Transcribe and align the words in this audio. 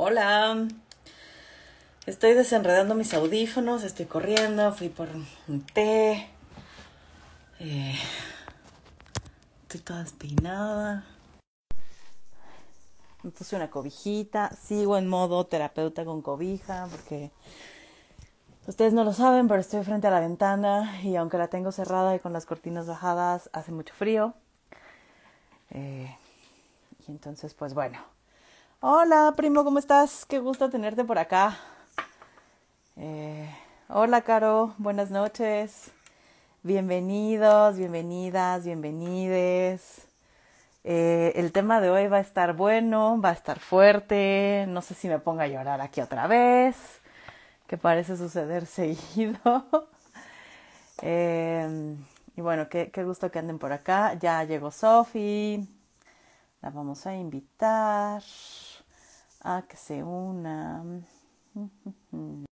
Hola. 0.00 0.68
Estoy 2.06 2.34
desenredando 2.34 2.94
mis 2.94 3.14
audífonos, 3.14 3.82
estoy 3.82 4.06
corriendo, 4.06 4.72
fui 4.72 4.90
por 4.90 5.08
un 5.48 5.66
té. 5.66 6.30
Eh, 7.58 7.98
estoy 9.62 9.80
toda 9.80 10.04
despeinada. 10.04 11.04
Me 13.24 13.32
puse 13.32 13.56
una 13.56 13.70
cobijita. 13.70 14.50
Sigo 14.50 14.96
en 14.98 15.08
modo 15.08 15.46
terapeuta 15.46 16.04
con 16.04 16.22
cobija 16.22 16.86
porque 16.92 17.32
ustedes 18.68 18.92
no 18.92 19.02
lo 19.02 19.12
saben, 19.12 19.48
pero 19.48 19.60
estoy 19.60 19.82
frente 19.82 20.06
a 20.06 20.12
la 20.12 20.20
ventana 20.20 21.02
y 21.02 21.16
aunque 21.16 21.38
la 21.38 21.48
tengo 21.48 21.72
cerrada 21.72 22.14
y 22.14 22.20
con 22.20 22.32
las 22.32 22.46
cortinas 22.46 22.86
bajadas, 22.86 23.50
hace 23.52 23.72
mucho 23.72 23.94
frío. 23.94 24.34
Eh, 25.70 26.16
y 27.04 27.10
entonces, 27.10 27.52
pues 27.54 27.74
bueno. 27.74 28.17
Hola, 28.80 29.34
primo, 29.36 29.64
¿cómo 29.64 29.80
estás? 29.80 30.24
Qué 30.24 30.38
gusto 30.38 30.70
tenerte 30.70 31.04
por 31.04 31.18
acá. 31.18 31.58
Eh, 32.94 33.50
hola, 33.88 34.22
Caro, 34.22 34.72
buenas 34.78 35.10
noches. 35.10 35.90
Bienvenidos, 36.62 37.76
bienvenidas, 37.76 38.64
bienvenides. 38.64 40.06
Eh, 40.84 41.32
el 41.34 41.50
tema 41.50 41.80
de 41.80 41.90
hoy 41.90 42.06
va 42.06 42.18
a 42.18 42.20
estar 42.20 42.54
bueno, 42.54 43.20
va 43.20 43.30
a 43.30 43.32
estar 43.32 43.58
fuerte. 43.58 44.66
No 44.68 44.80
sé 44.80 44.94
si 44.94 45.08
me 45.08 45.18
ponga 45.18 45.42
a 45.44 45.48
llorar 45.48 45.80
aquí 45.80 46.00
otra 46.00 46.28
vez, 46.28 46.76
que 47.66 47.76
parece 47.76 48.16
suceder 48.16 48.64
seguido. 48.66 49.88
Eh, 51.02 51.96
y 52.36 52.40
bueno, 52.40 52.68
qué, 52.68 52.92
qué 52.92 53.02
gusto 53.02 53.28
que 53.32 53.40
anden 53.40 53.58
por 53.58 53.72
acá. 53.72 54.14
Ya 54.14 54.44
llegó 54.44 54.70
Sofi. 54.70 55.66
La 56.62 56.70
vamos 56.70 57.06
a 57.06 57.16
invitar 57.16 58.22
a 59.40 59.62
que 59.62 59.76
se 59.76 60.02
una. 60.02 60.84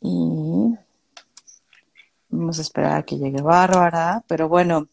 Y 0.00 0.76
vamos 2.28 2.58
a 2.58 2.62
esperar 2.62 2.98
a 2.98 3.02
que 3.02 3.16
llegue 3.16 3.42
Bárbara, 3.42 4.22
pero 4.28 4.48
bueno, 4.48 4.86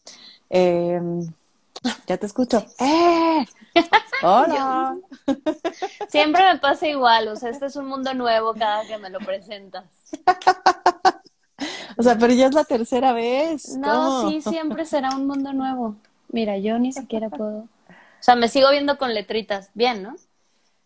eh, 0.50 1.00
ya 2.06 2.16
te 2.16 2.26
escucho. 2.26 2.64
¡Eh! 2.80 3.46
Hola. 4.22 4.96
Siempre 6.08 6.42
me 6.52 6.58
pasa 6.58 6.88
igual, 6.88 7.28
o 7.28 7.36
sea, 7.36 7.50
este 7.50 7.66
es 7.66 7.76
un 7.76 7.86
mundo 7.86 8.14
nuevo 8.14 8.54
cada 8.54 8.86
que 8.86 8.98
me 8.98 9.10
lo 9.10 9.18
presentas. 9.18 9.84
o 11.96 12.02
sea, 12.02 12.16
pero 12.16 12.32
ya 12.32 12.46
es 12.46 12.54
la 12.54 12.64
tercera 12.64 13.12
vez. 13.12 13.76
No, 13.76 14.22
¿Cómo? 14.22 14.30
sí, 14.30 14.40
siempre 14.40 14.86
será 14.86 15.14
un 15.14 15.26
mundo 15.26 15.52
nuevo. 15.52 15.96
Mira, 16.28 16.56
yo 16.58 16.78
ni 16.78 16.92
siquiera 16.92 17.28
puedo. 17.28 17.68
O 18.24 18.28
sea, 18.32 18.36
me 18.36 18.48
sigo 18.48 18.70
viendo 18.70 18.96
con 18.96 19.12
letritas. 19.12 19.68
Bien, 19.74 20.02
¿no? 20.02 20.16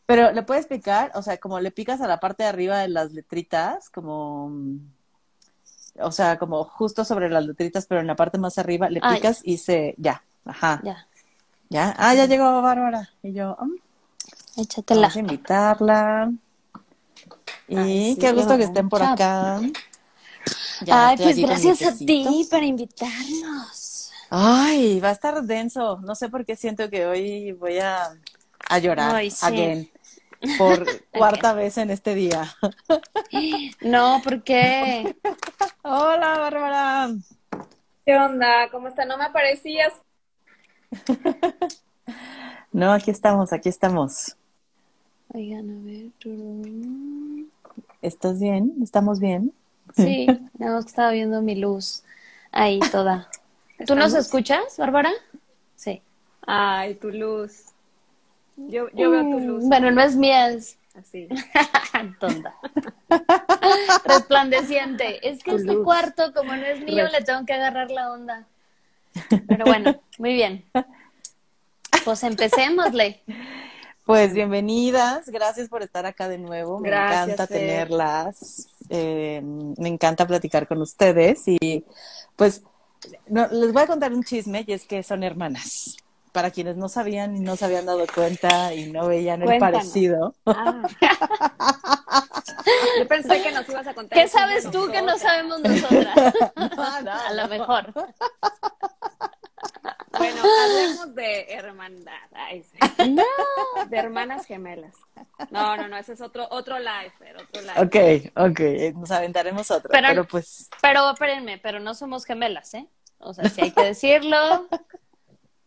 Pero 0.07 0.33
le 0.33 0.43
puedes 0.43 0.67
picar, 0.67 1.13
o 1.15 1.23
sea, 1.23 1.37
como 1.37 1.61
le 1.61 1.71
picas 1.71 2.01
a 2.01 2.09
la 2.09 2.19
parte 2.19 2.43
de 2.43 2.49
arriba 2.49 2.79
de 2.81 2.89
las 2.89 3.13
letritas, 3.13 3.91
como, 3.91 4.51
o 6.01 6.11
sea, 6.11 6.37
como 6.37 6.65
justo 6.65 7.05
sobre 7.05 7.31
las 7.31 7.47
letritas, 7.47 7.87
pero 7.87 8.01
en 8.01 8.09
la 8.09 8.17
parte 8.17 8.39
más 8.39 8.59
arriba 8.59 8.91
le 8.91 8.99
Ah, 9.05 9.15
picas 9.15 9.41
y 9.45 9.59
se, 9.59 9.95
ya, 9.99 10.25
ajá, 10.47 10.81
Ya, 10.83 11.07
ya, 11.69 11.95
ah, 11.97 12.13
ya 12.13 12.27
llegó 12.27 12.61
Bárbara. 12.61 13.09
Y 13.23 13.33
yo, 13.33 13.57
mm, 13.61 14.61
échatela. 14.61 15.03
vamos 15.03 15.17
a 15.17 15.21
invitarla. 15.21 16.33
Y 17.69 17.77
Ay, 17.77 18.15
sí, 18.15 18.21
qué 18.21 18.33
gusto 18.33 18.57
que 18.57 18.65
estén 18.65 18.89
por 18.89 19.01
acá. 19.01 19.61
Ya 20.81 21.11
Ay, 21.11 21.17
pues 21.17 21.39
gracias 21.39 21.83
a 21.83 21.97
ti 21.97 22.49
por 22.51 22.65
invitarnos. 22.65 23.88
Ay, 24.31 25.01
va 25.01 25.09
a 25.09 25.13
estar 25.13 25.43
denso. 25.43 25.99
No 26.01 26.15
sé 26.15 26.29
por 26.29 26.45
qué 26.45 26.57
siento 26.57 26.91
que 26.91 27.07
hoy 27.07 27.53
voy 27.53 27.79
a, 27.79 28.19
a 28.69 28.79
llorar 28.79 29.15
Ay, 29.15 29.31
sí. 29.31 29.47
again. 29.47 29.91
Por 30.59 30.87
cuarta 31.13 31.53
vez 31.55 31.79
en 31.79 31.91
este 31.91 32.15
día. 32.15 32.55
No, 33.81 34.21
porque 34.25 35.17
Hola, 35.83 36.39
Bárbara. 36.39 37.11
¿Qué 38.05 38.17
onda? 38.17 38.71
¿Cómo 38.71 38.89
está? 38.89 39.05
¿No 39.05 39.17
me 39.19 39.25
aparecías? 39.25 39.93
No, 42.71 42.93
aquí 42.93 43.11
estamos, 43.11 43.53
aquí 43.53 43.69
estamos. 43.69 44.37
Oigan, 45.35 45.71
a 45.71 45.85
ver. 45.85 47.47
¿Estás 48.03 48.39
bien? 48.39 48.75
¿Estamos 48.83 49.21
bien? 49.21 49.53
Sí, 49.95 50.27
que 50.59 50.79
estaba 50.79 51.11
viendo 51.13 51.41
mi 51.43 51.57
luz 51.57 52.05
ahí 52.53 52.79
toda. 52.93 53.29
¿Tú 53.87 53.95
nos 53.95 54.15
escuchas, 54.15 54.77
Bárbara? 54.77 55.11
Sí. 55.77 56.03
Ay, 56.47 56.95
tu 56.97 57.11
luz. 57.11 57.65
Yo, 58.57 58.89
yo 58.93 59.11
veo 59.11 59.23
tu 59.23 59.39
luz. 59.41 59.65
Mm, 59.65 59.69
Bueno, 59.69 59.91
no 59.93 60.03
es 60.03 60.17
mía, 60.17 60.51
es 60.51 60.77
Así. 60.95 61.29
tonta. 62.21 62.55
Resplandeciente. 64.05 65.29
Es 65.29 65.43
que 65.43 65.53
Tu 65.53 65.57
este 65.59 65.73
luz. 65.75 65.85
cuarto, 65.85 66.33
como 66.35 66.55
no 66.57 66.65
es 66.67 66.81
mío, 66.83 67.07
le 67.09 67.23
tengo 67.23 67.45
que 67.47 67.53
agarrar 67.53 67.91
la 67.91 68.11
onda. 68.13 68.47
Pero 69.47 69.65
bueno, 69.65 70.01
muy 70.19 70.33
bien. 70.35 70.65
Pues 72.05 72.23
empecémosle. 72.25 73.23
Pues 74.05 74.33
bienvenidas, 74.33 75.29
gracias 75.29 75.69
por 75.69 75.83
estar 75.83 76.07
acá 76.07 76.29
de 76.29 76.39
nuevo. 76.39 76.81
Me 76.81 76.89
Gracias, 76.89 77.25
encanta 77.25 77.47
Fer. 77.47 77.59
tenerlas. 77.59 78.69
Eh, 78.89 79.41
me 79.45 79.89
encanta 79.89 80.27
platicar 80.27 80.67
con 80.67 80.81
ustedes 80.81 81.43
y 81.47 81.85
pues 82.37 82.63
no, 83.29 83.47
les 83.49 83.73
voy 83.73 83.83
a 83.83 83.87
contar 83.87 84.13
un 84.13 84.25
chisme 84.25 84.65
y 84.67 84.73
es 84.73 84.85
que 84.87 85.03
son 85.03 85.23
hermanas. 85.23 85.97
Para 86.33 86.51
quienes 86.51 86.77
no 86.77 86.89
sabían 86.89 87.35
y 87.37 87.41
no 87.41 87.57
se 87.57 87.65
habían 87.65 87.87
dado 87.87 88.07
cuenta 88.15 88.73
y 88.75 88.93
no 88.93 89.07
veían 89.09 89.43
el 89.43 89.59
parecido. 89.59 90.35
Ah. 90.47 90.83
Yo 92.99 93.09
pensé 93.09 93.43
que 93.43 93.51
nos 93.51 93.69
ibas 93.69 93.87
a 93.87 93.95
contar. 93.95 94.19
¿Qué 94.19 94.29
sabes 94.29 94.71
tú 94.71 94.91
que 94.91 95.01
no 95.03 95.17
sabemos 95.19 95.61
nosotras? 95.61 96.35
No, 96.55 96.69
no, 97.03 97.13
A 97.13 97.33
lo 97.33 97.43
no. 97.45 97.49
mejor. 97.49 97.93
Bueno, 100.19 100.43
hablemos 100.43 101.15
de 101.15 101.53
hermandad. 101.53 102.13
Ay, 102.33 102.63
sí. 102.65 102.79
No. 103.11 103.23
De 103.89 103.97
hermanas 103.97 104.47
gemelas. 104.47 104.95
No, 105.51 105.77
no, 105.77 105.89
no, 105.89 105.97
ese 105.97 106.13
es 106.15 106.21
otro, 106.21 106.47
otro 106.51 106.79
live, 106.79 107.13
Fer, 107.19 107.37
otro 107.37 107.63
live. 107.63 108.31
Ok, 108.35 108.51
ok, 108.51 108.61
nos 108.97 109.11
aventaremos 109.11 109.71
otro. 109.71 109.91
Pero- 109.91 110.09
Pero, 110.09 110.25
pues, 110.27 110.69
Pero 110.83 111.11
espérenme, 111.11 111.59
pero 111.59 111.81
no 111.81 111.95
somos 111.95 112.25
gemelas, 112.25 112.75
¿eh? 112.75 112.87
O 113.19 113.33
sea, 113.35 113.49
si 113.49 113.61
hay 113.63 113.71
que 113.73 113.83
decirlo. 113.85 114.69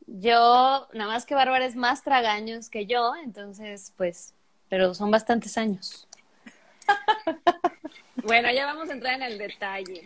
Yo, 0.08 0.88
nada 0.94 1.10
más 1.12 1.26
que 1.26 1.36
Bárbara 1.36 1.66
es 1.66 1.76
más 1.76 2.04
tragaños 2.04 2.70
que 2.70 2.86
yo, 2.86 3.14
entonces, 3.24 3.94
pues, 3.96 4.34
pero 4.68 4.94
son 4.94 5.10
bastantes 5.12 5.58
años. 5.58 6.08
Bueno, 8.24 8.52
ya 8.52 8.68
vamos 8.68 8.88
a 8.90 8.94
entrar 8.94 9.16
en 9.16 9.24
el 9.24 9.38
detalle. 9.40 10.04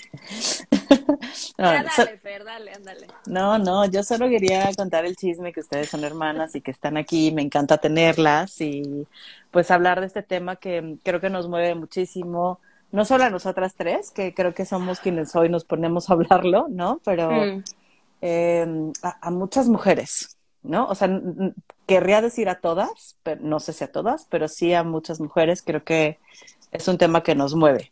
no, 1.58 1.72
Ya 1.74 1.84
so- 1.90 2.06
dale, 2.06 2.18
Fer, 2.20 2.44
dale, 2.44 2.72
ándale. 2.74 3.08
no, 3.26 3.58
no, 3.58 3.86
yo 3.86 4.04
solo 4.04 4.30
quería 4.30 4.74
contar 4.76 5.06
el 5.06 5.16
chisme 5.16 5.54
que 5.54 5.62
ustedes 5.62 5.90
son 5.90 6.04
hermanas 6.04 6.56
y 6.56 6.62
que 6.62 6.72
están 6.72 6.98
aquí, 6.98 7.32
me 7.32 7.42
encanta 7.42 7.78
tenerlas 7.78 8.62
y 8.62 9.08
pues 9.52 9.72
hablar 9.72 10.00
de 10.02 10.08
este 10.08 10.24
tema 10.24 10.58
que 10.58 10.98
creo 11.04 11.20
que 11.22 11.30
nos 11.30 11.48
mueve 11.48 11.76
muchísimo, 11.76 12.60
no 12.92 13.06
solo 13.06 13.24
a 13.26 13.30
nosotras 13.30 13.76
tres, 13.76 14.12
que 14.12 14.34
creo 14.34 14.54
que 14.54 14.66
somos 14.66 15.00
quienes 15.00 15.36
hoy 15.36 15.50
nos 15.50 15.66
ponemos 15.66 16.10
a 16.10 16.14
hablarlo, 16.14 16.68
¿no? 16.70 17.02
Pero 17.04 17.30
Mm. 17.32 17.64
eh, 18.22 18.66
a, 19.04 19.28
a 19.28 19.32
muchas 19.32 19.68
mujeres, 19.70 20.38
¿no? 20.64 20.88
O 20.88 20.96
sea, 20.96 21.10
querría 21.88 22.22
decir 22.22 22.50
a 22.50 22.60
todas, 22.60 23.18
pero 23.24 23.42
no 23.44 23.60
sé 23.60 23.74
si 23.74 23.84
a 23.84 23.92
todas, 23.92 24.26
pero 24.30 24.48
sí 24.48 24.74
a 24.74 24.84
muchas 24.84 25.20
mujeres, 25.20 25.62
creo 25.62 25.84
que 25.84 26.20
es 26.72 26.88
un 26.88 26.98
tema 26.98 27.24
que 27.24 27.36
nos 27.36 27.56
mueve. 27.56 27.92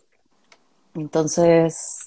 Entonces, 0.96 2.03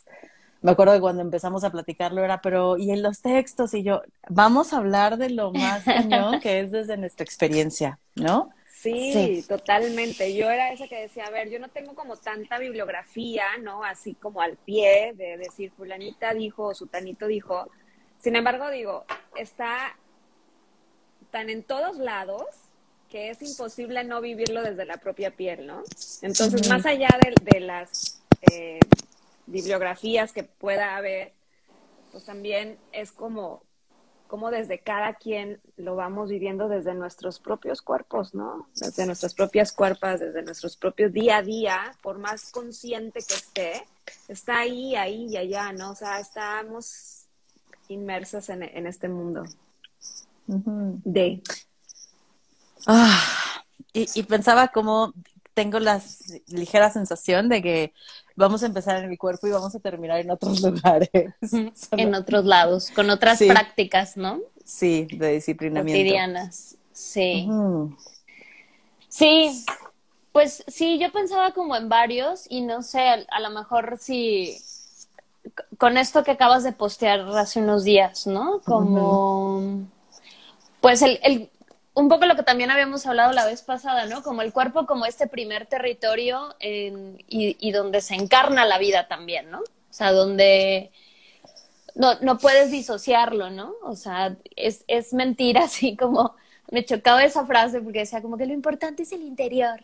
me 0.66 0.72
acuerdo 0.72 0.94
que 0.94 1.00
cuando 1.00 1.22
empezamos 1.22 1.62
a 1.62 1.70
platicarlo 1.70 2.24
era, 2.24 2.40
pero 2.40 2.76
¿y 2.76 2.90
en 2.90 3.00
los 3.00 3.20
textos? 3.22 3.72
Y 3.72 3.84
yo, 3.84 4.02
vamos 4.28 4.72
a 4.72 4.78
hablar 4.78 5.16
de 5.16 5.30
lo 5.30 5.52
más 5.52 5.84
cañón 5.84 6.40
que 6.40 6.58
es 6.58 6.72
desde 6.72 6.96
nuestra 6.96 7.22
experiencia, 7.22 8.00
¿no? 8.16 8.50
Sí, 8.74 9.12
Sí. 9.12 9.44
totalmente. 9.48 10.34
Yo 10.34 10.50
era 10.50 10.72
esa 10.72 10.88
que 10.88 11.02
decía, 11.02 11.26
a 11.26 11.30
ver, 11.30 11.50
yo 11.50 11.60
no 11.60 11.68
tengo 11.68 11.94
como 11.94 12.16
tanta 12.16 12.58
bibliografía, 12.58 13.44
¿no? 13.62 13.84
Así 13.84 14.14
como 14.14 14.40
al 14.40 14.56
pie 14.56 15.12
de 15.14 15.36
decir 15.36 15.70
fulanita 15.76 16.34
dijo 16.34 16.64
o 16.64 16.74
sutanito 16.74 17.28
dijo. 17.28 17.70
Sin 18.18 18.34
embargo, 18.34 18.68
digo, 18.68 19.04
está 19.36 19.96
tan 21.30 21.48
en 21.48 21.62
todos 21.62 21.96
lados 21.98 22.44
que 23.08 23.30
es 23.30 23.40
imposible 23.40 24.02
no 24.02 24.20
vivirlo 24.20 24.62
desde 24.62 24.84
la 24.84 24.96
propia 24.96 25.30
piel, 25.30 25.64
¿no? 25.64 25.84
Entonces, 26.22 26.68
más 26.68 26.84
allá 26.86 27.08
de, 27.22 27.34
de 27.52 27.60
las 27.60 28.20
eh, 28.50 28.80
bibliografías 29.46 30.32
que 30.32 30.44
pueda 30.44 30.96
haber, 30.96 31.32
pues 32.12 32.24
también 32.24 32.78
es 32.92 33.12
como 33.12 33.62
cómo 34.26 34.50
desde 34.50 34.80
cada 34.80 35.14
quien 35.14 35.60
lo 35.76 35.94
vamos 35.94 36.30
viviendo 36.30 36.68
desde 36.68 36.94
nuestros 36.94 37.38
propios 37.38 37.80
cuerpos, 37.80 38.34
¿no? 38.34 38.68
Desde 38.74 39.06
nuestras 39.06 39.34
propias 39.34 39.72
cuerpos, 39.72 40.20
desde 40.20 40.42
nuestros 40.42 40.76
propios 40.76 41.12
día 41.12 41.38
a 41.38 41.42
día, 41.42 41.96
por 42.02 42.18
más 42.18 42.50
consciente 42.50 43.20
que 43.26 43.34
esté, 43.34 43.86
está 44.28 44.58
ahí, 44.58 44.96
ahí 44.96 45.26
y 45.30 45.36
allá, 45.36 45.72
¿no? 45.72 45.92
O 45.92 45.94
sea, 45.94 46.18
estamos 46.18 47.26
inmersas 47.88 48.48
en, 48.48 48.64
en 48.64 48.86
este 48.86 49.08
mundo 49.08 49.44
de... 50.46 51.42
Ah, 52.86 53.62
y, 53.92 54.06
y 54.14 54.22
pensaba 54.24 54.68
como 54.68 55.12
tengo 55.56 55.78
la 55.80 56.02
ligera 56.48 56.90
sensación 56.90 57.48
de 57.48 57.62
que 57.62 57.94
vamos 58.34 58.62
a 58.62 58.66
empezar 58.66 59.02
en 59.02 59.08
mi 59.08 59.16
cuerpo 59.16 59.46
y 59.46 59.52
vamos 59.52 59.74
a 59.74 59.80
terminar 59.80 60.20
en 60.20 60.30
otros 60.30 60.60
lugares. 60.62 61.10
En 61.92 62.14
otros 62.14 62.44
lados, 62.44 62.90
con 62.94 63.08
otras 63.08 63.38
prácticas, 63.38 64.18
¿no? 64.18 64.40
Sí, 64.62 65.08
de 65.10 65.32
disciplinamiento. 65.32 65.98
Cotidianas, 65.98 66.76
sí. 66.92 67.48
Sí, 69.08 69.64
pues 70.32 70.62
sí, 70.68 70.98
yo 70.98 71.10
pensaba 71.10 71.52
como 71.52 71.74
en 71.74 71.88
varios 71.88 72.44
y 72.50 72.60
no 72.60 72.82
sé, 72.82 73.00
a, 73.26 73.40
lo 73.40 73.48
mejor 73.48 73.96
si 73.98 74.58
con 75.78 75.96
esto 75.96 76.22
que 76.22 76.32
acabas 76.32 76.64
de 76.64 76.72
postear 76.72 77.20
hace 77.20 77.60
unos 77.60 77.82
días, 77.82 78.26
¿no? 78.26 78.60
Como, 78.66 79.86
pues 80.82 81.00
el, 81.00 81.18
el, 81.22 81.50
un 81.96 82.10
poco 82.10 82.26
lo 82.26 82.36
que 82.36 82.42
también 82.42 82.70
habíamos 82.70 83.06
hablado 83.06 83.32
la 83.32 83.46
vez 83.46 83.62
pasada, 83.62 84.04
¿no? 84.04 84.22
Como 84.22 84.42
el 84.42 84.52
cuerpo 84.52 84.84
como 84.84 85.06
este 85.06 85.26
primer 85.26 85.64
territorio 85.64 86.54
y, 86.60 87.72
donde 87.72 88.02
se 88.02 88.14
encarna 88.14 88.66
la 88.66 88.76
vida 88.76 89.08
también, 89.08 89.50
¿no? 89.50 89.60
O 89.60 89.92
sea, 89.92 90.12
donde 90.12 90.92
no, 91.94 92.20
no 92.20 92.36
puedes 92.36 92.70
disociarlo, 92.70 93.48
¿no? 93.48 93.72
O 93.82 93.96
sea, 93.96 94.36
es, 94.56 94.84
es 94.88 95.14
mentira, 95.14 95.64
así 95.64 95.96
como 95.96 96.36
me 96.70 96.84
chocaba 96.84 97.24
esa 97.24 97.46
frase 97.46 97.80
porque 97.80 98.00
decía 98.00 98.20
como 98.20 98.36
que 98.36 98.44
lo 98.44 98.52
importante 98.52 99.04
es 99.04 99.12
el 99.12 99.22
interior. 99.22 99.82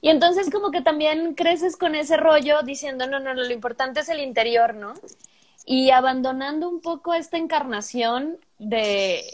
Y 0.00 0.08
entonces 0.08 0.50
como 0.50 0.72
que 0.72 0.80
también 0.80 1.34
creces 1.34 1.76
con 1.76 1.94
ese 1.94 2.16
rollo 2.16 2.62
diciendo, 2.62 3.06
no, 3.06 3.20
no, 3.20 3.34
no, 3.34 3.42
lo 3.44 3.52
importante 3.52 4.00
es 4.00 4.08
el 4.08 4.18
interior, 4.18 4.74
¿no? 4.74 4.94
Y 5.64 5.90
abandonando 5.90 6.68
un 6.68 6.80
poco 6.80 7.14
esta 7.14 7.36
encarnación 7.36 8.38
de 8.62 9.24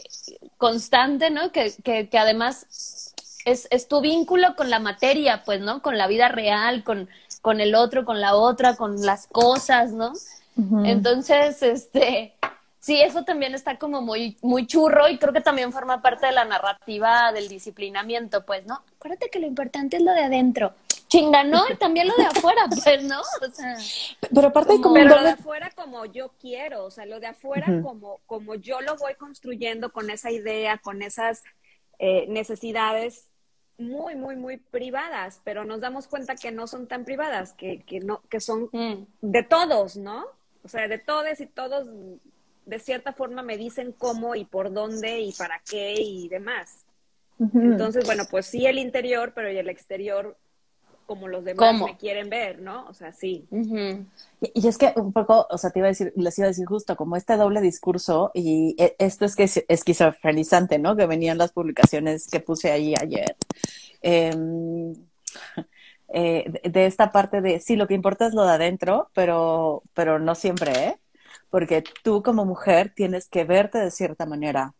constante, 0.57 1.29
¿no? 1.29 1.51
Que, 1.51 1.73
que, 1.83 2.09
que 2.09 2.17
además 2.17 3.13
es, 3.45 3.67
es, 3.71 3.87
tu 3.87 4.01
vínculo 4.01 4.55
con 4.55 4.69
la 4.69 4.79
materia, 4.79 5.43
pues, 5.45 5.61
¿no? 5.61 5.81
Con 5.81 5.97
la 5.97 6.07
vida 6.07 6.27
real, 6.29 6.83
con, 6.83 7.09
con 7.41 7.61
el 7.61 7.75
otro, 7.75 8.05
con 8.05 8.19
la 8.19 8.35
otra, 8.35 8.75
con 8.75 9.01
las 9.01 9.27
cosas, 9.27 9.91
¿no? 9.91 10.13
Entonces, 10.83 11.61
este, 11.63 12.33
sí, 12.81 12.99
eso 12.99 13.23
también 13.23 13.55
está 13.55 13.77
como 13.77 14.01
muy, 14.01 14.37
muy 14.41 14.67
churro 14.67 15.07
y 15.07 15.17
creo 15.17 15.31
que 15.31 15.39
también 15.39 15.71
forma 15.71 16.01
parte 16.01 16.25
de 16.25 16.33
la 16.33 16.43
narrativa 16.43 17.31
del 17.31 17.47
disciplinamiento, 17.47 18.45
pues, 18.45 18.65
¿no? 18.65 18.81
Acuérdate 18.97 19.29
que 19.29 19.39
lo 19.39 19.47
importante 19.47 19.95
es 19.95 20.03
lo 20.03 20.11
de 20.11 20.23
adentro. 20.23 20.73
Chinga, 21.09 21.43
¿no? 21.43 21.65
También 21.79 22.07
lo 22.07 22.15
de 22.15 22.25
afuera, 22.37 22.67
pues, 22.69 23.03
¿no? 23.03 23.19
O 23.21 23.51
sea, 23.51 23.75
pero 24.33 24.47
aparte 24.49 24.79
como, 24.79 24.97
lo 24.97 25.23
de 25.23 25.29
afuera 25.29 25.71
como 25.75 26.05
yo 26.05 26.31
quiero, 26.39 26.85
o 26.85 26.91
sea, 26.91 27.05
lo 27.05 27.19
de 27.19 27.27
afuera 27.27 27.65
como, 27.81 28.19
como 28.27 28.55
yo 28.55 28.79
lo 28.81 28.95
voy 28.95 29.15
construyendo 29.15 29.91
con 29.91 30.09
esa 30.09 30.31
idea, 30.31 30.77
con 30.77 31.01
esas 31.01 31.43
eh, 31.97 32.27
necesidades 32.27 33.25
muy, 33.79 34.15
muy, 34.15 34.35
muy 34.35 34.57
privadas, 34.57 35.41
pero 35.43 35.65
nos 35.65 35.79
damos 35.79 36.07
cuenta 36.07 36.35
que 36.35 36.51
no 36.51 36.67
son 36.67 36.87
tan 36.87 37.05
privadas, 37.05 37.53
que, 37.53 37.81
que 37.83 38.01
no, 38.01 38.21
que 38.29 38.39
son 38.39 38.69
mm. 38.71 39.05
de 39.21 39.43
todos, 39.43 39.97
¿no? 39.97 40.25
O 40.63 40.67
sea, 40.67 40.87
de 40.87 40.99
todos 40.99 41.39
y 41.39 41.47
todos 41.47 41.87
de 42.65 42.79
cierta 42.79 43.13
forma 43.13 43.41
me 43.41 43.57
dicen 43.57 43.93
cómo 43.93 44.35
y 44.35 44.45
por 44.45 44.71
dónde 44.71 45.21
y 45.21 45.33
para 45.33 45.59
qué 45.67 45.95
y 45.97 46.29
demás. 46.29 46.85
Entonces, 47.39 48.05
bueno, 48.05 48.25
pues 48.29 48.47
sí 48.47 48.65
el 48.65 48.77
interior, 48.77 49.31
pero 49.33 49.49
y 49.49 49.57
el 49.57 49.69
exterior 49.69 50.37
como 51.09 51.27
los 51.27 51.43
demás 51.43 51.81
me 51.81 51.97
quieren 51.97 52.29
ver, 52.29 52.61
¿no? 52.61 52.85
O 52.85 52.93
sea, 52.93 53.11
sí. 53.11 53.47
y, 53.49 54.67
es 54.67 54.77
que 54.77 54.93
un 54.95 55.11
poco, 55.11 55.47
o 55.49 55.57
sea, 55.57 55.71
te 55.71 55.79
iba 55.79 55.87
a 55.87 55.89
decir, 55.89 56.13
les 56.15 56.37
iba 56.37 56.45
a 56.45 56.49
decir 56.49 56.67
justo, 56.67 56.95
como 56.95 57.15
este 57.15 57.35
doble 57.35 57.61
discurso, 57.61 58.29
y 58.35 58.75
e, 58.77 58.95
esto 58.99 59.25
es 59.25 59.35
que 59.35 59.45
es 59.45 59.65
esquizofrenizante, 59.67 60.77
¿no? 60.77 60.95
Que 60.95 61.07
venían 61.07 61.39
las 61.39 61.51
publicaciones 61.51 62.27
que 62.27 62.41
puse 62.41 62.71
ahí 62.71 62.93
ayer. 63.01 63.35
Em, 64.03 64.93
eh, 66.09 66.61
de, 66.63 66.85
esta 66.85 67.11
parte 67.11 67.41
de, 67.41 67.59
sí, 67.59 67.75
lo 67.75 67.87
que 67.87 67.95
importa 67.95 68.27
es 68.27 68.35
lo 68.35 68.45
de 68.45 68.51
adentro, 68.51 69.09
pero, 69.15 69.81
pero 69.95 70.19
no 70.19 70.35
siempre, 70.35 70.71
¿eh? 70.73 70.99
Porque 71.49 71.83
tú 72.03 72.21
como 72.21 72.45
mujer 72.45 72.93
tienes 72.95 73.27
que 73.29 73.45
verte 73.45 73.79
de 73.79 73.89
cierta 73.89 74.27
manera. 74.27 74.75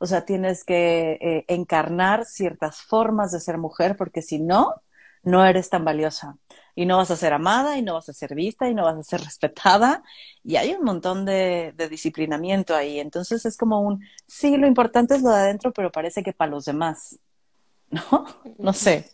O 0.00 0.06
sea, 0.06 0.24
tienes 0.24 0.64
que 0.64 1.12
eh, 1.20 1.44
encarnar 1.46 2.24
ciertas 2.24 2.82
formas 2.82 3.30
de 3.30 3.38
ser 3.38 3.56
mujer, 3.56 3.96
porque 3.96 4.20
si 4.20 4.40
no, 4.40 4.82
no 5.22 5.44
eres 5.44 5.70
tan 5.70 5.84
valiosa 5.84 6.36
y 6.74 6.86
no 6.86 6.96
vas 6.96 7.10
a 7.10 7.16
ser 7.16 7.32
amada 7.32 7.76
y 7.76 7.82
no 7.82 7.94
vas 7.94 8.08
a 8.08 8.12
ser 8.12 8.34
vista 8.34 8.68
y 8.68 8.74
no 8.74 8.84
vas 8.84 8.96
a 8.96 9.02
ser 9.02 9.20
respetada 9.24 10.02
y 10.42 10.56
hay 10.56 10.72
un 10.74 10.84
montón 10.84 11.24
de, 11.24 11.74
disciplinamiento 11.90 12.74
ahí. 12.74 13.00
Entonces 13.00 13.44
es 13.44 13.56
como 13.56 13.80
un, 13.80 14.04
sí, 14.26 14.56
lo 14.56 14.66
importante 14.66 15.14
es 15.14 15.22
lo 15.22 15.30
de 15.30 15.40
adentro, 15.40 15.72
pero 15.72 15.92
parece 15.92 16.22
que 16.22 16.32
para 16.32 16.50
los 16.50 16.64
demás, 16.64 17.18
¿no? 17.90 18.26
No 18.58 18.72
sé. 18.72 19.10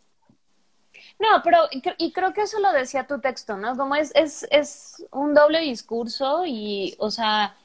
No, 1.19 1.41
pero 1.43 1.61
y 1.97 2.13
creo 2.13 2.35
que 2.35 2.43
eso 2.43 2.61
lo 2.61 2.73
decía 2.73 3.07
tu 3.07 3.21
texto, 3.21 3.57
¿no? 3.57 3.75
Como 3.75 3.95
es, 3.95 4.13
es, 4.15 4.47
es 4.51 5.03
un 5.11 5.33
doble 5.33 5.61
discurso 5.61 6.45
y, 6.45 6.95
o 6.99 7.11
sea, 7.11 7.57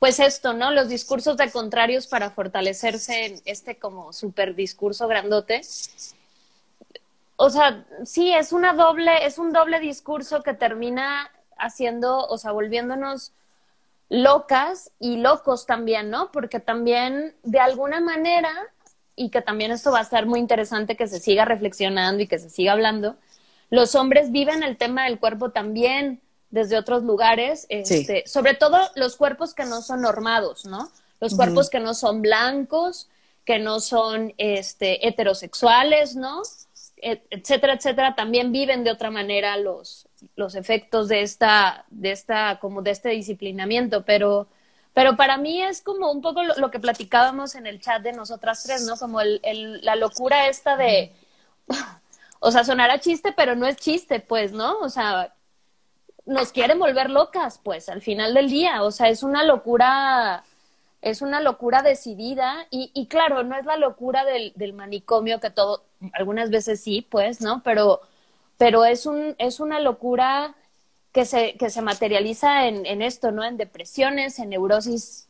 pues 0.00 0.18
esto, 0.18 0.54
¿no? 0.54 0.72
Los 0.72 0.88
discursos 0.88 1.36
de 1.36 1.50
contrarios 1.52 2.08
para 2.08 2.30
fortalecerse 2.30 3.26
en 3.26 3.40
este 3.44 3.78
como 3.78 4.12
super 4.12 4.56
discurso 4.56 5.06
grandote 5.06 5.60
o 7.36 7.50
sea, 7.50 7.84
sí, 8.04 8.32
es 8.32 8.52
una 8.52 8.72
doble, 8.72 9.26
es 9.26 9.38
un 9.38 9.52
doble 9.52 9.78
discurso 9.78 10.42
que 10.42 10.54
termina 10.54 11.30
haciendo, 11.58 12.26
o 12.26 12.38
sea, 12.38 12.52
volviéndonos 12.52 13.32
locas 14.08 14.92
y 14.98 15.16
locos 15.16 15.66
también, 15.66 16.10
¿no? 16.10 16.30
Porque 16.32 16.60
también, 16.60 17.34
de 17.42 17.60
alguna 17.60 18.00
manera, 18.00 18.52
y 19.16 19.30
que 19.30 19.42
también 19.42 19.70
esto 19.70 19.92
va 19.92 20.00
a 20.00 20.04
ser 20.04 20.26
muy 20.26 20.40
interesante 20.40 20.96
que 20.96 21.08
se 21.08 21.20
siga 21.20 21.44
reflexionando 21.44 22.22
y 22.22 22.26
que 22.26 22.38
se 22.38 22.50
siga 22.50 22.72
hablando, 22.72 23.16
los 23.70 23.94
hombres 23.94 24.30
viven 24.30 24.62
el 24.62 24.76
tema 24.76 25.04
del 25.04 25.18
cuerpo 25.18 25.50
también 25.50 26.20
desde 26.50 26.78
otros 26.78 27.02
lugares, 27.02 27.66
este, 27.68 28.22
sobre 28.26 28.54
todo 28.54 28.78
los 28.94 29.16
cuerpos 29.16 29.54
que 29.54 29.64
no 29.64 29.82
son 29.82 30.02
normados, 30.02 30.64
¿no? 30.64 30.90
Los 31.20 31.34
cuerpos 31.34 31.70
que 31.70 31.80
no 31.80 31.94
son 31.94 32.22
blancos, 32.22 33.08
que 33.44 33.58
no 33.58 33.80
son 33.80 34.34
este, 34.38 35.08
heterosexuales, 35.08 36.14
¿no? 36.14 36.42
Etcétera, 37.30 37.74
etcétera, 37.74 38.14
también 38.14 38.52
viven 38.52 38.84
de 38.84 38.90
otra 38.90 39.10
manera 39.10 39.56
los, 39.56 40.08
los 40.34 40.54
efectos 40.54 41.08
de 41.08 41.22
esta, 41.22 41.84
de 41.88 42.10
esta, 42.10 42.58
como 42.58 42.82
de 42.82 42.90
este 42.90 43.10
disciplinamiento, 43.10 44.04
pero, 44.04 44.48
pero 44.92 45.16
para 45.16 45.36
mí 45.36 45.62
es 45.62 45.82
como 45.82 46.10
un 46.10 46.20
poco 46.20 46.42
lo, 46.42 46.70
que 46.70 46.80
platicábamos 46.80 47.54
en 47.54 47.66
el 47.66 47.80
chat 47.80 48.02
de 48.02 48.12
nosotras 48.12 48.62
tres, 48.64 48.86
¿no? 48.86 48.96
Como 48.96 49.20
el, 49.20 49.40
la 49.82 49.96
locura 49.96 50.48
esta 50.48 50.76
de, 50.76 51.12
o 52.40 52.50
sea, 52.50 52.64
sonará 52.64 52.98
chiste, 52.98 53.32
pero 53.32 53.54
no 53.54 53.66
es 53.66 53.76
chiste, 53.76 54.20
pues, 54.20 54.52
¿no? 54.52 54.78
O 54.80 54.88
sea, 54.88 55.34
nos 56.24 56.52
quieren 56.52 56.78
volver 56.78 57.10
locas, 57.10 57.60
pues, 57.62 57.88
al 57.88 58.02
final 58.02 58.34
del 58.34 58.50
día, 58.50 58.82
o 58.82 58.90
sea, 58.90 59.08
es 59.08 59.22
una 59.22 59.44
locura 59.44 60.44
es 61.02 61.22
una 61.22 61.40
locura 61.40 61.82
decidida 61.82 62.66
y, 62.70 62.90
y 62.92 63.06
claro, 63.06 63.44
no 63.44 63.56
es 63.56 63.64
la 63.64 63.76
locura 63.76 64.24
del, 64.24 64.72
manicomio 64.72 65.38
que 65.38 65.50
todo, 65.50 65.84
algunas 66.12 66.50
veces 66.50 66.80
sí, 66.80 67.06
pues, 67.08 67.40
¿no? 67.40 67.62
Pero, 67.62 68.00
pero 68.58 68.84
es, 68.84 69.06
un, 69.06 69.34
es 69.38 69.60
una 69.60 69.80
locura 69.80 70.54
que 71.12 71.24
se, 71.24 71.54
que 71.56 71.70
se 71.70 71.82
materializa 71.82 72.66
en, 72.68 72.86
en 72.86 73.02
esto, 73.02 73.30
¿no? 73.32 73.44
En 73.44 73.56
depresiones, 73.56 74.38
en 74.38 74.50
neurosis 74.50 75.28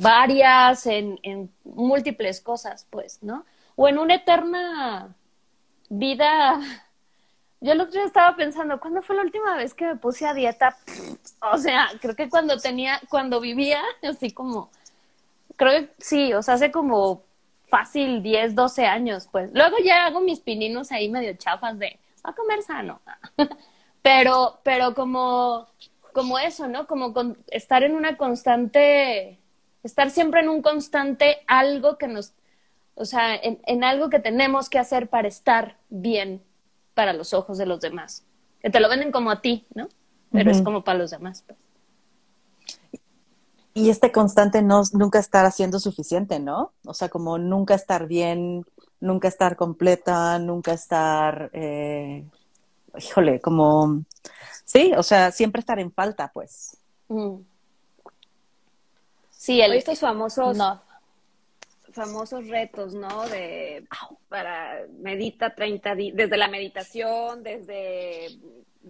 varias, 0.00 0.86
en, 0.86 1.18
en 1.22 1.50
múltiples 1.64 2.40
cosas, 2.40 2.86
pues, 2.90 3.22
¿no? 3.22 3.44
O 3.76 3.88
en 3.88 3.98
una 3.98 4.16
eterna 4.16 5.14
vida 5.88 6.60
yo 7.60 7.72
el 7.72 7.80
otro 7.80 7.94
día 7.94 8.04
estaba 8.04 8.36
pensando, 8.36 8.78
¿cuándo 8.78 9.02
fue 9.02 9.16
la 9.16 9.22
última 9.22 9.56
vez 9.56 9.74
que 9.74 9.86
me 9.86 9.96
puse 9.96 10.26
a 10.26 10.34
dieta? 10.34 10.76
O 11.52 11.58
sea, 11.58 11.88
creo 12.00 12.14
que 12.14 12.28
cuando 12.28 12.58
tenía, 12.58 13.00
cuando 13.08 13.40
vivía, 13.40 13.82
así 14.02 14.30
como, 14.30 14.70
creo 15.56 15.72
que 15.82 15.92
sí, 15.98 16.32
o 16.34 16.42
sea, 16.42 16.54
hace 16.54 16.70
como 16.70 17.22
fácil 17.68 18.22
10, 18.22 18.54
12 18.54 18.86
años, 18.86 19.28
pues. 19.30 19.50
Luego 19.52 19.76
ya 19.84 20.06
hago 20.06 20.20
mis 20.20 20.40
pininos 20.40 20.92
ahí 20.92 21.08
medio 21.08 21.34
chafas 21.36 21.78
de, 21.78 21.98
a 22.22 22.32
comer 22.32 22.62
sano. 22.62 23.00
pero, 24.02 24.60
pero 24.62 24.94
como, 24.94 25.68
como 26.12 26.38
eso, 26.38 26.68
¿no? 26.68 26.86
Como 26.86 27.12
estar 27.48 27.82
en 27.82 27.94
una 27.94 28.16
constante, 28.16 29.38
estar 29.82 30.10
siempre 30.10 30.40
en 30.40 30.48
un 30.48 30.62
constante 30.62 31.38
algo 31.46 31.98
que 31.98 32.08
nos, 32.08 32.32
o 32.94 33.04
sea, 33.04 33.34
en, 33.36 33.60
en 33.66 33.84
algo 33.84 34.10
que 34.10 34.18
tenemos 34.18 34.68
que 34.68 34.78
hacer 34.78 35.08
para 35.08 35.28
estar 35.28 35.76
bien 35.88 36.42
para 36.94 37.12
los 37.12 37.32
ojos 37.32 37.58
de 37.58 37.66
los 37.66 37.80
demás. 37.80 38.24
Que 38.60 38.70
te 38.70 38.80
lo 38.80 38.88
venden 38.88 39.12
como 39.12 39.30
a 39.30 39.40
ti, 39.40 39.66
¿no? 39.74 39.88
Pero 40.32 40.50
es 40.50 40.60
como 40.62 40.84
para 40.84 40.98
los 40.98 41.10
demás. 41.10 41.44
Pues. 41.46 41.58
Y 43.78 43.90
este 43.90 44.10
constante 44.10 44.60
no, 44.60 44.82
nunca 44.92 45.20
estar 45.20 45.46
haciendo 45.46 45.78
suficiente, 45.78 46.40
¿no? 46.40 46.72
O 46.84 46.94
sea, 46.94 47.08
como 47.08 47.38
nunca 47.38 47.76
estar 47.76 48.08
bien, 48.08 48.66
nunca 48.98 49.28
estar 49.28 49.54
completa, 49.54 50.36
nunca 50.40 50.72
estar, 50.72 51.48
eh, 51.52 52.24
híjole, 52.98 53.40
como, 53.40 54.02
sí, 54.64 54.92
o 54.96 55.04
sea, 55.04 55.30
siempre 55.30 55.60
estar 55.60 55.78
en 55.78 55.92
falta, 55.92 56.28
pues. 56.34 56.76
Sí, 59.30 59.60
el, 59.60 59.74
estos 59.74 60.00
famosos, 60.00 60.58
famosos 61.92 62.48
retos, 62.48 62.94
¿no? 62.94 63.28
De 63.28 63.86
para 64.28 64.80
medita 64.98 65.54
30 65.54 65.94
días, 65.94 66.16
desde 66.16 66.36
la 66.36 66.48
meditación, 66.48 67.44
desde 67.44 68.40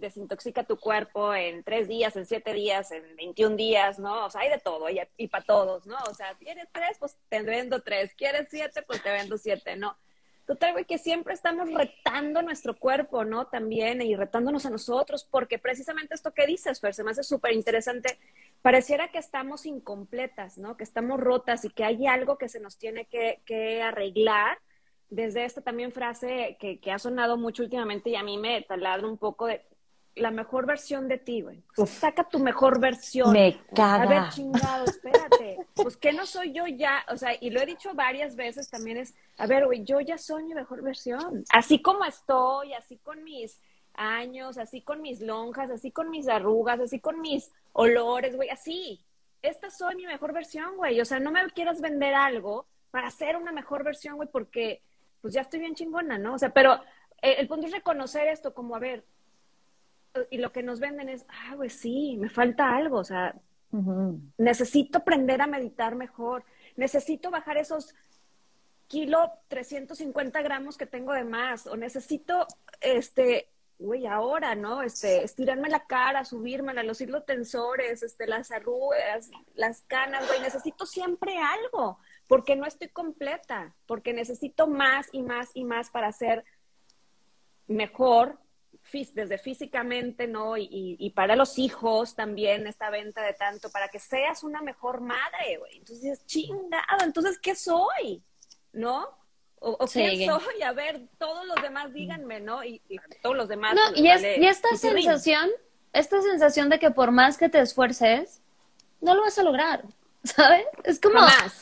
desintoxica 0.01 0.65
tu 0.65 0.79
cuerpo 0.79 1.35
en 1.35 1.63
tres 1.65 1.89
días, 1.89 2.17
en 2.17 2.27
siete 2.27 2.53
días, 2.53 2.91
en 2.93 3.17
21 3.17 3.57
días, 3.57 3.99
¿no? 3.99 4.27
O 4.27 4.31
sea, 4.31 4.43
hay 4.43 4.51
de 4.51 4.59
todo 4.59 4.89
y, 4.91 5.01
y 5.17 5.29
para 5.29 5.45
todos, 5.45 5.87
¿no? 5.87 5.97
O 6.11 6.15
sea, 6.15 6.35
¿quieres 6.35 6.69
tres? 6.73 6.97
Pues 6.99 7.17
te 7.29 7.43
vendo 7.43 7.83
tres. 7.83 8.15
¿Quieres 8.15 8.49
siete? 8.51 8.83
Pues 8.83 9.03
te 9.03 9.11
vendo 9.11 9.39
siete, 9.39 9.77
¿no? 9.77 9.97
Total, 10.49 10.73
güey, 10.73 10.87
que 10.87 10.97
siempre 10.97 11.35
estamos 11.35 11.71
retando 11.75 12.41
nuestro 12.41 12.75
cuerpo, 12.75 13.23
¿no? 13.23 13.49
También 13.49 14.01
y 14.01 14.17
retándonos 14.17 14.65
a 14.65 14.71
nosotros, 14.71 15.29
porque 15.31 15.59
precisamente 15.59 16.15
esto 16.15 16.33
que 16.33 16.47
dices, 16.47 16.81
Fer, 16.81 16.95
se 16.95 17.05
me 17.05 17.11
hace 17.11 17.23
súper 17.23 17.53
interesante. 17.53 18.19
Pareciera 18.63 19.09
que 19.09 19.19
estamos 19.19 19.67
incompletas, 19.67 20.57
¿no? 20.57 20.79
Que 20.79 20.85
estamos 20.85 21.21
rotas 21.21 21.67
y 21.67 21.69
que 21.69 21.85
hay 21.85 22.07
algo 22.07 22.39
que 22.39 22.49
se 22.49 22.61
nos 22.61 22.79
tiene 22.79 23.05
que, 23.05 23.43
que 23.45 23.83
arreglar. 23.83 24.59
Desde 25.11 25.45
esta 25.45 25.61
también 25.61 25.93
frase 25.93 26.57
que, 26.59 26.81
que, 26.81 26.93
ha 26.93 26.99
sonado 26.99 27.37
mucho 27.37 27.63
últimamente 27.63 28.09
y 28.09 28.17
a 28.17 28.23
mí 28.23 28.39
me 28.39 28.63
taladra 28.63 29.07
un 29.07 29.19
poco 29.19 29.49
de 29.49 29.67
la 30.19 30.31
mejor 30.31 30.67
versión 30.67 31.09
de 31.09 31.19
ti, 31.19 31.43
güey. 31.43 31.63
saca 31.87 32.25
tu 32.25 32.39
mejor 32.39 32.81
versión. 32.81 33.33
Me 33.33 33.61
caga. 33.75 34.03
A 34.03 34.07
ver, 34.07 34.29
chingado, 34.31 34.85
espérate. 34.85 35.59
Pues 35.75 35.97
que 35.97 36.13
no 36.13 36.27
soy 36.27 36.53
yo 36.53 36.67
ya, 36.67 37.05
o 37.09 37.17
sea, 37.17 37.31
y 37.41 37.51
lo 37.51 37.61
he 37.61 37.67
dicho 37.67 37.95
varias 37.95 38.37
veces 38.37 38.69
también 38.69 38.99
es, 38.99 39.15
a 39.37 39.47
ver, 39.47 39.67
güey, 39.67 39.85
yo 39.85 40.01
ya 40.01 40.19
soy 40.19 40.45
mi 40.45 40.55
mejor 40.55 40.83
versión. 40.83 41.45
Así 41.51 41.81
como 41.81 42.05
estoy, 42.05 42.75
así 42.75 42.97
con 42.99 43.23
mis 43.25 43.61
años, 43.95 44.59
así 44.59 44.81
con 44.81 45.03
mis 45.03 45.21
lonjas, 45.21 45.71
así 45.71 45.91
con 45.91 46.11
mis 46.11 46.29
arrugas, 46.29 46.81
así 46.81 47.01
con 47.01 47.21
mis 47.21 47.51
olores, 47.73 48.37
güey, 48.37 48.51
así. 48.51 49.01
Esta 49.43 49.71
soy 49.71 49.95
mi 49.97 50.07
mejor 50.07 50.33
versión, 50.33 50.77
güey. 50.77 51.01
O 51.01 51.05
sea, 51.05 51.21
no 51.21 51.31
me 51.31 51.45
quieras 51.51 51.81
vender 51.81 52.15
algo 52.15 52.67
para 52.91 53.11
ser 53.11 53.37
una 53.37 53.53
mejor 53.53 53.85
versión, 53.85 54.17
güey, 54.17 54.29
porque 54.29 54.83
pues 55.21 55.35
ya 55.35 55.43
estoy 55.43 55.61
bien 55.61 55.75
chingona, 55.75 56.19
¿no? 56.19 56.35
O 56.35 56.39
sea, 56.39 56.51
pero 56.51 56.81
el, 57.21 57.35
el 57.39 57.49
punto 57.49 57.67
es 57.67 57.73
reconocer 57.73 58.29
esto 58.29 58.55
como, 58.55 58.77
a 58.77 58.79
ver, 58.79 59.05
y 60.31 60.39
lo 60.39 60.53
que 60.53 60.63
nos 60.63 60.81
venden 60.81 61.09
es, 61.09 61.25
ah, 61.29 61.55
pues 61.57 61.75
sí, 61.75 62.17
me 62.19 62.29
falta 62.29 62.77
algo, 62.77 62.99
o 62.99 63.05
sea, 63.05 63.35
necesito 64.39 64.99
aprender 64.99 65.43
a 65.43 65.47
meditar 65.47 65.95
mejor, 65.95 66.45
necesito 66.77 67.31
bajar 67.31 67.59
esos 67.59 67.95
kilo 68.87 69.31
350 69.49 70.41
gramos 70.43 70.77
que 70.77 70.87
tengo 70.87 71.13
de 71.13 71.25
más, 71.25 71.67
o 71.67 71.77
necesito, 71.77 72.47
este, 72.81 73.51
güey, 73.79 74.07
ahora, 74.07 74.55
¿no? 74.55 74.83
Este, 74.83 75.23
estirarme 75.23 75.69
la 75.69 75.87
cara, 75.87 76.25
subírmela, 76.25 76.83
los 76.83 77.01
hilos 77.01 77.27
tensores, 77.27 78.03
este, 78.03 78.27
las 78.27 78.51
arrugas, 78.51 79.31
las 79.55 79.83
canas, 79.83 80.27
güey, 80.27 80.41
necesito 80.41 80.87
siempre 80.87 81.37
algo, 81.39 81.99
porque 82.27 82.57
no 82.57 82.67
estoy 82.67 82.89
completa, 82.89 83.75
porque 83.87 84.15
necesito 84.15 84.67
más 84.67 85.09
y 85.13 85.23
más 85.23 85.51
y 85.55 85.65
más 85.65 85.91
para 85.91 86.11
ser 86.11 86.45
mejor 87.67 88.39
desde 88.93 89.39
físicamente, 89.39 90.27
¿no? 90.27 90.57
Y, 90.57 90.69
y, 90.99 91.11
para 91.11 91.37
los 91.37 91.59
hijos 91.59 92.15
también 92.15 92.67
esta 92.67 92.91
venta 92.91 93.23
de 93.23 93.35
tanto, 93.35 93.71
para 93.71 93.89
que 93.89 93.99
seas 93.99 94.43
una 94.43 94.63
mejor 94.63 95.01
madre, 95.01 95.59
güey. 95.59 95.79
Entonces 95.79 96.03
dices, 96.03 96.27
chingado, 96.27 97.05
entonces, 97.05 97.39
¿qué 97.39 97.55
soy? 97.55 98.23
¿No? 98.73 99.09
¿O, 99.61 99.71
o 99.73 99.87
qué 99.87 100.27
soy? 100.27 100.63
A 100.63 100.73
ver, 100.73 101.09
todos 101.19 101.47
los 101.47 101.61
demás 101.63 101.93
díganme, 101.93 102.41
¿no? 102.41 102.65
Y, 102.65 102.81
todos 103.23 103.37
los 103.37 103.49
demás. 103.49 103.75
No, 103.75 103.97
y, 103.97 104.09
es, 104.09 104.23
y 104.23 104.47
esta 104.47 104.75
sensación, 104.77 105.51
esta 105.93 106.23
sensación 106.23 106.69
de 106.69 106.79
que 106.79 106.91
por 106.91 107.11
más 107.11 107.39
que 107.39 107.49
te 107.49 107.61
esfuerces, 107.61 108.41
no 109.01 109.15
lo 109.15 109.23
vas 109.23 109.39
a 109.39 109.43
lograr. 109.43 109.85
¿Sabes? 110.25 110.67
Es 110.85 111.01
como, 111.01 111.21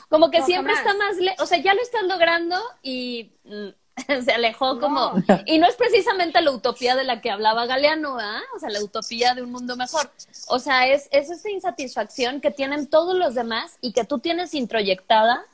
como 0.08 0.30
que 0.30 0.42
siempre 0.42 0.72
está 0.72 0.94
más, 0.94 1.16
o 1.38 1.46
sea, 1.46 1.58
ya 1.58 1.74
lo 1.74 1.82
estás 1.82 2.02
logrando 2.04 2.56
y 2.82 3.32
mm, 3.44 3.68
se 4.24 4.32
alejó 4.32 4.78
como... 4.78 5.14
Y 5.46 5.58
no 5.58 5.66
es 5.66 5.74
precisamente 5.76 6.40
la 6.42 6.50
utopía 6.50 6.96
de 6.96 7.04
la 7.04 7.20
que 7.20 7.30
hablaba 7.30 7.66
Galeano, 7.66 8.18
¿ah? 8.18 8.40
O 8.54 8.58
sea, 8.58 8.70
la 8.70 8.82
utopía 8.82 9.34
de 9.34 9.42
un 9.42 9.50
mundo 9.50 9.76
mejor. 9.76 10.10
O 10.48 10.58
sea, 10.58 10.86
es, 10.86 11.08
es 11.10 11.30
esa 11.30 11.50
insatisfacción 11.50 12.40
que 12.40 12.50
tienen 12.50 12.88
todos 12.88 13.16
los 13.16 13.34
demás 13.34 13.78
y 13.80 13.92
que 13.92 14.04
tú 14.04 14.18
tienes 14.18 14.54
introyectada 14.54 15.44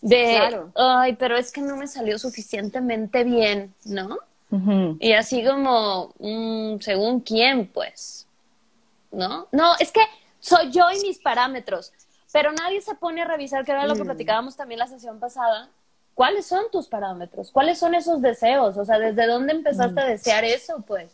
de, 0.00 0.60
ay, 0.76 1.16
pero 1.16 1.36
es 1.36 1.50
que 1.50 1.60
no 1.60 1.76
me 1.76 1.88
salió 1.88 2.18
suficientemente 2.18 3.24
bien, 3.24 3.74
¿no? 3.84 4.18
Y 4.98 5.12
así 5.12 5.44
como, 5.44 6.14
mm, 6.18 6.80
según 6.80 7.20
quién, 7.20 7.66
pues, 7.66 8.26
¿no? 9.10 9.46
No, 9.52 9.74
es 9.78 9.92
que 9.92 10.00
soy 10.40 10.70
yo 10.70 10.84
y 10.90 11.02
mis 11.02 11.18
parámetros, 11.18 11.92
pero 12.32 12.52
nadie 12.52 12.80
se 12.80 12.94
pone 12.94 13.20
a 13.20 13.26
revisar, 13.26 13.64
que 13.64 13.72
era 13.72 13.86
lo 13.86 13.94
que 13.94 14.04
mm. 14.04 14.06
platicábamos 14.06 14.56
también 14.56 14.78
la 14.78 14.86
sesión 14.86 15.20
pasada, 15.20 15.68
¿cuáles 16.18 16.46
son 16.46 16.64
tus 16.72 16.88
parámetros? 16.88 17.52
¿Cuáles 17.52 17.78
son 17.78 17.94
esos 17.94 18.20
deseos? 18.20 18.76
O 18.76 18.84
sea, 18.84 18.98
¿desde 18.98 19.24
dónde 19.24 19.52
empezaste 19.52 20.00
a 20.00 20.04
desear 20.04 20.44
eso, 20.44 20.82
pues? 20.84 21.12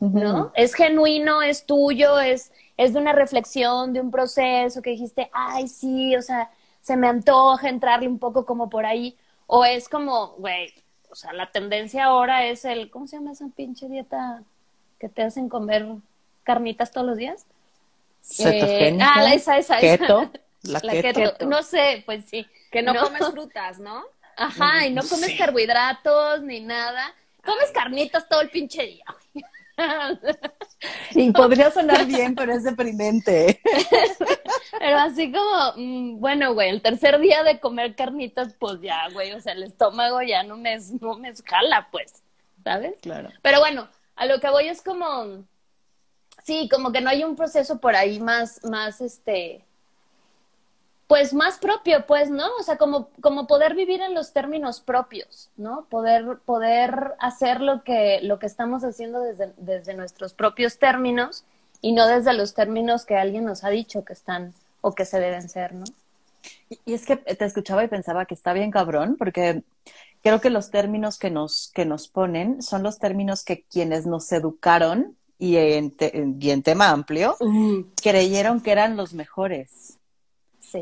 ¿No? 0.00 0.50
¿Es 0.56 0.74
genuino, 0.74 1.42
es 1.42 1.64
tuyo, 1.64 2.18
es, 2.18 2.50
es 2.76 2.92
de 2.92 2.98
una 2.98 3.12
reflexión, 3.12 3.92
de 3.92 4.00
un 4.00 4.10
proceso 4.10 4.82
que 4.82 4.90
dijiste, 4.90 5.30
ay, 5.32 5.68
sí, 5.68 6.16
o 6.16 6.22
sea, 6.22 6.50
se 6.82 6.96
me 6.96 7.06
antoja 7.06 7.68
entrarle 7.68 8.08
un 8.08 8.18
poco 8.18 8.44
como 8.44 8.68
por 8.68 8.84
ahí? 8.84 9.16
¿O 9.46 9.64
es 9.64 9.88
como, 9.88 10.30
güey, 10.38 10.74
o 11.08 11.14
sea, 11.14 11.32
la 11.32 11.52
tendencia 11.52 12.06
ahora 12.06 12.46
es 12.46 12.64
el, 12.64 12.90
¿cómo 12.90 13.06
se 13.06 13.18
llama 13.18 13.30
esa 13.30 13.46
pinche 13.54 13.88
dieta 13.88 14.42
que 14.98 15.08
te 15.08 15.22
hacen 15.22 15.48
comer 15.48 15.86
carnitas 16.42 16.90
todos 16.90 17.06
los 17.06 17.16
días? 17.16 17.46
Eh, 18.40 18.98
ah, 19.00 19.32
esa, 19.32 19.56
esa, 19.56 19.78
esa. 19.78 19.98
Keto. 19.98 20.30
La, 20.62 20.80
keto. 20.80 21.46
No 21.46 21.62
sé, 21.62 22.02
pues 22.04 22.24
sí. 22.24 22.44
Que 22.72 22.82
no, 22.82 22.92
comes 22.96 23.24
frutas, 23.30 23.78
¿no? 23.78 24.02
Ajá, 24.36 24.86
y 24.86 24.92
no 24.92 25.02
comes 25.02 25.36
carbohidratos 25.36 26.42
ni 26.42 26.60
nada. 26.60 27.14
Comes 27.44 27.70
carnitas 27.72 28.28
todo 28.28 28.40
el 28.40 28.50
pinche 28.50 28.82
día. 28.82 29.04
Y 31.14 31.30
podría 31.32 31.70
sonar 31.70 32.06
bien, 32.06 32.34
pero 32.34 32.52
es 32.52 32.64
deprimente. 32.64 33.60
Pero 34.78 34.98
así 34.98 35.32
como, 35.32 35.72
mm, 35.76 36.20
bueno, 36.20 36.52
güey, 36.54 36.68
el 36.68 36.82
tercer 36.82 37.18
día 37.18 37.42
de 37.42 37.60
comer 37.60 37.94
carnitas, 37.94 38.54
pues 38.58 38.80
ya, 38.80 39.08
güey, 39.12 39.32
o 39.32 39.40
sea, 39.40 39.54
el 39.54 39.62
estómago 39.62 40.20
ya 40.22 40.42
no 40.42 40.56
me, 40.56 40.78
no 41.00 41.16
me 41.16 41.30
escala, 41.30 41.88
pues, 41.90 42.22
¿sabes? 42.62 42.94
Claro. 43.00 43.30
Pero 43.42 43.60
bueno, 43.60 43.88
a 44.16 44.26
lo 44.26 44.38
que 44.38 44.50
voy 44.50 44.68
es 44.68 44.82
como, 44.82 45.44
sí, 46.44 46.68
como 46.70 46.92
que 46.92 47.00
no 47.00 47.10
hay 47.10 47.24
un 47.24 47.36
proceso 47.36 47.80
por 47.80 47.96
ahí 47.96 48.20
más, 48.20 48.62
más, 48.64 49.00
este, 49.00 49.65
pues 51.06 51.34
más 51.34 51.58
propio, 51.58 52.04
pues, 52.06 52.30
¿no? 52.30 52.46
O 52.58 52.62
sea, 52.62 52.76
como, 52.76 53.08
como 53.20 53.46
poder 53.46 53.74
vivir 53.74 54.00
en 54.00 54.14
los 54.14 54.32
términos 54.32 54.80
propios, 54.80 55.50
¿no? 55.56 55.86
Poder, 55.88 56.38
poder 56.44 57.14
hacer 57.20 57.60
lo 57.60 57.84
que, 57.84 58.20
lo 58.22 58.38
que 58.38 58.46
estamos 58.46 58.82
haciendo 58.82 59.20
desde, 59.20 59.52
desde 59.56 59.94
nuestros 59.94 60.34
propios 60.34 60.78
términos 60.78 61.44
y 61.80 61.92
no 61.92 62.08
desde 62.08 62.32
los 62.32 62.54
términos 62.54 63.04
que 63.04 63.16
alguien 63.16 63.44
nos 63.44 63.62
ha 63.62 63.70
dicho 63.70 64.04
que 64.04 64.14
están 64.14 64.52
o 64.80 64.94
que 64.94 65.04
se 65.04 65.20
deben 65.20 65.48
ser, 65.48 65.74
¿no? 65.74 65.84
Y, 66.84 66.94
es 66.94 67.06
que 67.06 67.16
te 67.16 67.44
escuchaba 67.44 67.84
y 67.84 67.88
pensaba 67.88 68.26
que 68.26 68.34
está 68.34 68.52
bien 68.52 68.72
cabrón, 68.72 69.16
porque 69.16 69.62
creo 70.22 70.40
que 70.40 70.50
los 70.50 70.70
términos 70.70 71.18
que 71.18 71.30
nos, 71.30 71.70
que 71.72 71.84
nos 71.84 72.08
ponen 72.08 72.62
son 72.62 72.82
los 72.82 72.98
términos 72.98 73.44
que 73.44 73.62
quienes 73.62 74.06
nos 74.06 74.30
educaron 74.32 75.16
y 75.38 75.56
en, 75.56 75.94
y 76.40 76.50
en 76.50 76.62
tema 76.62 76.90
amplio 76.90 77.36
creyeron 78.02 78.60
que 78.60 78.72
eran 78.72 78.96
los 78.96 79.12
mejores. 79.12 79.95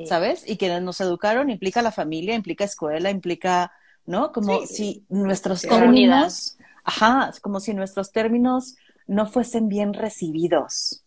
¿Sabes? 0.06 0.48
Y 0.48 0.56
quienes 0.56 0.82
nos 0.82 1.00
educaron 1.00 1.50
implica 1.50 1.82
la 1.82 1.92
familia, 1.92 2.34
implica 2.34 2.64
escuela, 2.64 3.10
implica, 3.10 3.72
¿no? 4.06 4.32
Como 4.32 4.66
si 4.66 5.04
nuestros 5.08 5.62
términos, 5.62 6.56
ajá, 6.84 7.32
como 7.42 7.60
si 7.60 7.74
nuestros 7.74 8.12
términos 8.12 8.76
no 9.06 9.26
fuesen 9.26 9.68
bien 9.68 9.92
recibidos. 9.92 11.02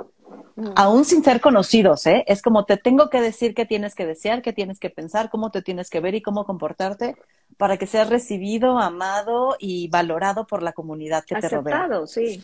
Mm. 0.56 0.72
Aún 0.76 1.06
sin 1.06 1.24
ser 1.24 1.40
conocidos, 1.40 2.06
¿eh? 2.06 2.24
Es 2.28 2.42
como 2.42 2.66
te 2.66 2.78
tengo 2.78 3.10
que 3.10 3.22
decir 3.22 3.54
qué 3.54 3.66
tienes 3.66 3.96
que 3.96 4.06
desear, 4.06 4.42
qué 4.42 4.54
tienes 4.54 4.80
que 4.80 4.90
pensar, 4.90 5.30
cómo 5.30 5.52
te 5.52 5.62
tienes 5.62 5.90
que 5.90 6.00
ver 6.00 6.16
y 6.16 6.22
cómo 6.22 6.46
comportarte 6.46 7.16
para 7.58 7.78
que 7.78 7.88
seas 7.88 8.10
recibido, 8.10 8.78
amado 8.78 9.56
y 9.60 9.88
valorado 9.90 10.46
por 10.46 10.62
la 10.64 10.74
comunidad 10.74 11.24
que 11.26 11.36
te 11.36 11.50
rodea. 11.50 11.78
Aceptado, 11.78 12.08
sí. 12.08 12.44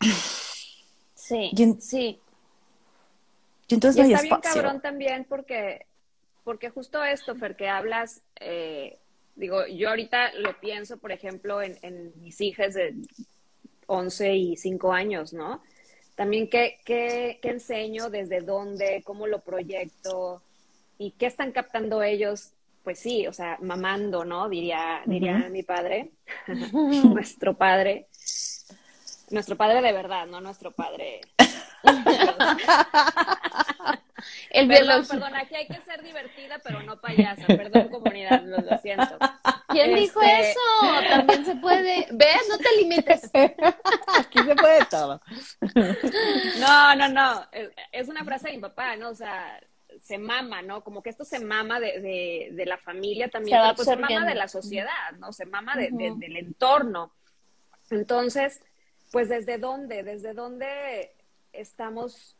Sí, 1.80 2.20
sí 3.68 3.74
entonces 3.74 4.08
y 4.08 4.12
está 4.12 4.22
bien 4.22 4.40
cabrón 4.40 4.80
también 4.80 5.26
porque, 5.28 5.86
porque 6.44 6.70
justo 6.70 7.02
esto, 7.04 7.34
Fer, 7.34 7.56
que 7.56 7.68
hablas, 7.68 8.22
eh, 8.40 8.98
digo, 9.34 9.66
yo 9.66 9.88
ahorita 9.88 10.32
lo 10.34 10.58
pienso, 10.60 10.98
por 10.98 11.12
ejemplo, 11.12 11.62
en, 11.62 11.78
en 11.82 12.12
mis 12.22 12.40
hijas 12.40 12.74
de 12.74 12.94
11 13.86 14.34
y 14.34 14.56
5 14.56 14.92
años, 14.92 15.32
¿no? 15.32 15.62
También 16.14 16.48
qué, 16.48 16.78
qué, 16.84 17.38
qué 17.42 17.50
enseño, 17.50 18.08
desde 18.08 18.40
dónde, 18.40 19.02
cómo 19.04 19.26
lo 19.26 19.40
proyecto 19.40 20.42
y 20.98 21.10
qué 21.12 21.26
están 21.26 21.52
captando 21.52 22.02
ellos 22.02 22.52
pues 22.86 23.00
sí, 23.00 23.26
o 23.26 23.32
sea, 23.32 23.58
mamando, 23.62 24.24
¿no? 24.24 24.48
Diría, 24.48 25.02
diría 25.06 25.48
mi 25.50 25.64
padre, 25.64 26.12
nuestro 26.46 27.54
padre, 27.54 28.06
nuestro 29.30 29.56
padre 29.56 29.82
de 29.82 29.92
verdad, 29.92 30.28
no 30.28 30.40
nuestro 30.40 30.70
padre 30.70 31.20
El 34.50 34.68
Perdón, 34.68 35.06
perdón, 35.06 35.34
aquí 35.36 35.54
hay 35.54 35.66
que 35.66 35.80
ser 35.82 36.02
divertida, 36.02 36.58
pero 36.64 36.82
no 36.82 36.98
payasa. 37.00 37.46
Perdón, 37.46 37.88
comunidad, 37.88 38.42
lo, 38.42 38.56
lo 38.58 38.78
siento. 38.78 39.18
¿Quién 39.68 39.94
dijo 39.94 40.20
Este- 40.22 40.50
eso? 40.50 40.60
También 41.10 41.44
se 41.44 41.56
puede. 41.56 42.06
¿Ves? 42.12 42.48
No 42.48 42.56
te 42.58 42.76
limites. 42.78 43.30
Aquí 44.18 44.38
se 44.44 44.54
puede 44.56 44.84
todo. 44.86 45.20
No, 46.58 46.96
no, 46.96 47.08
no. 47.08 47.46
Es, 47.92 48.08
una 48.08 48.24
frase 48.24 48.48
de 48.48 48.54
mi 48.56 48.60
papá, 48.62 48.96
¿no? 48.96 49.10
O 49.10 49.14
sea, 49.14 49.60
se 50.02 50.16
mama, 50.18 50.62
¿no? 50.62 50.82
Como 50.82 51.02
que 51.02 51.10
esto 51.10 51.24
se 51.24 51.38
mama 51.40 51.78
de, 51.78 52.00
de, 52.00 52.48
de 52.52 52.66
la 52.66 52.78
familia 52.78 53.28
también, 53.28 53.58
Se 53.58 53.62
pero 53.62 53.76
pues 53.76 53.88
se 53.88 53.96
mama 53.96 54.26
de 54.26 54.34
la 54.34 54.48
sociedad, 54.48 55.12
¿no? 55.18 55.32
Se 55.32 55.44
mama 55.46 55.76
de- 55.76 55.90
del 55.92 56.36
entorno. 56.36 57.12
Entonces, 57.90 58.60
pues 59.12 59.28
desde 59.28 59.58
dónde, 59.58 60.02
desde 60.02 60.32
dónde 60.32 61.15
estamos, 61.56 62.36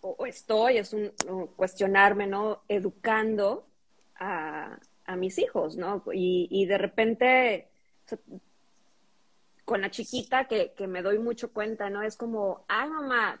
o, 0.00 0.26
estoy, 0.26 0.78
es 0.78 0.92
un, 0.92 1.12
cuestionarme, 1.56 2.26
¿no? 2.26 2.62
Educando 2.68 3.66
a, 4.16 4.78
a 5.04 5.16
mis 5.16 5.38
hijos, 5.38 5.76
¿no? 5.76 6.02
Y, 6.12 6.48
y 6.50 6.66
de 6.66 6.78
repente, 6.78 7.68
con 9.64 9.80
la 9.80 9.90
chiquita 9.90 10.46
que, 10.46 10.72
que 10.72 10.86
me 10.86 11.02
doy 11.02 11.18
mucho 11.18 11.52
cuenta, 11.52 11.90
¿no? 11.90 12.02
Es 12.02 12.16
como, 12.16 12.64
ay, 12.68 12.88
mamá, 12.88 13.40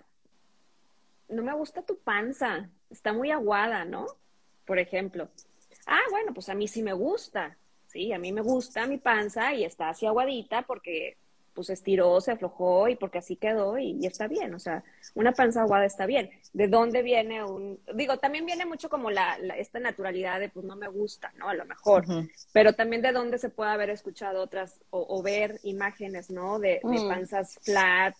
no 1.28 1.42
me 1.42 1.54
gusta 1.54 1.82
tu 1.82 1.98
panza, 1.98 2.68
está 2.90 3.12
muy 3.12 3.30
aguada, 3.30 3.84
¿no? 3.84 4.06
Por 4.64 4.78
ejemplo. 4.78 5.28
Ah, 5.86 6.02
bueno, 6.10 6.34
pues 6.34 6.48
a 6.48 6.54
mí 6.54 6.68
sí 6.68 6.82
me 6.82 6.92
gusta, 6.92 7.56
sí, 7.86 8.12
a 8.12 8.18
mí 8.18 8.32
me 8.32 8.42
gusta 8.42 8.86
mi 8.86 8.98
panza 8.98 9.54
y 9.54 9.64
está 9.64 9.88
así 9.88 10.06
aguadita 10.06 10.62
porque 10.62 11.16
pues 11.60 11.68
estiró, 11.70 12.20
se 12.22 12.32
aflojó 12.32 12.88
y 12.88 12.96
porque 12.96 13.18
así 13.18 13.36
quedó 13.36 13.76
y, 13.78 13.98
y 14.00 14.06
está 14.06 14.28
bien, 14.28 14.54
o 14.54 14.58
sea, 14.58 14.82
una 15.14 15.32
panza 15.32 15.60
aguada 15.62 15.84
está 15.84 16.06
bien. 16.06 16.30
¿De 16.54 16.68
dónde 16.68 17.02
viene 17.02 17.44
un...? 17.44 17.78
Digo, 17.94 18.18
también 18.18 18.46
viene 18.46 18.64
mucho 18.64 18.88
como 18.88 19.10
la, 19.10 19.38
la- 19.38 19.58
esta 19.58 19.78
naturalidad 19.78 20.40
de 20.40 20.48
pues 20.48 20.64
no 20.64 20.74
me 20.76 20.88
gusta, 20.88 21.32
¿no? 21.36 21.48
A 21.50 21.54
lo 21.54 21.66
mejor 21.66 22.08
pero 22.52 22.72
también 22.72 23.02
de 23.02 23.12
dónde 23.12 23.38
se 23.38 23.50
puede 23.50 23.70
haber 23.70 23.90
escuchado 23.90 24.42
otras 24.42 24.80
o, 24.90 25.06
o 25.08 25.22
ver 25.22 25.60
imágenes, 25.62 26.30
¿no? 26.30 26.58
De, 26.58 26.80
de 26.84 27.00
Mm. 27.00 27.08
panzas 27.08 27.58
flat 27.62 28.14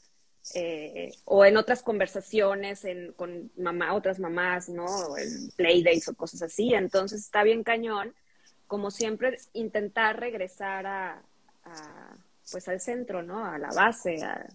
eh, 0.54 1.12
o 1.24 1.44
en 1.44 1.56
otras 1.56 1.82
conversaciones 1.82 2.84
en, 2.84 3.12
con 3.14 3.50
mamá, 3.56 3.94
otras 3.94 4.18
mamás, 4.18 4.68
¿no? 4.68 4.84
O 4.86 5.18
en 5.18 5.50
playdates 5.56 6.08
o 6.08 6.14
cosas 6.14 6.42
así. 6.42 6.74
Entonces 6.74 7.20
está 7.20 7.42
bien 7.42 7.62
cañón, 7.64 8.14
como 8.66 8.90
siempre, 8.90 9.38
intentar 9.52 10.18
regresar 10.20 10.86
a, 10.86 11.22
a, 11.64 12.16
pues 12.50 12.68
al 12.68 12.80
centro, 12.80 13.22
¿no? 13.22 13.44
A 13.44 13.58
la 13.58 13.68
base. 13.72 14.22
a- 14.22 14.46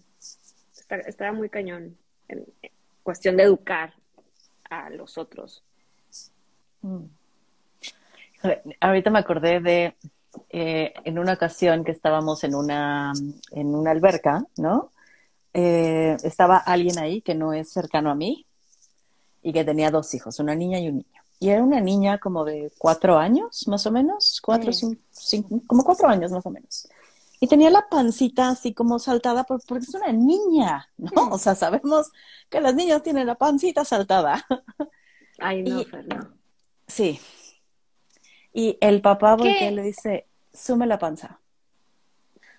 está, 0.76 0.96
está 0.96 1.32
muy 1.32 1.48
cañón 1.48 1.96
en, 2.28 2.44
cuestión 3.02 3.36
de 3.36 3.44
educar 3.44 3.94
a 4.70 4.90
los 4.90 5.16
otros. 5.18 5.62
Mm. 6.82 7.04
Ahorita 8.80 9.10
me 9.10 9.18
acordé 9.18 9.60
de 9.60 9.94
eh, 10.50 10.92
en 11.04 11.18
una 11.18 11.32
ocasión 11.34 11.84
que 11.84 11.92
estábamos 11.92 12.44
en 12.44 12.54
una, 12.54 13.12
en 13.52 13.74
una 13.74 13.90
alberca, 13.90 14.44
¿no? 14.58 14.92
Eh, 15.54 16.16
estaba 16.22 16.58
alguien 16.58 16.98
ahí 16.98 17.22
que 17.22 17.34
no 17.34 17.52
es 17.54 17.70
cercano 17.72 18.10
a 18.10 18.14
mí 18.14 18.44
y 19.42 19.52
que 19.52 19.64
tenía 19.64 19.90
dos 19.90 20.12
hijos, 20.14 20.38
una 20.38 20.54
niña 20.54 20.78
y 20.78 20.88
un 20.88 20.96
niño. 20.98 21.22
Y 21.38 21.48
era 21.50 21.62
una 21.62 21.80
niña 21.80 22.18
como 22.18 22.44
de 22.44 22.70
cuatro 22.78 23.18
años, 23.18 23.66
más 23.68 23.86
o 23.86 23.90
menos, 23.90 24.40
cuatro, 24.42 24.72
Sí. 24.72 24.86
cinco, 24.86 25.02
cinco- 25.10 25.62
como 25.66 25.84
cuatro 25.84 26.08
años 26.08 26.30
más 26.32 26.44
o 26.44 26.50
menos. 26.50 26.88
Y 27.40 27.46
tenía 27.48 27.70
la 27.70 27.88
pancita 27.88 28.48
así 28.48 28.72
como 28.72 28.98
saltada 28.98 29.44
por- 29.44 29.62
porque 29.66 29.84
es 29.84 29.94
una 29.94 30.12
niña, 30.12 30.88
¿no? 30.96 31.28
O 31.30 31.38
sea, 31.38 31.54
sabemos 31.54 32.10
que 32.48 32.60
las 32.60 32.74
niñas 32.74 33.02
tienen 33.02 33.26
la 33.26 33.34
pancita 33.34 33.84
saltada. 33.84 34.44
Ay, 35.38 35.62
no, 35.62 35.80
Y- 35.80 35.84
Fer, 35.84 36.06
no. 36.06 36.28
Sí. 36.86 37.20
Y 38.52 38.78
el 38.80 39.02
papá 39.02 39.36
le 39.36 39.82
dice, 39.82 40.26
sume 40.52 40.86
la 40.86 40.98
panza. 40.98 41.40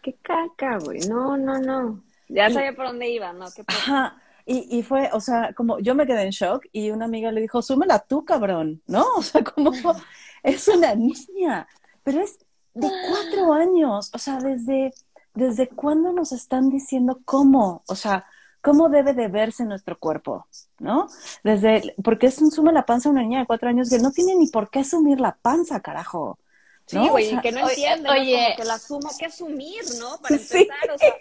Qué 0.03 0.13
caca, 0.21 0.77
güey. 0.79 0.99
No, 1.09 1.37
no, 1.37 1.57
no. 1.59 2.03
Ya 2.29 2.49
Y- 2.49 2.53
sabía 2.53 2.75
por 2.75 2.87
dónde 2.87 3.09
iba, 3.09 3.33
¿no? 3.33 3.45
Qué 3.55 3.63
Ajá. 3.67 4.21
Y, 4.45 4.77
y 4.77 4.83
fue, 4.83 5.09
o 5.11 5.19
sea, 5.19 5.53
como 5.53 5.79
yo 5.79 5.93
me 5.95 6.05
quedé 6.05 6.21
en 6.23 6.29
shock 6.29 6.67
y 6.71 6.91
una 6.91 7.05
amiga 7.05 7.31
le 7.31 7.41
dijo, 7.41 7.61
súmela 7.61 7.99
tú, 7.99 8.23
cabrón, 8.23 8.81
¿no? 8.87 9.05
O 9.17 9.21
sea, 9.23 9.43
como 9.43 9.71
es 10.43 10.67
una 10.69 10.93
niña, 10.95 11.67
pero 12.03 12.21
es 12.21 12.37
de 12.79 12.95
cuatro 12.99 13.53
años, 13.53 14.09
o 14.13 14.17
sea, 14.19 14.37
desde, 14.39 14.93
desde 15.33 15.69
cuándo 15.69 16.11
nos 16.13 16.31
están 16.31 16.69
diciendo 16.69 17.19
cómo, 17.25 17.83
o 17.87 17.95
sea, 17.95 18.25
cómo 18.61 18.89
debe 18.89 19.13
de 19.13 19.27
verse 19.27 19.65
nuestro 19.65 19.97
cuerpo, 19.99 20.47
¿no? 20.79 21.07
Desde, 21.43 21.95
porque 22.03 22.27
es 22.27 22.41
un 22.41 22.51
suma 22.51 22.71
la 22.71 22.85
panza 22.85 23.09
a 23.09 23.11
una 23.11 23.21
niña 23.21 23.39
de 23.39 23.45
cuatro 23.47 23.69
años 23.69 23.89
que 23.89 23.99
no 23.99 24.11
tiene 24.11 24.35
ni 24.35 24.47
por 24.47 24.69
qué 24.69 24.79
asumir 24.79 25.19
la 25.19 25.37
panza, 25.41 25.81
carajo. 25.81 26.39
Sí, 26.85 26.95
¿no? 26.95 27.09
güey, 27.09 27.27
O 27.27 27.29
sea, 27.31 27.41
que 27.41 27.51
no 27.51 27.63
oye, 27.63 27.73
entiende, 27.73 28.09
¿no? 28.09 28.13
oye. 28.13 28.35
Como 28.43 28.55
que 28.55 28.63
la 28.65 28.73
asumo, 28.75 29.17
que 29.17 29.25
asumir, 29.25 29.83
¿no? 29.99 30.17
Para 30.21 30.37
Sí. 30.37 30.57
empezar, 30.57 30.91
o 30.91 30.97
sea, 30.97 31.13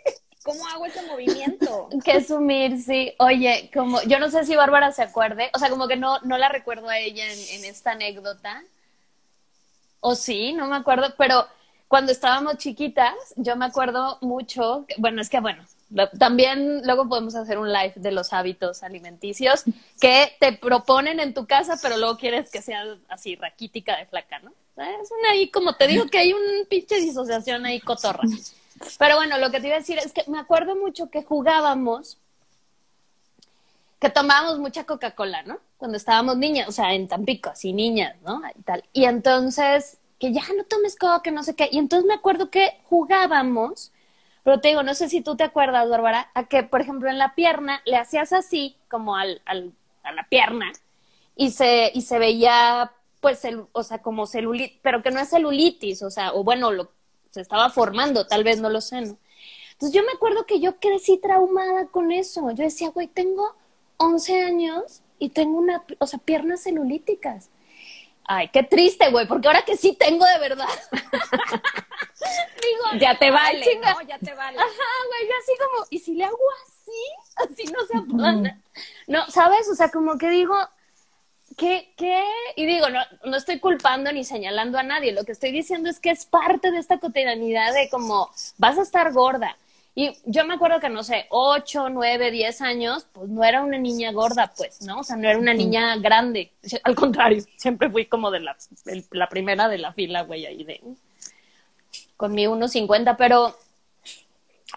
¿cómo 0.43 0.67
hago 0.69 0.87
ese 0.87 1.03
movimiento? 1.03 1.89
Que 2.05 2.23
sumir, 2.25 2.81
sí. 2.83 3.15
Oye, 3.19 3.71
como, 3.75 4.01
yo 4.03 4.19
no 4.19 4.31
sé 4.31 4.45
si 4.45 4.57
Bárbara 4.57 4.93
se 4.93 5.03
acuerde, 5.03 5.51
o 5.55 5.59
sea, 5.59 5.71
como 5.71 5.89
que 5.89 5.97
no, 5.97 6.21
no 6.21 6.39
la 6.39 6.49
recuerdo 6.49 6.89
a 6.89 6.99
ella 6.99 7.25
en, 7.33 7.39
en 7.61 7.65
esta 7.65 7.93
anécdota. 7.93 8.63
O 10.09 10.15
sí, 10.15 10.53
no 10.53 10.69
me 10.69 10.77
acuerdo, 10.77 11.13
pero 11.19 11.49
cuando 11.89 12.13
estábamos 12.13 12.59
chiquitas, 12.59 13.13
yo 13.35 13.57
me 13.57 13.65
acuerdo 13.65 14.19
mucho, 14.21 14.87
bueno, 14.99 15.21
es 15.21 15.29
que 15.29 15.41
bueno, 15.41 15.65
también 16.17 16.87
luego 16.87 17.09
podemos 17.09 17.35
hacer 17.35 17.59
un 17.59 17.73
live 17.73 17.95
de 17.97 18.13
los 18.13 18.33
hábitos 18.33 18.85
alimenticios 18.85 19.65
que 20.01 20.31
te 20.39 20.53
proponen 20.53 21.19
en 21.19 21.35
tu 21.35 21.49
casa, 21.49 21.77
pero 21.83 21.97
luego 21.97 22.19
quieres 22.19 22.53
que 22.53 22.63
sea 22.63 22.85
así 23.09 23.35
raquítica 23.35 23.97
de 23.97 24.07
flaca, 24.07 24.39
¿no? 24.39 24.53
Es 24.77 25.11
una 25.11 25.31
ahí, 25.33 25.51
como 25.51 25.73
te 25.75 25.89
digo, 25.89 26.07
que 26.07 26.19
hay 26.19 26.33
un 26.33 26.67
pinche 26.71 27.01
disociación 27.01 27.67
ahí 27.67 27.81
cotorra. 27.81 28.23
Pero 29.01 29.17
bueno, 29.17 29.39
lo 29.39 29.51
que 29.51 29.59
te 29.59 29.67
iba 29.67 29.75
a 29.75 29.81
decir 29.81 29.99
es 29.99 30.13
que 30.13 30.23
me 30.29 30.39
acuerdo 30.39 30.77
mucho 30.77 31.11
que 31.11 31.25
jugábamos, 31.25 32.17
que 33.99 34.11
tomábamos 34.11 34.59
mucha 34.59 34.85
Coca-Cola, 34.85 35.43
¿no? 35.43 35.59
Cuando 35.79 35.97
estábamos 35.97 36.37
niñas, 36.37 36.69
o 36.69 36.73
sea, 36.73 36.95
en 36.95 37.09
Tampico, 37.09 37.51
así 37.51 37.73
niñas, 37.73 38.17
¿no? 38.23 38.43
Y 38.55 38.63
tal. 38.63 38.85
Y 38.93 39.05
entonces, 39.05 39.99
que 40.19 40.33
ya 40.33 40.43
no 40.57 40.65
tomes 40.65 40.97
Coca, 40.97 41.23
que 41.23 41.31
no 41.31 41.43
sé 41.43 41.55
qué. 41.55 41.69
Y 41.71 41.79
entonces 41.79 42.07
me 42.07 42.15
acuerdo 42.15 42.51
que 42.51 42.81
jugábamos, 42.85 43.93
pero 44.43 44.61
te 44.61 44.69
digo, 44.69 44.83
no 44.83 44.95
sé 44.95 45.09
si 45.09 45.23
tú 45.23 45.37
te 45.37 45.45
acuerdas, 45.45 45.89
Bárbara, 45.89 46.31
a 46.35 46.45
que, 46.45 46.63
por 46.63 46.81
ejemplo, 46.81 47.11
en 47.11 47.19
la 47.19 47.35
pierna 47.35 47.83
le 47.85 47.97
hacías 47.97 48.33
así, 48.33 48.77
como 48.89 49.17
al, 49.17 49.43
al, 49.47 49.73
a 50.03 50.13
la 50.13 50.29
pierna, 50.29 50.73
y 51.35 51.51
se, 51.51 51.91
y 51.95 52.03
se 52.03 52.19
veía, 52.19 52.93
pues, 53.21 53.45
el, 53.45 53.67
o 53.73 53.83
sea, 53.83 54.03
como 54.03 54.27
celulitis, 54.27 54.79
pero 54.83 55.03
que 55.03 55.11
no 55.11 55.21
es 55.21 55.31
celulitis, 55.31 56.03
o 56.03 56.11
sea, 56.11 56.33
o 56.33 56.45
bueno, 56.45 56.71
lo, 56.71 56.91
se 57.31 57.41
estaba 57.41 57.71
formando, 57.71 58.27
tal 58.27 58.45
vez, 58.45 58.61
no 58.61 58.71
lo 58.71 58.81
sé, 58.81 59.01
¿no? 59.01 59.19
Entonces 59.73 59.95
yo 59.95 60.03
me 60.07 60.13
acuerdo 60.13 60.47
que 60.47 60.59
yo 60.59 60.81
crecí 60.81 61.19
traumada 61.19 61.89
con 61.89 62.11
eso. 62.11 62.51
Yo 62.53 62.65
decía, 62.65 62.89
güey, 62.89 63.09
tengo 63.09 63.55
11 63.99 64.43
años 64.43 65.03
y 65.19 65.31
tengo 65.31 65.59
una, 65.59 65.85
o 65.99 66.07
sea, 66.07 66.19
piernas 66.19 66.63
celulíticas. 66.63 67.51
Ay, 68.29 68.49
qué 68.53 68.65
triste, 68.65 69.11
güey, 69.11 69.27
porque 69.29 69.47
ahora 69.47 69.63
que 69.63 69.77
sí 69.77 69.97
tengo 69.99 70.25
de 70.27 70.39
verdad. 70.41 70.67
Digo, 72.61 73.01
Ya 73.01 73.17
te 73.19 73.31
vale, 73.31 73.65
chinga. 73.65 73.95
¿no? 73.95 74.03
Ya 74.03 74.19
te 74.19 74.35
vale. 74.35 74.59
Ajá, 74.59 74.67
güey, 74.69 75.29
yo 75.29 75.35
así 75.41 75.53
como, 75.59 75.87
¿y 75.91 75.99
si 76.01 76.15
le 76.15 76.25
hago 76.25 76.39
así? 76.65 76.91
Así 77.37 77.73
no 77.73 77.85
se 77.87 77.97
aplana. 77.97 78.61
No, 79.07 79.31
¿sabes? 79.31 79.69
O 79.71 79.77
sea, 79.77 79.91
como 79.91 80.19
que 80.19 80.29
digo, 80.29 80.57
¿qué, 81.57 81.95
qué? 81.97 82.25
Y 82.57 82.67
digo, 82.67 82.89
no, 82.91 83.01
no 83.25 83.37
estoy 83.37 83.61
culpando 83.61 84.11
ni 84.13 84.25
señalando 84.25 84.79
a 84.79 84.83
nadie. 84.83 85.13
Lo 85.13 85.25
que 85.25 85.33
estoy 85.33 85.53
diciendo 85.53 85.89
es 85.89 86.01
que 86.01 86.11
es 86.11 86.27
parte 86.27 86.73
de 86.73 86.79
esta 86.79 86.99
cotidianidad 86.99 87.75
de 87.75 87.89
como, 87.91 88.31
vas 88.59 88.79
a 88.79 88.83
estar 88.83 89.13
gorda. 89.13 89.57
Y 89.99 90.15
yo 90.27 90.45
me 90.45 90.53
acuerdo 90.53 90.79
que, 90.79 90.91
no 90.91 91.03
sé, 91.03 91.25
8, 91.31 91.89
9, 91.89 92.31
10 92.31 92.61
años, 92.61 93.07
pues 93.15 93.31
no 93.31 93.43
era 93.43 93.63
una 93.63 93.79
niña 93.79 94.13
gorda, 94.13 94.53
pues, 94.55 94.83
¿no? 94.83 95.01
O 95.01 95.03
sea, 95.03 95.17
no 95.17 95.27
era 95.27 95.39
una 95.39 95.55
niña 95.55 95.97
grande. 95.97 96.53
Al 96.85 96.95
contrario, 96.95 97.43
siempre 97.57 97.89
fui 97.89 98.05
como 98.05 98.31
de 98.31 98.41
la, 98.41 98.55
la 99.13 99.29
primera 99.31 99.71
de 99.71 99.79
la 99.79 99.95
fila, 99.95 100.23
güey, 100.25 100.45
ahí 100.45 100.65
de... 100.65 100.83
Con 102.19 102.33
mi 102.33 102.45
1.50, 102.45 103.17
pero 103.17 103.57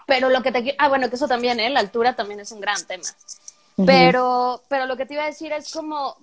pero 0.06 0.30
lo 0.30 0.42
que 0.42 0.52
te 0.52 0.74
ah 0.78 0.88
bueno 0.88 1.08
que 1.08 1.16
eso 1.16 1.28
también 1.28 1.58
eh 1.60 1.68
la 1.68 1.80
altura 1.80 2.14
también 2.14 2.40
es 2.40 2.52
un 2.52 2.60
gran 2.60 2.84
tema 2.86 3.04
pero 3.84 4.62
pero 4.68 4.86
lo 4.86 4.96
que 4.96 5.04
te 5.04 5.14
iba 5.14 5.24
a 5.24 5.26
decir 5.26 5.52
es 5.52 5.72
como 5.72 6.16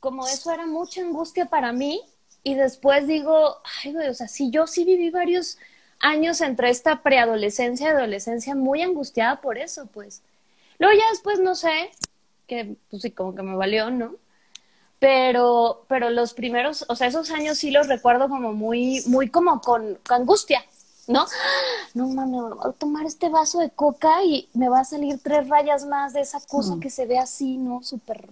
como 0.00 0.26
eso 0.26 0.52
era 0.52 0.66
mucha 0.66 1.00
angustia 1.00 1.46
para 1.46 1.72
mí 1.72 2.02
y 2.42 2.54
después 2.54 3.06
digo 3.06 3.56
ay 3.82 3.92
güey 3.92 4.08
o 4.08 4.14
sea 4.14 4.28
sí 4.28 4.50
yo 4.50 4.66
sí 4.66 4.84
viví 4.84 5.10
varios 5.10 5.56
años 6.00 6.40
entre 6.40 6.70
esta 6.70 7.02
preadolescencia 7.02 7.88
y 7.88 7.90
adolescencia 7.90 8.54
muy 8.54 8.82
angustiada 8.82 9.40
por 9.40 9.58
eso 9.58 9.86
pues 9.86 10.22
luego 10.78 10.98
ya 10.98 11.04
después 11.10 11.38
no 11.40 11.54
sé 11.54 11.90
que 12.46 12.76
pues 12.90 13.02
sí 13.02 13.10
como 13.10 13.34
que 13.34 13.42
me 13.42 13.56
valió 13.56 13.90
no 13.90 14.14
pero 14.98 15.84
pero 15.88 16.10
los 16.10 16.34
primeros 16.34 16.84
o 16.88 16.96
sea 16.96 17.06
esos 17.06 17.30
años 17.30 17.58
sí 17.58 17.70
los 17.70 17.88
recuerdo 17.88 18.28
como 18.28 18.52
muy 18.52 19.02
muy 19.06 19.28
como 19.28 19.60
con, 19.60 19.98
con 20.06 20.22
angustia 20.22 20.64
¿no? 21.10 21.26
No 21.94 22.06
mames, 22.08 22.40
voy 22.40 22.70
a 22.70 22.72
tomar 22.72 23.04
este 23.04 23.28
vaso 23.28 23.58
de 23.58 23.70
coca 23.70 24.22
y 24.24 24.48
me 24.54 24.68
va 24.68 24.80
a 24.80 24.84
salir 24.84 25.18
tres 25.22 25.48
rayas 25.48 25.84
más 25.86 26.12
de 26.12 26.20
esa 26.20 26.40
cosa 26.40 26.76
que 26.80 26.88
se 26.88 27.06
ve 27.06 27.18
así, 27.18 27.56
¿no? 27.56 27.82
Súper 27.82 28.28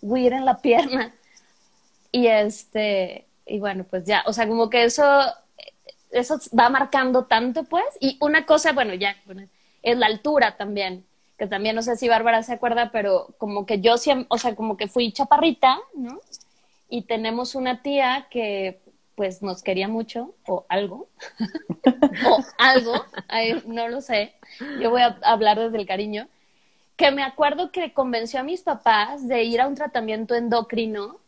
weird 0.00 0.34
en 0.34 0.44
la 0.44 0.58
pierna. 0.58 1.12
Y 2.12 2.28
este, 2.28 3.26
y 3.46 3.58
bueno, 3.58 3.84
pues 3.88 4.04
ya, 4.04 4.22
o 4.26 4.32
sea, 4.32 4.46
como 4.48 4.70
que 4.70 4.84
eso, 4.84 5.04
eso 6.10 6.38
va 6.58 6.68
marcando 6.68 7.24
tanto, 7.24 7.64
pues. 7.64 7.84
Y 8.00 8.18
una 8.20 8.46
cosa, 8.46 8.72
bueno, 8.72 8.94
ya, 8.94 9.16
es 9.82 9.98
la 9.98 10.06
altura 10.06 10.56
también, 10.56 11.04
que 11.38 11.46
también 11.46 11.76
no 11.76 11.82
sé 11.82 11.96
si 11.96 12.08
Bárbara 12.08 12.42
se 12.42 12.52
acuerda, 12.52 12.90
pero 12.92 13.34
como 13.38 13.66
que 13.66 13.80
yo 13.80 13.96
siempre, 13.96 14.26
o 14.30 14.38
sea, 14.38 14.54
como 14.54 14.76
que 14.76 14.88
fui 14.88 15.12
chaparrita, 15.12 15.78
¿no? 15.94 16.20
Y 16.88 17.02
tenemos 17.02 17.54
una 17.54 17.82
tía 17.82 18.26
que 18.30 18.80
pues 19.20 19.42
nos 19.42 19.62
quería 19.62 19.86
mucho, 19.86 20.34
o 20.46 20.64
algo, 20.70 21.08
o 22.26 22.42
algo, 22.56 23.04
no 23.66 23.86
lo 23.88 24.00
sé, 24.00 24.32
yo 24.80 24.88
voy 24.88 25.02
a 25.02 25.18
hablar 25.22 25.58
desde 25.58 25.76
el 25.76 25.86
cariño, 25.86 26.26
que 26.96 27.10
me 27.10 27.22
acuerdo 27.22 27.70
que 27.70 27.92
convenció 27.92 28.40
a 28.40 28.44
mis 28.44 28.62
papás 28.62 29.28
de 29.28 29.42
ir 29.42 29.60
a 29.60 29.68
un 29.68 29.74
tratamiento 29.74 30.34
endocrino 30.34 31.18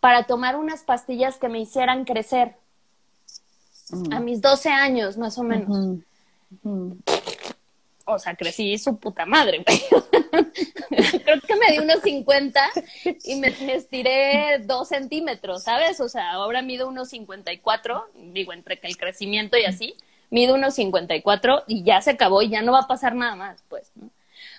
para 0.00 0.24
tomar 0.24 0.56
unas 0.56 0.82
pastillas 0.82 1.36
que 1.36 1.50
me 1.50 1.60
hicieran 1.60 2.06
crecer. 2.06 2.54
Mm. 3.90 4.12
A 4.12 4.20
mis 4.20 4.40
12 4.40 4.68
años, 4.68 5.16
más 5.16 5.38
o 5.38 5.42
menos 5.42 6.00
o 8.06 8.18
sea, 8.18 8.36
crecí 8.36 8.78
su 8.78 8.98
puta 8.98 9.26
madre, 9.26 9.64
güey. 9.66 9.82
Creo 11.24 11.40
que 11.40 11.56
me 11.56 11.72
di 11.72 11.78
unos 11.78 12.00
50 12.02 12.70
y 13.24 13.36
me, 13.36 13.48
estiré 13.74 14.60
dos 14.64 14.88
centímetros, 14.88 15.64
¿sabes? 15.64 16.00
O 16.00 16.08
sea, 16.08 16.32
ahora 16.32 16.62
mido 16.62 16.88
unos 16.88 17.08
54, 17.10 18.10
digo, 18.32 18.52
entre 18.52 18.78
que 18.78 18.86
el 18.86 18.96
crecimiento 18.96 19.58
y 19.58 19.64
así, 19.64 19.96
mido 20.30 20.54
unos 20.54 20.74
54 20.74 21.64
y 21.66 21.82
ya 21.82 22.00
se 22.00 22.12
acabó 22.12 22.42
y 22.42 22.48
ya 22.48 22.62
no 22.62 22.72
va 22.72 22.80
a 22.80 22.86
pasar 22.86 23.16
nada 23.16 23.34
más, 23.34 23.64
pues, 23.68 23.90
¿no? 23.96 24.10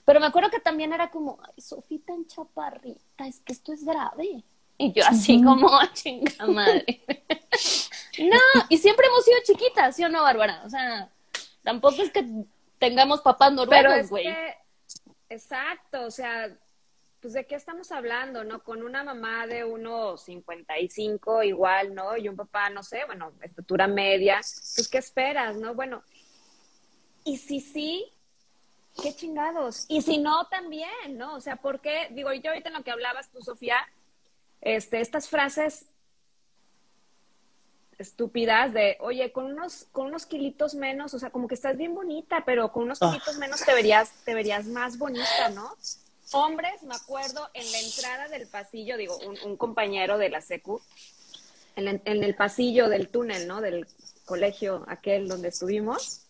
Pero 0.03 0.19
me 0.19 0.25
acuerdo 0.25 0.49
que 0.49 0.59
también 0.59 0.91
era 0.91 1.09
como, 1.09 1.39
ay, 1.43 1.61
Sofía 1.61 1.99
tan 2.05 2.25
chaparrita, 2.27 3.27
es 3.27 3.39
que 3.41 3.53
esto 3.53 3.71
es 3.71 3.83
grave. 3.85 4.43
Y 4.77 4.91
yo 4.91 5.03
así 5.07 5.41
como, 5.41 5.79
a 5.79 5.91
chinga 5.93 6.45
madre. 6.47 7.01
no, 8.19 8.39
y 8.69 8.77
siempre 8.77 9.07
hemos 9.07 9.25
sido 9.25 9.37
chiquitas, 9.43 9.95
¿sí 9.95 10.03
o 10.03 10.09
no, 10.09 10.21
Bárbara? 10.23 10.61
O 10.65 10.69
sea, 10.69 11.09
tampoco 11.63 12.01
es 12.01 12.11
que 12.11 12.25
tengamos 12.77 13.21
papás 13.21 13.51
noruegos, 13.53 14.09
güey. 14.09 14.27
exacto, 15.29 16.05
o 16.05 16.11
sea, 16.11 16.55
pues 17.21 17.33
de 17.33 17.45
qué 17.45 17.55
estamos 17.55 17.91
hablando, 17.91 18.43
¿no? 18.43 18.63
Con 18.63 18.83
una 18.83 19.03
mamá 19.03 19.47
de 19.47 19.63
unos 19.63 20.23
55 20.23 21.43
igual, 21.43 21.93
¿no? 21.93 22.15
Y 22.15 22.29
un 22.29 22.35
papá, 22.35 22.69
no 22.69 22.83
sé, 22.83 23.05
bueno, 23.05 23.33
estatura 23.41 23.87
media, 23.87 24.35
pues 24.37 24.87
¿qué 24.89 24.99
esperas, 24.99 25.57
no? 25.57 25.73
Bueno, 25.73 26.03
y 27.23 27.37
si 27.37 27.59
sí, 27.59 28.13
qué 29.01 29.13
chingados. 29.13 29.85
Y 29.89 30.01
si 30.01 30.19
no, 30.19 30.47
también, 30.47 31.17
¿no? 31.17 31.35
O 31.35 31.41
sea, 31.41 31.57
¿por 31.57 31.81
qué? 31.81 32.07
Digo, 32.11 32.31
yo 32.33 32.51
ahorita 32.51 32.69
en 32.69 32.75
lo 32.75 32.83
que 32.83 32.91
hablabas 32.91 33.29
tú, 33.31 33.41
Sofía, 33.41 33.77
este, 34.61 35.01
estas 35.01 35.27
frases 35.27 35.87
estúpidas 37.97 38.73
de, 38.73 38.97
oye, 38.99 39.31
con 39.31 39.45
unos, 39.45 39.87
con 39.91 40.07
unos 40.07 40.25
kilitos 40.25 40.75
menos, 40.75 41.13
o 41.13 41.19
sea, 41.19 41.29
como 41.29 41.47
que 41.47 41.55
estás 41.55 41.77
bien 41.77 41.95
bonita, 41.95 42.43
pero 42.45 42.71
con 42.71 42.83
unos 42.83 43.01
ah. 43.01 43.09
kilitos 43.09 43.37
menos 43.37 43.61
te 43.63 43.73
verías, 43.73 44.11
te 44.23 44.33
verías 44.33 44.65
más 44.67 44.97
bonita, 44.97 45.49
¿no? 45.53 45.75
Hombres, 46.33 46.83
me 46.83 46.93
acuerdo, 46.93 47.49
en 47.53 47.71
la 47.71 47.79
entrada 47.79 48.27
del 48.27 48.47
pasillo, 48.47 48.97
digo, 48.97 49.17
un, 49.45 49.55
compañero 49.57 50.17
de 50.17 50.29
la 50.29 50.41
secu, 50.41 50.81
en, 51.75 52.01
el 52.05 52.35
pasillo 52.35 52.89
del 52.89 53.07
túnel, 53.07 53.47
¿no? 53.47 53.61
Del 53.61 53.87
colegio 54.25 54.83
aquel 54.87 55.27
donde 55.27 55.47
estuvimos, 55.47 56.27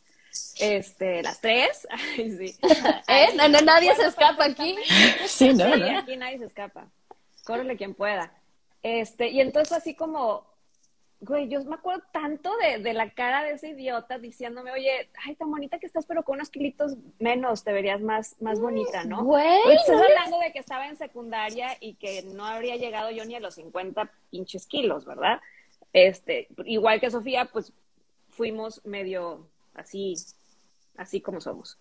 este, 0.59 1.23
las 1.23 1.41
tres, 1.41 1.87
Ay, 1.89 2.37
sí. 2.37 2.57
¿Eh? 3.07 3.29
No, 3.35 3.47
nadie 3.49 3.95
se 3.95 4.05
escapa 4.05 4.45
aquí. 4.45 4.75
Sí, 5.27 5.53
no, 5.53 5.65
aquí 5.65 6.15
nadie 6.15 6.37
se 6.37 6.45
escapa. 6.45 6.87
Córrele 7.43 7.75
quien 7.75 7.93
pueda. 7.93 8.31
Este, 8.83 9.29
y 9.29 9.41
entonces 9.41 9.73
así 9.73 9.95
como, 9.95 10.45
güey, 11.19 11.49
yo 11.49 11.63
me 11.65 11.75
acuerdo 11.75 12.03
tanto 12.11 12.51
de, 12.57 12.93
la 12.93 13.09
cara 13.11 13.43
de 13.43 13.53
ese 13.53 13.69
idiota 13.69 14.19
diciéndome, 14.19 14.71
oye, 14.71 15.09
ay, 15.25 15.35
tan 15.35 15.49
bonita 15.49 15.79
que 15.79 15.87
estás, 15.87 16.05
pero 16.05 16.23
con 16.23 16.35
unos 16.35 16.49
kilitos 16.49 16.95
menos 17.19 17.63
te 17.63 17.73
verías 17.73 18.01
más, 18.01 18.39
más 18.41 18.59
bonita, 18.59 19.03
¿no? 19.03 19.23
Güey. 19.23 19.71
Estás 19.71 20.01
hablando 20.01 20.39
de 20.39 20.51
que 20.51 20.59
estaba 20.59 20.87
en 20.87 20.97
secundaria 20.97 21.75
y 21.79 21.95
que 21.95 22.23
no 22.23 22.45
habría 22.45 22.75
llegado 22.75 23.09
yo 23.11 23.25
ni 23.25 23.35
a 23.35 23.39
los 23.39 23.55
50 23.55 24.11
pinches 24.29 24.67
kilos, 24.67 25.05
¿verdad? 25.05 25.41
Este, 25.93 26.47
igual 26.65 26.99
que 26.99 27.09
Sofía, 27.09 27.45
pues 27.45 27.73
fuimos 28.29 28.85
medio 28.85 29.47
así, 29.73 30.13
así 30.97 31.21
como 31.21 31.41
somos. 31.41 31.77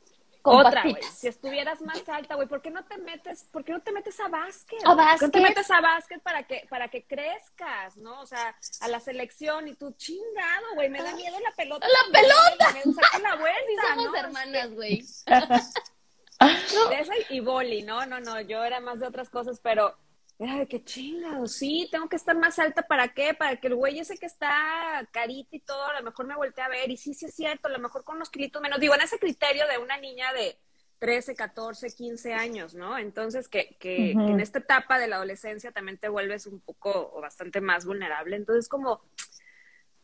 Otra, 0.50 0.82
güey. 0.82 1.02
Si 1.02 1.28
estuvieras 1.28 1.80
más 1.82 2.08
alta, 2.08 2.34
güey, 2.34 2.48
¿por 2.48 2.62
qué 2.62 2.70
no 2.70 2.84
te 2.84 2.98
metes, 2.98 3.44
por 3.44 3.64
qué 3.64 3.72
no 3.72 3.80
te 3.80 3.92
metes 3.92 4.18
a 4.20 4.28
básquet? 4.28 4.78
A 4.84 4.94
básquet. 4.94 5.20
¿Por 5.20 5.30
qué 5.30 5.40
no 5.40 5.44
te 5.44 5.48
metes 5.50 5.70
a 5.70 5.80
básquet 5.80 6.22
para 6.22 6.42
que, 6.44 6.66
para 6.68 6.88
que 6.88 7.06
crezcas, 7.06 7.96
no? 7.96 8.20
O 8.20 8.26
sea, 8.26 8.56
a 8.80 8.88
la 8.88 9.00
selección 9.00 9.68
y 9.68 9.74
tú, 9.74 9.92
chingado, 9.92 10.74
güey, 10.74 10.88
me 10.88 11.02
da 11.02 11.14
miedo 11.14 11.38
la 11.40 11.52
pelota. 11.52 11.86
¡La 11.86 12.12
pelota! 12.12 12.72
Me 12.72 12.92
saca 12.92 13.18
la 13.18 13.36
vuelta, 13.36 13.60
sí 13.64 13.76
somos 13.94 14.14
hermanas, 14.14 14.74
güey. 14.74 15.04
de 16.90 17.00
esa 17.00 17.12
y 17.30 17.40
boli, 17.40 17.82
no, 17.82 18.04
no, 18.06 18.20
no, 18.20 18.40
yo 18.40 18.62
era 18.62 18.80
más 18.80 19.00
de 19.00 19.06
otras 19.06 19.30
cosas, 19.30 19.60
pero 19.62 19.96
era 20.38 20.58
de 20.58 20.66
que 20.66 20.84
chingado, 20.84 21.46
sí, 21.46 21.88
tengo 21.90 22.08
que 22.08 22.16
estar 22.16 22.36
más 22.36 22.58
alta, 22.58 22.82
¿para 22.82 23.08
qué? 23.14 23.32
Para 23.32 23.56
que 23.56 23.68
el 23.68 23.74
güey 23.74 23.98
ese 23.98 24.18
que 24.18 24.26
está 24.26 25.08
carita 25.10 25.56
y 25.56 25.60
todo, 25.60 25.82
a 25.86 25.98
lo 25.98 26.04
mejor 26.04 26.26
me 26.26 26.36
voltee 26.36 26.62
a 26.62 26.68
ver, 26.68 26.90
y 26.90 26.96
sí, 26.96 27.14
sí 27.14 27.26
es 27.26 27.34
cierto, 27.34 27.68
a 27.68 27.70
lo 27.70 27.78
mejor 27.78 28.04
con 28.04 28.16
unos 28.16 28.28
kilitos 28.28 28.60
menos, 28.60 28.78
digo, 28.78 28.94
en 28.94 29.00
ese 29.00 29.18
criterio 29.18 29.66
de 29.66 29.78
una 29.78 29.96
niña 29.96 30.32
de 30.34 30.58
13, 30.98 31.34
14, 31.34 31.90
15 31.90 32.34
años, 32.34 32.74
¿no? 32.74 32.98
Entonces, 32.98 33.48
que, 33.48 33.76
que, 33.78 34.12
en 34.12 34.40
esta 34.40 34.58
etapa 34.58 34.98
de 34.98 35.08
la 35.08 35.16
adolescencia 35.16 35.72
también 35.72 35.98
te 35.98 36.08
vuelves 36.08 36.46
un 36.46 36.60
poco 36.60 37.12
o 37.14 37.20
bastante 37.20 37.62
más 37.62 37.86
vulnerable, 37.86 38.36
entonces 38.36 38.68
como, 38.68 39.00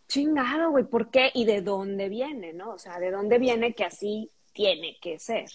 chingado, 0.09 0.71
güey, 0.71 0.85
¿por 0.85 1.11
qué? 1.11 1.31
¿Y 1.35 1.45
de 1.45 1.61
dónde 1.61 2.09
viene, 2.09 2.55
no? 2.55 2.73
O 2.73 2.79
sea, 2.79 2.99
¿de 2.99 3.11
dónde 3.11 3.39
viene 3.39 3.75
que 3.75 3.85
así 3.85 4.31
tiene 4.55 4.99
que 5.01 5.19
ser? 5.19 5.51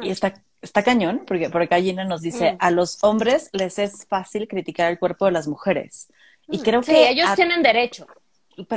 Y 0.00 0.10
está 0.10 0.42
está 0.62 0.82
cañón, 0.82 1.22
porque 1.26 1.50
por 1.50 1.62
acá 1.62 1.80
Gina 1.80 2.04
nos 2.04 2.22
dice, 2.22 2.52
mm. 2.52 2.56
a 2.60 2.70
los 2.70 3.02
hombres 3.02 3.50
les 3.52 3.78
es 3.78 4.06
fácil 4.06 4.48
criticar 4.48 4.90
el 4.90 4.98
cuerpo 4.98 5.26
de 5.26 5.32
las 5.32 5.48
mujeres. 5.48 6.08
Y 6.48 6.58
mm. 6.58 6.62
creo 6.62 6.82
sí, 6.82 6.92
que... 6.92 7.10
ellos 7.10 7.34
tienen 7.34 7.62
derecho. 7.62 8.06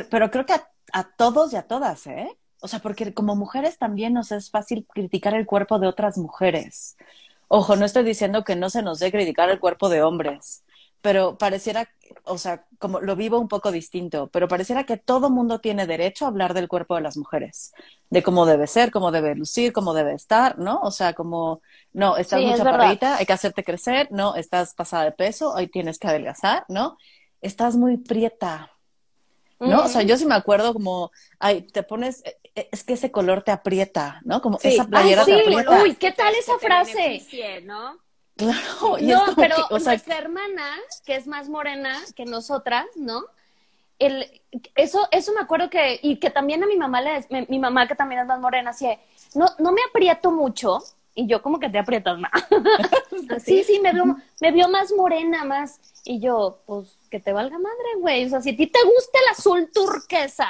Pero, 0.09 0.29
creo 0.29 0.45
que 0.45 0.53
a, 0.53 1.03
todos 1.03 1.53
y 1.53 1.55
a 1.55 1.63
todas, 1.63 2.05
¿eh? 2.07 2.29
O 2.61 2.67
sea, 2.67 2.79
porque 2.79 3.13
como 3.13 3.35
mujeres 3.35 3.77
también 3.77 4.13
nos 4.13 4.31
es 4.31 4.49
fácil 4.49 4.85
criticar 4.93 5.33
el 5.33 5.45
cuerpo 5.45 5.79
de 5.79 5.87
otras 5.87 6.17
mujeres. 6.17 6.97
Ojo, 7.47 7.75
no 7.77 7.85
estoy 7.85 8.03
diciendo 8.03 8.43
que 8.43 8.55
no 8.55 8.69
se 8.69 8.81
nos 8.81 8.99
dé 8.99 9.11
criticar 9.11 9.49
el 9.49 9.59
cuerpo 9.59 9.87
de 9.87 10.03
hombres, 10.03 10.63
pero 11.01 11.37
pareciera, 11.37 11.89
o 12.23 12.37
sea, 12.37 12.65
como 12.77 12.99
lo 12.99 13.15
vivo 13.15 13.39
un 13.39 13.47
poco 13.47 13.71
distinto, 13.71 14.27
pero 14.27 14.47
pareciera 14.47 14.83
que 14.83 14.97
todo 14.97 15.29
mundo 15.29 15.59
tiene 15.59 15.87
derecho 15.87 16.25
a 16.25 16.27
hablar 16.27 16.53
del 16.53 16.67
cuerpo 16.67 16.95
de 16.95 17.01
las 17.01 17.15
mujeres, 17.15 17.73
de 18.09 18.21
cómo 18.21 18.45
debe 18.45 18.67
ser, 18.67 18.91
cómo 18.91 19.11
debe 19.11 19.35
lucir, 19.35 19.71
cómo 19.71 19.93
debe 19.93 20.13
estar, 20.13 20.59
¿no? 20.59 20.79
O 20.81 20.91
sea, 20.91 21.13
como, 21.13 21.61
no, 21.93 22.17
estás 22.17 22.41
muy 22.41 22.55
chaparrita, 22.55 23.17
hay 23.17 23.25
que 23.25 23.33
hacerte 23.33 23.63
crecer, 23.63 24.09
no, 24.11 24.35
estás 24.35 24.73
pasada 24.73 25.05
de 25.05 25.11
peso, 25.13 25.53
hoy 25.53 25.67
tienes 25.67 25.99
que 25.99 26.07
adelgazar, 26.07 26.65
¿no? 26.67 26.97
Estás 27.41 27.75
muy 27.77 27.97
prieta, 27.97 28.71
¿no? 29.59 29.83
O 29.83 29.87
sea, 29.87 30.01
yo 30.01 30.17
sí 30.17 30.25
me 30.25 30.35
acuerdo 30.35 30.73
como, 30.73 31.11
ay, 31.39 31.61
te 31.61 31.83
pones, 31.83 32.23
e, 32.25 32.37
e, 32.55 32.69
es 32.71 32.83
que 32.83 32.93
ese 32.93 33.11
color 33.11 33.43
te 33.43 33.51
aprieta, 33.51 34.19
¿no? 34.25 34.41
Como 34.41 34.59
esa 34.61 34.85
playera 34.85 35.23
te 35.23 35.39
aprieta. 35.39 35.81
Uy, 35.81 35.95
¿qué 35.95 36.11
tal 36.11 36.33
esa 36.35 36.57
frase? 36.59 37.25
¿no? 37.63 37.97
Claro, 38.39 38.97
no, 39.01 39.35
pero 39.35 39.55
o 39.69 39.79
sea, 39.81 39.91
nuestra 39.91 40.17
hermana, 40.17 40.77
que 41.05 41.17
es 41.17 41.27
más 41.27 41.49
morena 41.49 41.99
que 42.15 42.23
nosotras, 42.23 42.85
¿no? 42.95 43.25
El, 43.99 44.41
eso, 44.75 45.09
eso 45.11 45.33
me 45.33 45.41
acuerdo 45.41 45.69
que, 45.69 45.99
y 46.01 46.15
que 46.15 46.29
también 46.29 46.63
a 46.63 46.67
mi 46.67 46.77
mamá 46.77 47.01
le, 47.01 47.45
mi, 47.49 47.59
mamá 47.59 47.85
que 47.85 47.95
también 47.95 48.21
es 48.21 48.27
más 48.27 48.39
morena, 48.39 48.69
así, 48.69 48.87
no, 49.35 49.45
no 49.59 49.73
me 49.73 49.81
aprieto 49.89 50.31
mucho, 50.31 50.79
y 51.13 51.27
yo 51.27 51.41
como 51.41 51.59
que 51.59 51.67
te 51.67 51.79
aprietas 51.79 52.17
más. 52.17 52.31
sí, 53.43 53.65
sí, 53.65 53.81
me 53.81 53.91
vio, 53.91 54.15
me 54.39 54.51
vio 54.53 54.69
más 54.69 54.93
morena, 54.93 55.43
más, 55.43 55.81
y 56.05 56.21
yo, 56.21 56.61
pues, 56.65 56.97
que 57.11 57.19
te 57.19 57.33
valga 57.33 57.59
madre, 57.59 57.95
güey, 57.97 58.25
o 58.25 58.29
sea, 58.29 58.39
si 58.39 58.51
a 58.51 58.55
ti 58.55 58.67
te 58.67 58.79
gusta 58.85 59.19
el 59.19 59.31
azul 59.33 59.69
turquesa, 59.73 60.47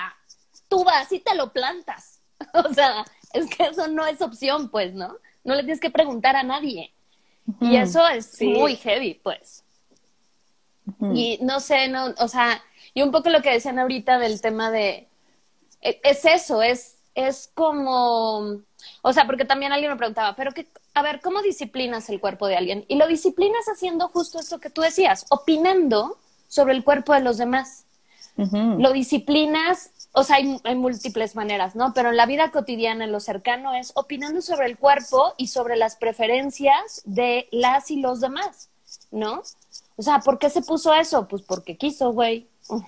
tú 0.67 0.84
vas 0.84 1.12
y 1.12 1.21
te 1.21 1.34
lo 1.34 1.52
plantas, 1.52 2.21
o 2.54 2.71
sea, 2.71 3.04
es 3.34 3.49
que 3.49 3.63
eso 3.63 3.88
no 3.88 4.06
es 4.06 4.21
opción, 4.21 4.69
pues, 4.69 4.93
¿no? 4.93 5.15
No 5.43 5.56
le 5.56 5.63
tienes 5.63 5.80
que 5.80 5.89
preguntar 5.89 6.36
a 6.36 6.43
nadie. 6.43 6.93
Y 7.62 7.75
eso 7.75 8.07
es 8.07 8.41
muy 8.41 8.75
heavy, 8.75 9.19
pues. 9.23 9.63
Y 11.13 11.39
no 11.41 11.59
sé, 11.59 11.88
no, 11.88 12.13
o 12.17 12.27
sea, 12.27 12.62
y 12.93 13.01
un 13.01 13.12
poco 13.12 13.29
lo 13.29 13.41
que 13.41 13.51
decían 13.51 13.77
ahorita 13.79 14.17
del 14.17 14.41
tema 14.41 14.71
de, 14.71 15.07
e, 15.81 16.01
es 16.03 16.25
eso, 16.25 16.62
es, 16.62 16.97
es 17.15 17.51
como, 17.53 18.62
o 19.01 19.13
sea, 19.13 19.25
porque 19.25 19.45
también 19.45 19.71
alguien 19.71 19.91
me 19.91 19.97
preguntaba, 19.97 20.35
pero 20.35 20.51
que, 20.51 20.67
a 20.93 21.01
ver, 21.01 21.21
¿cómo 21.21 21.41
disciplinas 21.41 22.09
el 22.09 22.19
cuerpo 22.19 22.47
de 22.47 22.57
alguien? 22.57 22.85
Y 22.88 22.95
lo 22.95 23.07
disciplinas 23.07 23.65
haciendo 23.67 24.07
justo 24.09 24.39
esto 24.39 24.59
que 24.59 24.69
tú 24.69 24.81
decías, 24.81 25.25
opinando 25.29 26.17
sobre 26.47 26.73
el 26.73 26.83
cuerpo 26.83 27.13
de 27.13 27.21
los 27.21 27.38
demás. 27.38 27.85
Lo 28.35 28.93
disciplinas, 28.93 29.91
o 30.11 30.23
sea, 30.23 30.37
hay, 30.37 30.59
hay, 30.63 30.75
múltiples 30.75 31.35
maneras, 31.35 31.75
¿no? 31.75 31.93
Pero 31.93 32.09
en 32.09 32.17
la 32.17 32.25
vida 32.25 32.51
cotidiana, 32.51 33.05
en 33.05 33.11
lo 33.11 33.19
cercano, 33.19 33.75
es 33.75 33.91
opinando 33.95 34.41
sobre 34.41 34.67
el 34.67 34.77
cuerpo 34.77 35.33
y 35.37 35.47
sobre 35.47 35.75
las 35.75 35.95
preferencias 35.95 37.01
de 37.05 37.47
las 37.51 37.91
y 37.91 37.97
los 38.01 38.19
demás. 38.19 38.69
¿no? 39.11 39.41
O 39.95 40.01
sea, 40.01 40.19
¿por 40.19 40.39
qué 40.39 40.49
se 40.49 40.61
puso 40.61 40.93
eso? 40.93 41.27
Pues 41.27 41.41
porque 41.41 41.77
quiso, 41.77 42.11
güey. 42.11 42.47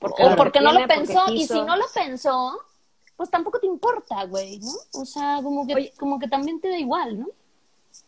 Porque 0.00 0.22
o 0.22 0.36
porque 0.36 0.60
no 0.60 0.70
lo 0.72 0.78
porque 0.78 0.94
pensó. 0.94 1.32
Y 1.32 1.44
si 1.44 1.60
no 1.60 1.76
lo 1.76 1.84
pensó, 1.92 2.56
pues 3.16 3.28
tampoco 3.30 3.58
te 3.58 3.66
importa, 3.66 4.22
güey, 4.26 4.60
¿no? 4.60 4.70
O 4.92 5.04
sea, 5.04 5.40
como 5.42 5.66
que, 5.66 5.74
Oye. 5.74 5.92
como 5.98 6.20
que 6.20 6.28
también 6.28 6.60
te 6.60 6.68
da 6.68 6.78
igual, 6.78 7.18
¿no? 7.18 7.26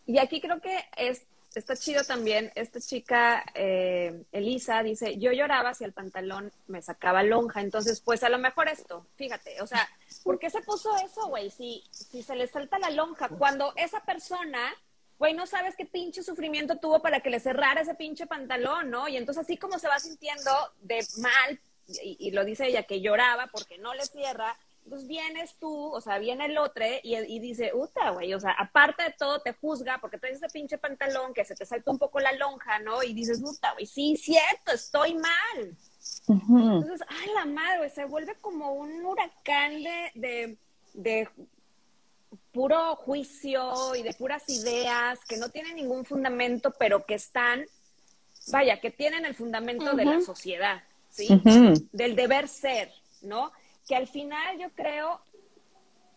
Y 0.05 0.17
aquí 0.17 0.39
creo 0.39 0.61
que 0.61 0.85
es, 0.95 1.23
está 1.59 1.75
chido 1.75 2.03
también, 2.03 2.51
esta 2.55 2.79
chica, 2.79 3.43
eh, 3.53 4.23
Elisa, 4.31 4.83
dice, 4.83 5.17
yo 5.17 5.31
lloraba 5.31 5.73
si 5.73 5.83
el 5.83 5.91
pantalón 5.91 6.51
me 6.67 6.81
sacaba 6.81 7.23
lonja, 7.23 7.61
entonces 7.61 8.01
pues 8.01 8.23
a 8.23 8.29
lo 8.29 8.37
mejor 8.37 8.69
esto, 8.69 9.05
fíjate, 9.15 9.61
o 9.61 9.67
sea, 9.67 9.87
¿por 10.23 10.39
qué 10.39 10.49
se 10.49 10.61
puso 10.61 10.95
eso, 10.97 11.27
güey? 11.27 11.49
Si, 11.49 11.83
si 11.91 12.23
se 12.23 12.35
le 12.35 12.47
salta 12.47 12.79
la 12.79 12.89
lonja, 12.89 13.29
cuando 13.29 13.73
esa 13.75 14.01
persona, 14.05 14.73
güey, 15.19 15.33
no 15.33 15.45
sabes 15.45 15.75
qué 15.75 15.85
pinche 15.85 16.23
sufrimiento 16.23 16.77
tuvo 16.77 17.01
para 17.01 17.19
que 17.19 17.29
le 17.29 17.39
cerrara 17.39 17.81
ese 17.81 17.95
pinche 17.95 18.27
pantalón, 18.27 18.89
¿no? 18.89 19.07
Y 19.09 19.17
entonces 19.17 19.43
así 19.43 19.57
como 19.57 19.77
se 19.77 19.89
va 19.89 19.99
sintiendo 19.99 20.51
de 20.81 21.05
mal, 21.17 21.59
y, 22.01 22.15
y 22.19 22.31
lo 22.31 22.45
dice 22.45 22.67
ella, 22.67 22.83
que 22.83 23.01
lloraba 23.01 23.47
porque 23.47 23.77
no 23.77 23.93
le 23.93 24.05
cierra, 24.05 24.57
entonces 24.83 25.07
vienes 25.07 25.55
tú, 25.55 25.93
o 25.93 26.01
sea, 26.01 26.17
viene 26.17 26.45
el 26.45 26.57
otro 26.57 26.83
y, 27.03 27.15
y 27.15 27.39
dice, 27.39 27.71
uta, 27.73 28.09
güey, 28.09 28.33
o 28.33 28.39
sea, 28.39 28.51
aparte 28.51 29.03
de 29.03 29.11
todo 29.11 29.39
te 29.39 29.53
juzga 29.53 29.99
porque 30.01 30.17
traes 30.17 30.37
ese 30.37 30.49
pinche 30.49 30.77
pantalón 30.77 31.33
que 31.33 31.45
se 31.45 31.55
te 31.55 31.65
salta 31.65 31.91
un 31.91 31.99
poco 31.99 32.19
la 32.19 32.31
lonja, 32.33 32.79
¿no? 32.79 33.03
Y 33.03 33.13
dices, 33.13 33.41
uta, 33.43 33.73
güey, 33.73 33.85
sí, 33.85 34.17
cierto, 34.17 34.71
estoy 34.73 35.13
mal. 35.13 35.77
Entonces, 36.27 37.01
ay, 37.07 37.29
la 37.35 37.45
madre, 37.45 37.77
güey, 37.77 37.89
se 37.89 38.05
vuelve 38.05 38.35
como 38.41 38.73
un 38.73 39.05
huracán 39.05 39.83
de, 39.83 40.11
de, 40.15 40.57
de 40.93 41.29
puro 42.51 42.95
juicio 42.95 43.95
y 43.95 44.03
de 44.03 44.13
puras 44.13 44.43
ideas 44.49 45.19
que 45.27 45.37
no 45.37 45.49
tienen 45.49 45.75
ningún 45.75 46.05
fundamento, 46.05 46.73
pero 46.77 47.05
que 47.05 47.15
están, 47.15 47.65
vaya, 48.51 48.79
que 48.81 48.91
tienen 48.91 49.25
el 49.25 49.35
fundamento 49.35 49.93
de 49.93 50.05
la 50.05 50.21
sociedad, 50.21 50.83
¿sí? 51.09 51.41
Del 51.91 52.15
deber 52.15 52.47
ser, 52.47 52.91
¿no? 53.21 53.51
Que 53.91 53.97
al 53.97 54.07
final 54.07 54.57
yo 54.57 54.69
creo 54.69 55.19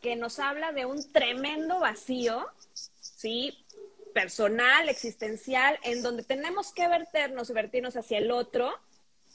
que 0.01 0.15
nos 0.15 0.39
habla 0.39 0.71
de 0.71 0.87
un 0.87 1.11
tremendo 1.11 1.81
vacío, 1.81 2.47
¿sí? 2.73 3.67
Personal, 4.13 4.89
existencial, 4.89 5.77
en 5.83 6.01
donde 6.01 6.23
tenemos 6.23 6.73
que 6.73 6.87
verternos 6.87 7.51
y 7.51 7.53
vertirnos 7.53 7.97
hacia 7.97 8.19
el 8.19 8.31
otro 8.31 8.71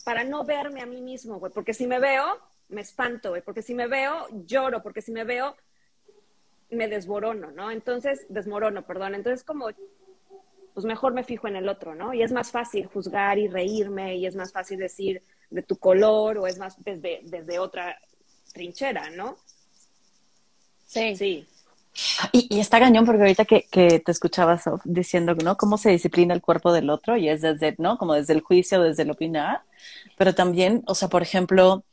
para 0.05 0.23
no 0.23 0.45
verme 0.45 0.79
a 0.79 0.85
mí 0.85 1.01
mismo, 1.01 1.37
güey. 1.37 1.51
Porque 1.51 1.73
si 1.73 1.85
me 1.85 1.99
veo, 1.99 2.39
me 2.69 2.79
espanto, 2.79 3.31
güey. 3.31 3.41
Porque 3.41 3.61
si 3.61 3.73
me 3.75 3.87
veo, 3.87 4.27
lloro. 4.45 4.81
Porque 4.81 5.01
si 5.01 5.11
me 5.11 5.25
veo, 5.25 5.57
me 6.69 6.87
desborono, 6.87 7.51
¿no? 7.51 7.71
Entonces, 7.71 8.25
desmorono, 8.29 8.87
perdón. 8.87 9.15
Entonces, 9.15 9.43
como, 9.43 9.67
pues 10.73 10.85
mejor 10.85 11.13
me 11.13 11.25
fijo 11.25 11.49
en 11.49 11.57
el 11.57 11.67
otro, 11.67 11.93
¿no? 11.93 12.13
Y 12.13 12.23
es 12.23 12.31
más 12.31 12.51
fácil 12.51 12.85
juzgar 12.85 13.37
y 13.37 13.49
reírme, 13.49 14.15
y 14.15 14.25
es 14.25 14.37
más 14.37 14.53
fácil 14.53 14.77
decir 14.77 15.21
de 15.49 15.61
tu 15.61 15.75
color, 15.75 16.37
o 16.37 16.47
es 16.47 16.57
más 16.57 16.77
desde 16.85 17.59
otra 17.59 17.99
trinchera, 18.53 19.09
¿no? 19.11 19.37
Sí. 20.85 21.15
Sí. 21.15 21.47
Y, 22.31 22.47
y 22.55 22.59
está 22.59 22.79
cañón 22.79 23.05
porque 23.05 23.21
ahorita 23.21 23.45
que, 23.45 23.67
que 23.71 23.99
te 23.99 24.11
escuchaba 24.11 24.57
Sof, 24.57 24.81
diciendo, 24.85 25.35
¿no? 25.35 25.57
Cómo 25.57 25.77
se 25.77 25.89
disciplina 25.89 26.33
el 26.33 26.41
cuerpo 26.41 26.71
del 26.71 26.89
otro 26.89 27.17
y 27.17 27.29
es 27.29 27.41
desde, 27.41 27.75
¿no? 27.77 27.97
Como 27.97 28.13
desde 28.13 28.33
el 28.33 28.41
juicio, 28.41 28.81
desde 28.81 29.03
el 29.03 29.11
opinar, 29.11 29.61
pero 30.17 30.33
también, 30.35 30.83
o 30.87 30.95
sea, 30.95 31.09
por 31.09 31.21
ejemplo, 31.21 31.83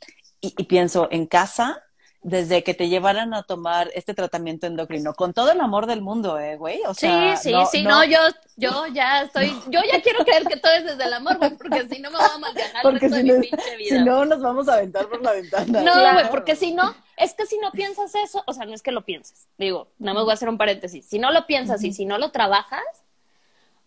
y, 0.40 0.54
y 0.56 0.64
pienso 0.64 1.08
en 1.10 1.26
casa, 1.26 1.82
desde 2.28 2.64
que 2.64 2.74
te 2.74 2.88
llevaran 2.88 3.34
a 3.34 3.44
tomar 3.44 3.88
este 3.94 4.12
tratamiento 4.12 4.66
endocrino, 4.66 5.14
con 5.14 5.32
todo 5.32 5.52
el 5.52 5.60
amor 5.60 5.86
del 5.86 6.00
mundo, 6.02 6.40
¿eh, 6.40 6.56
güey? 6.56 6.80
O 6.88 6.92
sea, 6.92 7.36
sí, 7.36 7.50
sí, 7.52 7.56
sí, 7.70 7.82
no, 7.84 8.02
yo, 8.04 8.18
yo 8.56 8.88
ya 8.88 9.22
estoy, 9.22 9.56
yo 9.68 9.78
ya 9.88 10.02
quiero 10.02 10.24
creer 10.24 10.44
que 10.44 10.56
todo 10.56 10.72
es 10.72 10.84
desde 10.84 11.04
el 11.04 11.12
amor, 11.12 11.38
güey, 11.38 11.56
porque 11.56 11.86
si 11.88 12.00
no 12.00 12.10
me 12.10 12.16
voy 12.18 12.26
a 12.34 12.38
malviajar 12.38 12.76
el 12.78 12.82
porque 12.82 13.06
resto 13.08 13.16
si 13.18 13.22
de 13.22 13.32
no, 13.32 13.38
mi 13.38 13.46
pinche 13.46 13.76
vida. 13.76 13.96
si 13.98 14.04
no 14.04 14.24
nos 14.24 14.40
vamos 14.40 14.68
a 14.68 14.74
aventar 14.74 15.08
por 15.08 15.22
la 15.22 15.32
ventana. 15.34 15.80
No, 15.82 15.92
Claro. 15.92 16.18
güey, 16.18 16.30
porque 16.32 16.56
si 16.56 16.72
no, 16.74 16.96
es 17.16 17.32
que 17.34 17.46
si 17.46 17.58
no 17.58 17.70
piensas 17.70 18.12
eso, 18.16 18.42
o 18.44 18.52
sea, 18.52 18.66
no 18.66 18.74
es 18.74 18.82
que 18.82 18.90
lo 18.90 19.04
pienses, 19.04 19.46
digo, 19.56 19.86
nada 20.00 20.14
más 20.14 20.24
voy 20.24 20.32
a 20.32 20.34
hacer 20.34 20.48
un 20.48 20.58
paréntesis, 20.58 21.06
si 21.06 21.20
no 21.20 21.30
lo 21.30 21.46
piensas 21.46 21.84
y 21.84 21.92
si 21.92 22.06
no 22.06 22.18
lo 22.18 22.32
trabajas, 22.32 22.82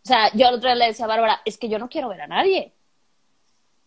o 0.06 0.08
sea, 0.08 0.32
yo 0.34 0.47
el 0.47 0.56
otro 0.56 0.69
día 0.69 0.75
le 0.75 0.86
decía 0.86 1.04
a 1.04 1.10
Bárbara, 1.10 1.41
es 1.43 1.58
que 1.58 1.67
yo 1.67 1.78
no 1.78 1.89
quiero 1.89 2.08
ver 2.08 2.21
a 2.21 2.28
nadie, 2.28 2.71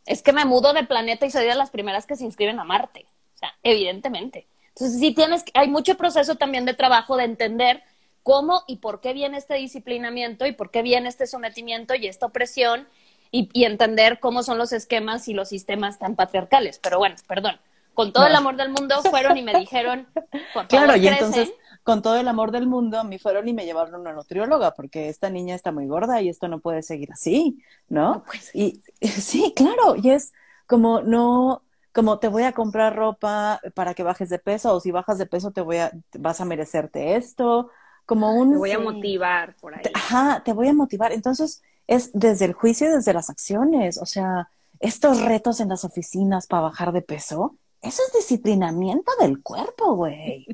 es 0.05 0.21
que 0.21 0.35
me 0.35 0.45
mudo 0.45 0.75
de 0.75 0.85
planeta 0.85 1.25
y 1.25 1.31
soy 1.31 1.47
de 1.47 1.55
las 1.55 1.71
primeras 1.71 2.05
que 2.05 2.17
se 2.17 2.25
inscriben 2.25 2.61
a 2.61 2.65
Marte, 2.65 3.07
sea, 3.47 3.55
evidentemente. 3.63 4.47
Entonces, 4.69 4.99
sí 5.01 5.13
tienes, 5.15 5.45
hay 5.55 5.69
mucho 5.69 5.97
proceso 5.97 6.37
también 6.37 6.65
de 6.65 6.75
trabajo 6.75 7.17
de 7.17 7.25
entender 7.25 7.83
cómo 8.23 8.63
y 8.67 8.77
por 8.77 9.01
qué 9.01 9.13
viene 9.13 9.39
este 9.39 9.55
disciplinamiento 9.55 10.47
y 10.47 10.53
por 10.53 10.71
qué 10.71 10.83
viene 10.83 11.09
este 11.09 11.27
sometimiento 11.27 11.95
y 11.95 12.07
esta 12.07 12.27
opresión 12.27 12.89
y, 13.31 13.49
y 13.53 13.65
entender 13.65 14.21
cómo 14.21 14.43
son 14.43 14.59
los 14.59 14.73
esquemas 14.73 15.29
y 15.29 15.35
los 15.35 15.49
sistemas 15.49 15.99
tan 15.99 16.17
patriarcales. 16.17 16.79
Pero 16.79 16.99
bueno, 16.99 17.17
perdón, 17.27 17.59
con 17.95 18.13
todo 18.13 18.27
el 18.27 18.35
amor 18.35 18.57
del 18.57 18.71
mundo 18.71 19.03
fueron 19.03 19.37
y 19.37 19.43
me 19.43 19.55
dijeron, 19.55 20.07
por 20.15 20.67
favor, 20.67 20.69
Claro, 20.69 20.97
y 20.97 21.09
entonces, 21.09 21.53
con 21.83 22.03
todo 22.03 22.17
el 22.17 22.29
amor 22.29 22.51
del 22.51 22.67
mundo, 22.67 22.99
a 22.99 23.05
mí 23.05 23.19
fueron 23.19 23.49
y 23.49 23.53
me 23.53 23.65
llevaron 23.65 23.95
a 23.95 23.99
una 23.99 24.13
nutrióloga, 24.13 24.75
porque 24.75 25.09
esta 25.09 25.31
niña 25.31 25.55
está 25.55 25.73
muy 25.73 25.87
gorda 25.87 26.23
y 26.23 26.29
esto 26.29 26.49
no 26.49 26.61
puede 26.61 26.83
seguir 26.83 27.13
así, 27.13 27.63
¿no? 27.89 28.15
No 28.15 28.25
puede 28.25 28.41
Y 28.55 28.83
sí, 29.07 29.53
claro, 29.55 29.97
y 29.97 30.11
es 30.11 30.33
como 30.67 31.03
no, 31.03 31.63
como 31.93 32.19
te 32.19 32.29
voy 32.29 32.45
a 32.45 32.53
comprar 32.53 32.97
ropa 32.97 33.61
para 33.75 33.95
que 33.95 34.03
bajes 34.03 34.29
de 34.31 34.39
peso, 34.39 34.75
o 34.75 34.81
si 34.81 34.91
bajas 34.91 35.19
de 35.19 35.27
peso 35.27 35.51
te 35.53 35.61
voy 35.61 35.79
a, 35.79 35.93
vas 36.19 36.41
a 36.41 36.45
merecerte 36.45 37.17
esto, 37.17 37.71
como 38.07 38.35
un 38.35 38.51
Me 38.51 38.57
voy 38.57 38.71
a 38.73 38.79
motivar 38.79 39.57
por 39.57 39.75
ahí. 39.75 39.83
te- 39.85 39.91
ajá, 39.95 40.43
te 40.45 40.53
voy 40.53 40.69
a 40.69 40.75
motivar. 40.75 41.13
Entonces, 41.13 41.63
es 41.87 42.11
desde 42.13 42.47
el 42.47 42.53
juicio 42.55 42.89
y 42.89 42.91
desde 42.93 43.13
las 43.13 43.31
acciones. 43.31 43.99
O 43.99 44.07
sea, 44.07 44.49
estos 44.81 45.21
retos 45.23 45.61
en 45.61 45.69
las 45.69 45.85
oficinas 45.85 46.47
para 46.47 46.63
bajar 46.63 46.93
de 46.93 47.03
peso, 47.03 47.57
eso 47.81 48.03
es 48.07 48.13
disciplinamiento 48.15 49.13
del 49.21 49.43
cuerpo, 49.43 49.95
güey. 49.95 50.47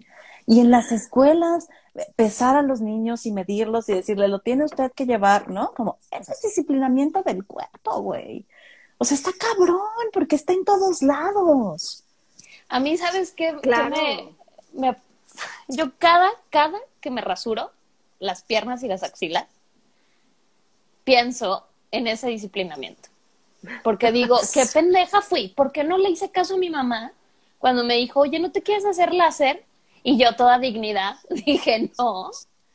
Y 0.46 0.60
en 0.60 0.70
las 0.70 0.92
escuelas, 0.92 1.68
pesar 2.16 2.56
a 2.56 2.62
los 2.62 2.80
niños 2.80 3.26
y 3.26 3.32
medirlos 3.32 3.88
y 3.88 3.94
decirle, 3.94 4.28
lo 4.28 4.40
tiene 4.40 4.64
usted 4.64 4.92
que 4.92 5.04
llevar, 5.06 5.50
¿no? 5.50 5.72
Como, 5.72 5.98
eso 6.10 6.32
es 6.32 6.40
disciplinamiento 6.42 7.22
del 7.22 7.44
cuerpo, 7.46 8.00
güey. 8.00 8.46
O 8.98 9.04
sea, 9.04 9.16
está 9.16 9.30
cabrón, 9.32 9.80
porque 10.12 10.36
está 10.36 10.52
en 10.52 10.64
todos 10.64 11.02
lados. 11.02 12.02
A 12.68 12.80
mí, 12.80 12.96
¿sabes 12.98 13.32
qué? 13.32 13.56
Claro. 13.62 13.94
me- 13.96 14.34
me- 14.72 14.96
yo 15.68 15.92
cada, 15.98 16.28
cada 16.50 16.78
que 17.00 17.10
me 17.10 17.20
rasuro 17.20 17.70
las 18.18 18.42
piernas 18.42 18.82
y 18.82 18.88
las 18.88 19.02
axilas, 19.04 19.46
pienso 21.04 21.64
en 21.90 22.06
ese 22.06 22.28
disciplinamiento. 22.28 23.08
Porque 23.82 24.12
digo, 24.12 24.38
qué 24.52 24.66
pendeja 24.66 25.20
fui, 25.22 25.48
¿por 25.48 25.72
qué 25.72 25.84
no 25.84 25.98
le 25.98 26.10
hice 26.10 26.30
caso 26.30 26.54
a 26.54 26.58
mi 26.58 26.70
mamá 26.70 27.12
cuando 27.58 27.84
me 27.84 27.94
dijo, 27.94 28.20
oye, 28.20 28.38
¿no 28.38 28.50
te 28.52 28.62
quieres 28.62 28.84
hacer 28.84 29.14
láser? 29.14 29.64
Y 30.02 30.18
yo 30.18 30.36
toda 30.36 30.58
dignidad 30.58 31.16
dije, 31.30 31.90
no, 31.98 32.30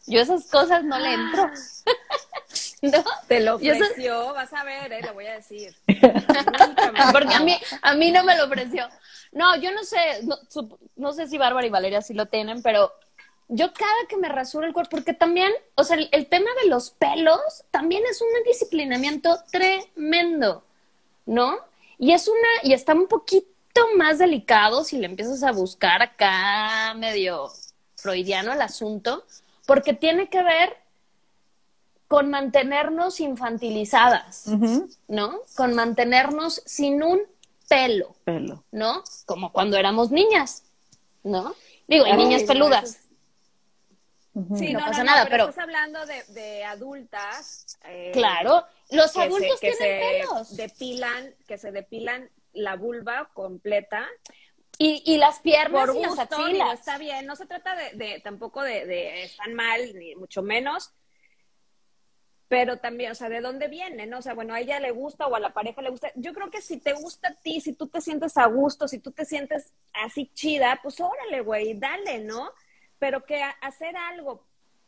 yo 0.08 0.22
esas 0.22 0.46
cosas 0.50 0.84
no 0.84 0.98
le 1.00 1.14
entro. 1.14 1.50
¿No? 2.84 3.04
Te 3.28 3.40
lo 3.40 3.56
ofreció, 3.56 4.34
vas 4.34 4.54
a 4.54 4.64
ver, 4.66 4.92
eh, 4.92 5.02
lo 5.02 5.14
voy 5.14 5.26
a 5.26 5.36
decir. 5.36 5.74
Porque 7.14 7.34
a 7.34 7.40
mí, 7.40 7.58
a 7.82 7.94
mí 7.96 8.12
no 8.12 8.24
me 8.24 8.36
lo 8.36 8.46
ofreció. 8.46 8.88
No, 9.32 9.56
yo 9.56 9.72
no 9.72 9.84
sé, 9.84 9.98
no 10.98 11.14
sé 11.14 11.28
si 11.28 11.38
Bárbara 11.38 11.66
y 11.66 11.70
Valeria 11.70 12.02
sí 12.02 12.14
lo 12.14 12.28
tienen, 12.28 12.62
pero 12.62 12.92
yo 13.48 13.74
cada 13.74 14.08
que 14.10 14.18
me 14.18 14.30
rasuro 14.30 14.68
el 14.68 14.74
cuerpo, 14.74 14.92
porque 14.92 15.14
también, 15.14 15.52
o 15.76 15.84
sea, 15.84 15.96
el, 15.98 16.10
el 16.12 16.28
tema 16.28 16.50
de 16.62 16.70
los 16.70 16.92
pelos 16.92 17.40
también 17.72 18.04
es 18.10 18.22
un 18.22 18.28
disciplinamiento 18.46 19.40
tremendo, 19.50 20.64
¿no? 21.26 21.58
Y 21.98 22.12
es 22.12 22.28
una, 22.28 22.48
y 22.64 22.74
está 22.74 22.94
un 22.94 23.08
poquito 23.08 23.48
más 23.96 24.20
delicado 24.20 24.84
si 24.84 24.98
le 24.98 25.06
empiezas 25.06 25.42
a 25.44 25.52
buscar 25.52 26.02
acá 26.02 26.94
medio 26.96 27.50
freudiano 27.96 28.52
el 28.52 28.62
asunto, 28.62 29.24
porque 29.66 29.94
tiene 29.94 30.30
que 30.30 30.44
ver 30.44 30.83
con 32.14 32.30
mantenernos 32.30 33.20
infantilizadas. 33.20 34.46
¿no? 35.08 35.40
Con 35.56 35.74
mantenernos 35.74 36.62
sin 36.64 37.02
un 37.02 37.20
pelo, 37.68 38.16
Pelo. 38.24 38.64
¿no? 38.72 39.04
Como 39.26 39.52
cuando 39.52 39.78
éramos 39.78 40.12
niñas, 40.12 40.62
¿no? 41.24 41.56
Digo, 41.88 42.06
y 42.06 42.14
niñas 42.14 42.44
peludas. 42.44 43.00
Sí, 44.56 44.74
No 44.74 44.80
no, 44.82 44.86
pasa 44.86 45.00
no, 45.00 45.06
nada, 45.06 45.28
pero- 45.28 45.50
estás 45.50 45.64
hablando 45.64 46.06
de, 46.06 46.24
de 46.30 46.64
adultas. 46.66 47.80
eh, 47.86 48.12
Claro, 48.14 48.64
los 48.92 49.12
que 49.12 49.22
adultos 49.24 49.60
se, 49.60 49.68
que 49.72 49.76
tienen 49.76 50.02
se 50.02 50.20
pelos. 50.20 50.56
depilan, 50.56 51.36
que 51.48 51.58
se 51.58 51.72
depilan 51.72 52.30
la 52.54 52.76
vulva 52.76 53.32
completa 53.34 54.06
Y, 54.78 55.02
y 55.06 55.18
las 55.18 55.40
piernas 55.40 55.88
por 55.88 55.96
y 55.96 56.00
las 56.02 56.10
gusto, 56.16 56.36
digo, 56.38 56.44
axilas. 56.44 56.80
está 56.80 57.00
bien, 57.00 57.26
no 57.26 57.36
se 57.36 57.48
trata 57.48 57.76
de, 57.76 57.92
de 57.98 58.20
tampoco 58.20 58.62
de, 58.62 58.86
de 58.86 59.24
están 59.24 59.56
mal, 59.56 59.80
ni 59.98 60.14
mucho 60.16 60.44
menos, 60.44 60.92
pero 62.48 62.78
también, 62.78 63.12
o 63.12 63.16
sea, 63.16 63.30
¿de 63.30 63.42
dónde 63.42 63.68
viene? 63.68 64.06
¿no? 64.06 64.20
O 64.20 64.22
sea, 64.22 64.34
bueno, 64.34 64.54
a 64.54 64.60
ella 64.60 64.80
le 64.80 64.92
gusta 64.92 65.28
o 65.28 65.36
a 65.36 65.40
la 65.40 65.54
pareja 65.54 65.82
le 65.82 65.90
gusta. 65.90 66.12
Yo 66.16 66.34
creo 66.34 66.50
que 66.52 66.62
si 66.62 66.78
te 66.78 66.94
gusta 66.94 67.30
a 67.30 67.36
ti, 67.36 67.62
si 67.62 67.74
tú 67.74 67.88
te 67.88 68.02
sientes 68.02 68.38
a 68.38 68.46
gusto, 68.46 68.88
si 68.88 69.00
tú 69.00 69.12
te 69.12 69.26
sientes 69.26 69.74
así 69.94 70.30
chida, 70.34 70.80
pues 70.84 71.00
órale, 71.00 71.42
güey, 71.42 71.74
dale, 71.74 72.20
¿no? 72.20 72.52
Pero 73.00 73.26
que 73.26 73.42
hacer 73.62 73.96
algo 73.98 74.46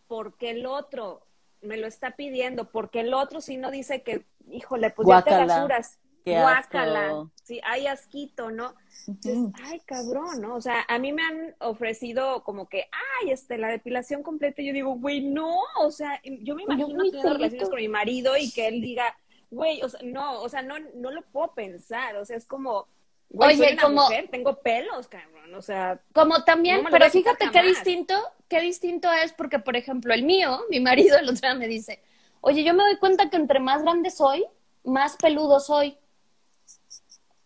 porque 0.07 0.51
el 0.51 0.65
otro 0.65 1.25
me 1.61 1.77
lo 1.77 1.87
está 1.87 2.11
pidiendo, 2.11 2.69
porque 2.69 3.01
el 3.01 3.13
otro 3.13 3.41
si 3.41 3.57
no 3.57 3.71
dice 3.71 4.03
que, 4.03 4.25
híjole, 4.49 4.91
pues 4.91 5.07
ya 5.07 5.23
te 5.23 5.31
Guácala. 5.31 5.81
Qué 6.23 6.39
guácala, 6.39 7.05
asco. 7.05 7.31
Sí, 7.45 7.61
hay 7.63 7.87
asquito, 7.87 8.51
¿no? 8.51 8.73
Entonces, 9.07 9.61
ay, 9.63 9.79
cabrón, 9.85 10.41
¿no? 10.41 10.55
O 10.55 10.61
sea, 10.61 10.83
a 10.87 10.97
mí 10.99 11.13
me 11.13 11.21
han 11.21 11.55
ofrecido 11.59 12.43
como 12.43 12.67
que, 12.67 12.89
ay, 13.21 13.31
este, 13.31 13.57
la 13.57 13.69
depilación 13.69 14.23
completa, 14.23 14.61
y 14.61 14.67
yo 14.67 14.73
digo, 14.73 14.95
güey, 14.95 15.21
no, 15.21 15.55
o 15.79 15.91
sea, 15.91 16.19
yo 16.23 16.55
me 16.55 16.63
imagino 16.63 16.89
muy 16.89 17.11
teniendo 17.11 17.33
relaciones 17.33 17.69
con 17.69 17.77
mi 17.79 17.87
marido 17.87 18.35
y 18.35 18.51
que 18.51 18.67
él 18.67 18.81
diga, 18.81 19.15
güey, 19.51 19.81
o 19.83 19.89
sea, 19.89 19.99
no, 20.03 20.41
o 20.41 20.49
sea, 20.49 20.61
no, 20.63 20.75
no 20.95 21.11
lo 21.11 21.21
puedo 21.21 21.53
pensar, 21.53 22.17
o 22.17 22.25
sea, 22.25 22.35
es 22.35 22.45
como, 22.45 22.87
güey, 23.29 23.55
Oye, 23.55 23.57
soy 23.63 23.73
una 23.73 23.81
como- 23.83 24.01
mujer, 24.01 24.27
tengo 24.31 24.61
pelos, 24.61 25.07
cabrón, 25.07 25.53
o 25.53 25.61
sea, 25.61 26.01
Como 26.13 26.43
también, 26.43 26.83
No 26.83 26.89
pero 26.89 27.09
fíjate 27.09 27.49
qué 27.51 27.61
distinto, 27.61 28.15
qué 28.49 28.59
distinto 28.61 29.11
es, 29.13 29.33
porque 29.33 29.59
por 29.59 29.75
ejemplo, 29.75 30.13
el 30.13 30.23
mío, 30.23 30.61
mi 30.69 30.79
marido 30.79 31.17
el 31.17 31.29
otro 31.29 31.47
día 31.47 31.53
me 31.53 31.67
dice, 31.67 32.01
oye, 32.41 32.63
yo 32.63 32.73
me 32.73 32.83
doy 32.83 32.97
cuenta 32.97 33.29
que 33.29 33.37
entre 33.37 33.59
más 33.59 33.83
grande 33.83 34.09
soy, 34.09 34.45
más 34.83 35.15
peludo 35.17 35.59
soy. 35.59 35.97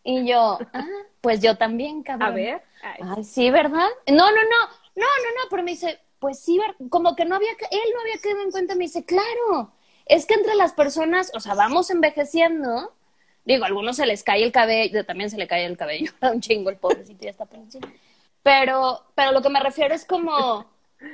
Y 0.04 0.28
yo, 0.28 0.60
ah, 0.74 0.88
pues 1.22 1.42
yo 1.42 1.58
también, 1.58 2.04
cabrón. 2.04 2.30
a 2.30 2.32
ver, 2.32 2.62
ay, 2.82 3.02
Ay, 3.18 3.24
sí, 3.24 3.52
¿verdad? 3.52 3.88
No, 4.08 4.32
no, 4.32 4.32
no, 4.32 4.66
no, 4.96 5.06
no, 5.06 5.06
no, 5.06 5.50
pero 5.50 5.64
me 5.64 5.72
dice, 5.72 6.00
pues 6.20 6.40
sí, 6.40 6.60
como 6.90 7.16
que 7.16 7.26
no 7.26 7.36
había, 7.36 7.52
él 7.52 7.80
no 7.94 8.02
había 8.02 8.18
quedado 8.22 8.44
en 8.44 8.52
cuenta, 8.52 8.76
me 8.76 8.86
dice, 8.86 9.06
claro, 9.06 9.74
es 10.06 10.26
que 10.26 10.34
entre 10.36 10.56
las 10.56 10.74
personas, 10.74 11.32
o 11.36 11.40
sea, 11.40 11.54
vamos 11.54 11.90
envejeciendo, 11.90 12.94
digo, 13.46 13.64
a 13.64 13.68
algunos 13.68 13.98
se 13.98 14.06
les 14.06 14.24
cae 14.24 14.44
el 14.44 14.52
cabello, 14.52 15.06
también 15.06 15.30
se 15.30 15.38
le 15.38 15.48
cae 15.48 15.66
el 15.66 15.78
cabello, 15.78 16.12
un 16.22 16.42
chingo 16.42 16.70
el 16.70 16.78
pobrecito, 16.78 17.24
ya 17.24 17.30
está 17.30 17.46
peludo. 17.46 17.80
Pero, 18.44 19.04
pero 19.16 19.32
lo 19.32 19.42
que 19.42 19.50
me 19.50 19.60
refiero 19.60 19.94
es 19.94 20.06
como, 20.06 20.66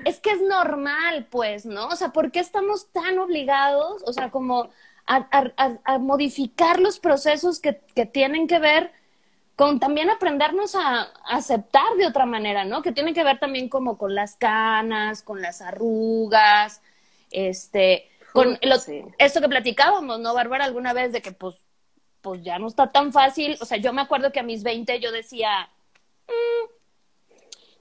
es 0.05 0.19
que 0.19 0.31
es 0.31 0.41
normal, 0.41 1.27
pues, 1.29 1.65
¿no? 1.65 1.87
O 1.87 1.95
sea, 1.95 2.09
¿por 2.09 2.31
qué 2.31 2.39
estamos 2.39 2.91
tan 2.91 3.19
obligados, 3.19 4.03
o 4.05 4.13
sea, 4.13 4.31
como 4.31 4.69
a, 5.07 5.17
a- 5.31 5.53
a- 5.57 5.79
a 5.85 5.97
modificar 5.99 6.79
los 6.79 6.99
procesos 6.99 7.59
que, 7.59 7.79
que 7.95 8.05
tienen 8.05 8.47
que 8.47 8.59
ver 8.59 8.91
con 9.55 9.79
también 9.79 10.09
aprendernos 10.09 10.75
a, 10.75 11.01
a 11.01 11.11
aceptar 11.37 11.95
de 11.97 12.07
otra 12.07 12.25
manera, 12.25 12.65
¿no? 12.65 12.81
Que 12.81 12.91
tiene 12.91 13.13
que 13.13 13.23
ver 13.23 13.39
también 13.39 13.69
como 13.69 13.97
con 13.97 14.13
las 14.15 14.35
canas, 14.35 15.21
con 15.23 15.41
las 15.41 15.61
arrugas, 15.61 16.81
este, 17.31 18.09
con 18.33 18.53
Uf, 18.53 18.59
lo- 18.63 18.77
sí. 18.79 19.03
esto 19.17 19.41
que 19.41 19.47
platicábamos, 19.49 20.19
¿no, 20.19 20.33
Bárbara? 20.33 20.65
Alguna 20.65 20.93
vez 20.93 21.13
de 21.13 21.21
que 21.21 21.31
pues, 21.31 21.55
pues 22.21 22.43
ya 22.43 22.59
no 22.59 22.67
está 22.67 22.91
tan 22.91 23.13
fácil. 23.13 23.57
O 23.61 23.65
sea, 23.65 23.77
yo 23.77 23.93
me 23.93 24.01
acuerdo 24.01 24.31
que 24.31 24.39
a 24.41 24.43
mis 24.43 24.63
20 24.63 24.99
yo 24.99 25.11
decía, 25.11 25.69
"Mm, 26.27 26.69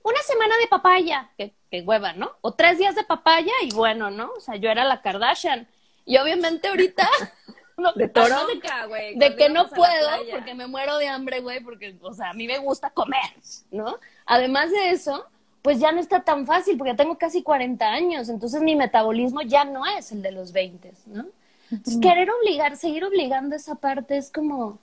una 0.03 0.21
semana 0.23 0.57
de 0.59 0.67
papaya, 0.69 1.31
que, 1.39 1.55
que 1.71 1.81
hueva, 1.83 2.13
¿no? 2.13 2.33
O 2.43 2.53
tres 2.55 2.79
días 2.79 2.95
de 2.95 3.05
papaya 3.05 3.53
y 3.63 3.73
bueno, 3.75 4.11
¿no? 4.11 4.31
O 4.37 4.41
sea, 4.41 4.57
yo 4.57 4.71
era 4.71 4.85
la 4.85 5.01
Kardashian. 5.03 5.67
Y 6.05 6.17
obviamente 6.19 6.69
ahorita... 6.69 7.09
no, 7.77 7.93
de 7.93 8.05
que- 8.05 8.09
toronja, 8.09 8.87
güey. 8.87 9.17
de 9.17 9.37
que 9.37 9.49
no 9.49 9.69
puedo 9.69 10.09
porque 10.31 10.55
me 10.55 10.67
muero 10.67 10.99
de 10.99 11.09
hambre, 11.09 11.41
güey, 11.41 11.61
porque, 11.61 11.97
o 12.01 12.13
sea, 12.13 12.31
a 12.31 12.35
mí 12.35 12.47
me 12.47 12.59
gusta 12.59 12.91
comer, 12.91 13.33
¿no? 13.71 13.97
Además 14.27 14.71
de 14.71 14.91
eso, 14.91 15.27
pues 15.63 15.81
ya 15.81 15.93
no 15.93 16.01
está 16.01 16.23
tan 16.23 16.47
fácil 16.47 16.77
porque 16.77 16.95
tengo 16.95 17.17
casi 17.17 17.43
40 17.43 17.87
años, 17.87 18.29
entonces 18.29 18.61
mi 18.63 18.77
metabolismo 18.77 19.43
ya 19.43 19.65
no 19.65 19.87
es 19.87 20.13
el 20.13 20.23
de 20.23 20.31
los 20.31 20.53
20, 20.53 20.93
¿no? 21.07 21.27
Entonces, 21.71 22.01
querer 22.01 22.31
obligar, 22.31 22.77
seguir 22.77 23.05
obligando 23.05 23.57
esa 23.57 23.75
parte 23.75 24.17
es 24.17 24.31
como, 24.31 24.79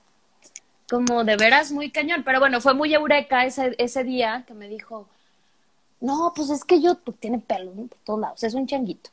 como 0.90 1.24
de 1.24 1.38
veras 1.38 1.72
muy 1.72 1.92
cañón. 1.92 2.24
Pero 2.26 2.40
bueno, 2.40 2.60
fue 2.60 2.74
muy 2.74 2.94
eureka 2.94 3.46
ese, 3.46 3.76
ese 3.78 4.04
día 4.04 4.44
que 4.48 4.54
me 4.54 4.68
dijo, 4.68 5.08
no, 6.00 6.34
pues 6.36 6.50
es 6.50 6.66
que 6.66 6.82
yo, 6.82 6.96
pues 6.96 7.18
tiene 7.18 7.40
pelo 7.40 7.72
¿no? 7.76 7.88
por 7.88 8.00
todos 8.00 8.20
lados, 8.20 8.44
es 8.44 8.54
un 8.56 8.68
changuito. 8.68 9.10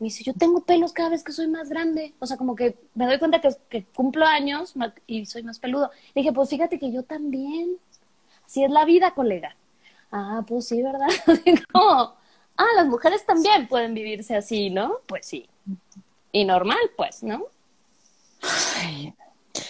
Me 0.00 0.06
dice, 0.06 0.24
yo 0.24 0.32
tengo 0.32 0.62
pelos 0.64 0.94
cada 0.94 1.10
vez 1.10 1.22
que 1.22 1.30
soy 1.30 1.46
más 1.46 1.68
grande. 1.68 2.14
O 2.20 2.26
sea, 2.26 2.38
como 2.38 2.56
que 2.56 2.78
me 2.94 3.04
doy 3.04 3.18
cuenta 3.18 3.42
que, 3.42 3.84
cumplo 3.94 4.24
años 4.24 4.72
y 5.06 5.26
soy 5.26 5.42
más 5.42 5.58
peludo. 5.58 5.90
Le 6.14 6.22
dije, 6.22 6.32
pues 6.32 6.48
fíjate 6.48 6.78
que 6.78 6.90
yo 6.90 7.02
también. 7.02 7.76
Así 8.46 8.64
es 8.64 8.70
la 8.70 8.86
vida, 8.86 9.12
colega. 9.14 9.54
Ah, 10.10 10.42
pues 10.48 10.68
sí, 10.68 10.82
¿verdad? 10.82 11.08
Como, 11.72 12.14
ah, 12.56 12.66
las 12.76 12.86
mujeres 12.86 13.26
también 13.26 13.68
pueden 13.68 13.92
vivirse 13.92 14.34
así, 14.34 14.70
¿no? 14.70 15.00
Pues 15.06 15.26
sí. 15.26 15.46
Y 16.32 16.46
normal, 16.46 16.78
pues, 16.96 17.22
¿no? 17.22 17.44
Ay. 18.78 19.14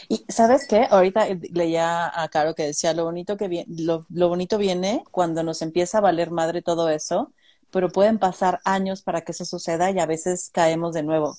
Y 0.08 0.24
¿sabes 0.28 0.66
qué? 0.68 0.86
Ahorita 0.88 1.26
leía 1.52 2.10
a 2.14 2.28
Caro 2.28 2.54
que 2.54 2.66
decía 2.66 2.94
lo 2.94 3.04
bonito 3.04 3.36
que 3.36 3.64
lo, 3.68 4.06
lo 4.10 4.28
bonito 4.28 4.58
viene 4.58 5.02
cuando 5.10 5.42
nos 5.42 5.62
empieza 5.62 5.98
a 5.98 6.02
valer 6.02 6.30
madre 6.30 6.62
todo 6.62 6.88
eso, 6.88 7.32
pero 7.70 7.90
pueden 7.92 8.18
pasar 8.18 8.60
años 8.64 9.02
para 9.02 9.22
que 9.22 9.32
eso 9.32 9.44
suceda 9.44 9.90
y 9.90 9.98
a 10.00 10.06
veces 10.06 10.50
caemos 10.52 10.94
de 10.94 11.02
nuevo. 11.02 11.36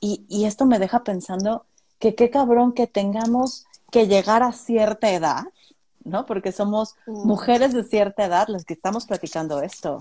Y, 0.00 0.24
y 0.28 0.44
esto 0.46 0.66
me 0.66 0.78
deja 0.78 1.04
pensando 1.04 1.66
que 1.98 2.14
qué 2.14 2.30
cabrón 2.30 2.72
que 2.72 2.86
tengamos 2.86 3.66
que 3.90 4.06
llegar 4.08 4.42
a 4.42 4.52
cierta 4.52 5.10
edad, 5.10 5.44
¿no? 6.04 6.26
Porque 6.26 6.52
somos 6.52 6.96
Mm. 7.06 7.26
mujeres 7.28 7.72
de 7.74 7.84
cierta 7.84 8.24
edad 8.24 8.48
las 8.48 8.64
que 8.64 8.74
estamos 8.74 9.06
platicando 9.06 9.62
esto, 9.62 9.98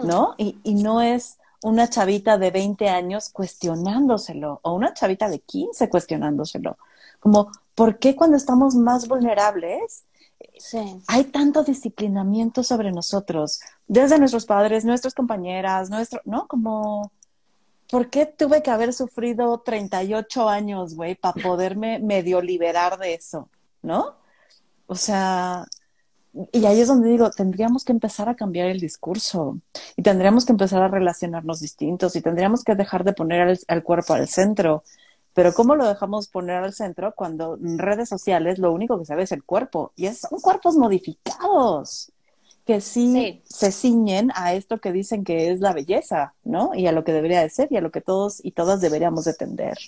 ¿no? 0.00 0.34
Y, 0.38 0.60
y 0.62 0.74
no 0.74 1.00
es 1.00 1.38
una 1.62 1.88
chavita 1.88 2.38
de 2.38 2.50
20 2.50 2.88
años 2.88 3.30
cuestionándoselo 3.30 4.60
o 4.62 4.74
una 4.74 4.94
chavita 4.94 5.28
de 5.28 5.40
15 5.40 5.88
cuestionándoselo. 5.88 6.78
Como, 7.20 7.50
¿por 7.74 7.98
qué 7.98 8.14
cuando 8.16 8.36
estamos 8.36 8.74
más 8.76 9.08
vulnerables 9.08 10.04
Hay 11.06 11.24
tanto 11.24 11.64
disciplinamiento 11.64 12.62
sobre 12.62 12.92
nosotros? 12.92 13.60
Desde 13.86 14.18
nuestros 14.18 14.46
padres, 14.46 14.84
nuestras 14.84 15.14
compañeras, 15.14 15.90
nuestro, 15.90 16.20
¿no? 16.24 16.46
Como, 16.46 17.10
¿por 17.90 18.10
qué 18.10 18.26
tuve 18.26 18.62
que 18.62 18.70
haber 18.70 18.92
sufrido 18.92 19.60
38 19.60 20.48
años, 20.48 20.94
güey, 20.94 21.14
para 21.14 21.34
poderme 21.42 21.98
medio 21.98 22.40
liberar 22.40 22.98
de 22.98 23.14
eso? 23.14 23.48
¿No? 23.82 24.16
O 24.86 24.94
sea, 24.94 25.66
y 26.52 26.66
ahí 26.66 26.80
es 26.80 26.88
donde 26.88 27.08
digo, 27.08 27.30
tendríamos 27.30 27.84
que 27.84 27.92
empezar 27.92 28.28
a 28.28 28.36
cambiar 28.36 28.68
el 28.68 28.80
discurso 28.80 29.58
y 29.96 30.02
tendríamos 30.02 30.44
que 30.44 30.52
empezar 30.52 30.82
a 30.82 30.88
relacionarnos 30.88 31.60
distintos 31.60 32.14
y 32.16 32.20
tendríamos 32.20 32.64
que 32.64 32.74
dejar 32.74 33.04
de 33.04 33.12
poner 33.12 33.58
al 33.66 33.82
cuerpo 33.82 34.14
al 34.14 34.28
centro. 34.28 34.82
Pero 35.38 35.54
¿cómo 35.54 35.76
lo 35.76 35.86
dejamos 35.86 36.26
poner 36.26 36.64
al 36.64 36.72
centro 36.72 37.14
cuando 37.14 37.54
en 37.62 37.78
redes 37.78 38.08
sociales 38.08 38.58
lo 38.58 38.72
único 38.72 38.98
que 38.98 39.04
se 39.04 39.14
ve 39.14 39.22
es 39.22 39.30
el 39.30 39.44
cuerpo? 39.44 39.92
Y 39.94 40.06
es- 40.06 40.18
son 40.18 40.40
cuerpos 40.40 40.74
modificados 40.74 42.10
que 42.66 42.80
sí, 42.80 43.12
Sí. 43.12 43.42
se 43.44 43.70
ciñen 43.70 44.32
a 44.34 44.54
esto 44.54 44.80
que 44.80 44.90
dicen 44.90 45.22
que 45.22 45.52
es 45.52 45.60
la 45.60 45.72
belleza, 45.72 46.34
¿no? 46.42 46.74
Y 46.74 46.88
a 46.88 46.92
lo 46.92 47.04
que 47.04 47.12
debería 47.12 47.40
de 47.40 47.50
ser 47.50 47.68
y 47.70 47.76
a 47.76 47.80
lo 47.80 47.92
que 47.92 48.00
todos 48.00 48.44
y 48.44 48.50
todas 48.50 48.80
deberíamos 48.80 49.26
de 49.26 49.34
tender. 49.34 49.78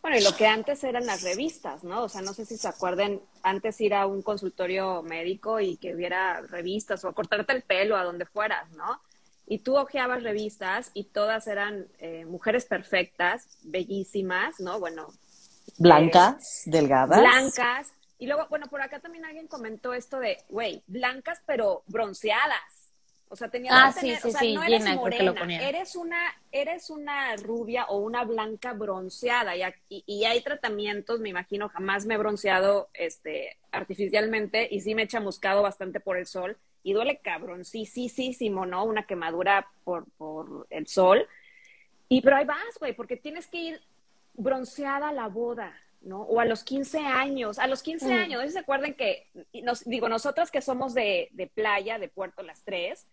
Bueno, 0.00 0.16
y 0.16 0.22
lo 0.22 0.34
que 0.34 0.46
antes 0.46 0.82
eran 0.82 1.04
las 1.04 1.22
revistas, 1.22 1.84
¿no? 1.84 2.04
O 2.04 2.08
sea, 2.08 2.22
no 2.22 2.32
sé 2.32 2.46
si 2.46 2.56
se 2.56 2.68
acuerden, 2.68 3.20
antes 3.42 3.78
ir 3.82 3.92
a 3.92 4.06
un 4.06 4.22
consultorio 4.22 5.02
médico 5.02 5.60
y 5.60 5.76
que 5.76 5.94
hubiera 5.94 6.40
revistas 6.40 7.04
o 7.04 7.12
cortarte 7.12 7.52
el 7.52 7.64
pelo 7.64 7.98
a 7.98 8.04
donde 8.04 8.24
fueras, 8.24 8.70
¿no? 8.70 8.98
Y 9.46 9.60
tú 9.60 9.76
hojeabas 9.76 10.22
revistas 10.22 10.90
y 10.94 11.04
todas 11.04 11.46
eran 11.46 11.86
eh, 11.98 12.24
mujeres 12.26 12.64
perfectas, 12.66 13.58
bellísimas, 13.62 14.60
¿no? 14.60 14.80
Bueno, 14.80 15.08
Blancas, 15.78 16.62
delgadas. 16.66 17.20
blancas. 17.20 17.92
Y 18.18 18.26
luego, 18.26 18.46
bueno, 18.48 18.66
por 18.68 18.80
acá 18.80 19.00
también 19.00 19.24
alguien 19.24 19.46
comentó 19.46 19.92
esto 19.94 20.18
de, 20.18 20.38
güey, 20.48 20.82
blancas 20.86 21.42
pero 21.46 21.82
bronceadas. 21.86 22.92
O 23.28 23.34
sea, 23.36 23.50
tenías 23.50 23.74
Ah, 23.74 23.88
que 23.88 24.00
sí, 24.00 24.00
tener, 24.00 24.22
sí, 24.22 24.28
o 24.28 24.30
sea, 24.30 24.40
sí, 24.40 24.54
no 24.54 24.62
eres 24.62 24.78
Gina, 24.84 24.94
morena, 24.94 25.32
eres 25.60 25.96
una, 25.96 26.18
eres 26.52 26.90
una 26.90 27.34
rubia 27.36 27.84
o 27.86 27.98
una 27.98 28.24
blanca 28.24 28.72
bronceada. 28.72 29.56
Y, 29.56 29.62
aquí- 29.62 30.04
y 30.06 30.24
hay 30.24 30.40
tratamientos, 30.42 31.20
me 31.20 31.28
imagino, 31.30 31.68
jamás 31.68 32.06
me 32.06 32.14
he 32.14 32.18
bronceado 32.18 32.88
este, 32.94 33.58
artificialmente 33.72 34.68
y 34.70 34.80
sí 34.80 34.94
me 34.94 35.02
he 35.02 35.08
chamuscado 35.08 35.62
bastante 35.62 35.98
por 36.00 36.16
el 36.16 36.26
sol. 36.26 36.56
Y 36.86 36.92
duele 36.92 37.18
cabrón, 37.18 37.64
sí, 37.64 37.84
sí, 37.84 38.08
sí, 38.08 38.32
sí, 38.32 38.48
¿no? 38.48 38.84
Una 38.84 39.06
quemadura 39.08 39.68
por, 39.82 40.04
por 40.16 40.68
el 40.70 40.86
sol. 40.86 41.26
Y 42.08 42.20
pero 42.20 42.36
ahí 42.36 42.44
vas, 42.44 42.78
güey, 42.78 42.92
porque 42.94 43.16
tienes 43.16 43.48
que 43.48 43.58
ir 43.58 43.80
bronceada 44.34 45.08
a 45.08 45.12
la 45.12 45.26
boda, 45.26 45.74
¿no? 46.02 46.22
O 46.22 46.38
a 46.38 46.44
los 46.44 46.62
15 46.62 47.00
años, 47.00 47.58
a 47.58 47.66
los 47.66 47.82
15 47.82 48.06
Mm. 48.06 48.12
años, 48.12 48.44
¿no 48.44 48.50
se 48.52 48.58
acuerdan 48.60 48.94
que, 48.94 49.26
nos, 49.64 49.82
digo, 49.84 50.08
nosotras 50.08 50.52
que 50.52 50.60
somos 50.62 50.94
de, 50.94 51.28
de 51.32 51.48
playa, 51.48 51.98
de 51.98 52.06
Puerto 52.06 52.44
Las 52.44 52.62
Tres, 52.62 53.04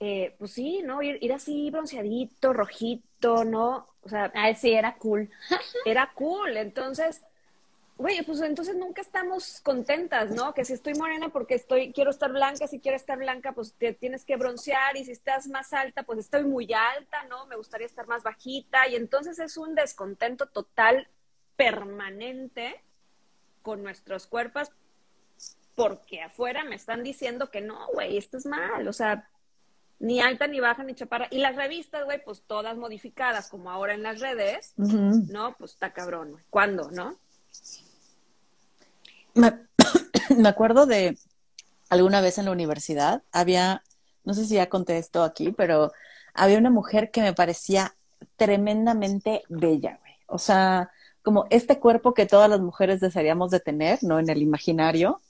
eh, 0.00 0.34
pues 0.38 0.52
sí, 0.52 0.80
¿no? 0.82 1.02
Ir, 1.02 1.18
ir 1.20 1.34
así 1.34 1.70
bronceadito, 1.70 2.54
rojito, 2.54 3.44
¿no? 3.44 3.88
O 4.00 4.08
sea, 4.08 4.32
Ay, 4.34 4.54
sí, 4.54 4.72
era 4.72 4.96
cool. 4.96 5.28
era 5.84 6.12
cool. 6.14 6.56
Entonces, 6.56 7.20
güey, 7.96 8.22
pues 8.22 8.40
entonces 8.42 8.76
nunca 8.76 9.00
estamos 9.00 9.60
contentas, 9.62 10.30
¿no? 10.30 10.52
Que 10.52 10.64
si 10.64 10.74
estoy 10.74 10.94
morena 10.94 11.30
porque 11.30 11.54
estoy, 11.54 11.92
quiero 11.92 12.10
estar 12.10 12.30
blanca, 12.30 12.66
si 12.66 12.78
quiero 12.78 12.96
estar 12.96 13.18
blanca, 13.18 13.52
pues 13.52 13.74
te 13.74 13.94
tienes 13.94 14.24
que 14.24 14.36
broncear, 14.36 14.96
y 14.96 15.04
si 15.04 15.12
estás 15.12 15.48
más 15.48 15.72
alta, 15.72 16.02
pues 16.02 16.18
estoy 16.18 16.44
muy 16.44 16.72
alta, 16.72 17.24
¿no? 17.24 17.46
Me 17.46 17.56
gustaría 17.56 17.86
estar 17.86 18.06
más 18.06 18.22
bajita, 18.22 18.86
y 18.88 18.96
entonces 18.96 19.38
es 19.38 19.56
un 19.56 19.74
descontento 19.74 20.46
total, 20.46 21.08
permanente 21.56 22.82
con 23.62 23.82
nuestros 23.82 24.26
cuerpos, 24.26 24.70
porque 25.74 26.22
afuera 26.22 26.64
me 26.64 26.76
están 26.76 27.02
diciendo 27.02 27.50
que 27.50 27.62
no, 27.62 27.86
güey, 27.92 28.18
esto 28.18 28.36
es 28.36 28.46
mal, 28.46 28.86
o 28.88 28.92
sea, 28.92 29.28
ni 29.98 30.20
alta, 30.20 30.46
ni 30.46 30.60
baja, 30.60 30.84
ni 30.84 30.94
chaparra. 30.94 31.28
Y 31.30 31.38
las 31.38 31.56
revistas, 31.56 32.04
güey, 32.04 32.22
pues 32.22 32.42
todas 32.42 32.76
modificadas, 32.76 33.48
como 33.48 33.70
ahora 33.70 33.94
en 33.94 34.02
las 34.02 34.20
redes. 34.20 34.74
¿no? 34.76 35.56
Pues 35.58 35.72
está 35.72 35.94
cabrón, 35.94 36.32
güey. 36.32 36.44
¿Cuándo, 36.50 36.90
no? 36.90 37.18
Me, 39.36 39.52
me 40.36 40.48
acuerdo 40.48 40.86
de 40.86 41.16
alguna 41.88 42.20
vez 42.20 42.38
en 42.38 42.46
la 42.46 42.50
universidad, 42.50 43.22
había, 43.32 43.82
no 44.24 44.34
sé 44.34 44.44
si 44.44 44.54
ya 44.54 44.68
conté 44.68 44.98
esto 44.98 45.22
aquí, 45.22 45.52
pero 45.52 45.92
había 46.34 46.58
una 46.58 46.70
mujer 46.70 47.10
que 47.10 47.22
me 47.22 47.32
parecía 47.32 47.94
tremendamente 48.36 49.42
bella, 49.48 49.98
güey. 50.00 50.12
O 50.26 50.38
sea, 50.38 50.90
como 51.22 51.46
este 51.50 51.78
cuerpo 51.78 52.14
que 52.14 52.26
todas 52.26 52.50
las 52.50 52.60
mujeres 52.60 53.00
desearíamos 53.00 53.50
de 53.50 53.60
tener, 53.60 53.98
¿no? 54.02 54.18
En 54.18 54.28
el 54.28 54.42
imaginario, 54.42 55.20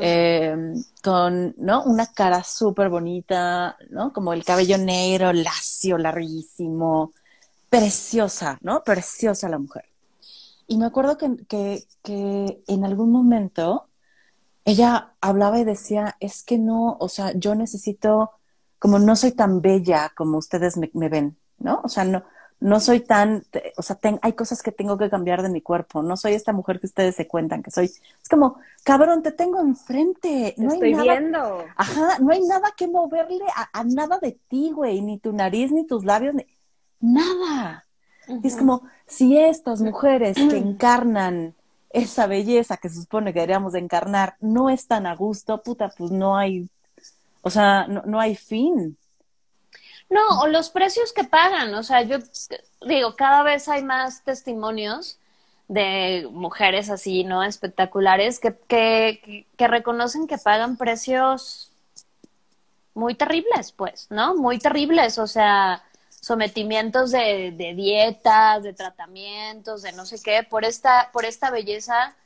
eh, 0.00 0.56
con, 1.02 1.54
¿no? 1.58 1.84
Una 1.84 2.06
cara 2.06 2.42
súper 2.42 2.88
bonita, 2.88 3.76
¿no? 3.90 4.12
Como 4.12 4.32
el 4.32 4.44
cabello 4.44 4.78
negro, 4.78 5.32
lacio, 5.32 5.98
larguísimo, 5.98 7.12
preciosa, 7.68 8.58
¿no? 8.62 8.82
Preciosa 8.82 9.48
la 9.48 9.58
mujer. 9.58 9.87
Y 10.68 10.78
me 10.78 10.86
acuerdo 10.86 11.18
que, 11.18 11.36
que, 11.48 11.84
que 12.04 12.62
en 12.68 12.84
algún 12.86 13.12
momento 13.12 13.90
ella 14.64 15.14
hablaba 15.20 15.58
y 15.60 15.64
decía, 15.64 16.16
es 16.20 16.42
que 16.44 16.58
no, 16.58 16.96
o 17.00 17.08
sea, 17.08 17.32
yo 17.34 17.54
necesito, 17.54 18.32
como 18.78 18.98
no 18.98 19.16
soy 19.16 19.32
tan 19.32 19.62
bella 19.62 20.12
como 20.16 20.38
ustedes 20.38 20.76
me, 20.78 20.90
me 20.94 21.08
ven, 21.10 21.38
¿no? 21.58 21.80
O 21.84 21.88
sea, 21.88 22.04
no, 22.04 22.24
no 22.60 22.80
soy 22.80 23.00
tan, 23.00 23.44
o 23.78 23.82
sea, 23.82 23.96
ten- 23.96 24.20
hay 24.22 24.34
cosas 24.34 24.62
que 24.62 24.72
tengo 24.72 24.98
que 24.98 25.10
cambiar 25.10 25.42
de 25.42 25.50
mi 25.50 25.62
cuerpo, 25.62 26.02
no 26.02 26.16
soy 26.16 26.34
esta 26.34 26.52
mujer 26.52 26.80
que 26.80 26.86
ustedes 26.86 27.16
se 27.16 27.28
cuentan 27.28 27.62
que 27.62 27.70
soy. 27.72 27.86
Es 27.86 28.28
como, 28.30 28.58
cabrón, 28.84 29.22
te 29.22 29.32
tengo 29.32 29.60
enfrente, 29.60 30.54
Te 30.60 30.66
hay 30.66 30.68
estoy 30.68 30.94
nada 30.94 31.18
viendo. 31.18 31.74
Ajá, 31.76 32.18
no 32.20 32.32
hay 32.32 32.42
nada 32.42 32.72
que 32.76 32.88
moverle 32.88 33.44
a, 33.56 33.70
a 33.80 33.84
nada 33.84 34.18
de 34.20 34.32
ti, 34.48 34.72
güey, 34.74 35.00
ni 35.02 35.18
tu 35.20 35.32
nariz, 35.32 35.72
ni 35.72 35.86
tus 35.86 36.04
labios, 36.04 36.34
ni 36.34 36.46
nada. 37.00 37.86
Y 38.42 38.48
es 38.48 38.56
como, 38.56 38.82
si 39.08 39.38
estas 39.38 39.80
mujeres 39.80 40.36
que 40.36 40.56
encarnan 40.58 41.54
esa 41.90 42.26
belleza 42.26 42.76
que 42.76 42.88
se 42.90 43.00
supone 43.00 43.32
que 43.32 43.40
deberíamos 43.40 43.72
de 43.72 43.80
encarnar 43.80 44.36
no 44.40 44.70
están 44.70 45.06
a 45.06 45.14
gusto, 45.16 45.62
puta, 45.62 45.88
pues 45.96 46.10
no 46.10 46.36
hay, 46.36 46.68
o 47.42 47.50
sea, 47.50 47.86
no, 47.88 48.02
no 48.06 48.20
hay 48.20 48.36
fin. 48.36 48.96
No, 50.10 50.20
o 50.42 50.46
los 50.46 50.70
precios 50.70 51.12
que 51.12 51.24
pagan. 51.24 51.74
O 51.74 51.82
sea, 51.82 52.02
yo 52.02 52.18
digo, 52.86 53.14
cada 53.16 53.42
vez 53.42 53.68
hay 53.68 53.82
más 53.82 54.22
testimonios 54.22 55.18
de 55.68 56.26
mujeres 56.32 56.88
así, 56.88 57.24
¿no? 57.24 57.42
Espectaculares 57.42 58.40
que, 58.40 58.54
que, 58.68 59.20
que- 59.24 59.46
que 59.56 59.68
reconocen 59.68 60.26
que 60.26 60.38
pagan 60.38 60.76
precios 60.78 61.70
muy 62.94 63.14
terribles, 63.14 63.72
pues, 63.72 64.06
¿no? 64.10 64.34
Muy 64.34 64.58
terribles. 64.58 65.18
O 65.18 65.26
sea, 65.26 65.82
sometimientos 66.20 67.10
de, 67.10 67.52
de 67.52 67.74
dietas, 67.74 68.62
de 68.62 68.72
tratamientos, 68.72 69.82
de 69.82 69.92
no 69.92 70.04
sé 70.06 70.20
qué, 70.22 70.42
por 70.42 70.64
esta, 70.64 71.10
por 71.12 71.24
esta 71.24 71.50
belleza 71.50 72.16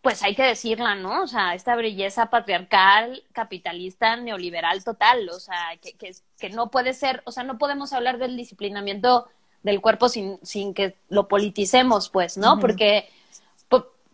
pues 0.00 0.22
hay 0.22 0.34
que 0.34 0.44
decirla, 0.44 0.94
¿no? 0.94 1.22
O 1.24 1.26
sea, 1.26 1.54
esta 1.54 1.74
belleza 1.74 2.30
patriarcal, 2.30 3.24
capitalista, 3.32 4.16
neoliberal 4.16 4.84
total, 4.84 5.28
o 5.28 5.40
sea, 5.40 5.56
que, 5.82 5.92
que, 5.94 6.14
que 6.38 6.50
no 6.50 6.70
puede 6.70 6.94
ser, 6.94 7.22
o 7.26 7.32
sea, 7.32 7.42
no 7.42 7.58
podemos 7.58 7.92
hablar 7.92 8.18
del 8.18 8.36
disciplinamiento 8.36 9.26
del 9.64 9.80
cuerpo 9.80 10.08
sin, 10.08 10.38
sin 10.44 10.72
que 10.72 10.96
lo 11.08 11.26
politicemos, 11.28 12.10
pues, 12.10 12.38
¿no? 12.38 12.58
Porque, 12.60 13.08
po- 13.08 13.17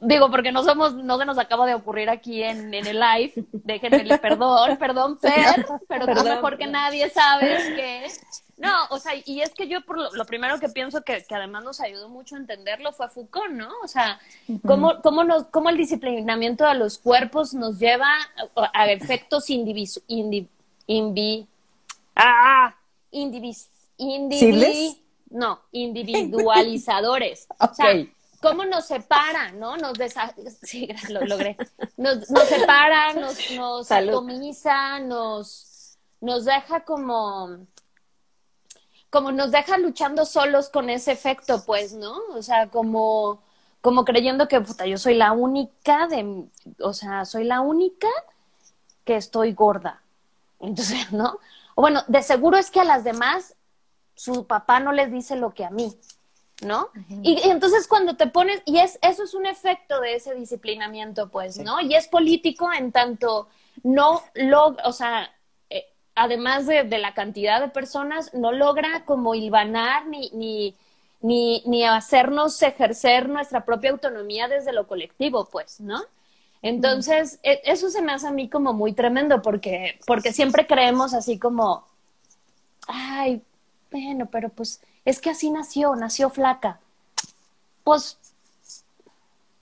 digo, 0.04 0.30
porque 0.30 0.52
no 0.52 0.62
somos, 0.62 0.94
no 0.94 1.18
se 1.18 1.24
nos 1.24 1.38
acaba 1.38 1.66
de 1.66 1.74
ocurrir 1.74 2.10
aquí 2.10 2.42
en, 2.42 2.72
en 2.72 2.86
el 2.86 3.00
live, 3.00 3.32
déjenme 3.52 4.18
perdón, 4.18 4.76
perdón, 4.78 5.18
Fer, 5.18 5.66
pero 5.88 6.06
tú 6.06 6.14
Perdón, 6.14 6.24
mejor 6.24 6.58
que 6.58 6.66
nadie 6.66 7.10
sabes 7.10 7.64
que 7.74 8.06
no, 8.56 8.72
o 8.90 8.98
sea, 8.98 9.12
y 9.24 9.40
es 9.40 9.52
que 9.52 9.66
yo 9.66 9.84
por 9.84 9.98
lo, 9.98 10.12
lo 10.12 10.24
primero 10.26 10.60
que 10.60 10.68
pienso 10.68 11.02
que, 11.02 11.24
que 11.24 11.34
además 11.34 11.64
nos 11.64 11.80
ayudó 11.80 12.08
mucho 12.08 12.36
a 12.36 12.38
entenderlo 12.38 12.92
fue 12.92 13.08
Foucault, 13.08 13.50
¿no? 13.50 13.68
O 13.82 13.88
sea, 13.88 14.20
cómo, 14.64 15.00
cómo, 15.02 15.24
nos, 15.24 15.44
cómo 15.46 15.70
el 15.70 15.76
disciplinamiento 15.76 16.66
de 16.66 16.74
los 16.74 16.98
cuerpos 16.98 17.52
nos 17.52 17.78
lleva 17.78 18.08
a, 18.56 18.70
a 18.72 18.90
efectos 18.92 19.50
indivisu, 19.50 20.02
indi, 20.06 20.48
invi, 20.86 21.48
ah, 22.14 22.74
indivis, 23.10 23.68
indivi, 23.96 24.38
¿Cibles? 24.38 24.96
no, 25.30 25.60
individualizadores. 25.72 27.48
O 27.58 27.74
sea. 27.74 28.06
Cómo 28.44 28.64
nos 28.64 28.86
separa, 28.86 29.52
¿no? 29.52 29.76
Nos 29.76 29.94
desa 29.94 30.34
sí, 30.62 30.88
lo 31.08 31.22
logré. 31.22 31.56
Nos, 31.96 32.30
nos 32.30 32.44
separa, 32.44 33.12
nos, 33.14 33.50
nos 33.52 33.90
atomiza, 33.90 35.00
nos, 35.00 35.98
nos 36.20 36.44
deja 36.44 36.84
como 36.84 37.66
como 39.10 39.30
nos 39.30 39.52
deja 39.52 39.78
luchando 39.78 40.24
solos 40.24 40.70
con 40.70 40.90
ese 40.90 41.12
efecto, 41.12 41.62
pues, 41.64 41.92
¿no? 41.92 42.18
O 42.34 42.42
sea, 42.42 42.68
como, 42.68 43.44
como 43.80 44.04
creyendo 44.04 44.48
que, 44.48 44.60
puta, 44.60 44.86
yo 44.86 44.98
soy 44.98 45.14
la 45.14 45.30
única 45.30 46.08
de, 46.08 46.48
o 46.80 46.92
sea, 46.92 47.24
soy 47.24 47.44
la 47.44 47.60
única 47.60 48.08
que 49.04 49.14
estoy 49.14 49.52
gorda. 49.52 50.02
Entonces, 50.58 51.12
¿no? 51.12 51.38
O 51.76 51.82
bueno, 51.82 52.02
de 52.08 52.22
seguro 52.22 52.56
es 52.56 52.72
que 52.72 52.80
a 52.80 52.84
las 52.84 53.04
demás 53.04 53.54
su 54.16 54.48
papá 54.48 54.80
no 54.80 54.90
les 54.90 55.12
dice 55.12 55.36
lo 55.36 55.54
que 55.54 55.64
a 55.64 55.70
mí, 55.70 55.96
¿no? 56.62 56.88
y, 57.22 57.32
y 57.44 57.50
entonces 57.50 57.88
cuando 57.88 58.16
te 58.16 58.26
pones, 58.26 58.62
y 58.64 58.78
es, 58.78 58.98
eso 59.02 59.24
es 59.24 59.34
un 59.34 59.46
efecto 59.46 60.00
de 60.00 60.14
ese 60.14 60.34
disciplinamiento, 60.34 61.28
pues, 61.28 61.58
¿no? 61.58 61.80
Y 61.80 61.94
es 61.94 62.08
político 62.08 62.72
en 62.72 62.92
tanto 62.92 63.48
no 63.82 64.22
lo, 64.34 64.76
o 64.84 64.92
sea, 64.92 65.30
eh, 65.68 65.84
además 66.14 66.66
de, 66.66 66.84
de 66.84 66.98
la 66.98 67.12
cantidad 67.14 67.60
de 67.60 67.68
personas, 67.68 68.32
no 68.34 68.52
logra 68.52 69.04
como 69.04 69.34
hilvanar 69.34 70.06
ni, 70.06 70.30
ni, 70.32 70.76
ni, 71.20 71.62
ni 71.66 71.84
hacernos 71.84 72.62
ejercer 72.62 73.28
nuestra 73.28 73.64
propia 73.64 73.90
autonomía 73.90 74.46
desde 74.48 74.72
lo 74.72 74.86
colectivo, 74.86 75.48
pues, 75.50 75.80
¿no? 75.80 76.02
Entonces, 76.62 77.40
e- 77.42 77.60
eso 77.64 77.90
se 77.90 78.00
me 78.00 78.12
hace 78.12 78.28
a 78.28 78.30
mí 78.30 78.48
como 78.48 78.72
muy 78.72 78.92
tremendo 78.94 79.42
porque, 79.42 79.98
porque 80.06 80.32
siempre 80.32 80.66
creemos 80.66 81.12
así 81.12 81.38
como, 81.38 81.84
ay, 82.86 83.42
bueno, 83.94 84.26
pero 84.26 84.48
pues 84.48 84.80
es 85.04 85.20
que 85.20 85.30
así 85.30 85.50
nació, 85.50 85.94
nació 85.94 86.28
flaca. 86.28 86.80
Pues, 87.84 88.18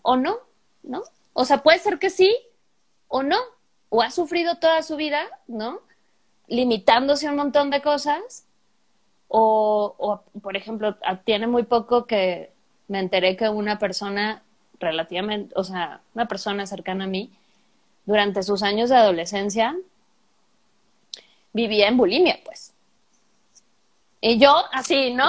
o 0.01 0.17
no, 0.17 0.39
¿no? 0.83 1.03
O 1.35 1.45
sea, 1.45 1.63
puede 1.63 1.79
ser 1.79 1.99
que 1.99 2.09
sí 2.09 2.35
o 3.09 3.23
no, 3.23 3.37
o 3.91 4.01
ha 4.01 4.11
sufrido 4.11 4.57
toda 4.57 4.83
su 4.83 4.97
vida, 4.97 5.23
¿no? 5.47 5.81
Limitándose 6.47 7.27
a 7.27 7.31
un 7.31 7.37
montón 7.37 7.69
de 7.69 7.83
cosas, 7.83 8.47
o, 9.29 10.23
por 10.43 10.57
ejemplo, 10.57 10.97
tiene 11.25 11.47
muy 11.47 11.65
poco 11.65 12.07
que 12.07 12.53
me 12.89 13.01
enteré 13.01 13.37
que 13.37 13.51
una 13.51 13.79
persona 13.79 14.43
relativamente, 14.81 15.53
o 15.57 15.65
sea, 15.65 16.01
una 16.15 16.27
persona 16.27 16.67
cercana 16.67 17.05
a 17.05 17.07
mí, 17.09 17.31
durante 18.07 18.43
sus 18.43 18.63
años 18.63 18.89
de 18.89 18.97
adolescencia, 18.97 19.77
vivía 21.53 21.89
en 21.89 21.99
bulimia, 21.99 22.41
pues. 22.45 22.72
Y 24.23 24.39
yo, 24.39 24.55
así, 24.73 25.13
¿no? 25.13 25.27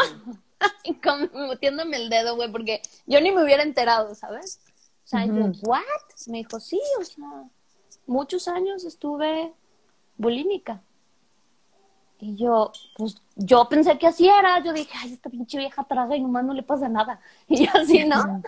Metiéndome 1.50 1.98
el 1.98 2.10
dedo, 2.10 2.36
güey, 2.36 2.52
porque 2.52 2.82
yo 3.08 3.20
ni 3.20 3.32
me 3.32 3.44
hubiera 3.44 3.64
enterado, 3.64 4.14
¿sabes? 4.14 4.62
O 5.04 5.08
sea, 5.08 5.26
yo. 5.26 5.52
¿what? 5.64 5.82
Me 6.28 6.38
dijo, 6.38 6.60
sí, 6.60 6.80
o 7.00 7.04
sea, 7.04 7.44
muchos 8.06 8.48
años 8.48 8.86
estuve 8.86 9.52
bulímica. 10.16 10.82
Y 12.20 12.36
yo, 12.36 12.72
pues, 12.96 13.18
yo 13.36 13.68
pensé 13.68 13.98
que 13.98 14.08
así 14.08 14.30
era. 14.30 14.64
Yo 14.64 14.72
dije, 14.72 14.94
ay, 15.02 15.14
esta 15.14 15.30
pinche 15.30 15.58
vieja 15.58 15.84
traga 15.84 16.16
y 16.16 16.22
nomás 16.22 16.46
no 16.46 16.54
le 16.54 16.64
pasa 16.64 16.88
nada. 16.88 17.20
Y 17.50 17.66
yo 17.66 17.72
así, 17.74 18.06
¿no? 18.06 18.42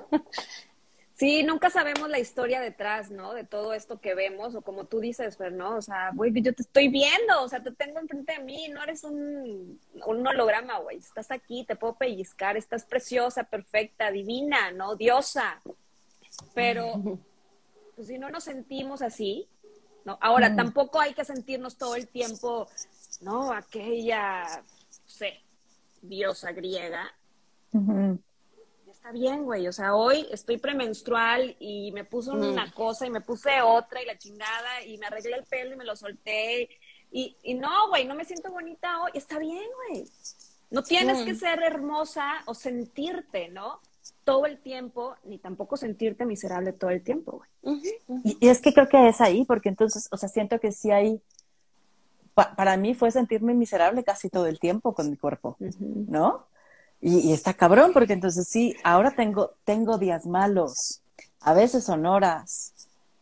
Sí, 1.17 1.43
nunca 1.43 1.69
sabemos 1.69 2.09
la 2.09 2.19
historia 2.19 2.59
detrás, 2.59 3.09
¿no? 3.09 3.33
De 3.33 3.45
todo 3.45 3.73
esto 3.73 4.01
que 4.01 4.13
vemos, 4.15 4.53
o 4.53 4.61
como 4.61 4.83
tú 4.83 4.99
dices, 4.99 5.37
Fer, 5.37 5.53
¿no? 5.53 5.77
O 5.77 5.81
sea, 5.81 6.11
güey, 6.13 6.33
yo 6.41 6.53
te 6.53 6.61
estoy 6.61 6.89
viendo, 6.89 7.41
o 7.41 7.47
sea, 7.47 7.63
te 7.63 7.71
tengo 7.71 7.99
enfrente 7.99 8.33
de 8.33 8.39
mí, 8.39 8.67
no 8.67 8.83
eres 8.83 9.05
un, 9.05 9.79
un 10.05 10.27
holograma, 10.27 10.79
güey. 10.79 10.97
Estás 10.97 11.31
aquí, 11.31 11.63
te 11.63 11.77
puedo 11.77 11.95
pellizcar, 11.95 12.57
estás 12.57 12.83
preciosa, 12.83 13.45
perfecta, 13.45 14.11
divina, 14.11 14.71
¿no? 14.71 14.97
Diosa. 14.97 15.61
Pero, 16.53 16.91
pues 17.95 18.07
si 18.07 18.17
no 18.17 18.29
nos 18.29 18.43
sentimos 18.43 19.01
así, 19.01 19.47
¿no? 20.03 20.17
Ahora, 20.19 20.49
Mm. 20.49 20.55
tampoco 20.57 20.99
hay 20.99 21.13
que 21.13 21.23
sentirnos 21.23 21.77
todo 21.77 21.95
el 21.95 22.09
tiempo, 22.09 22.67
¿no? 23.21 23.53
Aquella, 23.53 24.43
no 24.43 25.09
sé, 25.09 25.41
diosa 26.01 26.51
griega, 26.51 27.09
está 29.05 29.11
bien, 29.11 29.43
güey. 29.43 29.67
O 29.67 29.71
sea, 29.73 29.93
hoy 29.95 30.27
estoy 30.31 30.57
premenstrual 30.57 31.55
y 31.59 31.91
me 31.91 32.05
puse 32.05 32.31
una 32.31 32.71
cosa 32.73 33.05
y 33.05 33.11
me 33.11 33.21
puse 33.21 33.61
otra 33.61 34.01
y 34.01 34.05
la 34.07 34.17
chingada 34.17 34.83
y 34.83 34.97
me 34.97 35.05
arreglé 35.05 35.35
el 35.35 35.43
pelo 35.43 35.75
y 35.75 35.77
me 35.77 35.85
lo 35.85 35.95
solté. 35.95 36.69
Y, 37.11 37.37
y 37.43 37.53
no, 37.53 37.89
güey, 37.89 38.05
no 38.05 38.15
me 38.15 38.25
siento 38.25 38.51
bonita 38.51 39.03
hoy. 39.03 39.11
Está 39.13 39.37
bien, 39.37 39.63
güey. 39.89 40.05
No 40.71 40.81
tienes 40.81 41.21
Mm. 41.21 41.25
que 41.25 41.35
ser 41.35 41.61
hermosa 41.61 42.41
o 42.47 42.55
sentirte, 42.55 43.49
¿no? 43.49 43.79
Todo 44.23 44.47
el 44.47 44.57
tiempo, 44.59 45.15
ni 45.23 45.37
tampoco 45.37 45.77
sentirte 45.77 46.25
miserable 46.25 46.73
todo 46.73 46.89
el 46.89 47.03
tiempo, 47.03 47.43
güey. 47.61 47.81
Y 48.41 48.47
es 48.47 48.59
que 48.59 48.73
creo 48.73 48.89
que 48.89 49.07
es 49.07 49.21
ahí, 49.21 49.45
porque 49.45 49.69
entonces, 49.69 50.07
o 50.11 50.17
sea, 50.17 50.29
siento 50.29 50.59
que 50.59 50.71
sí 50.71 50.89
hay 50.89 51.21
para 52.33 52.75
mí 52.75 52.95
fue 52.95 53.11
sentirme 53.11 53.53
miserable 53.53 54.03
casi 54.03 54.29
todo 54.29 54.47
el 54.47 54.59
tiempo 54.59 54.93
con 54.93 55.09
mi 55.09 55.15
cuerpo, 55.15 55.55
¿no? 55.79 56.47
Y, 57.07 57.33
está 57.33 57.53
cabrón, 57.53 57.91
porque 57.93 58.13
entonces 58.13 58.47
sí, 58.47 58.75
ahora 58.83 59.11
tengo, 59.11 59.51
tengo 59.63 59.99
días 59.99 60.25
malos, 60.25 61.01
a 61.39 61.53
veces 61.53 61.83
son 61.83 62.07
horas. 62.07 62.73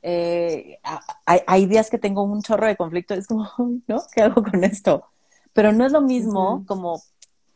Eh, 0.01 0.79
hay, 1.25 1.41
hay, 1.45 1.65
días 1.65 1.89
que 1.89 1.97
tengo 1.97 2.23
un 2.23 2.41
chorro 2.41 2.65
de 2.65 2.77
conflicto, 2.77 3.13
es 3.13 3.27
como, 3.27 3.45
¿no? 3.87 4.01
¿Qué 4.15 4.21
hago 4.21 4.41
con 4.41 4.63
esto? 4.63 5.03
Pero 5.51 5.73
no 5.73 5.85
es 5.85 5.91
lo 5.91 5.99
mismo 5.99 6.63
como, 6.65 7.01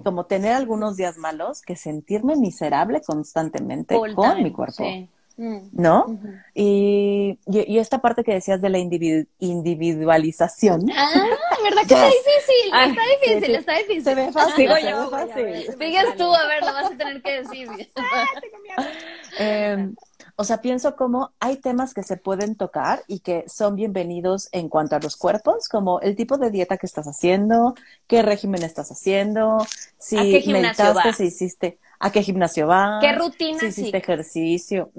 como 0.04 0.26
tener 0.26 0.52
algunos 0.52 0.98
días 0.98 1.16
malos 1.18 1.62
que 1.62 1.78
sentirme 1.78 2.36
miserable 2.36 3.02
constantemente 3.02 3.96
con 4.14 4.44
mi 4.44 4.52
cuerpo. 4.52 4.84
Mm. 4.84 5.08
¿No? 5.38 6.20
y, 6.56 7.38
y, 7.46 7.78
esta 7.78 8.00
parte 8.00 8.24
que 8.24 8.34
decías 8.34 8.60
de 8.60 8.70
la 8.70 8.80
individualización. 8.80 10.90
Ah, 10.96 11.14
¿verdad 11.64 11.82
que 11.88 11.94
está 11.94 12.08
difícil? 12.08 12.74
está 12.74 13.04
difícil, 13.22 13.56
está 13.56 13.78
difícil. 13.78 14.04
Se 14.04 14.16
ve 14.16 14.32
fácil. 14.32 14.72
se 14.74 14.90
yo, 14.90 15.12
fácil. 15.12 15.76
Sigues 15.78 16.18
tú, 16.18 16.34
a 16.34 16.48
ver, 16.48 16.64
lo 16.64 16.74
vas 16.74 16.92
a 16.92 16.98
tener 16.98 17.22
que 17.22 17.44
decir. 17.44 17.70
ah. 17.98 18.26
Eh, 19.40 19.92
o 20.40 20.44
sea, 20.44 20.62
pienso 20.62 20.96
como 20.96 21.32
hay 21.40 21.58
temas 21.58 21.96
que 21.96 22.04
se 22.04 22.16
pueden 22.16 22.56
tocar 22.56 23.04
y 23.08 23.22
que 23.22 23.46
son 23.48 23.76
bienvenidos 23.76 24.50
en 24.52 24.70
cuanto 24.70 24.96
a 24.96 25.00
los 25.00 25.16
cuerpos, 25.16 25.68
como 25.68 26.00
el 26.02 26.16
tipo 26.16 26.38
de 26.38 26.52
dieta 26.52 26.78
que 26.78 26.86
estás 26.86 27.08
haciendo, 27.08 27.74
qué 28.06 28.22
régimen 28.22 28.62
estás 28.62 28.92
haciendo, 28.92 29.66
si 29.98 30.16
meditaste, 30.16 31.14
si 31.14 31.24
hiciste, 31.26 31.80
a 32.00 32.12
qué 32.12 32.24
gimnasio 32.24 32.68
vas, 32.68 33.04
qué 33.04 33.14
rutina, 33.14 33.60
si 33.60 33.68
hiciste 33.68 33.98
ejercicio. 33.98 34.91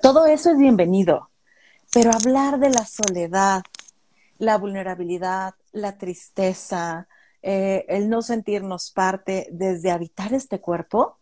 Todo 0.00 0.26
eso 0.26 0.50
es 0.50 0.58
bienvenido. 0.58 1.30
Pero 1.92 2.10
hablar 2.12 2.58
de 2.58 2.70
la 2.70 2.86
soledad, 2.86 3.62
la 4.38 4.56
vulnerabilidad, 4.56 5.54
la 5.72 5.98
tristeza, 5.98 7.06
eh, 7.42 7.84
el 7.88 8.08
no 8.08 8.22
sentirnos 8.22 8.90
parte 8.92 9.48
desde 9.50 9.90
habitar 9.90 10.32
este 10.32 10.60
cuerpo, 10.60 11.18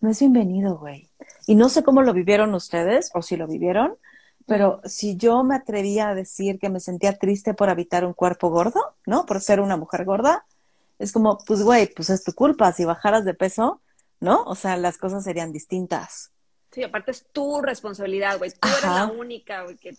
no 0.00 0.10
es 0.10 0.20
bienvenido, 0.20 0.78
güey. 0.78 1.10
Y 1.46 1.54
no 1.54 1.68
sé 1.68 1.82
cómo 1.82 2.02
lo 2.02 2.12
vivieron 2.12 2.54
ustedes 2.54 3.10
o 3.14 3.22
si 3.22 3.36
lo 3.36 3.46
vivieron, 3.46 3.96
pero 4.46 4.80
si 4.84 5.16
yo 5.16 5.44
me 5.44 5.54
atrevía 5.54 6.08
a 6.08 6.14
decir 6.14 6.58
que 6.58 6.70
me 6.70 6.80
sentía 6.80 7.16
triste 7.16 7.54
por 7.54 7.70
habitar 7.70 8.04
un 8.04 8.14
cuerpo 8.14 8.50
gordo, 8.50 8.80
¿no? 9.06 9.26
Por 9.26 9.40
ser 9.40 9.60
una 9.60 9.76
mujer 9.76 10.04
gorda, 10.04 10.44
es 11.00 11.12
como, 11.12 11.38
pues 11.38 11.62
güey, 11.62 11.92
pues 11.92 12.10
es 12.10 12.22
tu 12.22 12.34
culpa, 12.34 12.70
si 12.72 12.84
bajaras 12.84 13.24
de 13.24 13.32
peso, 13.32 13.80
¿no? 14.20 14.44
O 14.44 14.54
sea, 14.54 14.76
las 14.76 14.98
cosas 14.98 15.24
serían 15.24 15.50
distintas. 15.50 16.30
Sí, 16.70 16.84
aparte 16.84 17.10
es 17.10 17.26
tu 17.32 17.62
responsabilidad, 17.62 18.38
güey. 18.38 18.50
Tú 18.50 18.68
eres 18.68 18.82
la 18.84 19.06
única, 19.06 19.62
güey, 19.62 19.76
que, 19.78 19.96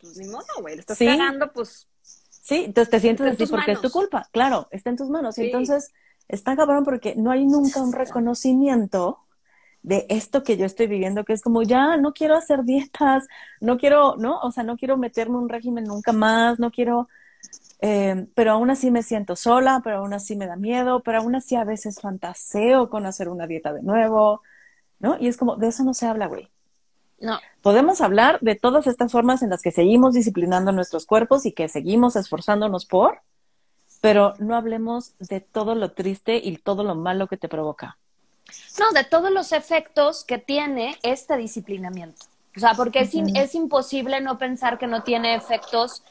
pues 0.00 0.16
ni 0.16 0.26
modo, 0.26 0.44
güey, 0.60 0.76
estás 0.78 0.98
cagando, 0.98 1.52
pues. 1.52 1.86
Sí, 2.28 2.64
entonces 2.66 2.90
te 2.90 3.00
sientes 3.00 3.26
así 3.32 3.46
porque 3.46 3.72
es 3.72 3.80
tu 3.80 3.90
culpa, 3.90 4.28
claro, 4.32 4.66
está 4.72 4.90
en 4.90 4.96
tus 4.96 5.08
manos. 5.08 5.38
Y 5.38 5.46
entonces, 5.46 5.92
está 6.26 6.56
cabrón 6.56 6.84
porque 6.84 7.14
no 7.14 7.30
hay 7.30 7.46
nunca 7.46 7.80
un 7.80 7.92
reconocimiento 7.92 9.20
de 9.82 10.06
esto 10.08 10.42
que 10.42 10.56
yo 10.56 10.66
estoy 10.66 10.88
viviendo, 10.88 11.24
que 11.24 11.32
es 11.32 11.42
como, 11.42 11.62
ya, 11.62 11.96
no 11.96 12.12
quiero 12.12 12.36
hacer 12.36 12.64
dietas, 12.64 13.28
no 13.60 13.78
quiero, 13.78 14.16
¿no? 14.16 14.40
O 14.40 14.50
sea, 14.50 14.64
no 14.64 14.76
quiero 14.76 14.96
meterme 14.96 15.38
un 15.38 15.48
régimen 15.48 15.84
nunca 15.84 16.12
más, 16.12 16.58
no 16.58 16.72
quiero, 16.72 17.08
eh, 17.80 18.26
pero 18.34 18.52
aún 18.52 18.70
así 18.70 18.90
me 18.90 19.02
siento 19.02 19.36
sola, 19.36 19.80
pero 19.82 19.98
aún 19.98 20.12
así 20.12 20.36
me 20.36 20.46
da 20.46 20.56
miedo, 20.56 21.02
pero 21.02 21.18
aún 21.18 21.34
así 21.34 21.56
a 21.56 21.64
veces 21.64 22.00
fantaseo 22.00 22.90
con 22.90 23.06
hacer 23.06 23.28
una 23.28 23.46
dieta 23.46 23.72
de 23.72 23.82
nuevo, 23.82 24.42
¿no? 24.98 25.16
Y 25.18 25.28
es 25.28 25.36
como, 25.36 25.56
de 25.56 25.68
eso 25.68 25.82
no 25.82 25.94
se 25.94 26.06
habla, 26.06 26.26
güey. 26.26 26.48
No. 27.18 27.38
Podemos 27.62 28.00
hablar 28.00 28.38
de 28.40 28.54
todas 28.54 28.86
estas 28.86 29.12
formas 29.12 29.42
en 29.42 29.50
las 29.50 29.62
que 29.62 29.72
seguimos 29.72 30.14
disciplinando 30.14 30.72
nuestros 30.72 31.06
cuerpos 31.06 31.44
y 31.46 31.52
que 31.52 31.68
seguimos 31.68 32.16
esforzándonos 32.16 32.86
por, 32.86 33.20
pero 34.00 34.34
no 34.38 34.56
hablemos 34.56 35.14
de 35.18 35.40
todo 35.40 35.74
lo 35.74 35.92
triste 35.92 36.36
y 36.36 36.56
todo 36.56 36.84
lo 36.84 36.94
malo 36.94 37.28
que 37.28 37.36
te 37.36 37.48
provoca. 37.48 37.98
No, 38.78 38.90
de 38.92 39.04
todos 39.04 39.30
los 39.30 39.52
efectos 39.52 40.24
que 40.24 40.38
tiene 40.38 40.98
este 41.02 41.36
disciplinamiento. 41.36 42.26
O 42.56 42.60
sea, 42.60 42.74
porque 42.74 43.00
es, 43.00 43.14
es 43.14 43.54
imposible 43.54 44.20
no 44.20 44.38
pensar 44.38 44.78
que 44.78 44.86
no 44.86 45.02
tiene 45.02 45.34
efectos, 45.34 46.02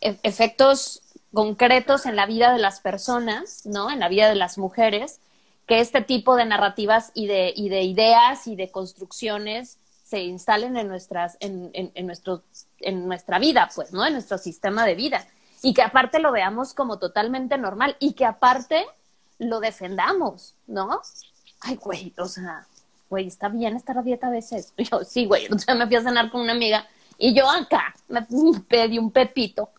e, 0.00 0.18
efectos 0.22 1.02
concretos 1.32 2.06
en 2.06 2.16
la 2.16 2.26
vida 2.26 2.52
de 2.52 2.58
las 2.58 2.80
personas, 2.80 3.66
¿no? 3.66 3.90
En 3.90 4.00
la 4.00 4.08
vida 4.08 4.28
de 4.28 4.34
las 4.34 4.58
mujeres, 4.58 5.20
que 5.66 5.80
este 5.80 6.00
tipo 6.00 6.36
de 6.36 6.44
narrativas 6.44 7.10
y 7.14 7.26
de, 7.26 7.52
y 7.54 7.68
de 7.68 7.82
ideas 7.82 8.46
y 8.46 8.56
de 8.56 8.70
construcciones 8.70 9.78
se 10.04 10.22
instalen 10.22 10.76
en 10.76 10.88
nuestras, 10.88 11.36
en, 11.40 11.70
en, 11.72 12.06
nuestro, 12.06 12.42
en 12.80 13.08
nuestra 13.08 13.38
vida, 13.38 13.70
pues, 13.74 13.92
¿no? 13.92 14.06
En 14.06 14.12
nuestro 14.12 14.38
sistema 14.38 14.86
de 14.86 14.94
vida. 14.94 15.26
Y 15.62 15.72
que 15.72 15.82
aparte 15.82 16.18
lo 16.18 16.30
veamos 16.30 16.74
como 16.74 16.98
totalmente 16.98 17.56
normal 17.56 17.96
y 17.98 18.12
que 18.12 18.26
aparte 18.26 18.86
lo 19.38 19.60
defendamos, 19.60 20.54
¿no? 20.66 21.00
ay, 21.64 21.76
güey, 21.76 22.12
o 22.18 22.26
sea, 22.26 22.66
güey, 23.10 23.26
está 23.26 23.48
bien 23.48 23.76
estar 23.76 23.98
a 23.98 24.02
dieta 24.02 24.28
a 24.28 24.30
veces. 24.30 24.72
yo, 24.78 25.02
sí, 25.04 25.26
güey, 25.26 25.48
o 25.50 25.58
sea, 25.58 25.74
me 25.74 25.86
fui 25.86 25.96
a 25.96 26.02
cenar 26.02 26.30
con 26.30 26.42
una 26.42 26.52
amiga 26.52 26.86
y 27.18 27.34
yo 27.34 27.48
acá 27.48 27.94
me 28.08 28.22
pedí 28.68 28.98
un 28.98 29.10
pepito, 29.10 29.70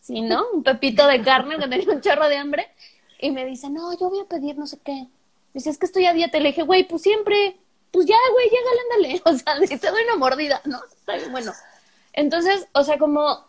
¿sí, 0.00 0.20
no? 0.20 0.44
Un 0.52 0.62
pepito 0.62 1.06
de 1.06 1.22
carne 1.22 1.58
que 1.58 1.68
tenía 1.68 1.94
un 1.94 2.00
chorro 2.00 2.28
de 2.28 2.36
hambre 2.36 2.68
y 3.18 3.30
me 3.30 3.44
dice, 3.44 3.70
no, 3.70 3.92
yo 3.98 4.10
voy 4.10 4.20
a 4.20 4.24
pedir 4.24 4.56
no 4.56 4.66
sé 4.66 4.78
qué. 4.84 5.06
Dice, 5.54 5.70
es 5.70 5.78
que 5.78 5.86
estoy 5.86 6.06
a 6.06 6.12
dieta. 6.12 6.38
Le 6.38 6.48
dije, 6.48 6.62
güey, 6.62 6.84
pues 6.88 7.02
siempre, 7.02 7.56
pues 7.90 8.06
ya, 8.06 8.16
güey, 8.32 8.46
llégale, 8.46 8.80
ándale. 8.80 9.22
O 9.60 9.66
sea, 9.66 9.78
te 9.78 9.90
doy 9.90 10.02
una 10.04 10.16
mordida, 10.16 10.60
¿no? 10.64 10.80
Bueno. 11.30 11.52
Entonces, 12.14 12.66
o 12.72 12.84
sea, 12.84 12.98
como, 12.98 13.46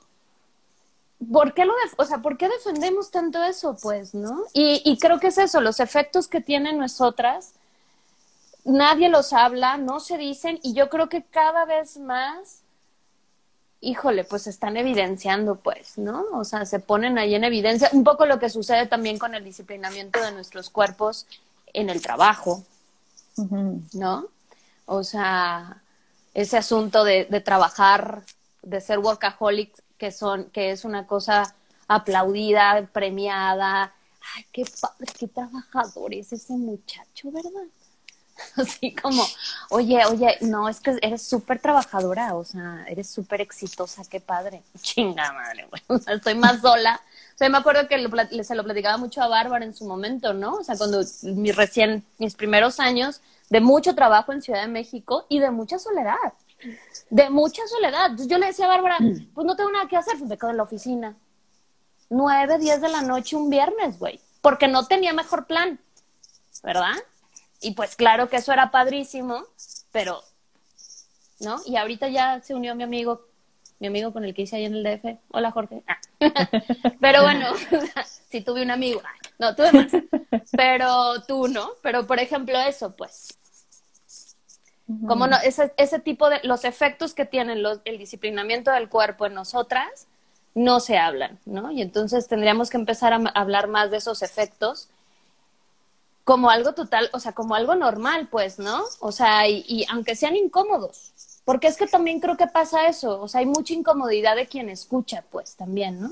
¿por 1.31 1.53
qué 1.53 1.65
lo, 1.65 1.73
o 1.97 2.05
sea, 2.05 2.19
por 2.19 2.37
qué 2.37 2.47
defendemos 2.49 3.11
tanto 3.11 3.43
eso, 3.43 3.77
pues, 3.81 4.13
no? 4.13 4.43
Y, 4.53 4.81
y 4.85 4.97
creo 4.99 5.19
que 5.19 5.27
es 5.27 5.37
eso, 5.37 5.59
los 5.59 5.79
efectos 5.79 6.27
que 6.27 6.39
tienen 6.39 6.77
nosotras 6.77 7.55
nadie 8.63 9.09
los 9.09 9.33
habla, 9.33 9.77
no 9.77 9.99
se 9.99 10.17
dicen 10.17 10.59
y 10.63 10.73
yo 10.73 10.89
creo 10.89 11.09
que 11.09 11.23
cada 11.23 11.65
vez 11.65 11.97
más, 11.97 12.62
híjole, 13.83 14.23
pues 14.23 14.47
están 14.47 14.77
evidenciando, 14.77 15.55
pues, 15.55 15.97
¿no? 15.97 16.25
O 16.33 16.45
sea, 16.45 16.65
se 16.65 16.79
ponen 16.79 17.17
ahí 17.17 17.35
en 17.35 17.43
evidencia 17.43 17.89
un 17.91 18.03
poco 18.03 18.25
lo 18.25 18.39
que 18.39 18.49
sucede 18.49 18.87
también 18.87 19.19
con 19.19 19.35
el 19.35 19.43
disciplinamiento 19.43 20.21
de 20.21 20.31
nuestros 20.31 20.69
cuerpos 20.69 21.27
en 21.73 21.89
el 21.89 22.01
trabajo, 22.01 22.63
¿no? 23.93 24.27
O 24.85 25.03
sea, 25.03 25.81
ese 26.33 26.57
asunto 26.57 27.03
de, 27.03 27.25
de 27.25 27.41
trabajar, 27.41 28.23
de 28.61 28.79
ser 28.79 28.99
workaholic, 28.99 29.75
que 29.97 30.11
son, 30.11 30.45
que 30.45 30.71
es 30.71 30.85
una 30.85 31.05
cosa 31.05 31.53
aplaudida, 31.87 32.87
premiada. 32.91 33.93
Ay, 34.35 34.45
qué 34.51 34.65
padre, 34.79 35.11
qué 35.19 35.27
trabajador 35.27 36.13
es 36.13 36.31
ese 36.31 36.53
muchacho, 36.53 37.31
¿verdad? 37.31 37.67
Así 38.57 38.93
como, 38.95 39.23
oye, 39.69 40.05
oye, 40.05 40.37
no, 40.41 40.67
es 40.67 40.79
que 40.79 40.97
eres 41.01 41.21
súper 41.21 41.59
trabajadora, 41.59 42.35
o 42.35 42.43
sea, 42.43 42.85
eres 42.87 43.09
súper 43.09 43.41
exitosa, 43.41 44.03
qué 44.09 44.19
padre. 44.19 44.63
Chinga 44.81 45.31
madre, 45.33 45.67
güey. 45.69 45.81
O 45.87 45.97
sea, 45.97 46.15
estoy 46.15 46.35
más 46.35 46.61
sola. 46.61 46.99
O 47.33 47.37
sea, 47.37 47.49
me 47.49 47.57
acuerdo 47.57 47.87
que 47.87 48.43
se 48.43 48.55
lo 48.55 48.63
platicaba 48.63 48.97
mucho 48.97 49.21
a 49.21 49.27
Bárbara 49.27 49.65
en 49.65 49.73
su 49.73 49.85
momento, 49.85 50.33
¿no? 50.33 50.55
O 50.55 50.63
sea, 50.63 50.77
cuando 50.77 51.01
mi 51.23 51.51
recién, 51.51 52.03
mis 52.19 52.35
primeros 52.35 52.79
años 52.79 53.21
de 53.49 53.59
mucho 53.59 53.95
trabajo 53.95 54.31
en 54.31 54.41
Ciudad 54.41 54.61
de 54.61 54.67
México 54.67 55.25
y 55.29 55.39
de 55.39 55.51
mucha 55.51 55.79
soledad. 55.79 56.15
De 57.09 57.29
mucha 57.29 57.61
soledad. 57.67 58.05
Entonces 58.05 58.27
yo 58.27 58.37
le 58.37 58.47
decía 58.47 58.65
a 58.65 58.69
Bárbara, 58.69 58.97
pues 59.33 59.45
no 59.45 59.55
tengo 59.55 59.71
nada 59.71 59.87
que 59.87 59.97
hacer, 59.97 60.17
pues 60.17 60.29
me 60.29 60.37
quedo 60.37 60.51
en 60.51 60.57
la 60.57 60.63
oficina. 60.63 61.15
Nueve, 62.09 62.57
diez 62.59 62.81
de 62.81 62.89
la 62.89 63.01
noche 63.01 63.35
un 63.35 63.49
viernes, 63.49 63.97
güey. 63.97 64.19
Porque 64.41 64.67
no 64.67 64.85
tenía 64.85 65.13
mejor 65.13 65.45
plan, 65.45 65.79
¿verdad? 66.61 66.93
Y 67.63 67.71
pues 67.71 67.95
claro 67.95 68.27
que 68.27 68.37
eso 68.37 68.51
era 68.51 68.71
padrísimo, 68.71 69.45
pero, 69.91 70.21
¿no? 71.39 71.61
Y 71.65 71.77
ahorita 71.77 72.09
ya 72.09 72.41
se 72.41 72.53
unió 72.53 72.75
mi 72.75 72.83
amigo, 72.83 73.25
mi 73.79 73.87
amigo 73.87 74.11
con 74.11 74.25
el 74.25 74.33
que 74.33 74.41
hice 74.41 74.57
ahí 74.57 74.65
en 74.65 74.75
el 74.75 74.83
DF. 74.83 75.17
Hola, 75.31 75.51
Jorge. 75.51 75.81
Ah. 75.87 75.97
pero 76.99 77.23
bueno, 77.23 77.47
si 78.29 78.41
tuve 78.41 78.63
un 78.63 78.71
amigo. 78.71 79.01
No, 79.39 79.55
tuve 79.55 79.71
más. 79.71 79.91
Pero 80.51 81.23
tú, 81.23 81.47
¿no? 81.47 81.71
Pero 81.81 82.05
por 82.05 82.19
ejemplo 82.19 82.59
eso, 82.59 82.95
pues. 82.95 83.37
Como 85.07 85.27
no, 85.27 85.37
ese, 85.37 85.73
ese 85.77 85.99
tipo 85.99 86.29
de, 86.29 86.41
los 86.43 86.65
efectos 86.65 87.13
que 87.13 87.25
tienen 87.25 87.63
los, 87.63 87.79
el 87.85 87.97
disciplinamiento 87.97 88.71
del 88.71 88.89
cuerpo 88.89 89.25
en 89.25 89.33
nosotras 89.33 90.07
no 90.53 90.81
se 90.81 90.97
hablan, 90.97 91.39
¿no? 91.45 91.71
Y 91.71 91.81
entonces 91.81 92.27
tendríamos 92.27 92.69
que 92.69 92.77
empezar 92.77 93.13
a 93.13 93.15
hablar 93.33 93.69
más 93.69 93.89
de 93.89 93.97
esos 93.97 94.21
efectos 94.21 94.89
como 96.23 96.49
algo 96.49 96.73
total, 96.73 97.09
o 97.13 97.19
sea, 97.19 97.33
como 97.33 97.55
algo 97.55 97.75
normal, 97.75 98.27
pues, 98.31 98.59
¿no? 98.59 98.83
O 98.99 99.11
sea, 99.11 99.47
y, 99.47 99.85
aunque 99.89 100.15
sean 100.15 100.35
incómodos, 100.35 101.11
porque 101.45 101.67
es 101.67 101.75
que 101.75 101.87
también 101.87 102.19
creo 102.19 102.37
que 102.37 102.47
pasa 102.47 102.87
eso, 102.87 103.21
o 103.21 103.27
sea, 103.27 103.39
hay 103.39 103.45
mucha 103.45 103.73
incomodidad 103.73 104.35
de 104.35 104.47
quien 104.47 104.69
escucha, 104.69 105.23
pues, 105.29 105.55
también, 105.55 105.99
¿no? 105.99 106.11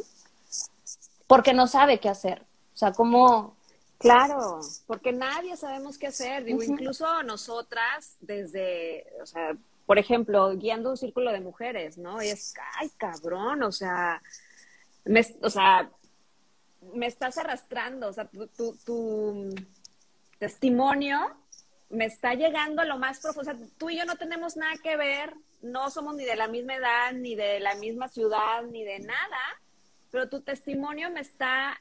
Porque 1.28 1.54
no 1.54 1.68
sabe 1.68 2.00
qué 2.00 2.10
hacer, 2.10 2.42
o 2.74 2.78
sea, 2.78 2.92
como... 2.92 3.56
Claro, 4.00 4.60
porque 4.88 5.12
nadie 5.12 5.56
sabemos 5.56 6.00
qué 6.00 6.08
hacer, 6.08 6.44
digo, 6.44 6.64
incluso 6.64 7.22
nosotras 7.22 8.16
desde, 8.20 9.06
o 9.22 9.28
sea, 9.28 9.56
por 9.86 10.00
ejemplo, 10.00 10.58
guiando 10.58 10.90
un 10.90 10.98
círculo 10.98 11.32
de 11.32 11.40
mujeres, 11.40 12.00
¿no? 12.00 12.22
Y 12.22 12.30
es, 12.30 12.56
ay, 12.80 12.90
cabrón, 12.98 13.62
o 13.62 13.72
sea, 13.72 14.20
me, 15.06 15.24
o 15.44 15.52
sea, 15.52 15.88
me 16.96 17.06
estás 17.06 17.38
arrastrando, 17.38 18.08
o 18.08 18.14
sea, 18.14 18.26
tu, 18.26 18.48
tu, 18.48 18.76
tu 18.84 19.54
testimonio 20.42 21.20
me 21.92 22.06
está 22.06 22.34
llegando 22.34 22.82
a 22.82 22.86
lo 22.86 22.98
más 22.98 23.20
profundo. 23.20 23.52
O 23.52 23.54
sea, 23.54 23.68
tú 23.78 23.92
y 23.92 23.98
yo 24.00 24.06
no 24.06 24.16
tenemos 24.16 24.58
nada 24.58 24.74
que 24.82 24.98
ver, 24.98 25.36
no 25.62 25.92
somos 25.92 26.16
ni 26.16 26.26
de 26.26 26.36
la 26.36 26.48
misma 26.48 26.76
edad, 26.76 27.14
ni 27.14 27.36
de 27.36 27.60
la 27.60 27.76
misma 27.76 28.08
ciudad, 28.08 28.64
ni 28.64 28.84
de 28.84 29.00
nada, 29.02 29.62
pero 30.10 30.30
tu 30.30 30.42
testimonio 30.42 31.12
me 31.12 31.20
está 31.20 31.80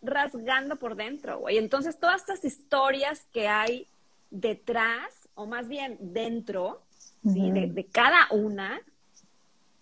rasgando 0.00 0.76
por 0.76 0.96
dentro, 0.96 1.40
güey. 1.40 1.58
Entonces, 1.58 2.00
todas 2.00 2.22
estas 2.22 2.46
historias 2.46 3.26
que 3.30 3.46
hay 3.46 3.86
detrás, 4.30 5.28
o 5.34 5.44
más 5.44 5.68
bien 5.68 5.98
dentro, 6.00 6.80
¿sí? 7.22 7.50
de, 7.50 7.66
de, 7.66 7.84
cada 7.84 8.26
una, 8.30 8.80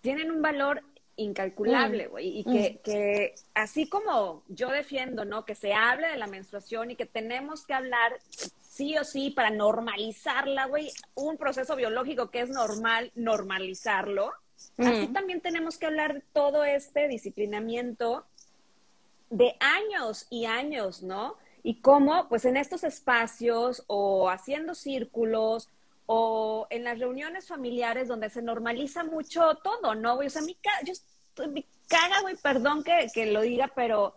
tienen 0.00 0.32
un 0.32 0.42
valor 0.42 0.82
incalculable, 1.16 2.06
güey. 2.08 2.38
Y 2.40 2.44
que, 2.44 2.78
mm. 2.78 2.82
que, 2.82 3.34
así 3.54 3.88
como 3.88 4.42
yo 4.48 4.70
defiendo, 4.70 5.24
¿no? 5.24 5.44
Que 5.44 5.54
se 5.54 5.72
hable 5.72 6.08
de 6.08 6.16
la 6.16 6.26
menstruación 6.26 6.90
y 6.90 6.96
que 6.96 7.06
tenemos 7.06 7.66
que 7.66 7.74
hablar 7.74 8.12
sí 8.60 8.96
o 8.98 9.04
sí 9.04 9.30
para 9.30 9.50
normalizarla, 9.50 10.66
güey, 10.66 10.90
un 11.14 11.36
proceso 11.38 11.76
biológico 11.76 12.30
que 12.30 12.40
es 12.40 12.50
normal, 12.50 13.10
normalizarlo. 13.14 14.32
Así 14.78 15.08
también 15.08 15.40
tenemos 15.40 15.78
que 15.78 15.86
hablar 15.86 16.14
de 16.14 16.22
todo 16.32 16.64
este 16.64 17.08
disciplinamiento 17.08 18.26
de 19.30 19.56
años 19.60 20.26
y 20.30 20.46
años, 20.46 21.02
¿no? 21.02 21.36
Y 21.62 21.80
cómo, 21.80 22.28
pues 22.28 22.44
en 22.44 22.56
estos 22.56 22.84
espacios 22.84 23.84
o 23.86 24.30
haciendo 24.30 24.74
círculos 24.74 25.70
o 26.06 26.66
en 26.70 26.84
las 26.84 26.98
reuniones 26.98 27.48
familiares 27.48 28.08
donde 28.08 28.30
se 28.30 28.42
normaliza 28.42 29.04
mucho 29.04 29.56
todo, 29.62 29.94
¿no? 29.94 30.18
O 30.18 30.30
sea, 30.30 30.42
mi, 30.42 30.56
yo 30.84 31.48
me 31.48 31.64
caga, 31.88 32.20
güey, 32.22 32.36
perdón 32.36 32.84
que, 32.84 33.08
que, 33.12 33.26
lo 33.26 33.42
diga, 33.42 33.70
pero 33.74 34.14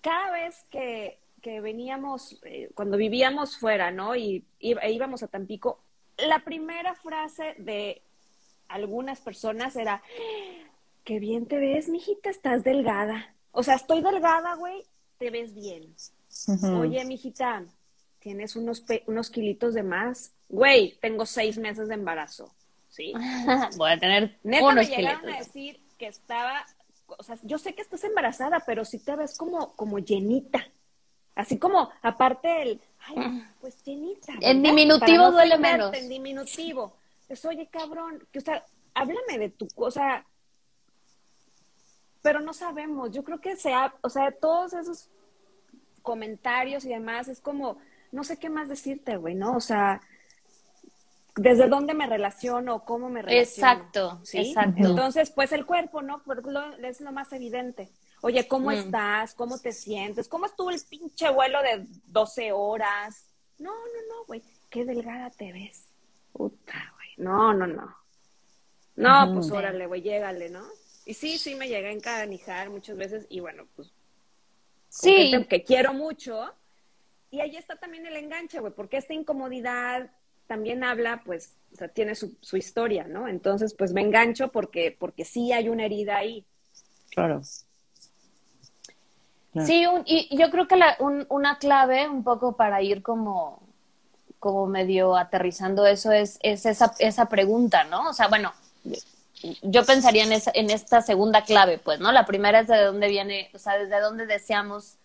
cada 0.00 0.32
vez 0.32 0.64
que, 0.70 1.18
que 1.40 1.60
veníamos, 1.60 2.38
eh, 2.42 2.70
cuando 2.74 2.96
vivíamos 2.96 3.56
fuera, 3.56 3.90
¿no? 3.90 4.16
Y, 4.16 4.44
y 4.58 4.76
e 4.78 4.92
íbamos 4.92 5.22
a 5.22 5.28
Tampico, 5.28 5.80
la 6.18 6.40
primera 6.40 6.94
frase 6.94 7.54
de 7.58 8.02
algunas 8.68 9.20
personas 9.20 9.76
era, 9.76 10.02
qué 11.04 11.20
bien 11.20 11.46
te 11.46 11.58
ves, 11.58 11.88
mijita, 11.88 12.30
estás 12.30 12.64
delgada. 12.64 13.34
O 13.52 13.62
sea, 13.62 13.76
estoy 13.76 14.02
delgada, 14.02 14.54
güey, 14.56 14.84
te 15.18 15.30
ves 15.30 15.54
bien. 15.54 15.94
Oye, 16.78 17.04
mijita, 17.04 17.64
tienes 18.20 18.56
unos, 18.56 18.84
unos 19.06 19.30
kilitos 19.30 19.74
de 19.74 19.82
más. 19.82 20.32
Güey, 20.48 20.96
tengo 21.00 21.26
seis 21.26 21.58
meses 21.58 21.88
de 21.88 21.94
embarazo. 21.94 22.52
¿Sí? 22.88 23.12
Voy 23.76 23.90
a 23.90 23.98
tener 23.98 24.38
Neta 24.42 24.64
unos 24.64 24.88
me 24.88 24.96
llegaron 24.96 25.30
a 25.30 25.38
decir 25.38 25.80
que 25.98 26.06
estaba, 26.06 26.64
o 27.06 27.22
sea, 27.22 27.36
yo 27.42 27.58
sé 27.58 27.74
que 27.74 27.82
estás 27.82 28.04
embarazada, 28.04 28.60
pero 28.66 28.84
sí 28.84 28.98
te 28.98 29.14
ves 29.16 29.36
como, 29.36 29.72
como 29.74 29.98
llenita. 29.98 30.66
Así 31.34 31.58
como, 31.58 31.90
aparte 32.02 32.62
el, 32.62 32.80
ay, 33.06 33.44
pues 33.60 33.82
llenita. 33.84 34.32
¿verdad? 34.32 34.50
En 34.50 34.62
diminutivo 34.62 35.24
no 35.24 35.32
duele 35.32 35.58
menos. 35.58 35.94
En 35.94 36.08
diminutivo. 36.08 36.94
Pues, 37.28 37.44
oye, 37.44 37.68
cabrón, 37.70 38.26
que, 38.32 38.40
o 38.40 38.42
sea, 38.42 38.64
háblame 38.94 39.38
de 39.38 39.50
tu 39.50 39.68
cosa. 39.68 40.24
Pero 42.22 42.40
no 42.40 42.52
sabemos. 42.52 43.12
Yo 43.12 43.22
creo 43.22 43.40
que 43.40 43.54
sea, 43.54 43.94
o 44.00 44.08
sea, 44.08 44.32
todos 44.32 44.72
esos 44.72 45.08
comentarios 46.02 46.84
y 46.84 46.88
demás, 46.88 47.28
es 47.28 47.40
como, 47.40 47.78
no 48.12 48.24
sé 48.24 48.38
qué 48.38 48.48
más 48.50 48.68
decirte, 48.68 49.16
güey, 49.16 49.34
¿no? 49.34 49.56
O 49.56 49.60
sea, 49.60 50.00
desde 51.36 51.68
dónde 51.68 51.94
me 51.94 52.06
relaciono, 52.06 52.84
cómo 52.84 53.08
me 53.08 53.22
relaciono. 53.22 53.70
Exacto, 53.72 54.20
¿sí? 54.24 54.38
exacto. 54.38 54.84
Entonces, 54.84 55.30
pues 55.30 55.52
el 55.52 55.66
cuerpo, 55.66 56.02
¿no? 56.02 56.22
es 56.82 57.00
lo 57.00 57.12
más 57.12 57.32
evidente. 57.32 57.90
Oye, 58.20 58.48
¿cómo 58.48 58.70
Mm. 58.70 58.74
estás? 58.74 59.34
¿Cómo 59.34 59.58
te 59.58 59.72
sientes? 59.72 60.28
¿Cómo 60.28 60.46
estuvo 60.46 60.70
el 60.70 60.80
pinche 60.88 61.30
vuelo 61.30 61.62
de 61.62 61.86
12 62.06 62.50
horas? 62.52 63.26
No, 63.58 63.70
no, 63.70 64.00
no, 64.08 64.24
güey. 64.26 64.42
Qué 64.68 64.84
delgada 64.84 65.30
te 65.30 65.52
ves. 65.52 65.84
Puta, 66.32 66.92
güey. 66.96 67.08
No, 67.18 67.54
no, 67.54 67.66
no. 67.66 67.96
No, 68.96 69.32
pues 69.34 69.50
órale, 69.52 69.86
güey, 69.86 70.02
llégale, 70.02 70.50
¿no? 70.50 70.64
Y 71.06 71.14
sí, 71.14 71.38
sí 71.38 71.54
me 71.54 71.68
llegué 71.68 71.88
a 71.88 71.92
encanijar 71.92 72.68
muchas 72.70 72.96
veces 72.96 73.26
y 73.30 73.38
bueno, 73.38 73.66
pues 73.76 73.92
Sí, 74.88 75.32
que 75.48 75.62
quiero 75.62 75.92
mucho. 75.92 76.52
Y 77.30 77.40
ahí 77.40 77.56
está 77.56 77.76
también 77.76 78.06
el 78.06 78.16
enganche, 78.16 78.58
güey, 78.60 78.72
porque 78.72 78.96
esta 78.96 79.12
incomodidad 79.14 80.10
también 80.46 80.82
habla, 80.82 81.22
pues, 81.24 81.52
o 81.72 81.76
sea, 81.76 81.88
tiene 81.88 82.14
su, 82.14 82.34
su 82.40 82.56
historia, 82.56 83.04
¿no? 83.04 83.28
Entonces, 83.28 83.74
pues 83.74 83.92
me 83.92 84.00
engancho 84.00 84.48
porque, 84.48 84.96
porque 84.98 85.24
sí 85.26 85.52
hay 85.52 85.68
una 85.68 85.84
herida 85.84 86.16
ahí. 86.16 86.44
Claro. 87.10 87.42
Claro. 89.52 89.66
Sí, 89.66 89.84
un- 89.86 90.02
y 90.06 90.34
yo 90.38 90.50
creo 90.50 90.66
que 90.66 90.76
la- 90.76 90.96
un- 91.00 91.26
una 91.28 91.58
clave 91.58 92.08
un 92.08 92.22
poco 92.24 92.56
para 92.56 92.80
ir 92.82 93.02
como, 93.02 93.62
como 94.38 94.66
medio 94.66 95.16
aterrizando 95.16 95.84
eso 95.86 96.12
es, 96.12 96.38
es 96.42 96.64
esa, 96.64 96.94
esa 96.98 97.26
pregunta, 97.26 97.84
¿no? 97.84 98.08
O 98.08 98.12
sea, 98.14 98.28
bueno, 98.28 98.52
yo 99.62 99.84
pensaría 99.84 100.24
en, 100.24 100.32
esa, 100.32 100.50
en 100.54 100.70
esta 100.70 101.00
segunda 101.02 101.44
clave, 101.44 101.78
pues, 101.78 101.98
¿no? 102.00 102.12
La 102.12 102.24
primera 102.26 102.60
es 102.60 102.68
de 102.68 102.82
dónde 102.84 103.08
viene, 103.08 103.50
o 103.54 103.58
sea, 103.58 103.76
desde 103.78 104.00
dónde 104.00 104.26
deseamos 104.26 104.96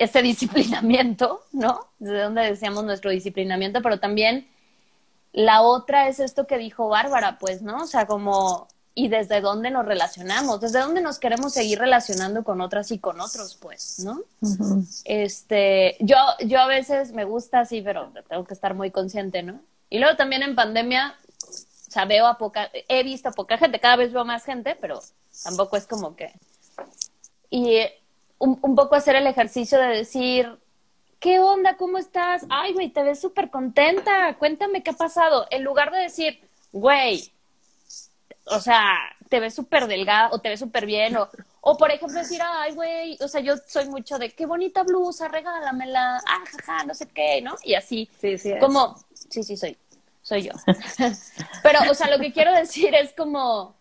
ese 0.00 0.22
disciplinamiento, 0.22 1.42
¿no? 1.52 1.86
Desde 1.98 2.22
dónde 2.22 2.42
deseamos 2.42 2.84
nuestro 2.84 3.10
disciplinamiento, 3.10 3.82
pero 3.82 4.00
también 4.00 4.48
la 5.32 5.60
otra 5.60 6.08
es 6.08 6.20
esto 6.20 6.46
que 6.46 6.56
dijo 6.56 6.88
Bárbara, 6.88 7.38
pues, 7.38 7.60
¿no? 7.60 7.82
O 7.82 7.86
sea, 7.86 8.06
como, 8.06 8.66
y 8.94 9.08
desde 9.08 9.42
dónde 9.42 9.70
nos 9.70 9.84
relacionamos, 9.84 10.62
desde 10.62 10.80
dónde 10.80 11.02
nos 11.02 11.18
queremos 11.18 11.52
seguir 11.52 11.80
relacionando 11.80 12.44
con 12.44 12.62
otras 12.62 12.90
y 12.92 12.98
con 12.98 13.20
otros, 13.20 13.58
pues, 13.60 13.98
¿no? 13.98 14.22
Este, 15.04 15.98
yo, 16.00 16.16
yo 16.46 16.60
a 16.60 16.66
veces 16.66 17.12
me 17.12 17.24
gusta 17.24 17.60
así, 17.60 17.82
pero 17.82 18.10
tengo 18.26 18.44
que 18.44 18.54
estar 18.54 18.72
muy 18.72 18.90
consciente, 18.90 19.42
¿no? 19.42 19.60
Y 19.90 19.98
luego 19.98 20.16
también 20.16 20.42
en 20.42 20.56
pandemia, 20.56 21.14
o 21.44 21.90
sea, 21.90 22.06
veo 22.06 22.26
a 22.26 22.38
poca, 22.38 22.70
he 22.88 23.02
visto 23.02 23.28
a 23.28 23.32
poca 23.32 23.58
gente, 23.58 23.80
cada 23.80 23.96
vez 23.96 24.14
veo 24.14 24.24
más 24.24 24.46
gente, 24.46 24.78
pero 24.80 25.02
tampoco 25.44 25.76
es 25.76 25.86
como 25.86 26.16
que. 26.16 26.32
Y 27.50 27.80
un, 28.40 28.58
un 28.62 28.74
poco 28.74 28.96
hacer 28.96 29.14
el 29.14 29.26
ejercicio 29.28 29.78
de 29.78 29.88
decir, 29.88 30.58
¿qué 31.20 31.38
onda? 31.38 31.76
¿Cómo 31.76 31.98
estás? 31.98 32.44
Ay, 32.48 32.72
güey, 32.72 32.88
te 32.88 33.02
ves 33.04 33.20
súper 33.20 33.50
contenta, 33.50 34.34
cuéntame 34.38 34.82
qué 34.82 34.90
ha 34.90 34.94
pasado. 34.94 35.46
En 35.50 35.62
lugar 35.62 35.92
de 35.92 35.98
decir, 35.98 36.40
güey, 36.72 37.30
o 38.46 38.58
sea, 38.58 38.96
te 39.28 39.38
ves 39.38 39.54
súper 39.54 39.86
delgada 39.86 40.30
o 40.32 40.40
te 40.40 40.48
ves 40.48 40.58
súper 40.58 40.86
bien, 40.86 41.16
o, 41.16 41.28
o 41.60 41.76
por 41.76 41.90
ejemplo 41.90 42.18
decir, 42.18 42.40
ay, 42.42 42.72
güey, 42.74 43.18
o 43.20 43.28
sea, 43.28 43.40
yo 43.40 43.54
soy 43.68 43.86
mucho 43.88 44.18
de, 44.18 44.30
qué 44.30 44.46
bonita 44.46 44.82
blusa, 44.82 45.28
regálamela, 45.28 46.16
ah, 46.26 46.44
jaja, 46.50 46.84
no 46.84 46.94
sé 46.94 47.08
qué, 47.08 47.42
¿no? 47.42 47.54
Y 47.62 47.74
así, 47.74 48.08
Sí, 48.20 48.38
sí. 48.38 48.52
es. 48.52 48.58
como, 48.60 48.96
sí, 49.12 49.42
sí, 49.42 49.56
soy, 49.56 49.76
soy 50.22 50.44
yo. 50.44 50.52
Pero, 51.62 51.78
o 51.90 51.94
sea, 51.94 52.10
lo 52.10 52.18
que 52.18 52.32
quiero 52.32 52.52
decir 52.52 52.94
es 52.94 53.12
como, 53.12 53.76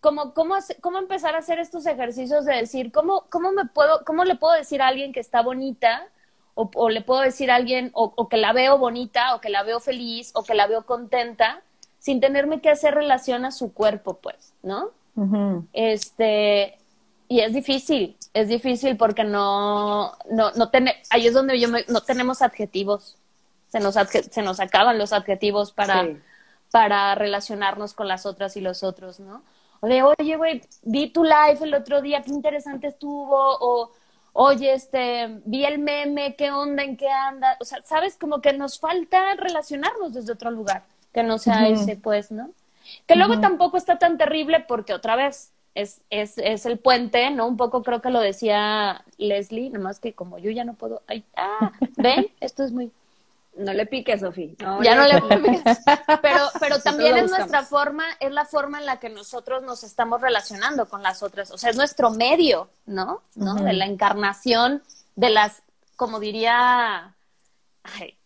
como, 0.00 0.32
cómo, 0.34 0.54
cómo 0.80 0.98
empezar 0.98 1.34
a 1.34 1.38
hacer 1.38 1.58
estos 1.58 1.86
ejercicios 1.86 2.44
de 2.46 2.56
decir, 2.56 2.90
cómo, 2.92 3.26
cómo 3.30 3.52
me 3.52 3.66
puedo, 3.66 4.04
cómo 4.04 4.24
le 4.24 4.34
puedo 4.36 4.54
decir 4.54 4.80
a 4.82 4.88
alguien 4.88 5.12
que 5.12 5.20
está 5.20 5.42
bonita, 5.42 6.06
o, 6.54 6.70
o 6.74 6.88
le 6.90 7.00
puedo 7.02 7.20
decir 7.20 7.50
a 7.50 7.56
alguien, 7.56 7.90
o, 7.94 8.12
o 8.16 8.28
que 8.28 8.36
la 8.36 8.52
veo 8.52 8.78
bonita, 8.78 9.34
o 9.34 9.40
que 9.40 9.50
la 9.50 9.62
veo 9.62 9.78
feliz, 9.80 10.30
o 10.34 10.42
que 10.42 10.54
la 10.54 10.66
veo 10.66 10.84
contenta, 10.86 11.62
sin 11.98 12.20
tenerme 12.20 12.60
que 12.60 12.70
hacer 12.70 12.94
relación 12.94 13.44
a 13.44 13.50
su 13.52 13.72
cuerpo, 13.74 14.14
pues, 14.22 14.52
¿no? 14.62 14.90
Este, 15.72 16.78
y 17.28 17.40
es 17.40 17.52
difícil, 17.52 18.16
es 18.34 18.48
difícil 18.48 18.96
porque 18.96 19.22
no, 19.24 20.12
no, 20.30 20.50
no 20.52 20.70
tiene, 20.70 20.96
ahí 21.10 21.26
es 21.26 21.34
donde 21.34 21.60
yo 21.60 21.68
me- 21.68 21.84
no 21.88 22.00
tenemos 22.00 22.42
adjetivos. 22.42 23.16
Se 23.68 23.80
nos, 23.80 23.96
adje- 23.96 24.28
se 24.30 24.42
nos 24.42 24.60
acaban 24.60 24.98
los 24.98 25.12
adjetivos 25.12 25.72
para, 25.72 26.02
Sí. 26.04 26.16
para 26.70 27.14
relacionarnos 27.14 27.94
con 27.94 28.08
las 28.08 28.26
otras 28.26 28.56
y 28.56 28.60
los 28.60 28.82
otros, 28.82 29.20
¿no? 29.20 29.42
O 29.80 29.86
de, 29.86 30.02
oye, 30.02 30.36
güey, 30.36 30.62
vi 30.82 31.10
tu 31.10 31.24
live 31.24 31.58
el 31.62 31.74
otro 31.74 32.02
día, 32.02 32.22
qué 32.22 32.30
interesante 32.30 32.86
estuvo, 32.86 33.36
o, 33.60 33.90
oye, 34.32 34.74
este, 34.74 35.40
vi 35.44 35.64
el 35.64 35.78
meme, 35.78 36.36
qué 36.36 36.50
onda, 36.50 36.82
en 36.82 36.96
qué 36.96 37.08
anda, 37.08 37.56
o 37.60 37.64
sea, 37.64 37.80
sabes, 37.82 38.16
como 38.16 38.40
que 38.40 38.52
nos 38.52 38.78
falta 38.78 39.34
relacionarnos 39.36 40.12
desde 40.12 40.32
otro 40.32 40.50
lugar, 40.50 40.84
que 41.12 41.22
no 41.22 41.38
sea 41.38 41.68
ese, 41.68 41.96
pues, 41.96 42.30
¿no? 42.30 42.50
Que 43.06 43.16
luego 43.16 43.40
tampoco 43.40 43.76
está 43.76 43.98
tan 43.98 44.18
terrible 44.18 44.60
porque 44.60 44.94
otra 44.94 45.16
vez 45.16 45.52
es, 45.74 46.02
es, 46.10 46.38
es 46.38 46.66
el 46.66 46.78
puente, 46.78 47.30
¿no? 47.30 47.46
Un 47.46 47.56
poco 47.56 47.82
creo 47.82 48.02
que 48.02 48.10
lo 48.10 48.20
decía 48.20 49.04
Leslie, 49.16 49.70
nomás 49.70 50.00
que 50.00 50.12
como 50.12 50.38
yo 50.38 50.50
ya 50.50 50.64
no 50.64 50.74
puedo, 50.74 51.02
ay, 51.06 51.24
ah, 51.36 51.72
ven, 51.96 52.26
esto 52.40 52.64
es 52.64 52.72
muy, 52.72 52.90
No 53.56 53.72
le 53.72 53.86
piques, 53.86 54.20
Sofi. 54.20 54.56
No, 54.58 54.82
ya 54.82 54.94
no 54.94 55.06
le 55.06 55.20
piques. 55.20 55.78
pero, 56.22 56.48
pero 56.60 56.80
también 56.80 57.16
es 57.18 57.30
nuestra 57.30 57.62
forma, 57.62 58.04
es 58.20 58.32
la 58.32 58.46
forma 58.46 58.78
en 58.78 58.86
la 58.86 58.98
que 59.00 59.10
nosotros 59.10 59.62
nos 59.62 59.82
estamos 59.82 60.20
relacionando 60.20 60.88
con 60.88 61.02
las 61.02 61.22
otras, 61.22 61.50
o 61.50 61.58
sea, 61.58 61.70
es 61.70 61.76
nuestro 61.76 62.10
medio, 62.10 62.70
¿no? 62.86 63.22
¿No? 63.34 63.54
De 63.54 63.72
la 63.72 63.86
encarnación 63.86 64.82
de 65.16 65.30
las, 65.30 65.62
como 65.96 66.20
diría, 66.20 67.14
ay, 67.82 68.16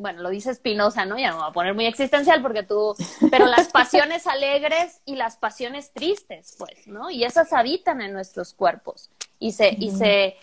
bueno, 0.00 0.22
lo 0.22 0.30
dice 0.30 0.54
Spinoza, 0.54 1.04
¿no? 1.04 1.18
Ya 1.18 1.28
no 1.28 1.34
me 1.34 1.42
voy 1.42 1.50
a 1.50 1.52
poner 1.52 1.74
muy 1.74 1.84
existencial 1.84 2.40
porque 2.40 2.62
tú, 2.62 2.96
pero 3.30 3.44
las 3.44 3.68
pasiones 3.72 4.26
alegres 4.26 5.02
y 5.04 5.14
las 5.14 5.36
pasiones 5.36 5.92
tristes, 5.92 6.56
pues, 6.58 6.86
¿no? 6.86 7.10
Y 7.10 7.24
esas 7.24 7.52
habitan 7.52 8.00
en 8.00 8.14
nuestros 8.14 8.54
cuerpos 8.54 9.10
y 9.38 9.52
se, 9.52 9.76
y 9.78 9.90
se, 9.90 10.38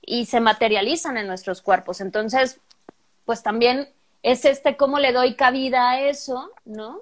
y 0.00 0.24
se 0.24 0.40
materializan 0.40 1.18
en 1.18 1.26
nuestros 1.26 1.60
cuerpos. 1.60 2.00
Entonces, 2.00 2.58
pues 3.24 3.42
también 3.42 3.88
es 4.22 4.44
este 4.44 4.76
cómo 4.76 4.98
le 4.98 5.12
doy 5.12 5.34
cabida 5.34 5.90
a 5.90 6.00
eso, 6.00 6.50
¿no? 6.64 7.00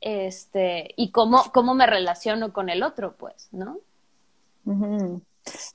Este, 0.00 0.94
y 0.96 1.10
cómo, 1.10 1.50
cómo 1.52 1.74
me 1.74 1.86
relaciono 1.86 2.52
con 2.52 2.68
el 2.68 2.82
otro, 2.82 3.16
pues, 3.16 3.48
¿no? 3.52 3.78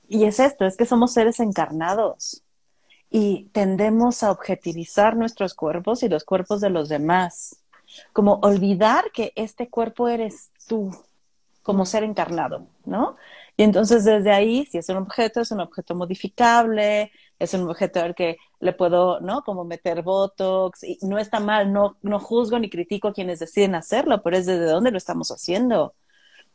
Y 0.07 0.25
es 0.25 0.39
esto, 0.39 0.65
es 0.65 0.77
que 0.77 0.85
somos 0.85 1.13
seres 1.13 1.39
encarnados 1.39 2.43
y 3.09 3.49
tendemos 3.51 4.23
a 4.23 4.31
objetivizar 4.31 5.15
nuestros 5.15 5.53
cuerpos 5.53 6.03
y 6.03 6.09
los 6.09 6.23
cuerpos 6.23 6.61
de 6.61 6.69
los 6.69 6.89
demás, 6.89 7.57
como 8.11 8.39
olvidar 8.41 9.11
que 9.11 9.33
este 9.35 9.69
cuerpo 9.69 10.07
eres 10.07 10.49
tú 10.67 10.91
como 11.61 11.85
ser 11.85 12.03
encarnado, 12.03 12.67
¿no? 12.85 13.15
Y 13.55 13.63
entonces 13.63 14.03
desde 14.03 14.31
ahí, 14.31 14.65
si 14.65 14.79
es 14.79 14.89
un 14.89 14.97
objeto, 14.97 15.41
es 15.41 15.51
un 15.51 15.61
objeto 15.61 15.95
modificable, 15.95 17.11
es 17.39 17.53
un 17.53 17.69
objeto 17.69 17.99
al 18.01 18.15
que 18.15 18.37
le 18.59 18.73
puedo, 18.73 19.19
¿no? 19.19 19.43
Como 19.43 19.65
meter 19.65 20.01
botox, 20.01 20.83
y 20.83 20.97
no 21.01 21.17
está 21.19 21.39
mal, 21.39 21.73
no, 21.73 21.97
no 22.01 22.19
juzgo 22.19 22.59
ni 22.59 22.69
critico 22.69 23.09
a 23.09 23.13
quienes 23.13 23.39
deciden 23.39 23.75
hacerlo, 23.75 24.21
pero 24.23 24.37
es 24.37 24.45
desde 24.45 24.65
dónde 24.65 24.91
lo 24.91 24.97
estamos 24.97 25.31
haciendo, 25.31 25.95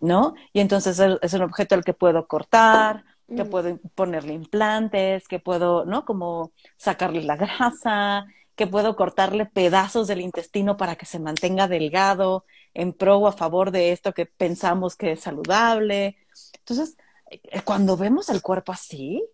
¿no? 0.01 0.35
Y 0.53 0.61
entonces 0.61 0.99
es 1.23 1.33
un 1.35 1.43
objeto 1.43 1.75
al 1.75 1.85
que 1.85 1.95
puedo 1.95 2.27
cortar, 2.27 3.05
que 3.29 3.45
mm. 3.45 3.51
puedo 3.51 3.79
ponerle 3.95 4.33
implantes, 4.33 5.29
que 5.29 5.39
puedo, 5.39 5.85
¿no? 5.85 6.05
Como 6.05 6.53
sacarle 6.77 7.23
la 7.23 7.37
grasa, 7.37 8.27
que 8.57 8.67
puedo 8.67 8.97
cortarle 8.97 9.47
pedazos 9.47 10.09
del 10.09 10.21
intestino 10.21 10.77
para 10.77 10.97
que 10.97 11.07
se 11.07 11.21
mantenga 11.21 11.69
delgado 11.69 12.45
en 12.75 12.93
pro 12.93 13.19
o 13.19 13.27
a 13.29 13.33
favor 13.33 13.71
de 13.71 13.93
esto 13.93 14.13
que 14.13 14.27
pensamos 14.27 14.97
que 14.97 15.13
es 15.13 15.21
saludable. 15.21 16.17
Entonces, 16.59 16.97
eh, 17.31 17.61
cuando 17.65 17.97
vemos 17.97 18.29
el 18.31 18.43
cuerpo 18.43 18.73
así, 18.73 19.25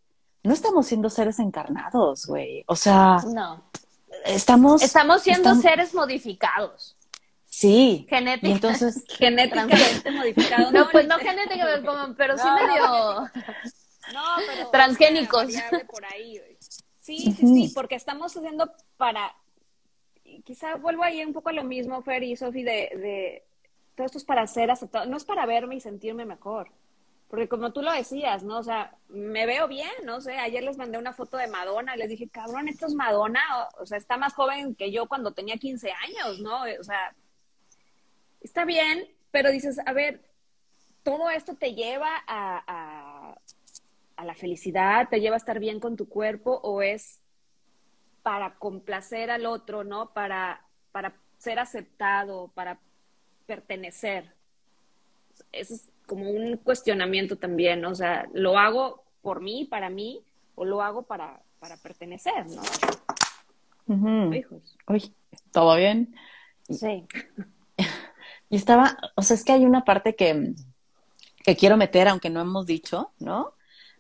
no 0.45 0.53
estamos 0.53 0.86
siendo 0.86 1.11
seres 1.11 1.38
encarnados, 1.38 2.26
güey. 2.26 2.64
O 2.68 2.76
sea, 2.76 3.18
no. 3.32 3.64
Estamos 4.24 4.82
estamos 4.82 5.22
siendo 5.22 5.55
seres 5.57 5.92
modificados. 5.95 6.97
Sí. 7.47 8.07
Genética. 8.09 8.53
entonces, 8.53 9.05
genéticamente 9.18 10.11
modificados. 10.12 10.72
No, 10.72 10.88
pues 10.90 11.09
no 11.09 11.18
genéticamente, 11.18 11.88
pero 12.16 12.36
sí 12.36 12.45
medio 12.45 13.30
no, 14.12 14.22
pero. 14.47 14.70
Transgénicos. 14.70 15.47
Por 15.90 16.05
ahí. 16.05 16.40
Sí, 17.01 17.18
sí, 17.18 17.34
sí, 17.34 17.72
porque 17.74 17.95
estamos 17.95 18.36
haciendo 18.36 18.70
para. 18.99 19.34
Quizá 20.45 20.76
vuelvo 20.76 21.05
ahí 21.05 21.24
un 21.24 21.32
poco 21.32 21.49
a 21.49 21.53
lo 21.53 21.64
mismo, 21.64 22.03
Fer 22.03 22.22
y 22.22 22.36
Sofi, 22.36 22.62
de, 22.62 22.90
de. 22.95 23.45
Todo 23.95 24.07
esto 24.07 24.18
es 24.18 24.24
para 24.24 24.47
ser 24.47 24.70
aceptado. 24.70 25.07
No 25.07 25.16
es 25.16 25.24
para 25.24 25.47
verme 25.47 25.76
y 25.76 25.80
sentirme 25.80 26.26
mejor. 26.26 26.70
Porque 27.35 27.49
como 27.49 27.72
tú 27.72 27.82
lo 27.82 27.93
decías, 27.93 28.45
¿no? 28.45 28.59
O 28.59 28.62
sea, 28.62 28.97
me 29.09 29.45
veo 29.45 29.66
bien, 29.66 29.91
no 30.05 30.20
sé. 30.20 30.37
Ayer 30.39 30.62
les 30.62 30.78
mandé 30.78 30.99
una 30.99 31.12
foto 31.12 31.37
de 31.37 31.49
Madonna 31.49 31.97
y 31.97 31.99
les 31.99 32.09
dije, 32.09 32.28
cabrón, 32.28 32.68
esto 32.68 32.87
es 32.87 32.95
Madonna. 32.95 33.43
O, 33.78 33.87
sea, 33.87 33.99
está 33.99 34.16
más 34.16 34.35
joven 34.35 34.74
que 34.74 34.93
yo 34.93 35.09
cuando 35.09 35.32
tenía 35.32 35.57
15 35.57 35.91
años, 35.91 36.41
¿no? 36.41 36.62
O 36.78 36.85
sea, 36.85 37.14
está 38.41 38.64
bien, 38.64 39.09
pero 39.32 39.51
dices, 39.51 39.80
a 39.85 39.93
ver, 39.93 40.20
todo 41.03 41.28
esto 41.30 41.57
te 41.57 41.74
lleva 41.74 42.22
a 42.26 43.35
a 44.16 44.24
la 44.24 44.35
felicidad, 44.35 45.09
te 45.09 45.20
lleva 45.20 45.37
a 45.37 45.39
estar 45.39 45.59
bien 45.59 45.80
con 45.80 45.97
tu 45.97 46.09
cuerpo 46.09 46.61
o 46.62 46.82
es 46.82 47.20
para 48.22 48.55
complacer 48.55 49.30
al 49.30 49.47
otro, 49.47 49.85
¿no? 49.85 50.12
Para, 50.12 50.64
para 50.93 51.14
ser 51.39 51.59
aceptado, 51.59 52.49
para 52.55 52.78
pertenecer. 53.47 54.32
Eso 55.53 55.74
es 55.74 55.89
como 56.07 56.30
un 56.30 56.57
cuestionamiento 56.59 57.37
también. 57.37 57.85
O 57.85 57.95
sea, 57.95 58.28
¿lo 58.32 58.59
hago 58.59 59.05
por 59.22 59.41
mí, 59.41 59.64
para 59.64 59.91
mí, 59.91 60.22
o 60.55 60.64
lo 60.64 60.82
hago 60.82 61.03
para, 61.03 61.41
para 61.59 61.76
pertenecer, 61.76 62.47
¿no? 62.47 62.62
Hijos. 64.35 64.76
Uy, 64.89 65.14
¿todo 65.53 65.76
bien? 65.76 66.14
Sí. 66.68 67.05
Y 68.51 68.57
estaba, 68.57 68.99
o 69.16 69.22
sea, 69.22 69.35
es 69.35 69.43
que 69.43 69.53
hay 69.53 69.64
una 69.64 69.85
parte 69.85 70.14
que, 70.14 70.55
que 71.43 71.57
quiero 71.57 71.76
meter, 71.76 72.07
aunque 72.07 72.30
no 72.30 72.41
hemos 72.41 72.66
dicho, 72.66 73.11
¿no? 73.18 73.55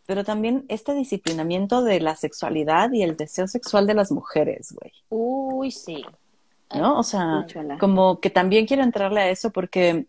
pero 0.06 0.24
también 0.24 0.64
este 0.68 0.94
disciplinamiento 0.94 1.82
de 1.82 2.00
la 2.00 2.16
sexualidad 2.16 2.92
y 2.92 3.02
el 3.02 3.16
deseo 3.16 3.46
sexual 3.46 3.86
de 3.86 3.94
las 3.94 4.12
mujeres, 4.12 4.74
güey. 4.78 4.92
Uy, 5.08 5.70
sí. 5.70 6.04
¿No? 6.74 6.98
O 6.98 7.02
sea, 7.02 7.46
como 7.78 8.20
que 8.20 8.30
también 8.30 8.66
quiero 8.66 8.82
entrarle 8.82 9.20
a 9.20 9.30
eso 9.30 9.50
porque 9.50 10.06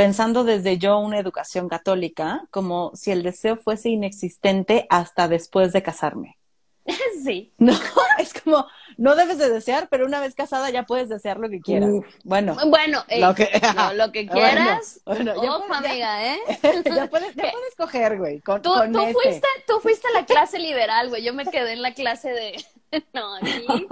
pensando 0.00 0.44
desde 0.44 0.78
yo 0.78 0.98
una 0.98 1.18
educación 1.18 1.68
católica, 1.68 2.46
como 2.50 2.90
si 2.94 3.10
el 3.10 3.22
deseo 3.22 3.58
fuese 3.58 3.90
inexistente 3.90 4.86
hasta 4.88 5.28
después 5.28 5.74
de 5.74 5.82
casarme. 5.82 6.38
Sí. 7.22 7.52
No, 7.58 7.74
es 8.18 8.32
como, 8.32 8.66
no 8.96 9.14
debes 9.14 9.36
de 9.36 9.50
desear, 9.50 9.88
pero 9.90 10.06
una 10.06 10.20
vez 10.20 10.34
casada 10.34 10.70
ya 10.70 10.84
puedes 10.84 11.10
desear 11.10 11.36
lo 11.36 11.50
que 11.50 11.60
quieras. 11.60 11.90
bueno. 12.24 12.56
Bueno, 12.68 13.04
lo, 13.18 13.34
que, 13.34 13.50
lo 13.94 14.10
que 14.10 14.26
quieras. 14.26 15.00
Bueno, 15.04 15.34
Ojo, 15.34 15.74
amiga, 15.74 16.32
¿eh? 16.32 16.38
ya, 16.62 17.06
puedes, 17.10 17.34
ya 17.34 17.50
puedes 17.50 17.74
coger, 17.76 18.16
güey. 18.16 18.40
Con, 18.40 18.62
tú, 18.62 18.72
tú 18.90 19.06
fuiste, 19.12 19.46
tú 19.66 19.80
fuiste 19.80 20.08
a 20.08 20.20
la 20.20 20.24
clase 20.24 20.58
liberal, 20.58 21.10
güey. 21.10 21.22
Yo 21.22 21.34
me 21.34 21.44
quedé 21.44 21.74
en 21.74 21.82
la 21.82 21.92
clase 21.92 22.30
de. 22.30 22.64
No, 23.12 23.36
aquí. 23.36 23.86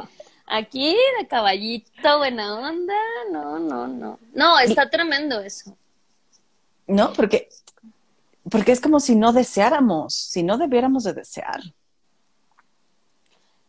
Aquí 0.46 0.96
de 1.18 1.28
caballito, 1.28 2.16
buena 2.16 2.58
onda. 2.58 2.94
No, 3.30 3.58
no, 3.58 3.86
no. 3.86 4.18
No, 4.32 4.58
está 4.58 4.88
tremendo 4.88 5.40
eso. 5.40 5.76
No, 6.88 7.12
porque. 7.12 7.48
Porque 8.50 8.72
es 8.72 8.80
como 8.80 8.98
si 8.98 9.14
no 9.14 9.32
deseáramos, 9.32 10.14
si 10.14 10.42
no 10.42 10.56
debiéramos 10.56 11.04
de 11.04 11.12
desear. 11.12 11.60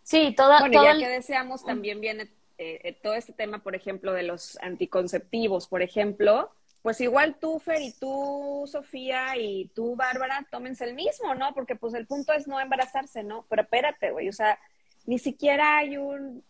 Sí, 0.04 0.34
toda. 0.36 0.62
Bueno, 0.62 0.84
ya 0.84 0.98
que 0.98 1.08
deseamos, 1.08 1.66
también 1.66 2.00
viene 2.00 2.32
eh, 2.58 2.80
eh, 2.84 2.98
todo 3.02 3.14
este 3.14 3.34
tema, 3.34 3.60
por 3.60 3.76
ejemplo, 3.76 4.14
de 4.14 4.24
los 4.24 4.58
anticonceptivos, 4.62 5.68
por 5.68 5.82
ejemplo. 5.82 6.50
Pues 6.82 7.02
igual 7.02 7.36
tú, 7.40 7.60
Fer, 7.60 7.82
y 7.82 7.92
tú, 7.92 8.64
Sofía, 8.72 9.38
y 9.38 9.70
tú, 9.76 9.98
Bárbara, 9.98 10.48
tómense 10.50 10.86
el 10.86 10.94
mismo, 10.94 11.36
¿no? 11.36 11.54
Porque 11.54 11.76
pues 11.76 11.94
el 11.94 12.08
punto 12.08 12.32
es 12.32 12.48
no 12.48 12.60
embarazarse, 12.60 13.22
¿no? 13.22 13.46
Pero 13.50 13.64
espérate, 13.64 14.12
güey, 14.12 14.30
o 14.30 14.34
sea, 14.34 14.58
ni 15.06 15.20
siquiera 15.20 15.78
hay 15.78 15.98
un, 15.98 16.42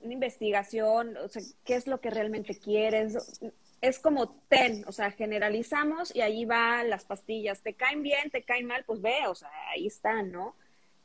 una 0.00 0.12
investigación, 0.12 1.16
o 1.18 1.28
sea, 1.28 1.42
qué 1.64 1.74
es 1.74 1.86
lo 1.86 2.00
que 2.00 2.10
realmente 2.10 2.58
quieres. 2.58 3.40
Es 3.80 3.98
como 3.98 4.28
ten, 4.48 4.84
o 4.86 4.92
sea, 4.92 5.10
generalizamos 5.10 6.14
y 6.14 6.20
ahí 6.20 6.44
van 6.44 6.90
las 6.90 7.04
pastillas. 7.04 7.60
Te 7.60 7.74
caen 7.74 8.02
bien, 8.02 8.30
te 8.30 8.42
caen 8.42 8.66
mal, 8.66 8.84
pues 8.84 9.00
ve, 9.00 9.26
o 9.28 9.34
sea, 9.34 9.50
ahí 9.70 9.86
están, 9.86 10.32
¿no? 10.32 10.54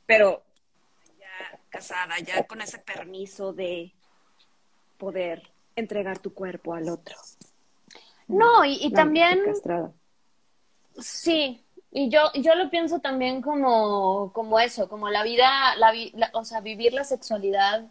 Pero 0.06 0.44
casada, 1.70 2.20
ya 2.20 2.44
con 2.44 2.62
ese 2.62 2.80
permiso 2.80 3.54
de 3.54 3.92
poder 4.98 5.50
entregar 5.76 6.20
tu 6.20 6.34
cuerpo 6.34 6.74
al 6.74 6.90
otro. 6.90 7.16
No, 8.28 8.64
y, 8.66 8.92
también... 8.92 9.40
Sí, 11.00 11.64
y 11.92 12.10
yo, 12.10 12.32
yo 12.36 12.56
lo 12.56 12.70
pienso 12.70 13.00
también 13.00 13.42
como, 13.42 14.32
como 14.34 14.60
eso, 14.60 14.90
como 14.90 15.10
la 15.10 15.24
vida, 15.24 15.76
la, 15.78 15.94
o 16.34 16.44
sea, 16.44 16.60
vivir 16.60 16.94
la 16.94 17.04
sexualidad 17.04 17.88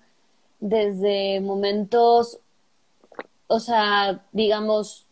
desde 0.60 1.40
momentos, 1.40 2.38
o 3.50 3.58
sea, 3.58 4.24
digamos, 4.32 5.06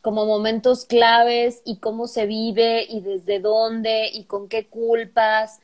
como 0.00 0.24
momentos 0.24 0.86
claves 0.86 1.60
y 1.66 1.76
cómo 1.76 2.06
se 2.06 2.24
vive 2.24 2.86
y 2.88 3.02
desde 3.02 3.38
dónde 3.38 4.08
y 4.12 4.24
con 4.24 4.48
qué 4.48 4.66
culpas 4.66 5.60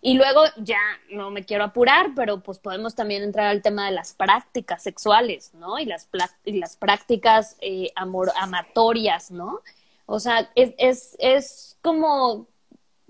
y 0.00 0.14
luego 0.14 0.42
ya 0.56 0.80
no 1.10 1.30
me 1.30 1.44
quiero 1.44 1.64
apurar, 1.64 2.12
pero 2.16 2.40
pues 2.40 2.58
podemos 2.58 2.94
también 2.94 3.22
entrar 3.22 3.48
al 3.48 3.62
tema 3.62 3.86
de 3.86 3.92
las 3.92 4.14
prácticas 4.14 4.82
sexuales, 4.82 5.52
¿no? 5.54 5.78
Y 5.78 5.84
las, 5.86 6.08
y 6.44 6.58
las 6.58 6.76
prácticas 6.76 7.56
eh, 7.60 7.90
amor 7.94 8.30
amatorias, 8.40 9.30
¿no? 9.30 9.60
O 10.06 10.20
sea, 10.20 10.50
es, 10.54 10.72
es, 10.78 11.16
es 11.18 11.76
como, 11.82 12.46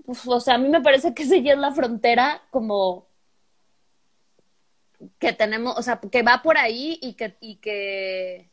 pues, 0.05 0.27
o 0.27 0.39
sea, 0.41 0.55
a 0.55 0.57
mí 0.57 0.67
me 0.67 0.81
parece 0.81 1.13
que 1.13 1.23
esa 1.23 1.35
la 1.55 1.71
frontera 1.71 2.41
como 2.51 3.05
que 5.19 5.33
tenemos, 5.33 5.77
o 5.77 5.81
sea, 5.81 5.99
que 5.99 6.23
va 6.23 6.41
por 6.41 6.57
ahí 6.57 6.99
y 7.01 7.13
que, 7.13 7.35
y 7.39 7.55
que 7.57 8.49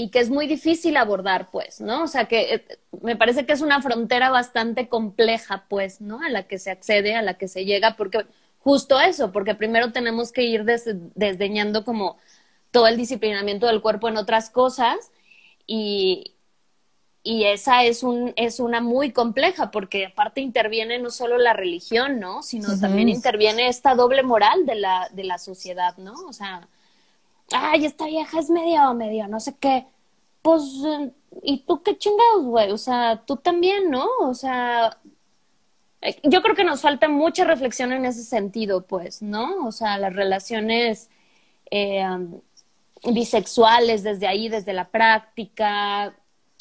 y 0.00 0.08
que 0.08 0.20
es 0.20 0.30
muy 0.30 0.46
difícil 0.46 0.96
abordar, 0.96 1.50
pues, 1.50 1.80
¿no? 1.82 2.04
O 2.04 2.06
sea, 2.06 2.24
que 2.24 2.54
eh, 2.54 2.78
me 3.02 3.16
parece 3.16 3.44
que 3.44 3.52
es 3.52 3.60
una 3.60 3.82
frontera 3.82 4.30
bastante 4.30 4.88
compleja, 4.88 5.66
pues, 5.68 6.00
¿no? 6.00 6.22
A 6.22 6.30
la 6.30 6.44
que 6.44 6.58
se 6.58 6.70
accede, 6.70 7.16
a 7.16 7.20
la 7.20 7.34
que 7.34 7.48
se 7.48 7.66
llega, 7.66 7.96
porque 7.96 8.24
justo 8.60 8.98
eso, 8.98 9.30
porque 9.30 9.54
primero 9.54 9.92
tenemos 9.92 10.32
que 10.32 10.44
ir 10.44 10.64
desdeñando 10.64 11.84
como 11.84 12.16
todo 12.70 12.86
el 12.86 12.96
disciplinamiento 12.96 13.66
del 13.66 13.82
cuerpo 13.82 14.08
en 14.08 14.16
otras 14.16 14.48
cosas 14.48 15.12
y, 15.66 16.32
y 17.22 17.44
esa 17.44 17.84
es, 17.84 18.02
un, 18.02 18.32
es 18.36 18.60
una 18.60 18.80
muy 18.80 19.12
compleja, 19.12 19.70
porque 19.70 20.06
aparte 20.06 20.40
interviene 20.40 20.98
no 20.98 21.10
solo 21.10 21.36
la 21.36 21.52
religión, 21.52 22.18
¿no? 22.18 22.42
Sino 22.42 22.78
también 22.80 23.08
interviene 23.10 23.68
esta 23.68 23.94
doble 23.94 24.22
moral 24.22 24.64
de 24.64 24.76
la, 24.76 25.08
de 25.12 25.24
la 25.24 25.38
sociedad, 25.38 25.96
¿no? 25.98 26.14
O 26.26 26.32
sea, 26.32 26.66
ay, 27.52 27.84
esta 27.84 28.06
vieja 28.06 28.38
es 28.38 28.48
medio, 28.48 28.94
medio, 28.94 29.28
no 29.28 29.38
sé 29.38 29.54
qué. 29.60 29.86
Pues, 30.40 30.62
¿y 31.42 31.58
tú 31.58 31.82
qué 31.82 31.98
chingados, 31.98 32.44
güey? 32.44 32.70
O 32.72 32.78
sea, 32.78 33.22
tú 33.26 33.36
también, 33.36 33.90
¿no? 33.90 34.06
O 34.20 34.32
sea, 34.32 34.96
eh, 36.00 36.18
yo 36.22 36.40
creo 36.40 36.54
que 36.54 36.64
nos 36.64 36.80
falta 36.80 37.08
mucha 37.08 37.44
reflexión 37.44 37.92
en 37.92 38.06
ese 38.06 38.24
sentido, 38.24 38.86
pues, 38.86 39.20
¿no? 39.20 39.66
O 39.66 39.72
sea, 39.72 39.98
las 39.98 40.14
relaciones 40.14 41.10
eh, 41.70 42.02
bisexuales 43.04 44.02
desde 44.02 44.26
ahí, 44.26 44.48
desde 44.48 44.72
la 44.72 44.88
práctica, 44.88 46.14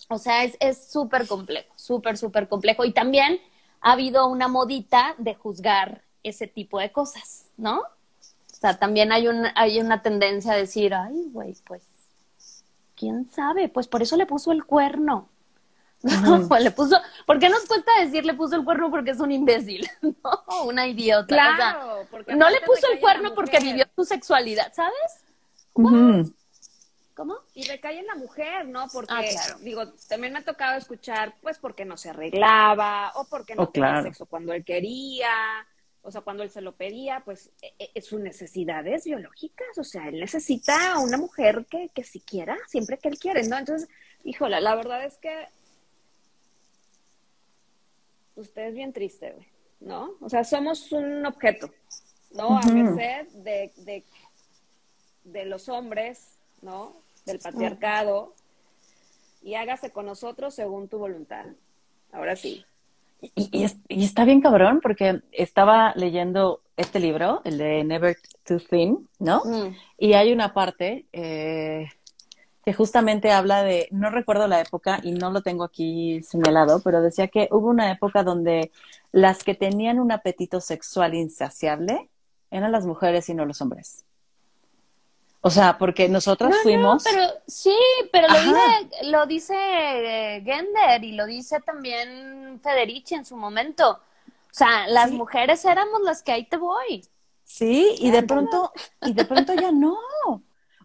o 0.09 0.17
sea, 0.17 0.43
es 0.43 0.91
súper 0.91 1.27
complejo, 1.27 1.71
súper, 1.75 2.17
súper 2.17 2.47
complejo. 2.47 2.83
Y 2.83 2.91
también 2.91 3.39
ha 3.81 3.93
habido 3.93 4.27
una 4.27 4.47
modita 4.47 5.15
de 5.17 5.35
juzgar 5.35 6.01
ese 6.23 6.47
tipo 6.47 6.79
de 6.79 6.91
cosas, 6.91 7.45
¿no? 7.57 7.79
O 7.79 8.55
sea, 8.59 8.77
también 8.77 9.11
hay, 9.11 9.27
un, 9.27 9.45
hay 9.55 9.79
una 9.79 10.01
tendencia 10.01 10.53
a 10.53 10.57
decir, 10.57 10.93
ay, 10.93 11.29
güey, 11.31 11.55
pues, 11.65 11.83
¿quién 12.95 13.29
sabe? 13.31 13.69
Pues 13.69 13.87
por 13.87 14.01
eso 14.01 14.17
le 14.17 14.25
puso 14.25 14.51
el 14.51 14.65
cuerno. 14.65 15.29
No, 16.01 16.47
pues 16.47 16.63
le 16.63 16.71
puso, 16.71 16.97
¿por 17.25 17.39
qué 17.39 17.49
nos 17.49 17.65
cuesta 17.65 17.91
decir 17.99 18.25
le 18.25 18.33
puso 18.33 18.55
el 18.55 18.63
cuerno 18.63 18.89
porque 18.89 19.11
es 19.11 19.19
un 19.19 19.31
imbécil? 19.31 19.85
No, 20.01 20.63
una 20.63 20.87
idiota. 20.87 21.27
Claro, 21.27 22.07
porque 22.09 22.35
no 22.35 22.49
le 22.49 22.61
puso 22.61 22.87
el 22.91 22.99
cuerno 22.99 23.33
porque 23.35 23.59
vivió 23.59 23.85
su 23.95 24.05
sexualidad, 24.05 24.71
¿sabes? 24.73 25.23
¿Cómo? 27.19 27.35
Y 27.53 27.63
recae 27.63 27.99
en 27.99 28.07
la 28.07 28.15
mujer, 28.15 28.65
¿no? 28.65 28.87
Porque, 28.93 29.13
ah, 29.13 29.57
digo, 29.59 29.91
también 30.07 30.31
me 30.31 30.39
ha 30.39 30.45
tocado 30.45 30.77
escuchar, 30.77 31.35
pues, 31.41 31.57
porque 31.59 31.83
no 31.83 31.97
se 31.97 32.11
arreglaba, 32.11 33.11
o 33.15 33.25
porque 33.25 33.55
no 33.55 33.63
oh, 33.63 33.67
tenía 33.67 34.03
sexo 34.03 34.25
cuando 34.25 34.53
él 34.53 34.63
quería, 34.63 35.27
o 36.01 36.11
sea, 36.11 36.21
cuando 36.21 36.43
él 36.43 36.49
se 36.49 36.61
lo 36.61 36.77
pedía, 36.77 37.21
pues, 37.25 37.51
e, 37.61 37.91
e, 37.93 38.01
sus 38.01 38.21
necesidades 38.21 39.03
biológicas, 39.03 39.77
o 39.77 39.83
sea, 39.83 40.07
él 40.07 40.21
necesita 40.21 40.93
a 40.93 40.99
una 40.99 41.17
mujer 41.17 41.65
que, 41.69 41.89
que 41.93 42.05
siquiera, 42.05 42.57
siempre 42.69 42.97
que 42.97 43.09
él 43.09 43.19
quiere, 43.19 43.45
¿no? 43.49 43.57
Entonces, 43.57 43.89
híjola, 44.23 44.61
la 44.61 44.75
verdad 44.75 45.03
es 45.03 45.17
que 45.17 45.45
usted 48.37 48.67
es 48.67 48.75
bien 48.75 48.93
triste, 48.93 49.33
güey, 49.33 49.47
¿no? 49.81 50.15
O 50.21 50.29
sea, 50.29 50.45
somos 50.45 50.89
un 50.93 51.25
objeto, 51.25 51.69
¿no? 52.31 52.57
A 52.57 52.65
merced 52.67 53.27
de, 53.43 53.73
de, 53.75 54.05
de 55.25 55.43
los 55.43 55.67
hombres, 55.67 56.37
¿no? 56.61 57.08
Del 57.31 57.39
patriarcado 57.39 58.33
y 59.41 59.55
hágase 59.55 59.91
con 59.91 60.05
nosotros 60.05 60.53
según 60.53 60.87
tu 60.87 60.97
voluntad. 60.97 61.45
Ahora 62.11 62.35
sí. 62.35 62.65
Y, 63.21 63.65
está 63.89 64.23
bien 64.23 64.41
cabrón 64.41 64.79
porque 64.81 65.21
estaba 65.31 65.93
leyendo 65.95 66.61
este 66.77 66.99
libro, 66.99 67.41
el 67.43 67.57
de 67.57 67.83
Never 67.83 68.17
Too 68.45 68.59
Thin, 68.59 69.09
¿no? 69.19 69.43
Mm. 69.43 69.75
Y 69.97 70.13
hay 70.13 70.31
una 70.31 70.53
parte 70.53 71.05
eh, 71.11 71.89
que 72.63 72.73
justamente 72.73 73.31
habla 73.31 73.63
de, 73.63 73.89
no 73.91 74.09
recuerdo 74.09 74.47
la 74.47 74.61
época 74.61 74.99
y 75.03 75.11
no 75.11 75.31
lo 75.31 75.41
tengo 75.41 75.65
aquí 75.65 76.21
señalado, 76.23 76.81
pero 76.81 77.01
decía 77.01 77.27
que 77.27 77.49
hubo 77.51 77.67
una 77.67 77.91
época 77.91 78.23
donde 78.23 78.71
las 79.11 79.43
que 79.43 79.53
tenían 79.53 79.99
un 79.99 80.13
apetito 80.13 80.61
sexual 80.61 81.13
insaciable 81.13 82.09
eran 82.51 82.71
las 82.71 82.85
mujeres 82.85 83.27
y 83.27 83.33
no 83.33 83.45
los 83.45 83.61
hombres. 83.61 84.05
O 85.41 85.49
sea, 85.49 85.77
porque 85.77 86.09
nosotras 86.09 86.53
fuimos. 86.63 87.03
pero 87.03 87.23
sí, 87.47 87.75
pero 88.11 88.27
lo 88.27 88.41
dice, 88.41 89.09
lo 89.09 89.25
dice 89.25 89.55
eh, 89.55 90.41
Gender 90.43 91.03
y 91.03 91.13
lo 91.13 91.25
dice 91.25 91.61
también 91.61 92.59
Federici 92.61 93.15
en 93.15 93.25
su 93.25 93.37
momento. 93.37 93.91
O 93.91 94.53
sea, 94.53 94.87
las 94.87 95.11
mujeres 95.11 95.63
éramos 95.63 96.01
las 96.01 96.23
que 96.23 96.33
ahí 96.33 96.45
te 96.45 96.57
voy. 96.57 97.05
Sí, 97.43 97.95
y 97.99 98.11
de 98.11 98.23
pronto, 98.23 98.71
y 99.01 99.13
de 99.13 99.25
pronto 99.25 99.53
ya 99.53 99.71
no. 99.71 99.97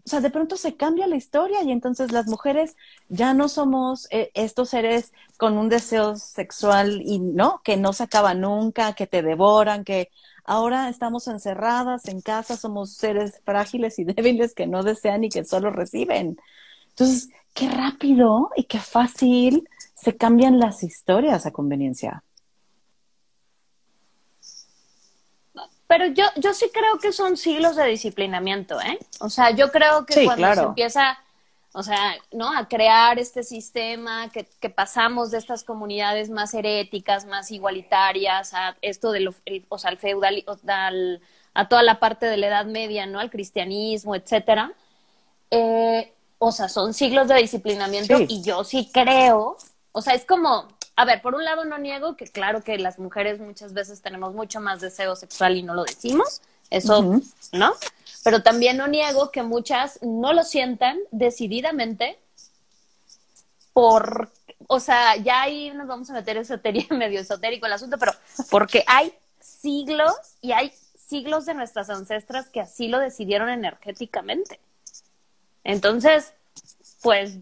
O 0.07 0.09
sea, 0.09 0.21
de 0.21 0.31
pronto 0.31 0.57
se 0.59 0.77
cambia 0.77 1.07
la 1.07 1.17
historia 1.17 1.63
y 1.63 1.73
entonces 1.73 2.13
las 2.13 2.27
mujeres 2.27 2.77
ya 3.09 3.33
no 3.33 3.49
somos 3.49 4.07
eh, 4.11 4.31
estos 4.35 4.69
seres 4.69 5.13
con 5.39 5.57
un 5.57 5.71
deseo 5.71 6.17
sexual 6.17 7.01
y 7.03 7.19
no, 7.19 7.63
que 7.65 7.79
no 7.79 7.95
se 7.95 8.03
acaba 8.03 8.35
nunca, 8.35 8.93
que 8.93 9.07
te 9.07 9.23
devoran, 9.23 9.83
que 9.83 10.11
Ahora 10.45 10.89
estamos 10.89 11.27
encerradas 11.27 12.07
en 12.09 12.21
casa, 12.21 12.57
somos 12.57 12.95
seres 12.95 13.41
frágiles 13.45 13.99
y 13.99 14.05
débiles 14.05 14.55
que 14.55 14.67
no 14.67 14.83
desean 14.83 15.25
y 15.25 15.31
que 15.31 15.45
solo 15.45 15.71
reciben. 15.71 16.39
Entonces, 16.91 17.31
qué 17.55 17.69
rápido 17.71 18.51
y 18.57 18.65
qué 18.65 18.79
fácil 18.79 19.69
se 19.95 20.17
cambian 20.17 20.59
las 20.59 20.83
historias 20.83 21.47
a 21.47 21.51
conveniencia. 21.51 22.23
Pero 25.87 26.07
yo, 26.07 26.25
yo 26.37 26.55
sí 26.55 26.71
creo 26.73 26.99
que 26.99 27.13
son 27.13 27.37
siglos 27.37 27.77
de 27.77 27.87
disciplinamiento, 27.87 28.81
¿eh? 28.81 28.99
O 29.21 29.29
sea, 29.29 29.51
yo 29.51 29.71
creo 29.71 30.07
que 30.07 30.25
cuando 30.25 30.55
se 30.55 30.63
empieza 30.63 31.19
o 31.77 31.83
sea, 31.83 32.15
¿no? 32.31 32.57
A 32.57 32.69
crear 32.69 33.19
este 33.19 33.43
sistema 33.43 34.31
que, 34.31 34.49
que, 34.61 34.71
pasamos 34.71 35.33
de 35.33 35.39
estas 35.39 35.65
comunidades 35.65 36.31
más 36.31 36.55
heréticas, 36.55 37.27
más 37.27 37.51
igualitarias, 37.51 38.55
a 38.55 38.77
esto 38.81 39.11
de 39.11 39.21
lo, 39.21 39.35
o 39.69 39.79
sea, 39.79 39.91
al 39.91 39.99
feudal, 39.99 40.45
a 41.53 41.69
toda 41.69 41.83
la 41.83 41.99
parte 41.99 42.27
de 42.27 42.37
la 42.37 42.47
Edad 42.47 42.67
Media, 42.67 43.07
¿no? 43.07 43.19
Al 43.19 43.29
cristianismo, 43.29 44.15
etcétera. 44.15 44.73
Eh, 45.51 46.13
o 46.39 46.53
sea, 46.53 46.69
son 46.69 46.95
siglos 46.95 47.27
de 47.27 47.35
disciplinamiento 47.37 48.19
y 48.21 48.41
yo 48.43 48.63
sí 48.63 48.89
creo, 48.93 49.57
o 49.91 50.01
sea, 50.01 50.15
es 50.15 50.25
como, 50.25 50.69
a 50.95 51.05
ver, 51.05 51.23
por 51.23 51.35
un 51.35 51.45
lado 51.45 51.65
no 51.65 51.79
niego 51.79 52.17
que 52.17 52.27
claro 52.27 52.63
que 52.63 52.79
las 52.79 53.01
mujeres 53.01 53.41
muchas 53.41 53.73
veces 53.73 54.01
tenemos 54.01 54.33
mucho 54.33 54.61
más 54.61 54.81
deseo 54.81 55.17
sexual 55.17 55.57
y 55.57 55.65
no 55.65 55.75
lo 55.75 55.83
decimos, 55.83 56.41
eso, 56.71 57.21
¿no? 57.53 57.73
Pero 58.25 58.43
también 58.43 58.79
no 58.79 58.89
niego 58.89 59.31
que 59.31 59.43
muchas 59.43 60.01
no 60.03 60.33
lo 60.33 60.43
sientan 60.43 60.99
decididamente 61.13 62.19
por, 63.75 64.31
o 64.67 64.81
sea, 64.81 65.17
ya 65.17 65.43
ahí 65.43 65.71
nos 65.73 65.87
vamos 65.87 66.09
a 66.09 66.15
meter 66.15 66.39
esotería, 66.39 66.87
medio 66.91 67.21
esotérico 67.21 67.67
el 67.67 67.75
asunto, 67.75 67.99
pero 67.99 68.13
porque 68.51 68.83
hay 68.87 69.13
siglos 69.41 70.15
y 70.41 70.53
hay 70.53 70.73
siglos 70.97 71.45
de 71.45 71.55
nuestras 71.55 71.91
ancestras 71.91 72.49
que 72.49 72.61
así 72.61 72.89
lo 72.89 72.99
decidieron 72.99 73.51
energéticamente. 73.51 74.59
Entonces, 75.63 76.33
pues 77.03 77.39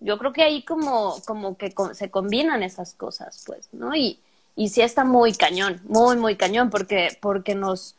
yo 0.00 0.18
creo 0.18 0.32
que 0.32 0.42
ahí 0.42 0.64
como, 0.64 1.20
como 1.26 1.56
que 1.56 1.74
se 1.92 2.10
combinan 2.10 2.62
esas 2.62 2.94
cosas, 2.94 3.42
pues, 3.46 3.68
¿no? 3.72 3.94
Y, 3.94 4.18
y 4.56 4.68
sí 4.68 4.82
está 4.82 5.04
muy 5.04 5.34
cañón, 5.34 5.80
muy, 5.84 6.16
muy 6.16 6.36
cañón, 6.36 6.70
porque, 6.70 7.16
porque 7.20 7.54
nos, 7.54 7.96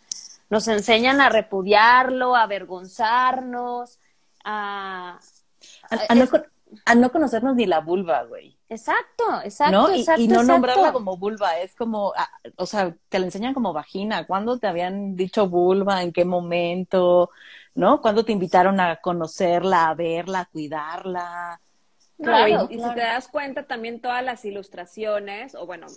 nos 0.53 0.67
enseñan 0.67 1.19
a 1.19 1.29
repudiarlo, 1.29 2.35
a 2.35 2.43
avergonzarnos, 2.43 3.99
a... 4.45 5.19
A, 6.85 6.95
no, 6.95 7.11
conocernos 7.11 7.55
ni 7.55 7.65
la 7.65 7.79
vulva, 7.79 8.23
güey. 8.23 8.57
Exacto, 8.69 9.23
exacto, 9.43 9.89
¿no? 9.89 9.95
y, 10.17 10.27
no 10.27 10.43
nombrarla 10.43 10.91
como 10.91 11.17
vulva, 11.17 11.59
es 11.59 11.75
como, 11.75 12.13
ah, 12.15 12.29
o 12.57 12.65
sea, 12.65 12.95
te 13.09 13.19
la 13.19 13.25
enseñan 13.25 13.53
como 13.53 13.73
vagina. 13.73 14.25
¿Cuándo 14.25 14.57
te 14.57 14.67
habían 14.67 15.15
dicho 15.15 15.47
vulva? 15.47 16.03
¿En 16.03 16.11
qué 16.11 16.25
momento? 16.25 17.31
¿No? 17.75 18.01
¿Cuándo 18.01 18.25
te 18.25 18.31
invitaron 18.31 18.79
a 18.79 18.97
conocerla, 18.97 19.89
a 19.89 19.93
verla, 19.95 20.41
a 20.41 20.45
cuidarla? 20.45 21.61
Claro, 22.17 22.67
y, 22.69 22.75
y 22.75 22.79
si 22.79 22.93
te 22.93 23.01
das 23.01 23.27
cuenta 23.27 23.63
también 23.63 24.01
todas 24.01 24.23
las 24.23 24.45
ilustraciones, 24.45 25.55
o 25.55 25.65
bueno, 25.65 25.87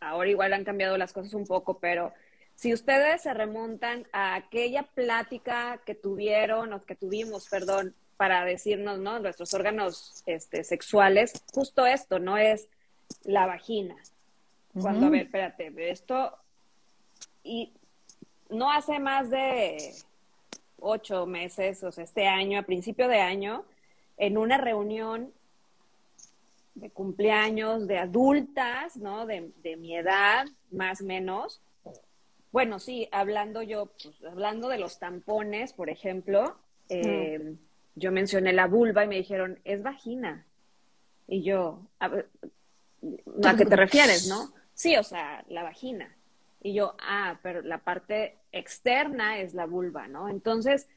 ahora 0.00 0.28
igual 0.28 0.52
han 0.52 0.64
cambiado 0.64 0.96
las 0.98 1.12
cosas 1.12 1.34
un 1.34 1.46
poco, 1.46 1.78
pero 1.78 2.12
si 2.56 2.72
ustedes 2.72 3.22
se 3.22 3.34
remontan 3.34 4.06
a 4.12 4.34
aquella 4.34 4.82
plática 4.82 5.78
que 5.84 5.94
tuvieron 5.94 6.72
o 6.72 6.84
que 6.84 6.96
tuvimos, 6.96 7.48
perdón, 7.48 7.94
para 8.16 8.46
decirnos, 8.46 8.98
¿no? 8.98 9.18
Nuestros 9.18 9.52
órganos 9.52 10.22
este, 10.24 10.64
sexuales, 10.64 11.44
justo 11.52 11.86
esto, 11.86 12.18
no 12.18 12.38
es 12.38 12.68
la 13.24 13.46
vagina. 13.46 13.94
Cuando, 14.72 15.06
a 15.06 15.10
ver, 15.10 15.22
espérate, 15.22 15.70
esto, 15.90 16.34
y 17.44 17.72
no 18.48 18.72
hace 18.72 18.98
más 18.98 19.28
de 19.28 19.94
ocho 20.78 21.26
meses, 21.26 21.84
o 21.84 21.92
sea, 21.92 22.04
este 22.04 22.26
año, 22.26 22.58
a 22.58 22.62
principio 22.62 23.06
de 23.06 23.20
año, 23.20 23.64
en 24.16 24.38
una 24.38 24.56
reunión 24.56 25.30
de 26.74 26.90
cumpleaños 26.90 27.86
de 27.86 27.98
adultas, 27.98 28.96
¿no? 28.96 29.26
De, 29.26 29.50
de 29.62 29.76
mi 29.76 29.94
edad, 29.94 30.46
más 30.70 31.02
o 31.02 31.04
menos, 31.04 31.60
bueno, 32.56 32.78
sí, 32.78 33.06
hablando 33.12 33.60
yo, 33.60 33.92
pues, 34.02 34.24
hablando 34.24 34.68
de 34.68 34.78
los 34.78 34.98
tampones, 34.98 35.74
por 35.74 35.90
ejemplo, 35.90 36.56
eh, 36.88 37.54
yo 37.96 38.12
mencioné 38.12 38.54
la 38.54 38.66
vulva 38.66 39.04
y 39.04 39.08
me 39.08 39.16
dijeron, 39.16 39.60
es 39.64 39.82
vagina. 39.82 40.46
Y 41.28 41.42
yo, 41.42 41.86
¿a, 42.00 42.08
qué 43.58 43.66
te 43.66 43.76
refieres, 43.76 44.26
no? 44.26 44.54
Sí, 44.72 44.96
o 44.96 45.02
sea, 45.02 45.44
la 45.48 45.64
vagina. 45.64 46.16
Y 46.62 46.72
yo, 46.72 46.96
ah, 46.98 47.38
pero 47.42 47.60
la 47.60 47.76
parte 47.76 48.38
externa 48.52 49.38
es 49.38 49.52
la 49.52 49.66
vulva, 49.66 50.08
¿no? 50.08 50.30
Entonces, 50.30 50.88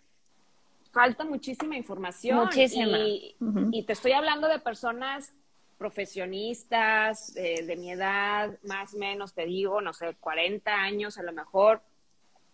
falta 0.93 1.25
muchísima 1.25 1.75
información. 1.75 2.37
Muchísima. 2.37 2.99
Y, 2.99 3.35
y 3.73 3.83
te 3.83 3.91
estoy 3.91 4.13
hablando 4.13 4.47
de 4.47 4.59
personas 4.59 5.33
profesionistas 5.79 7.35
eh, 7.37 7.63
de 7.65 7.75
mi 7.77 7.89
edad, 7.89 8.59
más 8.63 8.93
o 8.93 8.97
menos, 8.97 9.33
te 9.33 9.45
digo, 9.45 9.81
no 9.81 9.93
sé, 9.93 10.13
40 10.19 10.71
años 10.71 11.17
a 11.17 11.23
lo 11.23 11.31
mejor, 11.31 11.81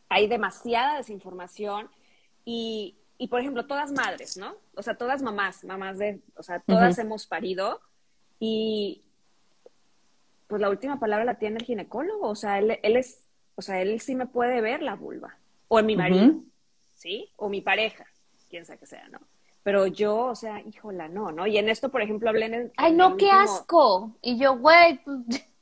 hay 0.07 0.27
demasiada 0.27 0.97
desinformación 0.97 1.89
y, 2.45 2.95
y, 3.17 3.27
por 3.27 3.41
ejemplo, 3.41 3.65
todas 3.65 3.91
madres, 3.91 4.37
¿no? 4.37 4.55
O 4.75 4.83
sea, 4.83 4.95
todas 4.95 5.23
mamás, 5.23 5.65
mamás 5.65 5.97
de, 5.97 6.21
o 6.37 6.43
sea, 6.43 6.59
todas 6.59 6.97
hemos 6.99 7.25
parido 7.25 7.81
y 8.39 9.01
pues 10.47 10.61
la 10.61 10.69
última 10.69 10.99
palabra 10.99 11.25
la 11.25 11.39
tiene 11.39 11.57
el 11.57 11.65
ginecólogo, 11.65 12.29
o 12.29 12.35
sea, 12.35 12.59
él, 12.59 12.79
él 12.83 12.95
es, 12.95 13.27
o 13.55 13.63
sea, 13.63 13.81
él 13.81 13.99
sí 13.99 14.13
me 14.13 14.27
puede 14.27 14.61
ver 14.61 14.83
la 14.83 14.95
vulva, 14.95 15.35
o 15.67 15.79
en 15.79 15.87
mi 15.87 15.95
marido, 15.95 16.43
¿sí? 16.93 17.31
O 17.37 17.49
mi 17.49 17.61
pareja, 17.61 18.05
quién 18.51 18.65
sabe 18.65 18.77
que 18.77 18.85
sea, 18.85 19.09
¿no? 19.09 19.19
Pero 19.65 19.87
yo, 19.87 20.27
o 20.27 20.35
sea, 20.35 20.61
híjola, 20.61 21.07
no, 21.07 21.31
¿no? 21.31 21.47
Y 21.47 21.57
en 21.57 21.69
esto, 21.69 21.89
por 21.89 22.03
ejemplo, 22.03 22.29
hablé 22.29 22.45
en 22.45 22.53
el... 22.53 22.73
Ay, 22.77 22.93
no, 22.93 23.17
qué 23.17 23.31
asco. 23.31 24.15
Y 24.21 24.37
yo, 24.37 24.59
güey, 24.59 25.03
pues... 25.03 25.17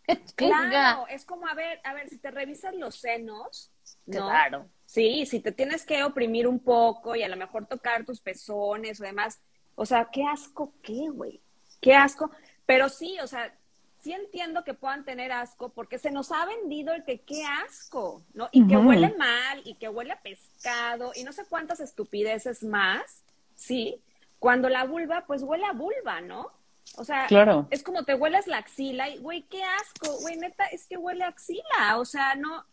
Claro, 0.35 1.07
es 1.07 1.23
como, 1.23 1.47
a 1.47 1.53
ver, 1.53 1.79
a 1.85 1.93
ver, 1.93 2.09
si 2.09 2.17
te 2.17 2.29
revisas 2.29 2.75
los 2.75 2.95
senos, 2.95 3.71
¿no? 4.05 4.25
Claro. 4.25 4.67
Sí, 4.85 5.25
si 5.25 5.39
te 5.39 5.53
tienes 5.53 5.85
que 5.85 6.03
oprimir 6.03 6.49
un 6.49 6.59
poco 6.59 7.15
y 7.15 7.23
a 7.23 7.29
lo 7.29 7.37
mejor 7.37 7.65
tocar 7.65 8.03
tus 8.03 8.19
pezones 8.19 8.99
o 8.99 9.05
demás, 9.05 9.39
o 9.75 9.85
sea, 9.85 10.09
qué 10.11 10.25
asco, 10.25 10.73
qué, 10.83 11.07
güey, 11.09 11.39
qué 11.79 11.95
asco. 11.95 12.29
Pero 12.65 12.89
sí, 12.89 13.17
o 13.21 13.27
sea, 13.27 13.57
sí 14.01 14.11
entiendo 14.11 14.65
que 14.65 14.73
puedan 14.73 15.05
tener 15.05 15.31
asco 15.31 15.69
porque 15.69 15.97
se 15.97 16.11
nos 16.11 16.33
ha 16.33 16.45
vendido 16.45 16.93
el 16.93 17.05
que 17.05 17.21
qué 17.21 17.45
asco, 17.65 18.21
¿no? 18.33 18.49
Y 18.51 18.67
que 18.67 18.75
huele 18.75 19.15
mal 19.17 19.61
y 19.63 19.75
que 19.75 19.87
huele 19.87 20.11
a 20.11 20.21
pescado 20.21 21.13
y 21.15 21.23
no 21.23 21.31
sé 21.31 21.45
cuántas 21.45 21.79
estupideces 21.79 22.63
más, 22.63 23.23
¿sí? 23.64 24.01
Cuando 24.39 24.68
la 24.68 24.86
vulva, 24.86 25.24
pues 25.26 25.41
huele 25.41 25.66
a 25.66 25.72
vulva, 25.72 26.20
¿no? 26.22 26.51
O 26.97 27.05
sea, 27.05 27.28
es 27.70 27.82
como 27.82 28.03
te 28.03 28.14
hueles 28.14 28.45
la 28.45 28.57
axila 28.57 29.07
y, 29.09 29.18
güey, 29.20 29.43
qué 29.43 29.64
asco, 29.64 30.20
güey, 30.22 30.36
neta, 30.38 30.66
es 30.66 30.86
que 30.86 30.97
huele 30.97 31.24
a 31.24 31.30
axila, 31.30 31.97
o 31.97 32.05
sea, 32.05 32.36
no, 32.36 32.66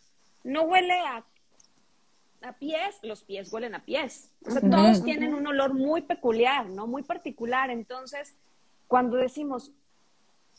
no 0.42 0.62
huele 0.62 0.98
a, 0.98 1.24
a 2.42 2.52
pies, 2.54 2.98
los 3.02 3.22
pies 3.22 3.52
huelen 3.52 3.76
a 3.76 3.84
pies. 3.84 4.30
O 4.44 4.50
sea, 4.50 4.68
todos 4.68 5.04
tienen 5.04 5.32
un 5.32 5.46
olor 5.46 5.74
muy 5.74 6.02
peculiar, 6.02 6.66
¿no? 6.66 6.88
Muy 6.88 7.02
particular. 7.04 7.70
Entonces, 7.70 8.34
cuando 8.88 9.16
decimos 9.16 9.70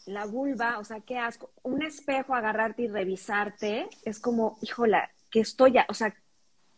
la 0.05 0.25
vulva, 0.25 0.79
o 0.79 0.85
sea, 0.85 1.01
qué 1.01 1.17
asco, 1.17 1.51
un 1.61 1.83
espejo, 1.83 2.33
agarrarte 2.33 2.83
y 2.83 2.87
revisarte, 2.87 3.89
es 4.05 4.19
como, 4.19 4.57
híjola, 4.61 5.11
que 5.29 5.41
estoy 5.41 5.73
ya, 5.73 5.85
o 5.89 5.93
sea, 5.93 6.15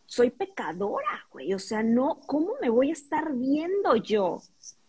soy 0.06 0.30
pecadora, 0.30 1.26
güey, 1.32 1.54
o 1.54 1.58
sea, 1.58 1.82
no, 1.82 2.20
¿cómo 2.26 2.52
me 2.60 2.68
voy 2.68 2.90
a 2.90 2.92
estar 2.92 3.32
viendo 3.32 3.96
yo? 3.96 4.40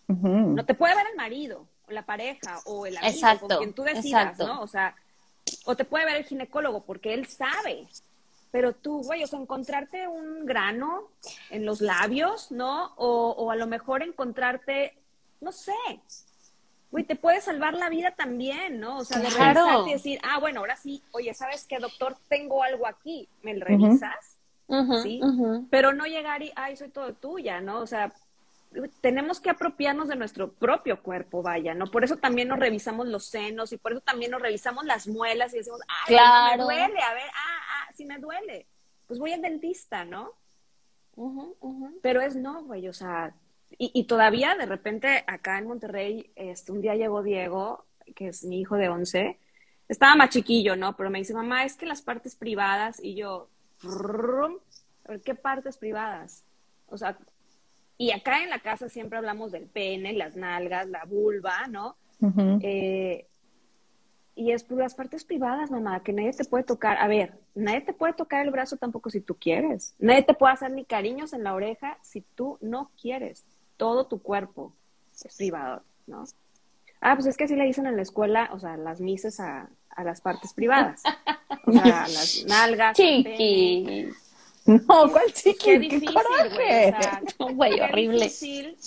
No 0.07 0.65
te 0.65 0.75
puede 0.75 0.95
ver 0.95 1.07
el 1.11 1.17
marido, 1.17 1.67
o 1.87 1.91
la 1.91 2.05
pareja, 2.05 2.59
o 2.65 2.85
el 2.85 2.97
amigo, 2.97 3.39
con 3.39 3.57
quien 3.57 3.73
tú 3.73 3.83
decidas, 3.83 4.37
¿no? 4.37 4.61
O 4.61 4.67
sea, 4.67 4.95
o 5.65 5.75
te 5.75 5.85
puede 5.85 6.05
ver 6.05 6.17
el 6.17 6.25
ginecólogo, 6.25 6.83
porque 6.83 7.13
él 7.13 7.25
sabe. 7.27 7.87
Pero 8.51 8.73
tú, 8.73 9.01
güey, 9.03 9.23
o 9.23 9.27
sea, 9.27 9.39
encontrarte 9.39 10.07
un 10.07 10.45
grano 10.45 11.09
en 11.49 11.65
los 11.65 11.81
labios, 11.81 12.51
¿no? 12.51 12.93
O, 12.95 13.31
o 13.31 13.51
a 13.51 13.55
lo 13.55 13.67
mejor 13.67 14.03
encontrarte, 14.03 14.95
no 15.41 15.51
sé, 15.51 15.73
güey, 16.95 17.03
te 17.03 17.17
puede 17.17 17.41
salvar 17.41 17.73
la 17.73 17.89
vida 17.89 18.11
también, 18.11 18.79
¿no? 18.79 18.99
O 18.99 19.03
sea, 19.03 19.19
de 19.19 19.89
y 19.89 19.93
decir, 19.93 20.17
ah, 20.23 20.39
bueno, 20.39 20.61
ahora 20.61 20.77
sí, 20.77 21.03
oye, 21.11 21.33
¿sabes 21.33 21.65
qué, 21.67 21.77
doctor? 21.77 22.15
Tengo 22.29 22.63
algo 22.63 22.87
aquí, 22.87 23.27
¿me 23.43 23.53
lo 23.53 23.65
revisas? 23.65 24.34
¿Sí? 25.03 25.21
Pero 25.69 25.93
no 25.93 26.05
llegar 26.05 26.41
y, 26.41 26.51
ay, 26.55 26.75
soy 26.75 26.89
todo 26.89 27.13
tuya, 27.13 27.61
¿no? 27.61 27.79
O 27.79 27.87
sea, 27.87 28.13
tenemos 29.01 29.39
que 29.39 29.49
apropiarnos 29.49 30.07
de 30.07 30.15
nuestro 30.15 30.51
propio 30.51 31.01
cuerpo, 31.01 31.41
vaya, 31.41 31.73
¿no? 31.73 31.85
Por 31.87 32.03
eso 32.03 32.17
también 32.17 32.47
nos 32.47 32.59
revisamos 32.59 33.07
los 33.07 33.25
senos 33.25 33.71
y 33.71 33.77
por 33.77 33.93
eso 33.93 34.01
también 34.01 34.31
nos 34.31 34.41
revisamos 34.41 34.85
las 34.85 35.07
muelas 35.07 35.53
y 35.53 35.57
decimos, 35.57 35.81
ay, 36.07 36.15
me 36.57 36.63
duele, 36.63 36.99
a 37.01 37.13
ver, 37.13 37.29
ah, 37.33 37.61
ah, 37.69 37.91
sí 37.93 38.05
me 38.05 38.17
duele. 38.17 38.67
Pues 39.07 39.19
voy 39.19 39.33
al 39.33 39.41
dentista, 39.41 40.03
¿no? 40.03 40.31
Pero 42.01 42.21
es 42.21 42.35
no, 42.35 42.63
güey, 42.63 42.87
o 42.87 42.93
sea, 42.93 43.33
y, 43.77 44.03
todavía 44.05 44.55
de 44.55 44.65
repente 44.65 45.23
acá 45.27 45.57
en 45.57 45.67
Monterrey, 45.67 46.31
este, 46.35 46.71
un 46.71 46.81
día 46.81 46.95
llegó 46.95 47.23
Diego, 47.23 47.85
que 48.15 48.27
es 48.27 48.43
mi 48.43 48.59
hijo 48.59 48.75
de 48.75 48.89
11, 48.89 49.39
estaba 49.87 50.15
más 50.15 50.29
chiquillo, 50.29 50.75
¿no? 50.75 50.95
Pero 50.95 51.09
me 51.09 51.19
dice, 51.19 51.33
mamá, 51.33 51.63
es 51.63 51.75
que 51.75 51.85
las 51.85 52.01
partes 52.01 52.35
privadas, 52.35 52.99
y 53.01 53.15
yo, 53.15 53.49
¿qué 55.23 55.35
partes 55.35 55.77
privadas? 55.77 56.43
O 56.87 56.97
sea, 56.97 57.17
y 57.97 58.11
acá 58.11 58.43
en 58.43 58.49
la 58.49 58.59
casa 58.59 58.89
siempre 58.89 59.17
hablamos 59.17 59.51
del 59.51 59.67
pene, 59.67 60.13
las 60.13 60.35
nalgas, 60.35 60.87
la 60.87 61.05
vulva, 61.05 61.67
¿no? 61.67 61.95
eh, 62.61 63.27
y 64.35 64.51
es 64.51 64.63
por 64.65 64.77
las 64.79 64.95
partes 64.95 65.23
privadas, 65.23 65.71
mamá, 65.71 66.03
que 66.03 66.11
nadie 66.11 66.33
te 66.33 66.43
puede 66.43 66.65
tocar. 66.65 66.97
A 66.97 67.07
ver, 67.07 67.39
nadie 67.53 67.81
te 67.81 67.93
puede 67.93 68.13
tocar 68.13 68.45
el 68.45 68.51
brazo 68.51 68.75
tampoco 68.75 69.09
si 69.09 69.21
tú 69.21 69.35
quieres. 69.35 69.95
Nadie 69.97 70.23
te 70.23 70.33
puede 70.33 70.53
hacer 70.53 70.71
ni 70.71 70.83
cariños 70.83 71.31
en 71.31 71.43
la 71.43 71.53
oreja 71.53 71.97
si 72.01 72.21
tú 72.21 72.57
no 72.61 72.91
quieres. 73.01 73.45
Todo 73.77 74.07
tu 74.07 74.21
cuerpo 74.21 74.73
es 75.23 75.37
privado, 75.37 75.83
¿no? 76.05 76.25
Ah, 76.99 77.15
pues 77.15 77.27
es 77.27 77.37
que 77.37 77.45
así 77.45 77.55
le 77.55 77.65
dicen 77.65 77.85
en 77.85 77.95
la 77.95 78.01
escuela, 78.01 78.49
o 78.51 78.59
sea, 78.59 78.75
las 78.75 78.99
mises 78.99 79.39
a, 79.39 79.69
a 79.95 80.03
las 80.03 80.21
partes 80.21 80.53
privadas. 80.53 81.01
O 81.65 81.71
sea, 81.71 82.03
a 82.03 82.07
las 82.07 82.43
nalgas. 82.47 82.95
Chiqui. 82.97 84.09
No, 84.65 85.11
¿cuál 85.11 85.31
chiqui? 85.33 85.57
Qué 85.57 85.79
difícil, 85.79 86.13
güey. 86.53 86.89
O 86.89 87.01
sea, 87.01 87.21
güey, 87.53 87.79
horrible. 87.79 88.25
difícil 88.25 88.77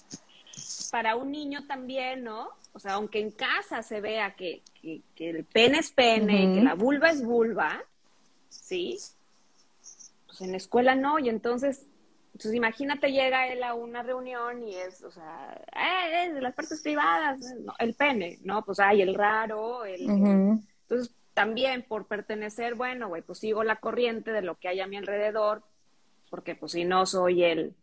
para 0.90 1.16
un 1.16 1.30
niño 1.30 1.66
también, 1.66 2.24
¿no? 2.24 2.48
O 2.72 2.78
sea, 2.78 2.94
aunque 2.94 3.20
en 3.20 3.30
casa 3.30 3.82
se 3.82 4.00
vea 4.00 4.34
que, 4.34 4.62
que, 4.80 5.30
el 5.30 5.44
pene 5.44 5.78
es 5.78 5.90
pene, 5.90 6.54
que 6.54 6.62
la 6.62 6.74
vulva 6.74 7.10
es 7.10 7.24
vulva, 7.24 7.80
¿sí? 8.48 8.98
Pues 10.26 10.40
en 10.40 10.52
la 10.52 10.56
escuela 10.56 10.94
no, 10.94 11.18
y 11.18 11.28
entonces, 11.28 11.86
pues 12.32 12.54
imagínate 12.54 13.12
llega 13.12 13.48
él 13.48 13.62
a 13.62 13.74
una 13.74 14.02
reunión 14.02 14.62
y 14.62 14.76
es, 14.76 15.02
o 15.02 15.10
sea, 15.10 15.60
eh, 15.74 16.26
es 16.26 16.34
de 16.34 16.40
las 16.40 16.54
partes 16.54 16.80
privadas, 16.82 17.40
el 17.78 17.94
pene, 17.94 18.38
¿no? 18.42 18.64
Pues 18.64 18.78
hay 18.78 19.02
el 19.02 19.14
raro, 19.14 19.84
el, 19.84 20.60
entonces 20.88 21.14
también 21.34 21.84
por 21.86 22.06
pertenecer, 22.06 22.74
bueno, 22.74 23.08
güey, 23.08 23.22
pues 23.22 23.38
sigo 23.38 23.62
la 23.62 23.76
corriente 23.76 24.32
de 24.32 24.42
lo 24.42 24.56
que 24.56 24.68
hay 24.68 24.80
a 24.80 24.86
mi 24.86 24.96
alrededor, 24.96 25.62
porque 26.30 26.54
pues 26.54 26.72
si 26.72 26.84
no 26.84 27.06
soy 27.06 27.44
el, 27.44 27.74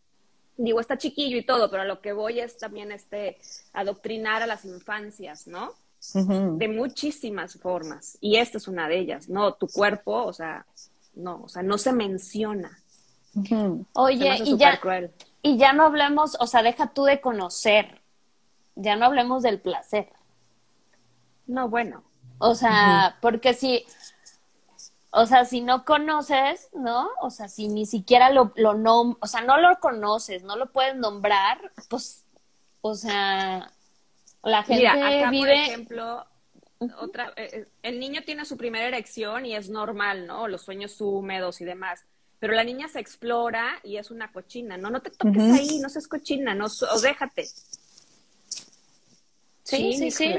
digo, 0.58 0.80
está 0.80 0.98
chiquillo 0.98 1.38
y 1.38 1.46
todo, 1.46 1.70
pero 1.70 1.84
a 1.84 1.86
lo 1.86 2.02
que 2.02 2.14
voy 2.14 2.40
es 2.40 2.58
también 2.58 2.92
este, 2.92 3.38
adoctrinar 3.74 4.42
a 4.42 4.48
las 4.48 4.66
infancias, 4.66 5.48
¿no? 5.48 5.74
De 6.14 6.68
muchísimas 6.68 7.56
formas. 7.56 8.18
Y 8.22 8.36
esta 8.36 8.58
es 8.58 8.68
una 8.68 8.88
de 8.88 9.00
ellas, 9.00 9.28
¿no? 9.30 9.54
Tu 9.54 9.68
cuerpo, 9.68 10.24
o 10.24 10.34
sea, 10.34 10.66
no, 11.16 11.44
o 11.44 11.50
sea, 11.50 11.64
no 11.64 11.78
se 11.78 11.94
menciona. 11.94 12.78
Oye, 13.94 14.38
y 14.44 14.58
ya, 14.58 14.80
y 15.42 15.58
ya 15.58 15.74
no 15.74 15.86
hablemos, 15.86 16.38
o 16.40 16.48
sea, 16.48 16.62
deja 16.62 16.88
tú 16.94 17.06
de 17.06 17.22
conocer, 17.22 18.02
ya 18.76 18.96
no 18.96 19.06
hablemos 19.06 19.44
del 19.44 19.60
placer. 19.60 20.10
No, 21.48 21.70
bueno. 21.70 22.04
O 22.38 22.56
sea, 22.56 23.18
porque 23.22 23.54
si, 23.54 23.86
o 25.12 25.26
sea, 25.26 25.46
si 25.46 25.62
no 25.62 25.86
conoces, 25.86 26.70
¿no? 26.74 27.10
O 27.22 27.30
sea, 27.30 27.48
si 27.48 27.68
ni 27.68 27.86
siquiera 27.86 28.30
lo, 28.30 28.52
lo 28.56 28.74
nom 28.74 29.16
o 29.20 29.28
sea, 29.28 29.42
no 29.42 29.58
lo 29.58 29.80
conoces, 29.80 30.44
no 30.44 30.56
lo 30.56 30.72
puedes 30.72 30.96
nombrar, 30.96 31.72
pues, 31.90 32.26
o 32.82 32.96
sea, 32.96 33.72
la 34.44 34.64
gente 34.64 34.82
Mira, 34.82 34.94
acá, 34.94 35.30
vive... 35.30 35.48
por 35.48 35.58
ejemplo, 35.58 36.26
otra, 37.00 37.34
eh, 37.36 37.50
eh, 37.54 37.68
el 37.84 38.00
niño 38.00 38.22
tiene 38.26 38.46
su 38.46 38.58
primera 38.58 38.86
erección 38.86 39.46
y 39.46 39.56
es 39.56 39.70
normal, 39.70 40.28
¿no? 40.28 40.48
Los 40.48 40.64
sueños 40.64 41.00
húmedos 41.00 41.62
y 41.62 41.66
demás. 41.66 42.04
Pero 42.40 42.54
la 42.54 42.64
niña 42.64 42.88
se 42.90 43.00
explora 43.00 43.80
y 43.84 43.98
es 43.98 44.12
una 44.12 44.32
cochina, 44.32 44.78
¿no? 44.78 44.90
No 44.90 45.02
te 45.02 45.10
toques 45.10 45.42
ahí, 45.42 45.80
no 45.80 45.90
seas 45.90 46.08
cochina, 46.08 46.54
no, 46.54 46.66
o 46.66 47.00
déjate. 47.00 47.46
Sí, 49.64 49.94
sí, 49.94 50.12
sí. 50.12 50.36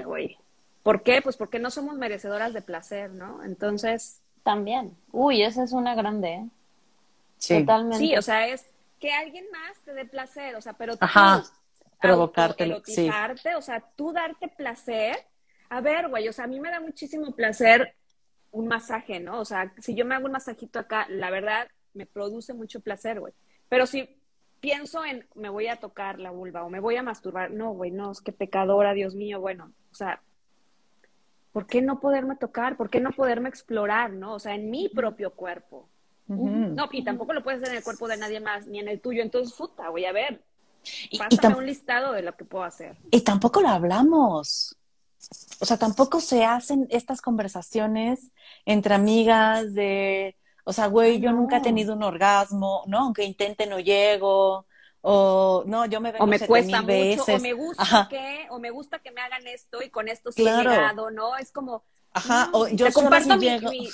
¿Por 0.87 1.03
qué? 1.03 1.21
Pues 1.21 1.37
porque 1.37 1.59
no 1.59 1.73
somos 1.73 1.97
merecedoras 1.97 2.53
de 2.53 2.63
placer, 2.63 3.11
¿no? 3.11 3.43
Entonces, 3.43 4.23
también. 4.45 4.97
Uy, 5.11 5.43
esa 5.43 5.65
es 5.65 5.73
una 5.73 5.97
grande, 5.97 6.35
¿eh? 6.35 6.49
Sí. 7.39 7.59
Totalmente. 7.59 7.99
Sí, 7.99 8.17
o 8.17 8.23
sea, 8.23 8.47
es 8.47 8.65
que 9.01 9.11
alguien 9.13 9.47
más 9.51 9.81
te 9.81 9.93
dé 9.95 10.05
placer, 10.05 10.55
o 10.55 10.61
sea, 10.61 10.75
pero 10.75 10.97
tú 10.97 11.05
Ajá, 11.05 11.43
provocártelo, 12.01 12.83
sí. 12.85 13.11
o 13.57 13.63
sea, 13.63 13.83
tú 13.97 14.13
darte 14.13 14.47
placer. 14.47 15.17
A 15.71 15.81
ver, 15.81 16.07
güey, 16.07 16.29
o 16.29 16.33
sea, 16.33 16.45
a 16.45 16.49
mí 16.49 16.61
me 16.61 16.71
da 16.71 16.79
muchísimo 16.79 17.35
placer 17.35 17.97
un 18.53 18.69
masaje, 18.69 19.19
¿no? 19.19 19.41
O 19.41 19.45
sea, 19.45 19.73
si 19.79 19.97
yo 19.97 20.05
me 20.05 20.15
hago 20.15 20.27
un 20.27 20.33
masajito 20.33 20.79
acá, 20.79 21.09
la 21.09 21.31
verdad, 21.31 21.67
me 21.95 22.07
produce 22.07 22.55
mucho 22.55 22.79
placer, 22.79 23.19
güey. 23.19 23.35
Pero 23.69 23.87
si 23.87 24.09
pienso 24.61 25.05
en 25.05 25.27
me 25.35 25.49
voy 25.49 25.67
a 25.67 25.81
tocar 25.81 26.21
la 26.21 26.31
vulva 26.31 26.63
o 26.63 26.71
me 26.71 26.79
voy 26.79 26.95
a 26.95 27.03
masturbar, 27.03 27.51
no, 27.51 27.73
güey, 27.73 27.91
no, 27.91 28.13
es 28.13 28.21
que 28.21 28.31
pecadora, 28.31 28.93
Dios 28.95 29.17
mío, 29.17 29.41
bueno, 29.41 29.73
o 29.91 29.95
sea, 29.97 30.23
¿por 31.57 31.67
qué 31.67 31.81
no 31.81 32.01
poderme 32.01 32.37
tocar? 32.37 32.77
¿Por 32.77 32.91
qué 32.91 33.01
no 33.01 33.13
poderme 33.13 33.49
explorar, 33.49 34.13
no? 34.13 34.35
O 34.35 34.39
sea, 34.39 34.55
en 34.55 34.71
mi 34.71 34.91
propio 34.91 35.33
cuerpo. 35.33 35.89
No, 36.27 36.87
y 36.93 37.03
tampoco 37.03 37.33
lo 37.33 37.43
puedes 37.43 37.63
hacer 37.63 37.73
en 37.73 37.79
el 37.79 37.83
cuerpo 37.83 38.07
de 38.09 38.19
nadie 38.19 38.41
más, 38.41 38.67
ni 38.67 38.79
en 38.79 38.89
el 38.89 39.01
tuyo. 39.01 39.23
Entonces, 39.23 39.57
puta, 39.57 39.89
voy 39.89 40.05
a 40.05 40.13
ver. 40.13 40.43
Pásame 41.17 41.57
un 41.57 41.65
listado 41.65 42.13
de 42.13 42.21
lo 42.21 42.37
que 42.37 42.45
puedo 42.45 42.63
hacer. 42.63 42.99
Y 43.11 43.23
tampoco 43.23 43.63
lo 43.63 43.71
hablamos. 43.71 44.77
o 45.59 45.65
sea, 45.65 45.79
tampoco 45.79 46.21
se 46.21 46.45
hacen 46.45 46.89
estas 46.91 47.23
conversaciones 47.23 48.33
entre 48.67 48.93
amigas 48.93 49.73
de, 49.73 50.37
o 50.65 50.75
sea, 50.75 50.89
güey, 50.89 51.21
yo 51.21 51.33
nunca 51.33 51.57
he 51.57 51.63
tenido 51.63 51.95
un 51.95 52.03
orgasmo, 52.03 52.85
¿no? 52.87 52.99
Aunque 52.99 53.25
intente 53.25 53.67
no 53.67 53.81
llego, 53.81 54.67
o 55.09 55.63
no, 55.67 55.87
yo 55.87 56.01
me 56.01 56.13
o 56.19 56.27
me 56.27 56.41
cuesta 56.41 56.83
mucho, 56.83 57.25
o 57.33 57.39
me 57.39 57.53
gusta 57.53 58.09
que, 58.11 58.49
o 58.51 58.59
me 58.59 58.71
gusta 58.71 58.99
que 58.99 59.13
me 59.13 59.21
hagan 59.21 59.47
esto 59.47 59.81
y 59.81 59.89
con 59.89 60.09
esto 60.09 60.33
sí 60.33 60.43
he 60.43 60.51
llegado, 60.51 61.13
¿no? 61.13 61.37
Es 61.37 61.53
como, 61.53 61.85
Ajá, 62.13 62.51
o 62.53 62.67
yo 62.67 62.93
comparto 62.93 63.37
mi, 63.37 63.89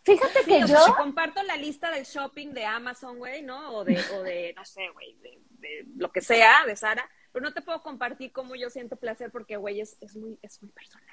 Fíjate 0.00 0.44
que 0.44 0.60
yo... 0.60 0.82
Te 0.82 0.92
comparto 0.96 1.42
la 1.42 1.56
lista 1.56 1.90
del 1.90 2.04
shopping 2.04 2.54
de 2.54 2.64
Amazon, 2.64 3.18
güey, 3.18 3.42
¿no? 3.42 3.74
O 3.74 3.84
de, 3.84 4.02
o 4.14 4.22
de 4.22 4.54
no 4.56 4.64
sé, 4.64 4.88
güey, 4.94 5.14
de, 5.20 5.84
lo 5.96 6.10
que 6.10 6.22
sea, 6.22 6.64
de 6.64 6.74
Sara, 6.74 7.06
pero 7.32 7.44
no 7.44 7.52
te 7.52 7.60
puedo 7.60 7.82
compartir 7.82 8.32
cómo 8.32 8.54
yo 8.54 8.70
siento 8.70 8.96
placer 8.96 9.30
porque, 9.30 9.58
güey, 9.58 9.82
es, 9.82 9.98
es, 10.00 10.16
muy, 10.16 10.38
es 10.40 10.62
muy 10.62 10.70
personal. 10.70 11.04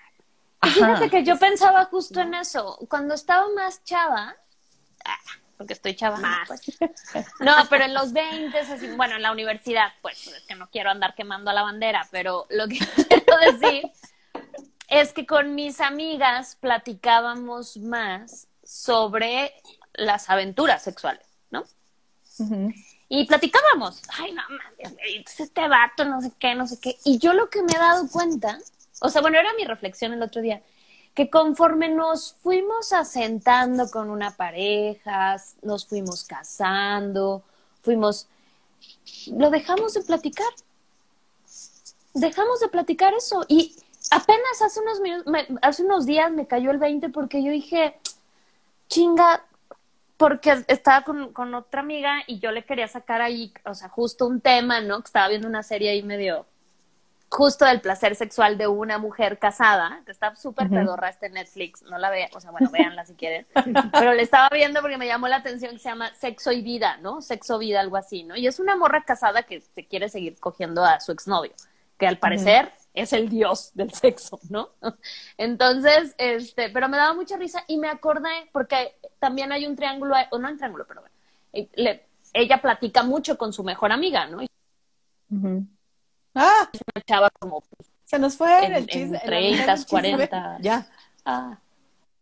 fíjate 0.62 1.10
que 1.10 1.26
yo 1.26 1.38
pensaba 1.38 1.84
justo 1.86 2.22
en 2.22 2.34
eso. 2.36 2.78
Cuando 2.90 3.14
estaba 3.14 3.50
más 3.50 3.84
chava, 3.84 4.34
ah, 5.04 5.18
porque 5.58 5.74
estoy 5.74 5.96
chava. 5.96 6.18
Más. 6.18 6.48
Pues. 6.48 6.78
No, 7.40 7.54
pero 7.70 7.86
en 7.86 7.94
los 7.94 8.14
20, 8.14 8.58
así, 8.58 8.88
bueno, 8.96 9.16
en 9.16 9.22
la 9.22 9.32
universidad, 9.32 9.94
pues, 10.02 10.28
es 10.28 10.44
que 10.44 10.56
no 10.56 10.70
quiero 10.70 10.90
andar 10.90 11.16
quemando 11.16 11.52
a 11.52 11.54
la 11.54 11.64
bandera, 11.64 12.08
pero 12.12 12.46
lo 12.50 12.68
que 12.68 12.80
quiero 13.08 13.38
decir 13.52 13.92
es 14.88 15.14
que 15.14 15.26
con 15.26 15.56
mis 15.56 15.82
amigas 15.82 16.58
platicábamos 16.60 17.78
más 17.78 18.48
sobre 18.64 19.54
las 19.94 20.30
aventuras 20.30 20.84
sexuales, 20.84 21.26
¿no? 21.50 21.64
Y 23.10 23.26
platicábamos, 23.26 24.02
ay, 24.18 24.32
no 24.32 24.42
mames, 24.50 25.40
este 25.40 25.68
vato, 25.68 26.04
no 26.06 26.22
sé 26.22 26.32
qué, 26.40 26.56
no 26.56 26.66
sé 26.66 26.80
qué. 26.80 26.98
Y 27.06 27.20
yo 27.20 27.34
lo 27.34 27.50
que 27.50 27.62
me 27.62 27.74
he 27.74 27.78
dado 27.78 28.08
cuenta, 28.10 28.58
o 29.02 29.10
sea, 29.10 29.22
bueno, 29.22 29.40
era 29.40 29.54
mi 29.54 29.66
reflexión 29.66 30.14
el 30.14 30.24
otro 30.24 30.42
día, 30.42 30.62
que 31.14 31.30
conforme 31.30 31.90
nos 31.90 32.34
fuimos 32.42 32.92
asentando 32.92 33.90
con 33.92 34.10
una 34.10 34.36
pareja, 34.36 35.38
nos 35.62 35.86
fuimos 35.86 36.24
casando, 36.24 37.44
fuimos, 37.82 38.28
lo 39.28 39.50
dejamos 39.52 39.94
de 39.94 40.02
platicar. 40.02 40.52
Dejamos 42.16 42.60
de 42.60 42.68
platicar 42.68 43.14
eso. 43.14 43.46
Y 43.48 43.76
apenas 44.12 44.62
hace 44.62 44.80
unos, 44.80 45.00
hace 45.62 45.84
unos 45.84 46.06
días 46.06 46.32
me 46.32 46.48
cayó 46.48 46.72
el 46.72 46.78
20 46.80 47.10
porque 47.10 47.44
yo 47.44 47.52
dije, 47.52 47.96
chinga, 48.88 49.46
porque 50.18 50.64
estaba 50.68 51.04
con, 51.04 51.32
con, 51.34 51.54
otra 51.54 51.82
amiga 51.82 52.24
y 52.28 52.40
yo 52.40 52.52
le 52.52 52.66
quería 52.66 52.88
sacar 52.88 53.22
ahí, 53.22 53.54
o 53.66 53.74
sea, 53.74 53.90
justo 53.90 54.28
un 54.28 54.42
tema, 54.42 54.80
¿no? 54.82 55.00
Que 55.02 55.08
estaba 55.08 55.28
viendo 55.28 55.48
una 55.48 55.64
serie 55.64 55.90
ahí 55.90 56.04
medio 56.04 56.46
justo 57.34 57.66
del 57.66 57.82
placer 57.82 58.16
sexual 58.16 58.58
de 58.58 58.68
una 58.68 59.00
mujer 59.00 59.40
casada, 59.40 60.02
que 60.06 60.12
está 60.12 60.36
súper 60.36 60.70
pedorra 60.70 61.10
este 61.10 61.30
Netflix, 61.30 61.82
no 61.82 61.98
la 61.98 62.12
vean, 62.12 62.30
o 62.36 62.40
sea, 62.40 62.52
bueno, 62.52 62.70
véanla 62.72 63.06
si 63.06 63.16
quieren, 63.16 63.48
pero 63.92 64.14
le 64.14 64.22
estaba 64.22 64.50
viendo 64.50 64.82
porque 64.82 64.98
me 64.98 65.08
llamó 65.08 65.28
la 65.28 65.38
atención 65.38 65.72
que 65.72 65.80
se 65.80 65.90
llama 65.90 66.14
Sexo 66.14 66.52
y 66.52 66.62
Vida, 66.62 66.98
¿no? 66.98 67.22
Sexo 67.22 67.58
Vida, 67.58 67.80
algo 67.80 67.98
así, 67.98 68.24
¿no? 68.24 68.36
Y 68.36 68.46
es 68.46 68.60
una 68.60 68.76
morra 68.76 69.04
casada 69.04 69.44
que 69.44 69.62
se 69.62 69.86
quiere 69.88 70.10
seguir 70.10 70.40
cogiendo 70.40 70.86
a 70.86 71.00
su 71.00 71.12
exnovio, 71.12 71.54
que 71.98 72.06
al 72.08 72.20
parecer 72.20 72.72
es 72.94 73.14
el 73.14 73.30
dios 73.30 73.72
del 73.74 73.92
sexo, 73.92 74.40
¿no? 74.50 74.70
Entonces, 75.38 76.14
este, 76.20 76.70
pero 76.70 76.88
me 76.88 76.98
daba 76.98 77.16
mucha 77.16 77.38
risa 77.38 77.64
y 77.68 77.78
me 77.78 77.90
acordé, 77.90 78.50
porque 78.52 78.96
también 79.18 79.52
hay 79.52 79.66
un 79.66 79.76
triángulo, 79.76 80.16
o 80.30 80.38
no 80.38 80.50
un 80.50 80.58
triángulo, 80.58 80.86
pero 80.88 81.02
bueno, 81.02 81.16
eh, 81.54 82.06
ella 82.34 82.62
platica 82.62 83.02
mucho 83.02 83.40
con 83.40 83.54
su 83.54 83.64
mejor 83.64 83.92
amiga, 83.92 84.28
¿no? 84.28 84.40
Ah, 86.36 86.70
una 86.72 87.04
chava 87.06 87.30
como 87.40 87.64
se 88.06 88.20
nos 88.20 88.36
fue 88.36 88.66
en, 88.66 88.74
el 88.74 88.88
chisme, 88.88 89.18
en 89.18 89.26
30, 89.26 89.86
40. 89.88 90.58
Ya. 90.62 90.88
Ah. 91.26 91.58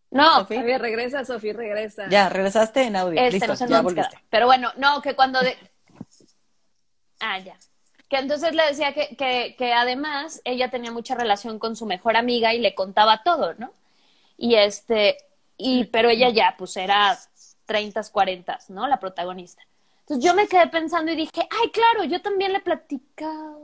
No, 0.09 0.39
Sofía, 0.39 0.77
regresa, 0.77 1.23
Sofía, 1.25 1.53
regresa. 1.53 2.09
Ya, 2.09 2.29
regresaste 2.29 2.83
en 2.83 2.95
audio. 2.95 3.21
Este, 3.21 3.47
Listo, 3.47 3.65
no 3.65 3.69
ya 3.69 3.81
volviste. 3.81 4.17
Pero 4.29 4.45
bueno, 4.45 4.71
no, 4.77 5.01
que 5.01 5.15
cuando 5.15 5.39
de... 5.39 5.57
Ah, 7.19 7.39
ya 7.39 7.57
que 8.11 8.17
entonces 8.17 8.53
le 8.53 8.65
decía 8.65 8.93
que, 8.93 9.15
que, 9.15 9.55
que, 9.57 9.71
además 9.71 10.41
ella 10.43 10.69
tenía 10.69 10.91
mucha 10.91 11.15
relación 11.15 11.59
con 11.59 11.77
su 11.77 11.85
mejor 11.85 12.17
amiga 12.17 12.53
y 12.53 12.59
le 12.59 12.75
contaba 12.75 13.23
todo, 13.23 13.53
¿no? 13.53 13.71
Y 14.35 14.55
este, 14.55 15.15
y, 15.55 15.85
pero 15.85 16.09
ella 16.09 16.29
ya, 16.29 16.55
pues 16.57 16.75
era 16.75 17.17
30, 17.67 18.01
40, 18.11 18.59
¿no? 18.67 18.89
La 18.89 18.99
protagonista. 18.99 19.63
Entonces 20.11 20.29
yo 20.29 20.35
me 20.35 20.45
quedé 20.45 20.67
pensando 20.67 21.09
y 21.13 21.15
dije, 21.15 21.47
ay, 21.49 21.69
claro, 21.69 22.03
yo 22.03 22.21
también 22.21 22.51
le 22.51 22.59
platicaba. 22.59 23.55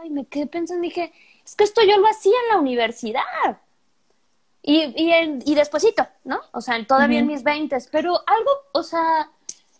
Ay, 0.00 0.10
me 0.10 0.26
quedé 0.26 0.48
pensando 0.48 0.84
y 0.84 0.88
dije, 0.88 1.12
es 1.44 1.54
que 1.54 1.62
esto 1.62 1.82
yo 1.82 1.98
lo 1.98 2.08
hacía 2.08 2.32
en 2.32 2.48
la 2.52 2.60
universidad. 2.60 3.60
Y, 4.60 4.92
y, 5.00 5.12
en, 5.12 5.40
y 5.46 5.54
despuesito, 5.54 6.04
¿no? 6.24 6.40
O 6.50 6.60
sea, 6.60 6.84
todavía 6.84 7.20
en 7.20 7.28
mis 7.28 7.44
veintes, 7.44 7.88
pero 7.92 8.10
algo, 8.26 8.50
o 8.72 8.82
sea, 8.82 9.30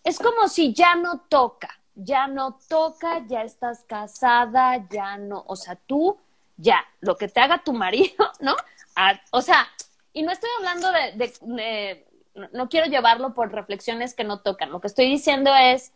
es 0.05 0.19
como 0.19 0.47
si 0.47 0.73
ya 0.73 0.95
no 0.95 1.19
toca, 1.27 1.77
ya 1.95 2.27
no 2.27 2.59
toca, 2.69 3.21
ya 3.27 3.43
estás 3.43 3.83
casada, 3.83 4.87
ya 4.89 5.17
no, 5.17 5.43
o 5.47 5.57
sea, 5.57 5.75
tú, 5.75 6.17
ya, 6.55 6.79
lo 7.01 7.17
que 7.17 7.27
te 7.27 7.41
haga 7.41 7.61
tu 7.61 7.73
marido, 7.73 8.31
¿no? 8.39 8.55
o 9.31 9.41
sea, 9.41 9.67
y 10.13 10.23
no 10.23 10.31
estoy 10.31 10.49
hablando 10.59 10.91
de, 10.93 12.07
no 12.51 12.69
quiero 12.69 12.87
llevarlo 12.87 13.33
por 13.33 13.51
reflexiones 13.51 14.13
que 14.13 14.23
no 14.23 14.39
tocan, 14.39 14.71
lo 14.71 14.81
que 14.81 14.87
estoy 14.87 15.09
diciendo 15.09 15.51
es, 15.55 15.91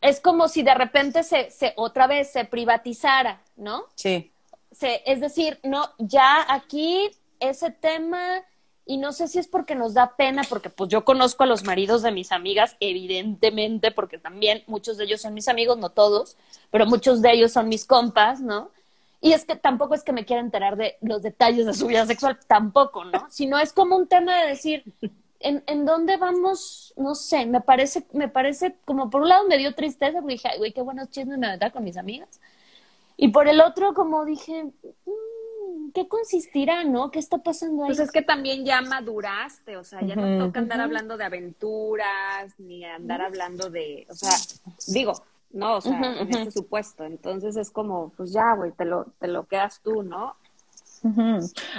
es 0.00 0.20
como 0.20 0.48
si 0.48 0.62
de 0.62 0.74
repente 0.74 1.22
se, 1.22 1.50
se 1.50 1.72
otra 1.76 2.06
vez 2.06 2.32
se 2.32 2.44
privatizara, 2.44 3.40
¿no? 3.56 3.84
Sí. 3.94 4.32
Se, 4.70 5.02
es 5.06 5.20
decir, 5.20 5.60
no, 5.62 5.90
ya 5.98 6.46
aquí 6.52 7.10
ese 7.40 7.70
tema 7.70 8.42
y 8.84 8.96
no 8.96 9.12
sé 9.12 9.28
si 9.28 9.38
es 9.38 9.46
porque 9.46 9.74
nos 9.74 9.94
da 9.94 10.16
pena, 10.16 10.42
porque 10.48 10.68
pues 10.68 10.90
yo 10.90 11.04
conozco 11.04 11.44
a 11.44 11.46
los 11.46 11.62
maridos 11.64 12.02
de 12.02 12.10
mis 12.10 12.32
amigas, 12.32 12.76
evidentemente, 12.80 13.92
porque 13.92 14.18
también 14.18 14.64
muchos 14.66 14.96
de 14.96 15.04
ellos 15.04 15.20
son 15.20 15.34
mis 15.34 15.48
amigos, 15.48 15.78
no 15.78 15.90
todos, 15.90 16.36
pero 16.70 16.86
muchos 16.86 17.22
de 17.22 17.32
ellos 17.32 17.52
son 17.52 17.68
mis 17.68 17.84
compas, 17.84 18.40
¿no? 18.40 18.70
Y 19.24 19.34
es 19.34 19.44
que 19.44 19.54
tampoco 19.54 19.94
es 19.94 20.02
que 20.02 20.12
me 20.12 20.24
quiera 20.24 20.42
enterar 20.42 20.76
de 20.76 20.96
los 21.00 21.22
detalles 21.22 21.64
de 21.64 21.74
su 21.74 21.86
vida 21.86 22.04
sexual, 22.04 22.40
tampoco, 22.48 23.04
¿no? 23.04 23.26
Sino 23.30 23.56
es 23.58 23.72
como 23.72 23.96
un 23.96 24.08
tema 24.08 24.36
de 24.36 24.48
decir, 24.48 24.84
¿en, 25.38 25.62
en 25.66 25.86
dónde 25.86 26.16
vamos? 26.16 26.92
No 26.96 27.14
sé, 27.14 27.46
me 27.46 27.60
parece, 27.60 28.04
me 28.12 28.28
parece, 28.28 28.74
como 28.84 29.10
por 29.10 29.22
un 29.22 29.28
lado 29.28 29.46
me 29.46 29.58
dio 29.58 29.76
tristeza, 29.76 30.18
porque 30.18 30.34
dije, 30.34 30.48
ay, 30.48 30.58
güey, 30.58 30.72
qué 30.72 30.82
buenos 30.82 31.08
chismes 31.08 31.38
me 31.38 31.56
da 31.56 31.70
con 31.70 31.84
mis 31.84 31.96
amigas. 31.96 32.40
Y 33.16 33.28
por 33.28 33.46
el 33.46 33.60
otro, 33.60 33.94
como 33.94 34.24
dije, 34.24 34.72
¿qué 35.94 36.08
consistirá, 36.08 36.82
no? 36.82 37.12
¿Qué 37.12 37.20
está 37.20 37.38
pasando 37.38 37.84
ahí? 37.84 37.90
Pues 37.90 38.00
es 38.00 38.10
que 38.10 38.22
también 38.22 38.64
ya 38.64 38.82
maduraste, 38.82 39.76
o 39.76 39.84
sea, 39.84 40.00
ya 40.02 40.16
no 40.16 40.46
toca 40.46 40.58
andar 40.58 40.80
hablando 40.80 41.16
de 41.16 41.24
aventuras, 41.24 42.58
ni 42.58 42.84
andar 42.84 43.22
hablando 43.22 43.70
de, 43.70 44.04
o 44.10 44.14
sea, 44.14 44.32
digo, 44.88 45.14
no, 45.52 45.76
o 45.76 45.80
sea, 45.80 45.98
en 46.20 46.28
este 46.30 46.50
supuesto. 46.50 47.04
Entonces 47.04 47.56
es 47.56 47.70
como, 47.70 48.10
pues 48.16 48.32
ya, 48.32 48.54
güey, 48.54 48.72
te 48.72 48.84
lo, 48.84 49.06
te 49.18 49.28
lo 49.28 49.46
quedas 49.46 49.80
tú, 49.82 50.02
¿no? 50.02 50.36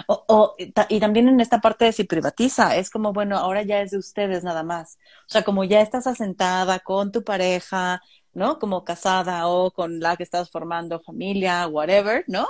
o, 0.07 0.55
y 0.89 0.99
también 0.99 1.29
en 1.29 1.39
esta 1.39 1.61
parte 1.61 1.85
de 1.85 1.93
si 1.93 2.03
privatiza, 2.03 2.75
es 2.75 2.89
como, 2.89 3.13
bueno, 3.13 3.37
ahora 3.37 3.61
ya 3.63 3.81
es 3.81 3.91
de 3.91 3.97
ustedes 3.97 4.43
nada 4.43 4.63
más. 4.63 4.97
O 5.27 5.29
sea, 5.29 5.43
como 5.43 5.63
ya 5.63 5.81
estás 5.81 6.07
asentada 6.07 6.79
con 6.79 7.11
tu 7.11 7.23
pareja, 7.23 8.01
¿no? 8.33 8.59
Como 8.59 8.83
casada 8.83 9.47
o 9.47 9.71
con 9.71 9.99
la 9.99 10.17
que 10.17 10.23
estás 10.23 10.49
formando 10.49 10.99
familia, 10.99 11.67
whatever, 11.67 12.25
¿no? 12.27 12.47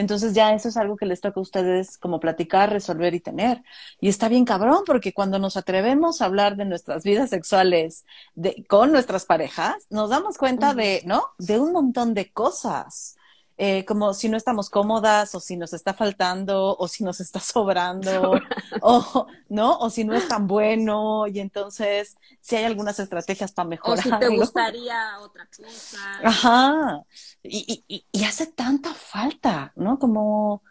Entonces 0.00 0.32
ya 0.32 0.54
eso 0.54 0.68
es 0.70 0.78
algo 0.78 0.96
que 0.96 1.04
les 1.04 1.20
toca 1.20 1.38
a 1.40 1.42
ustedes 1.42 1.98
como 1.98 2.20
platicar, 2.20 2.72
resolver 2.72 3.14
y 3.14 3.20
tener. 3.20 3.62
Y 4.00 4.08
está 4.08 4.28
bien 4.30 4.46
cabrón, 4.46 4.84
porque 4.86 5.12
cuando 5.12 5.38
nos 5.38 5.58
atrevemos 5.58 6.22
a 6.22 6.24
hablar 6.24 6.56
de 6.56 6.64
nuestras 6.64 7.04
vidas 7.04 7.28
sexuales 7.28 8.06
de, 8.34 8.64
con 8.66 8.92
nuestras 8.92 9.26
parejas, 9.26 9.86
nos 9.90 10.08
damos 10.08 10.38
cuenta 10.38 10.72
de, 10.72 11.02
¿no? 11.04 11.22
De 11.38 11.60
un 11.60 11.72
montón 11.72 12.14
de 12.14 12.32
cosas. 12.32 13.16
Eh, 13.62 13.84
como 13.84 14.14
si 14.14 14.30
no 14.30 14.38
estamos 14.38 14.70
cómodas 14.70 15.34
o 15.34 15.40
si 15.40 15.54
nos 15.54 15.74
está 15.74 15.92
faltando 15.92 16.74
o 16.78 16.88
si 16.88 17.04
nos 17.04 17.20
está 17.20 17.40
sobrando 17.40 18.32
o 18.80 19.26
no 19.50 19.76
o 19.80 19.90
si 19.90 20.02
no 20.02 20.14
es 20.14 20.26
tan 20.28 20.46
bueno 20.46 21.26
y 21.26 21.40
entonces 21.40 22.16
si 22.40 22.56
hay 22.56 22.64
algunas 22.64 22.98
estrategias 22.98 23.52
para 23.52 23.68
mejorar 23.68 23.98
o 23.98 24.02
si 24.02 24.18
te 24.18 24.28
gustaría 24.34 25.18
otra 25.20 25.46
cosa. 25.54 25.98
Ajá. 26.24 27.02
Y, 27.42 27.84
y, 27.86 28.06
y 28.10 28.24
hace 28.24 28.46
tanta 28.46 28.94
falta 28.94 29.74
no 29.76 29.98
como 29.98 30.62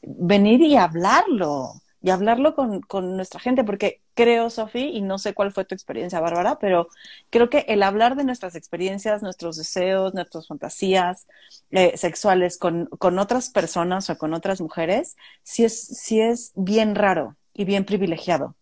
venir 0.00 0.62
y 0.62 0.74
hablarlo 0.74 1.74
y 2.02 2.10
hablarlo 2.10 2.54
con, 2.54 2.80
con 2.80 3.16
nuestra 3.16 3.40
gente, 3.40 3.64
porque 3.64 4.02
creo, 4.14 4.50
Sofi, 4.50 4.90
y 4.94 5.00
no 5.00 5.18
sé 5.18 5.34
cuál 5.34 5.52
fue 5.52 5.64
tu 5.64 5.74
experiencia, 5.74 6.20
Bárbara, 6.20 6.58
pero 6.58 6.88
creo 7.30 7.50
que 7.50 7.64
el 7.68 7.82
hablar 7.82 8.16
de 8.16 8.24
nuestras 8.24 8.54
experiencias, 8.54 9.22
nuestros 9.22 9.56
deseos, 9.56 10.14
nuestras 10.14 10.46
fantasías 10.46 11.26
eh, 11.70 11.96
sexuales 11.96 12.58
con, 12.58 12.86
con 12.86 13.18
otras 13.18 13.50
personas 13.50 14.10
o 14.10 14.18
con 14.18 14.34
otras 14.34 14.60
mujeres, 14.60 15.16
sí 15.42 15.64
es, 15.64 15.86
sí 15.86 16.20
es 16.20 16.52
bien 16.54 16.94
raro 16.94 17.36
y 17.54 17.64
bien 17.64 17.84
privilegiado 17.84 18.54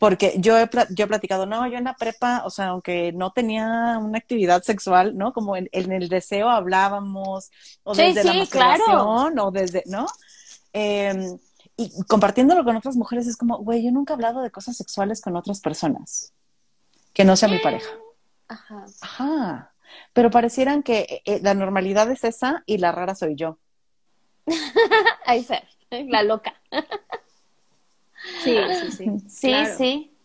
porque 0.00 0.32
yo 0.38 0.58
he, 0.58 0.66
yo 0.92 1.04
he 1.04 1.08
platicado, 1.08 1.44
no, 1.44 1.66
yo 1.66 1.76
en 1.76 1.84
la 1.84 1.94
prepa, 1.94 2.42
o 2.46 2.50
sea, 2.50 2.68
aunque 2.68 3.12
no 3.12 3.32
tenía 3.32 3.98
una 4.00 4.16
actividad 4.16 4.62
sexual, 4.62 5.14
¿no? 5.14 5.34
Como 5.34 5.58
en, 5.58 5.68
el 5.72 6.08
deseo 6.08 6.48
hablábamos, 6.48 7.50
o 7.82 7.94
desde 7.94 8.24
la 8.24 8.32
masturbación, 8.32 9.38
o 9.38 9.50
desde, 9.50 9.82
¿no? 9.84 10.06
Em, 10.72 11.38
y 11.80 12.02
compartiéndolo 12.04 12.64
con 12.64 12.76
otras 12.76 12.96
mujeres 12.96 13.26
es 13.26 13.36
como, 13.36 13.58
güey, 13.58 13.82
yo 13.84 13.90
nunca 13.90 14.12
he 14.12 14.16
hablado 14.16 14.42
de 14.42 14.50
cosas 14.50 14.76
sexuales 14.76 15.20
con 15.20 15.36
otras 15.36 15.60
personas, 15.60 16.32
que 17.12 17.24
no 17.24 17.36
sea 17.36 17.48
mi 17.48 17.58
pareja. 17.58 17.90
Ajá. 18.48 18.84
Ajá. 19.00 19.74
Pero 20.12 20.30
parecieran 20.30 20.82
que 20.82 21.00
eh, 21.00 21.22
eh, 21.24 21.40
la 21.42 21.54
normalidad 21.54 22.10
es 22.10 22.24
esa 22.24 22.62
y 22.66 22.78
la 22.78 22.92
rara 22.92 23.14
soy 23.14 23.34
yo. 23.34 23.58
Ahí 25.26 25.44
ser, 25.44 25.64
la 25.90 26.22
loca. 26.22 26.54
Sí, 28.42 28.56
sí, 28.80 28.92
sí. 28.92 29.20
Sí, 29.28 29.54
sí. 29.76 30.16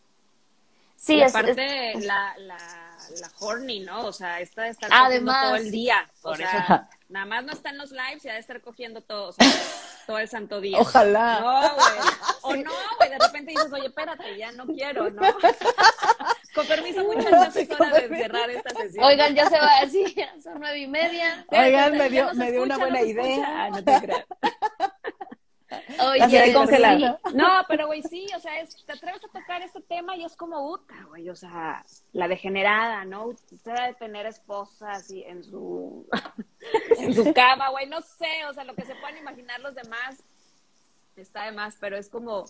Sí, 0.95 1.21
aparte 1.21 1.93
la, 2.01 2.35
la, 2.39 2.57
la 2.57 3.31
horny, 3.39 3.81
¿no? 3.81 4.05
O 4.07 4.13
sea, 4.13 4.39
esta 4.39 4.63
de 4.63 4.69
estar 4.69 4.89
cogiendo 4.89 5.31
todo 5.31 5.55
el 5.55 5.69
día. 5.69 6.09
O 6.23 6.35
sea, 6.35 6.89
nada 7.09 7.25
más 7.25 7.43
no 7.45 7.53
está 7.53 7.69
en 7.69 7.77
los 7.77 7.91
lives 7.91 8.25
y 8.25 8.29
ha 8.29 8.33
de 8.33 8.39
estar 8.39 8.59
cogiendo 8.61 9.01
todo, 9.01 9.29
o 9.29 9.31
sea, 9.33 9.45
todo 10.05 10.19
el 10.19 10.27
santo 10.27 10.61
día. 10.61 10.77
Ojalá. 10.79 11.39
No, 11.39 11.75
güey. 11.75 11.87
O 12.41 12.55
no, 12.63 12.71
güey, 12.97 13.09
de 13.09 13.17
repente 13.19 13.51
dices, 13.51 13.71
oye, 13.73 13.87
espérate, 13.87 14.37
ya 14.37 14.51
no 14.51 14.65
quiero, 14.67 15.09
¿no? 15.09 15.21
Con 16.55 16.67
permiso, 16.67 17.03
muchas 17.03 17.31
gracias, 17.31 17.69
hora 17.71 17.99
de 17.99 18.07
cerrar 18.07 18.49
esta 18.49 18.69
sesión. 18.75 19.03
Oigan, 19.03 19.35
ya 19.35 19.49
se 19.49 19.57
va 19.57 19.77
así, 19.81 20.15
son 20.41 20.59
nueve 20.59 20.79
y 20.79 20.87
media. 20.87 21.45
Oigan, 21.49 21.97
me 21.97 22.09
dio, 22.09 22.33
me 22.33 22.51
dio 22.51 22.63
una 22.63 22.77
buena 22.77 23.01
idea. 23.01 23.69
no 23.69 23.83
te 23.83 24.01
creas. 24.01 24.25
Oye. 25.99 26.21
No, 27.33 27.65
pero 27.67 27.87
güey, 27.87 28.01
sí, 28.03 28.25
o 28.35 28.39
sea, 28.39 28.53
te 28.85 28.93
atreves 28.93 29.23
a 29.23 29.39
tocar 29.39 29.61
este 29.61 29.81
tema 29.81 30.15
y 30.15 30.23
es 30.23 30.35
como 30.35 30.71
Uta, 30.71 30.95
güey, 31.07 31.29
o 31.29 31.35
sea, 31.35 31.85
la 32.13 32.27
degenerada, 32.27 33.05
¿no? 33.05 33.27
Usted 33.27 33.73
de 33.73 33.93
tener 33.95 34.25
esposas 34.25 35.09
y 35.11 35.23
en 35.23 35.43
su 35.43 36.07
en 36.99 37.13
su 37.13 37.33
cama, 37.33 37.69
güey, 37.69 37.87
no 37.87 38.01
sé, 38.01 38.45
o 38.49 38.53
sea, 38.53 38.63
lo 38.63 38.75
que 38.75 38.85
se 38.85 38.95
pueden 38.95 39.17
imaginar 39.17 39.59
los 39.59 39.75
demás 39.75 40.17
está 41.15 41.45
de 41.45 41.51
más, 41.51 41.77
pero 41.79 41.97
es 41.97 42.09
como 42.09 42.45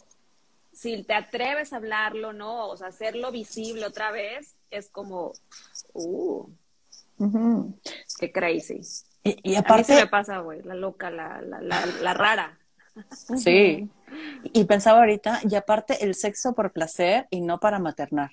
si 0.72 1.03
te 1.03 1.14
atreves 1.14 1.72
a 1.72 1.77
hablarlo, 1.77 2.34
¿no? 2.34 2.68
O 2.68 2.77
sea, 2.77 2.88
hacerlo 2.88 3.31
visible 3.31 3.85
otra 3.85 4.11
vez, 4.11 4.56
es 4.69 4.89
como, 4.89 5.34
uh, 5.93 6.49
qué 8.19 8.31
crazy. 8.31 8.81
Y, 9.23 9.56
aparte... 9.56 9.93
A 9.93 9.95
mí 9.95 10.02
me 10.03 10.07
pasa, 10.07 10.39
güey, 10.39 10.61
la 10.61 10.76
loca, 10.76 11.10
la, 11.10 11.41
la, 11.41 11.60
la, 11.61 11.85
la 11.85 12.14
rara. 12.14 12.60
Sí. 13.38 13.90
Y 14.44 14.64
pensaba 14.66 15.00
ahorita, 15.00 15.42
y 15.50 15.56
aparte 15.56 16.04
el 16.04 16.16
sexo 16.16 16.54
por 16.54 16.72
placer 16.72 17.28
y 17.30 17.42
no 17.42 17.60
para 17.60 17.80
maternar. 17.80 18.32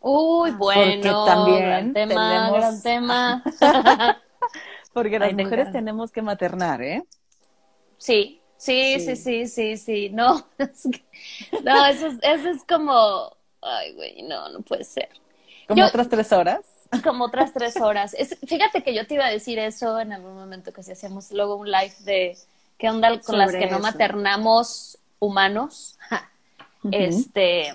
Uy, 0.00 0.50
bueno, 0.52 1.02
porque 1.02 1.30
también 1.30 1.92
tema, 1.92 2.50
tenemos... 2.52 2.82
tema. 2.82 3.44
porque 4.92 5.18
las 5.18 5.32
mujeres 5.32 5.70
tenemos 5.70 6.10
que 6.10 6.22
maternar, 6.22 6.82
¿eh? 6.82 7.04
Sí, 7.98 8.40
sí, 8.56 8.98
sí, 8.98 9.16
sí, 9.16 9.46
sí, 9.46 9.76
sí. 9.76 10.10
No, 10.10 10.44
no, 11.62 11.86
eso 11.86 12.06
es, 12.08 12.18
eso 12.22 12.48
es 12.48 12.64
como, 12.64 13.36
ay, 13.60 13.92
güey, 13.94 14.22
no, 14.22 14.48
no 14.48 14.62
puede 14.62 14.84
ser. 14.84 15.08
¿Como 15.68 15.84
otras 15.86 16.08
tres 16.08 16.32
horas? 16.32 16.64
Como 17.04 17.24
otras 17.24 17.52
tres 17.54 17.76
horas. 17.80 18.14
Es, 18.14 18.38
fíjate 18.46 18.82
que 18.82 18.94
yo 18.94 19.06
te 19.06 19.14
iba 19.14 19.24
a 19.24 19.30
decir 19.30 19.58
eso 19.58 19.98
en 19.98 20.12
algún 20.12 20.34
momento 20.34 20.72
que 20.72 20.82
si 20.82 20.92
hacíamos 20.92 21.30
luego 21.32 21.56
un 21.56 21.70
live 21.70 21.94
de 22.00 22.36
¿Qué 22.78 22.88
onda 22.88 23.20
con 23.20 23.38
las 23.38 23.52
que 23.52 23.66
no 23.66 23.78
maternamos 23.78 24.98
humanos? 25.18 25.98
Este. 26.90 27.74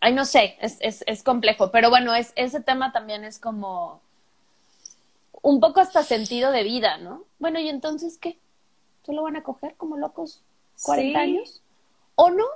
Ay, 0.00 0.14
no 0.14 0.24
sé, 0.24 0.56
es, 0.62 0.78
es, 0.80 1.04
es 1.06 1.22
complejo, 1.22 1.70
pero 1.70 1.90
bueno, 1.90 2.14
es, 2.14 2.32
ese 2.34 2.60
tema 2.60 2.90
también 2.90 3.22
es 3.22 3.38
como 3.38 4.00
un 5.42 5.60
poco 5.60 5.80
hasta 5.80 6.02
sentido 6.02 6.52
de 6.52 6.62
vida, 6.62 6.96
¿no? 6.96 7.24
Bueno, 7.38 7.60
¿y 7.60 7.68
entonces 7.68 8.16
qué? 8.18 8.38
¿Solo 9.04 9.22
van 9.22 9.36
a 9.36 9.42
coger 9.42 9.74
como 9.76 9.96
locos 9.96 10.42
40 10.82 11.18
años? 11.18 11.62
¿O 12.14 12.30
no? 12.30 12.46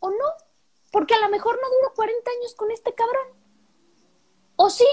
¿O 0.00 0.10
no? 0.10 0.24
Porque 0.90 1.14
a 1.14 1.20
lo 1.20 1.28
mejor 1.28 1.56
no 1.60 1.68
duro 1.68 1.94
40 1.94 2.30
años 2.30 2.54
con 2.54 2.70
este 2.70 2.94
cabrón. 2.94 3.28
¿O 4.56 4.70
sí? 4.70 4.86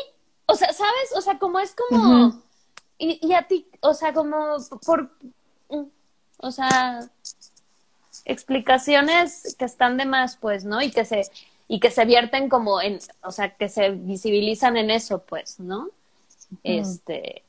O 0.48 0.56
sea, 0.56 0.74
¿sabes? 0.74 1.16
O 1.16 1.22
sea, 1.22 1.38
como 1.38 1.60
es 1.60 1.76
como... 1.76 2.42
Y, 3.02 3.20
y 3.20 3.34
a 3.34 3.48
ti, 3.48 3.66
o 3.80 3.96
sea, 3.96 4.14
como 4.14 4.58
por, 4.86 5.10
mm, 5.70 5.86
o 6.38 6.52
sea, 6.52 7.10
explicaciones 8.26 9.56
que 9.58 9.66
están 9.66 9.98
de 9.98 10.06
más, 10.06 10.38
pues, 10.38 10.66
¿no? 10.66 10.84
Y 10.84 10.92
que 10.92 11.04
se, 11.04 11.24
y 11.68 11.80
que 11.80 11.90
se 11.90 12.06
vierten 12.06 12.48
como 12.48 12.80
en, 12.80 13.00
o 13.24 13.32
sea, 13.32 13.56
que 13.56 13.70
se 13.70 13.90
visibilizan 13.90 14.78
en 14.78 14.92
eso, 14.92 15.24
pues, 15.24 15.60
¿no? 15.60 15.90
Este, 16.62 17.44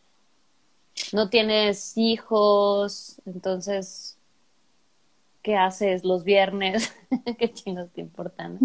no 1.13 1.29
tienes 1.29 1.99
hijos, 1.99 3.21
entonces, 3.27 4.17
¿qué 5.43 5.57
haces 5.57 6.03
los 6.03 6.25
viernes? 6.25 6.95
¿Qué 7.39 7.53
chinos 7.53 7.91
te 7.93 8.01
importan? 8.01 8.59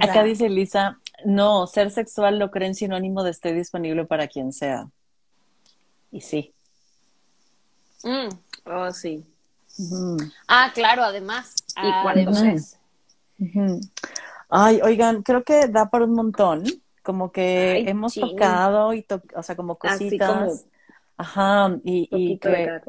Acá 0.00 0.24
dice 0.24 0.48
Lisa, 0.48 0.98
no, 1.24 1.68
ser 1.68 1.92
sexual 1.92 2.40
lo 2.40 2.50
creen 2.50 2.74
sinónimo 2.74 3.22
de 3.22 3.30
estoy 3.30 3.52
disponible 3.52 4.04
para 4.06 4.26
quien 4.26 4.52
sea. 4.52 4.88
Y 6.14 6.20
sí. 6.20 6.54
Mm. 8.04 8.28
Oh, 8.66 8.92
sí. 8.92 9.26
Ah, 10.46 10.70
claro, 10.72 11.02
además. 11.02 11.56
Y 11.76 11.90
además. 11.90 12.78
Ay, 14.48 14.80
oigan, 14.80 15.24
creo 15.24 15.42
que 15.42 15.66
da 15.66 15.90
por 15.90 16.02
un 16.02 16.12
montón. 16.12 16.62
Como 17.02 17.32
que 17.32 17.80
hemos 17.88 18.14
tocado 18.14 18.94
y 18.94 19.04
o 19.34 19.42
sea, 19.42 19.56
como 19.56 19.76
cositas. 19.76 20.66
Ajá, 21.16 21.76
y, 21.82 22.08
y 22.12 22.38
que 22.38 22.80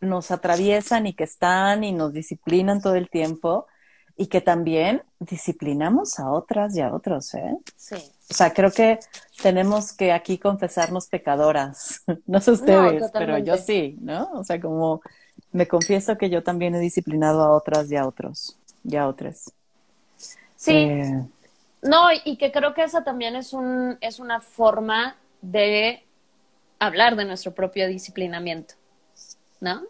nos 0.00 0.32
atraviesan 0.32 1.06
y 1.06 1.14
que 1.14 1.24
están 1.24 1.84
y 1.84 1.92
nos 1.92 2.12
disciplinan 2.12 2.82
todo 2.82 2.96
el 2.96 3.08
tiempo 3.08 3.68
y 4.16 4.26
que 4.26 4.40
también 4.40 5.04
disciplinamos 5.20 6.18
a 6.18 6.30
otras 6.30 6.76
y 6.76 6.80
a 6.80 6.92
otros, 6.92 7.32
¿eh? 7.34 7.56
Sí. 7.76 7.96
O 8.32 8.34
sea, 8.34 8.54
creo 8.54 8.70
que 8.70 8.98
tenemos 9.42 9.92
que 9.92 10.10
aquí 10.10 10.38
confesarnos 10.38 11.06
pecadoras. 11.06 12.02
No 12.26 12.40
sé 12.40 12.52
ustedes, 12.52 13.10
pero 13.12 13.36
yo 13.36 13.58
sí, 13.58 13.98
¿no? 14.00 14.30
O 14.32 14.42
sea, 14.42 14.58
como 14.58 15.02
me 15.52 15.68
confieso 15.68 16.16
que 16.16 16.30
yo 16.30 16.42
también 16.42 16.74
he 16.74 16.80
disciplinado 16.80 17.42
a 17.42 17.52
otras 17.52 17.92
y 17.92 17.96
a 17.96 18.06
otros, 18.06 18.56
y 18.84 18.96
a 18.96 19.06
otras. 19.06 19.52
Sí. 20.56 20.72
Eh, 20.72 21.22
no, 21.82 22.06
y 22.24 22.38
que 22.38 22.50
creo 22.52 22.72
que 22.72 22.84
esa 22.84 23.04
también 23.04 23.36
es, 23.36 23.52
un, 23.52 23.98
es 24.00 24.18
una 24.18 24.40
forma 24.40 25.16
de 25.42 26.02
hablar 26.78 27.16
de 27.16 27.26
nuestro 27.26 27.52
propio 27.52 27.86
disciplinamiento, 27.86 28.76
¿no? 29.60 29.82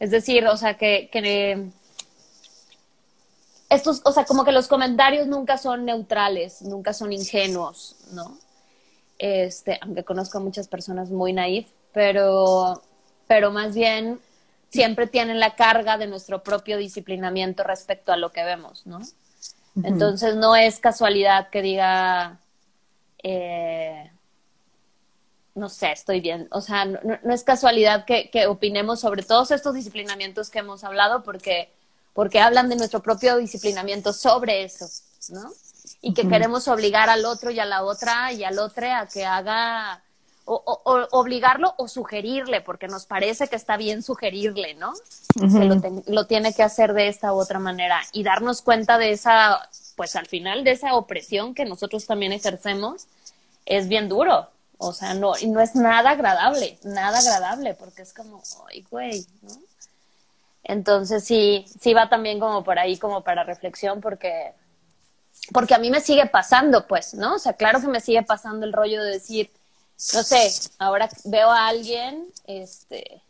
Es 0.00 0.10
decir, 0.10 0.46
o 0.46 0.56
sea, 0.56 0.78
que, 0.78 1.10
que 1.12 1.68
estos, 3.70 4.02
o 4.04 4.12
sea, 4.12 4.24
como 4.24 4.44
que 4.44 4.52
los 4.52 4.68
comentarios 4.68 5.26
nunca 5.26 5.58
son 5.58 5.84
neutrales, 5.84 6.62
nunca 6.62 6.92
son 6.92 7.12
ingenuos, 7.12 7.96
¿no? 8.12 8.38
Este, 9.18 9.78
aunque 9.82 10.04
conozco 10.04 10.38
a 10.38 10.40
muchas 10.40 10.68
personas 10.68 11.10
muy 11.10 11.32
naif, 11.32 11.68
pero, 11.92 12.82
pero 13.26 13.50
más 13.50 13.74
bien 13.74 14.20
siempre 14.70 15.06
tienen 15.06 15.38
la 15.38 15.54
carga 15.54 15.96
de 15.98 16.06
nuestro 16.06 16.42
propio 16.42 16.76
disciplinamiento 16.76 17.62
respecto 17.62 18.12
a 18.12 18.16
lo 18.16 18.32
que 18.32 18.44
vemos, 18.44 18.86
¿no? 18.86 19.00
Entonces 19.82 20.36
no 20.36 20.54
es 20.54 20.78
casualidad 20.78 21.48
que 21.50 21.62
diga, 21.62 22.38
eh, 23.22 24.10
no 25.54 25.68
sé, 25.68 25.92
estoy 25.92 26.20
bien, 26.20 26.48
o 26.50 26.60
sea, 26.60 26.84
no, 26.84 27.00
no 27.22 27.34
es 27.34 27.42
casualidad 27.42 28.04
que, 28.04 28.30
que 28.30 28.46
opinemos 28.46 29.00
sobre 29.00 29.22
todos 29.22 29.50
estos 29.50 29.74
disciplinamientos 29.74 30.50
que 30.50 30.60
hemos 30.60 30.84
hablado 30.84 31.22
porque 31.24 31.72
porque 32.14 32.40
hablan 32.40 32.68
de 32.68 32.76
nuestro 32.76 33.02
propio 33.02 33.36
disciplinamiento 33.36 34.12
sobre 34.12 34.64
eso, 34.64 34.88
¿no? 35.28 35.52
Y 36.00 36.14
que 36.14 36.28
queremos 36.28 36.68
obligar 36.68 37.10
al 37.10 37.24
otro 37.24 37.50
y 37.50 37.58
a 37.58 37.64
la 37.64 37.82
otra 37.82 38.32
y 38.32 38.44
al 38.44 38.58
otro 38.58 38.86
a 38.86 39.06
que 39.06 39.24
haga, 39.24 40.02
o, 40.44 41.08
obligarlo 41.12 41.74
o 41.76 41.88
sugerirle, 41.88 42.60
porque 42.60 42.88
nos 42.88 43.06
parece 43.06 43.48
que 43.48 43.56
está 43.56 43.76
bien 43.76 44.02
sugerirle, 44.02 44.74
¿no? 44.74 44.92
Que 45.34 45.64
lo, 45.64 45.80
lo 46.06 46.26
tiene 46.26 46.54
que 46.54 46.62
hacer 46.62 46.92
de 46.92 47.08
esta 47.08 47.32
u 47.32 47.36
otra 47.36 47.58
manera 47.58 48.00
y 48.12 48.22
darnos 48.22 48.62
cuenta 48.62 48.96
de 48.96 49.12
esa, 49.12 49.68
pues 49.96 50.14
al 50.14 50.26
final 50.26 50.62
de 50.62 50.72
esa 50.72 50.94
opresión 50.94 51.54
que 51.54 51.64
nosotros 51.64 52.06
también 52.06 52.32
ejercemos, 52.32 53.06
es 53.66 53.88
bien 53.88 54.08
duro. 54.08 54.48
O 54.78 54.92
sea, 54.92 55.14
no, 55.14 55.32
y 55.40 55.46
no 55.46 55.60
es 55.60 55.74
nada 55.74 56.10
agradable, 56.10 56.78
nada 56.84 57.18
agradable, 57.18 57.74
porque 57.74 58.02
es 58.02 58.12
como, 58.12 58.42
ay, 58.68 58.84
güey, 58.90 59.24
¿no? 59.42 59.58
Entonces 60.64 61.24
sí, 61.24 61.66
sí 61.78 61.92
va 61.92 62.08
también 62.08 62.40
como 62.40 62.64
por 62.64 62.78
ahí, 62.78 62.98
como 62.98 63.22
para 63.22 63.44
reflexión, 63.44 64.00
porque, 64.00 64.54
porque 65.52 65.74
a 65.74 65.78
mí 65.78 65.90
me 65.90 66.00
sigue 66.00 66.26
pasando, 66.26 66.86
pues, 66.86 67.12
¿no? 67.14 67.34
O 67.34 67.38
sea, 67.38 67.52
claro 67.52 67.80
que 67.80 67.86
me 67.86 68.00
sigue 68.00 68.22
pasando 68.22 68.64
el 68.64 68.72
rollo 68.72 69.02
de 69.02 69.12
decir, 69.12 69.50
no 70.14 70.22
sé, 70.22 70.50
ahora 70.78 71.08
veo 71.24 71.50
a 71.50 71.68
alguien, 71.68 72.26
este, 72.46 73.22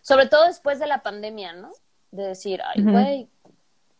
sobre 0.00 0.26
todo 0.26 0.46
después 0.46 0.78
de 0.78 0.86
la 0.86 1.02
pandemia, 1.02 1.52
¿no? 1.52 1.70
De 2.10 2.28
decir, 2.28 2.62
ay, 2.64 2.82
güey, 2.82 3.28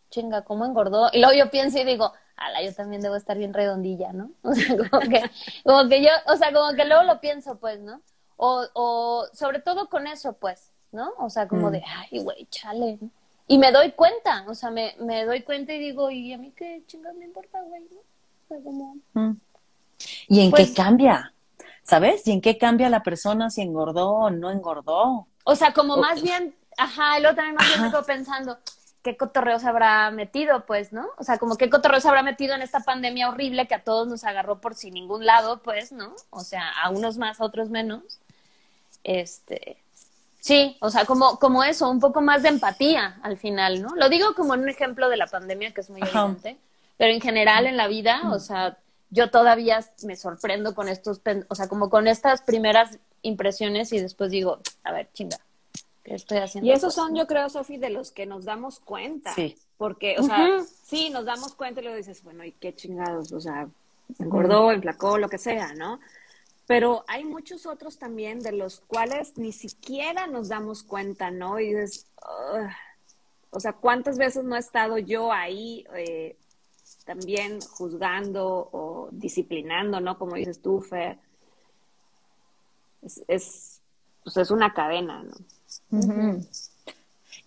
chinga, 0.09 0.41
¿cómo 0.41 0.65
engordó? 0.65 1.09
Y 1.13 1.19
luego 1.19 1.35
yo 1.35 1.51
pienso 1.51 1.77
y 1.77 1.83
digo, 1.83 2.11
ala, 2.35 2.63
yo 2.63 2.73
también 2.73 3.03
debo 3.03 3.15
estar 3.15 3.37
bien 3.37 3.53
redondilla, 3.53 4.11
¿no? 4.11 4.31
O 4.43 4.53
sea, 4.55 4.75
como 4.75 5.01
que, 5.01 5.31
como 5.63 5.87
que 5.87 6.01
yo, 6.01 6.09
o 6.25 6.35
sea, 6.35 6.51
como 6.51 6.73
que 6.73 6.85
luego 6.85 7.03
lo 7.03 7.21
pienso, 7.21 7.59
pues, 7.59 7.79
¿no? 7.79 8.01
O, 8.37 8.65
o 8.73 9.27
sobre 9.33 9.59
todo 9.59 9.87
con 9.87 10.07
eso, 10.07 10.33
pues, 10.33 10.70
¿no? 10.91 11.11
O 11.19 11.29
sea, 11.29 11.47
como 11.47 11.69
Mm. 11.69 11.71
de, 11.71 11.83
ay, 11.85 12.19
güey, 12.19 12.45
chale. 12.49 12.99
Y 13.47 13.57
me 13.57 13.71
doy 13.71 13.91
cuenta, 13.91 14.45
o 14.47 14.53
sea, 14.55 14.69
me, 14.71 14.95
me 14.99 15.25
doy 15.25 15.41
cuenta 15.43 15.73
y 15.73 15.79
digo, 15.79 16.09
¿y 16.11 16.31
a 16.33 16.37
mí 16.37 16.51
qué 16.55 16.83
chingas 16.87 17.15
me 17.15 17.25
importa, 17.25 17.61
güey? 17.61 17.81
¿no? 17.91 17.97
O 17.99 18.47
sea, 18.47 18.57
como... 18.63 18.95
Mm. 19.13 19.31
¿Y 20.29 20.41
en 20.41 20.51
Pues- 20.51 20.69
qué 20.69 20.73
cambia? 20.75 21.33
¿Sabes? 21.83 22.25
¿Y 22.27 22.31
en 22.31 22.41
qué 22.41 22.57
cambia 22.57 22.89
la 22.89 23.03
persona 23.03 23.49
si 23.49 23.61
engordó 23.61 24.09
o 24.11 24.29
no 24.29 24.51
engordó? 24.51 25.27
O 25.43 25.55
sea, 25.55 25.73
como 25.73 25.97
más 25.97 26.21
bien, 26.21 26.55
ajá, 26.77 27.17
y 27.17 27.21
luego 27.21 27.35
también 27.35 27.55
más 27.55 27.67
bien 27.67 27.81
me 27.81 27.89
quedo 27.89 28.03
pensando, 28.05 28.57
¿qué 29.03 29.17
cotorreo 29.17 29.59
se 29.59 29.67
habrá 29.67 30.11
metido, 30.11 30.65
pues, 30.65 30.93
no? 30.93 31.07
O 31.17 31.23
sea, 31.23 31.37
como 31.39 31.57
qué 31.57 31.69
cotorreo 31.69 31.99
se 31.99 32.07
habrá 32.07 32.21
metido 32.23 32.53
en 32.55 32.61
esta 32.61 32.81
pandemia 32.81 33.29
horrible 33.29 33.67
que 33.67 33.73
a 33.75 33.83
todos 33.83 34.07
nos 34.07 34.23
agarró 34.23 34.61
por 34.61 34.75
sin 34.75 34.93
ningún 34.93 35.25
lado, 35.25 35.61
pues, 35.63 35.91
¿no? 35.91 36.13
O 36.29 36.41
sea, 36.41 36.69
a 36.83 36.89
unos 36.91 37.17
más, 37.17 37.41
a 37.41 37.45
otros 37.45 37.69
menos. 37.69 38.03
Este, 39.03 39.77
sí, 40.41 40.75
o 40.81 40.89
sea, 40.89 41.05
como, 41.05 41.39
como 41.39 41.63
eso, 41.63 41.89
un 41.89 42.01
poco 42.01 42.19
más 42.19 42.43
de 42.43 42.49
empatía 42.49 43.19
al 43.23 43.37
final, 43.37 43.81
¿no? 43.81 43.95
Lo 43.95 44.09
digo 44.09 44.35
como 44.35 44.51
un 44.51 44.67
ejemplo 44.67 45.07
de 45.07 45.15
la 45.15 45.27
pandemia 45.27 45.73
que 45.73 45.79
es 45.79 45.89
muy 45.89 46.01
Ajá. 46.01 46.23
evidente, 46.25 46.57
pero 46.97 47.13
en 47.13 47.21
general 47.21 47.67
en 47.67 47.77
la 47.77 47.87
vida, 47.87 48.23
o 48.31 48.39
sea, 48.39 48.77
yo 49.09 49.29
todavía 49.29 49.79
me 50.03 50.15
sorprendo 50.15 50.75
con 50.75 50.89
estos, 50.89 51.21
o 51.47 51.55
sea, 51.55 51.69
como 51.69 51.89
con 51.89 52.07
estas 52.07 52.41
primeras 52.41 52.97
impresiones 53.21 53.93
y 53.93 53.99
después 53.99 54.31
digo, 54.31 54.59
a 54.83 54.91
ver, 54.91 55.09
chinga, 55.13 55.37
¿qué 56.03 56.15
estoy 56.15 56.39
haciendo? 56.39 56.67
Y 56.67 56.73
esos 56.73 56.95
pues, 56.95 56.95
son, 56.95 57.13
no? 57.13 57.19
yo 57.19 57.27
creo, 57.27 57.49
Sofi, 57.49 57.77
de 57.77 57.89
los 57.89 58.11
que 58.11 58.25
nos 58.25 58.45
damos 58.45 58.79
cuenta. 58.79 59.33
Sí. 59.33 59.57
Porque, 59.77 60.15
o 60.19 60.23
sea, 60.23 60.47
sí, 60.83 61.09
nos 61.09 61.25
damos 61.25 61.55
cuenta 61.55 61.81
y 61.81 61.83
luego 61.83 61.97
dices, 61.97 62.23
bueno, 62.23 62.43
¿y 62.43 62.51
qué 62.51 62.75
chingados? 62.75 63.31
O 63.31 63.41
sea, 63.41 63.67
engordó, 64.19 64.71
enflacó, 64.71 65.17
lo 65.17 65.27
que 65.27 65.37
sea, 65.37 65.73
¿no? 65.73 65.99
Pero 66.67 67.03
hay 67.07 67.25
muchos 67.25 67.65
otros 67.65 67.97
también 67.97 68.41
de 68.41 68.53
los 68.53 68.79
cuales 68.81 69.37
ni 69.37 69.51
siquiera 69.51 70.27
nos 70.27 70.49
damos 70.49 70.83
cuenta, 70.83 71.31
¿no? 71.31 71.59
Y 71.59 71.73
dices, 71.73 72.07
o 73.49 73.59
sea, 73.59 73.73
¿cuántas 73.73 74.17
veces 74.17 74.43
no 74.43 74.55
he 74.55 74.59
estado 74.59 74.97
yo 74.97 75.31
ahí 75.31 75.85
eh, 75.95 76.37
también 77.05 77.59
juzgando 77.61 78.69
o 78.71 79.09
disciplinando, 79.11 79.99
¿no? 79.99 80.17
Como 80.17 80.35
dices 80.35 80.61
tú, 80.61 80.81
Fer. 80.81 81.17
Es, 83.01 83.21
es, 83.27 83.81
pues 84.23 84.37
es 84.37 84.51
una 84.51 84.73
cadena, 84.73 85.23
¿no? 85.23 85.35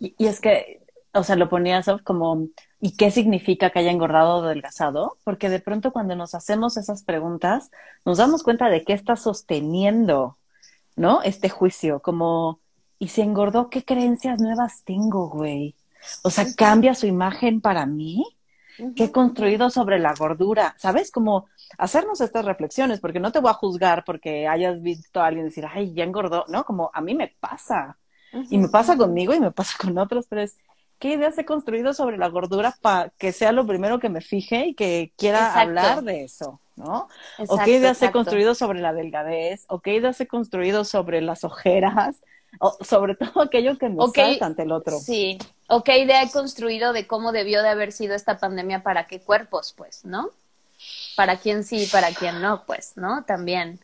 Y, 0.00 0.26
es 0.26 0.40
que, 0.40 0.80
o 1.12 1.22
sea, 1.22 1.36
lo 1.36 1.48
ponías 1.48 1.86
como, 2.02 2.48
¿y 2.85 2.97
qué 2.98 3.11
significa 3.11 3.70
que 3.70 3.78
haya 3.78 3.90
engordado 3.90 4.36
o 4.36 4.44
adelgazado? 4.44 5.16
Porque 5.24 5.48
de 5.48 5.59
pronto 5.59 5.90
cuando 5.90 6.16
nos 6.16 6.35
hacemos 6.35 6.77
esas 6.77 7.02
preguntas, 7.02 7.70
nos 8.05 8.19
damos 8.19 8.43
cuenta 8.43 8.69
de 8.69 8.85
qué 8.85 8.93
está 8.93 9.16
sosteniendo, 9.16 10.36
¿no? 10.94 11.23
Este 11.23 11.48
juicio, 11.48 12.01
como, 12.01 12.61
¿y 12.98 13.09
si 13.09 13.23
engordó, 13.23 13.70
qué 13.70 13.86
creencias 13.86 14.39
nuevas 14.39 14.82
tengo, 14.85 15.31
güey? 15.31 15.74
O 16.24 16.28
sea, 16.28 16.44
¿cambia 16.55 16.94
su 16.94 17.06
imagen 17.06 17.62
para 17.62 17.86
mí? 17.86 18.23
¿Qué 18.94 19.05
he 19.05 19.12
construido 19.12 19.70
sobre 19.70 19.98
la 19.98 20.12
gordura? 20.12 20.74
¿Sabes? 20.77 21.11
Como 21.11 21.47
hacernos 21.78 22.20
estas 22.20 22.44
reflexiones, 22.44 23.01
porque 23.01 23.19
no 23.19 23.32
te 23.32 23.40
voy 23.40 23.51
a 23.51 23.55
juzgar 23.55 24.05
porque 24.05 24.47
hayas 24.47 24.82
visto 24.82 25.23
a 25.23 25.28
alguien 25.28 25.47
decir, 25.47 25.65
ay, 25.73 25.94
ya 25.94 26.05
engordó, 26.05 26.44
¿no? 26.48 26.65
Como 26.65 26.90
a 26.93 27.01
mí 27.01 27.15
me 27.15 27.35
pasa. 27.40 27.97
Y 28.51 28.59
me 28.59 28.69
pasa 28.69 28.94
conmigo 28.94 29.32
y 29.32 29.40
me 29.40 29.52
pasa 29.52 29.78
con 29.81 29.97
otros, 29.97 30.27
pero 30.28 30.43
es, 30.43 30.59
¿qué 31.05 31.12
ideas 31.12 31.36
he 31.36 31.44
construido 31.44 31.93
sobre 31.93 32.16
la 32.16 32.28
gordura 32.28 32.74
para 32.81 33.10
que 33.18 33.32
sea 33.32 33.52
lo 33.52 33.66
primero 33.66 33.98
que 33.98 34.09
me 34.09 34.22
fije 34.22 34.68
y 34.68 34.74
que 34.74 35.12
quiera 35.18 35.48
Exacto. 35.48 35.60
hablar 35.60 36.02
de 36.02 36.24
eso, 36.24 36.62
¿no? 36.76 37.09
o 37.47 37.59
qué 37.59 37.72
ideas 37.72 38.01
he 38.01 38.06
exacto. 38.06 38.20
construido 38.20 38.55
sobre 38.55 38.81
la 38.81 38.94
delgadez, 38.94 39.66
o 39.68 39.81
qué 39.81 39.97
ideas 39.97 40.18
he 40.22 40.26
construido 40.26 40.82
sobre 40.86 41.20
las 41.20 41.44
ojeras, 41.44 42.16
o 42.59 42.78
sobre 42.81 43.16
todo 43.16 43.43
aquello 43.43 43.76
que 43.76 43.90
me 43.90 44.02
Ok, 44.02 44.16
salta 44.16 44.47
ante 44.47 44.62
el 44.62 44.72
otro. 44.72 44.98
Sí. 44.98 45.36
¿O 45.68 45.85
qué 45.85 45.98
idea 45.98 46.22
he 46.22 46.31
construido 46.31 46.94
de 46.94 47.06
cómo 47.06 47.32
debió 47.32 47.62
de 47.62 47.68
haber 47.68 47.93
sido 47.93 48.14
esta 48.14 48.39
pandemia 48.39 48.82
para 48.82 49.06
qué 49.06 49.20
cuerpos, 49.20 49.74
pues, 49.76 50.06
¿no? 50.06 50.31
Para 51.16 51.36
quién 51.36 51.64
sí, 51.64 51.86
para 51.93 52.12
quién 52.14 52.40
no, 52.40 52.64
pues, 52.64 52.97
¿no? 52.97 53.24
También. 53.24 53.78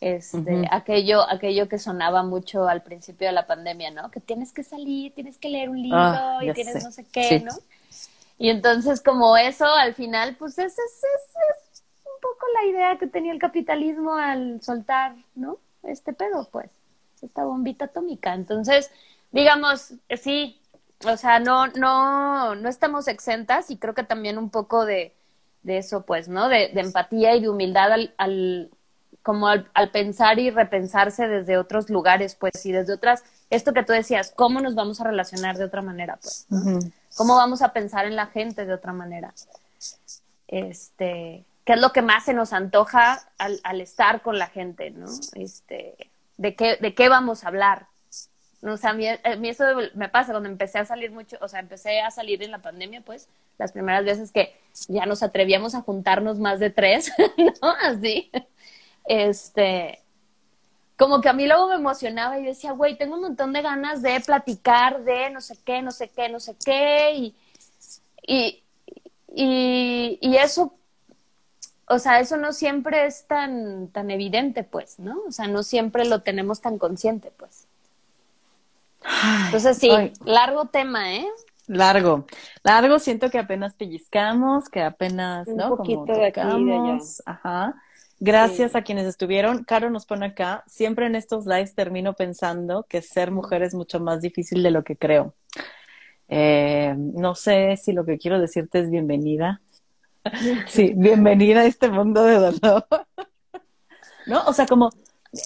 Este, 0.00 0.66
aquello, 0.70 1.28
aquello 1.28 1.68
que 1.68 1.78
sonaba 1.78 2.22
mucho 2.22 2.66
al 2.68 2.82
principio 2.82 3.26
de 3.28 3.34
la 3.34 3.46
pandemia, 3.46 3.90
¿no? 3.90 4.10
Que 4.10 4.20
tienes 4.20 4.52
que 4.52 4.62
salir, 4.64 5.14
tienes 5.14 5.38
que 5.38 5.50
leer 5.50 5.68
un 5.68 5.82
libro 5.82 5.98
Ah, 5.98 6.38
y 6.40 6.46
ya 6.46 6.54
tienes 6.54 6.78
sé. 6.78 6.80
no 6.80 6.90
sé 6.90 7.06
qué, 7.06 7.38
Sí. 7.38 7.44
¿no? 7.44 7.52
Y 8.38 8.50
entonces 8.50 9.02
como 9.02 9.36
eso, 9.36 9.66
al 9.66 9.94
final, 9.94 10.36
pues 10.38 10.52
esa 10.58 10.64
es, 10.66 10.76
es, 11.04 11.36
es 11.50 11.82
un 12.06 12.20
poco 12.22 12.46
la 12.54 12.70
idea 12.70 12.98
que 12.98 13.06
tenía 13.06 13.32
el 13.32 13.38
capitalismo 13.38 14.14
al 14.14 14.62
soltar, 14.62 15.14
¿no? 15.34 15.58
Este 15.82 16.12
pedo, 16.12 16.48
pues, 16.50 16.70
esta 17.22 17.44
bombita 17.44 17.86
atómica. 17.86 18.34
Entonces, 18.34 18.90
digamos, 19.32 19.94
sí, 20.22 20.58
o 21.06 21.16
sea, 21.16 21.38
no, 21.40 21.66
no, 21.68 22.54
no 22.54 22.68
estamos 22.68 23.08
exentas 23.08 23.70
y 23.70 23.76
creo 23.78 23.94
que 23.94 24.04
también 24.04 24.38
un 24.38 24.50
poco 24.50 24.84
de, 24.86 25.14
de 25.62 25.78
eso, 25.78 26.04
pues, 26.06 26.28
¿no? 26.28 26.48
De, 26.48 26.68
de 26.74 26.80
empatía 26.80 27.34
y 27.36 27.40
de 27.42 27.48
humildad 27.50 27.92
al, 27.92 28.14
al 28.18 28.70
como 29.22 29.48
al, 29.48 29.70
al 29.74 29.90
pensar 29.90 30.38
y 30.38 30.50
repensarse 30.50 31.28
desde 31.28 31.58
otros 31.58 31.90
lugares, 31.90 32.34
pues, 32.34 32.64
y 32.64 32.72
desde 32.72 32.94
otras, 32.94 33.22
esto 33.50 33.72
que 33.72 33.82
tú 33.82 33.92
decías, 33.92 34.32
¿cómo 34.34 34.60
nos 34.60 34.74
vamos 34.74 35.00
a 35.00 35.04
relacionar 35.04 35.58
de 35.58 35.64
otra 35.64 35.82
manera, 35.82 36.18
pues? 36.22 36.46
¿Cómo 37.16 37.36
vamos 37.36 37.62
a 37.62 37.72
pensar 37.72 38.06
en 38.06 38.16
la 38.16 38.26
gente 38.26 38.64
de 38.64 38.72
otra 38.72 38.92
manera? 38.92 39.34
Este, 40.48 41.44
¿qué 41.64 41.72
es 41.72 41.80
lo 41.80 41.92
que 41.92 42.02
más 42.02 42.24
se 42.24 42.34
nos 42.34 42.52
antoja 42.52 43.20
al, 43.38 43.60
al 43.62 43.80
estar 43.80 44.22
con 44.22 44.38
la 44.38 44.46
gente, 44.46 44.90
no? 44.90 45.06
Este, 45.34 45.96
¿de 46.36 46.54
qué, 46.54 46.76
de 46.80 46.94
qué 46.94 47.08
vamos 47.08 47.44
a 47.44 47.48
hablar? 47.48 47.86
No, 48.62 48.74
o 48.74 48.76
sea, 48.76 48.90
a 48.90 48.94
mí, 48.94 49.06
a 49.08 49.36
mí 49.36 49.48
eso 49.48 49.64
me 49.94 50.08
pasa 50.08 50.32
cuando 50.32 50.48
empecé 50.48 50.78
a 50.78 50.84
salir 50.84 51.10
mucho, 51.10 51.38
o 51.40 51.48
sea, 51.48 51.60
empecé 51.60 52.00
a 52.00 52.10
salir 52.10 52.42
en 52.42 52.50
la 52.50 52.58
pandemia, 52.58 53.00
pues, 53.00 53.28
las 53.58 53.72
primeras 53.72 54.04
veces 54.04 54.32
que 54.32 54.54
ya 54.88 55.06
nos 55.06 55.22
atrevíamos 55.22 55.74
a 55.74 55.80
juntarnos 55.80 56.38
más 56.38 56.60
de 56.60 56.70
tres, 56.70 57.12
¿no? 57.38 57.70
Así. 57.82 58.30
Este, 59.06 60.00
como 60.96 61.20
que 61.20 61.28
a 61.30 61.32
mí 61.32 61.46
luego 61.46 61.68
me 61.68 61.76
emocionaba 61.76 62.38
y 62.38 62.44
decía, 62.44 62.72
güey, 62.72 62.96
tengo 62.98 63.14
un 63.16 63.22
montón 63.22 63.52
de 63.52 63.62
ganas 63.62 64.02
de 64.02 64.20
platicar 64.20 65.02
de 65.02 65.30
no 65.30 65.40
sé 65.40 65.56
qué, 65.64 65.82
no 65.82 65.90
sé 65.90 66.08
qué, 66.10 66.28
no 66.28 66.40
sé 66.40 66.56
qué, 66.62 67.12
y, 67.14 67.34
y, 68.26 68.62
y, 69.34 70.18
y 70.20 70.36
eso, 70.36 70.74
o 71.86 71.98
sea, 71.98 72.20
eso 72.20 72.36
no 72.36 72.52
siempre 72.52 73.06
es 73.06 73.26
tan, 73.26 73.88
tan 73.88 74.10
evidente, 74.10 74.62
pues, 74.62 74.98
¿no? 74.98 75.20
O 75.26 75.32
sea, 75.32 75.46
no 75.48 75.62
siempre 75.62 76.04
lo 76.04 76.20
tenemos 76.22 76.60
tan 76.60 76.78
consciente, 76.78 77.32
pues. 77.36 77.66
Entonces, 79.46 79.78
sí, 79.78 79.90
ay, 79.90 80.12
largo 80.24 80.66
tema, 80.66 81.14
¿eh? 81.14 81.26
largo, 81.66 82.26
largo, 82.62 82.98
siento 82.98 83.30
que 83.30 83.38
apenas 83.38 83.74
pellizcamos, 83.74 84.68
que 84.68 84.82
apenas, 84.82 85.48
Un 85.48 85.56
¿no? 85.56 85.68
poquito 85.68 86.00
Como 86.00 86.14
de 86.16 86.26
aquí 86.26 86.64
de 86.64 86.74
allá. 86.74 86.98
ajá. 87.26 87.82
Gracias 88.20 88.72
Sí. 88.72 88.78
a 88.78 88.82
quienes 88.82 89.06
estuvieron. 89.06 89.64
Caro 89.64 89.90
nos 89.90 90.04
pone 90.06 90.26
acá, 90.26 90.62
siempre 90.66 91.06
en 91.06 91.14
estos 91.14 91.46
lives 91.46 91.74
termino 91.74 92.14
pensando 92.14 92.84
que 92.88 93.00
ser 93.02 93.30
mujer 93.30 93.62
es 93.62 93.74
mucho 93.74 93.98
más 93.98 94.20
difícil 94.20 94.62
de 94.62 94.70
lo 94.70 94.84
que 94.84 94.96
creo. 94.96 95.34
Eh, 96.28 96.94
no 96.96 97.34
sé 97.34 97.76
si 97.76 97.92
lo 97.92 98.04
que 98.04 98.18
quiero 98.18 98.38
decirte 98.38 98.80
es 98.80 98.90
bienvenida. 98.90 99.60
Sí, 100.68 100.92
bienvenida 100.94 101.60
a 101.60 101.64
este 101.64 101.88
mundo 101.88 102.22
de 102.24 102.34
dolor. 102.34 102.86
¿No? 104.26 104.44
O 104.44 104.52
sea, 104.52 104.66
como, 104.66 104.90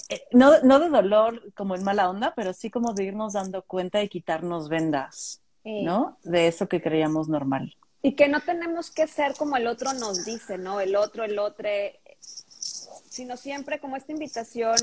eh, 0.09 0.21
no, 0.33 0.61
no 0.63 0.79
de 0.79 0.89
dolor 0.89 1.41
como 1.55 1.75
en 1.75 1.83
mala 1.85 2.09
onda, 2.09 2.33
pero 2.35 2.51
sí 2.51 2.69
como 2.69 2.93
de 2.93 3.05
irnos 3.05 3.33
dando 3.33 3.61
cuenta 3.61 4.03
y 4.03 4.09
quitarnos 4.09 4.67
vendas, 4.67 5.41
¿no? 5.63 6.17
De 6.23 6.47
eso 6.47 6.67
que 6.67 6.81
creíamos 6.81 7.29
normal. 7.29 7.73
Y 8.01 8.15
que 8.15 8.27
no 8.27 8.41
tenemos 8.41 8.91
que 8.91 9.07
ser 9.07 9.33
como 9.35 9.55
el 9.55 9.65
otro 9.65 9.93
nos 9.93 10.25
dice, 10.25 10.57
¿no? 10.57 10.81
El 10.81 10.95
otro, 10.97 11.23
el 11.23 11.39
otro, 11.39 11.69
sino 13.15 13.37
siempre 13.37 13.79
como 13.79 13.95
esta 13.95 14.11
invitación, 14.11 14.75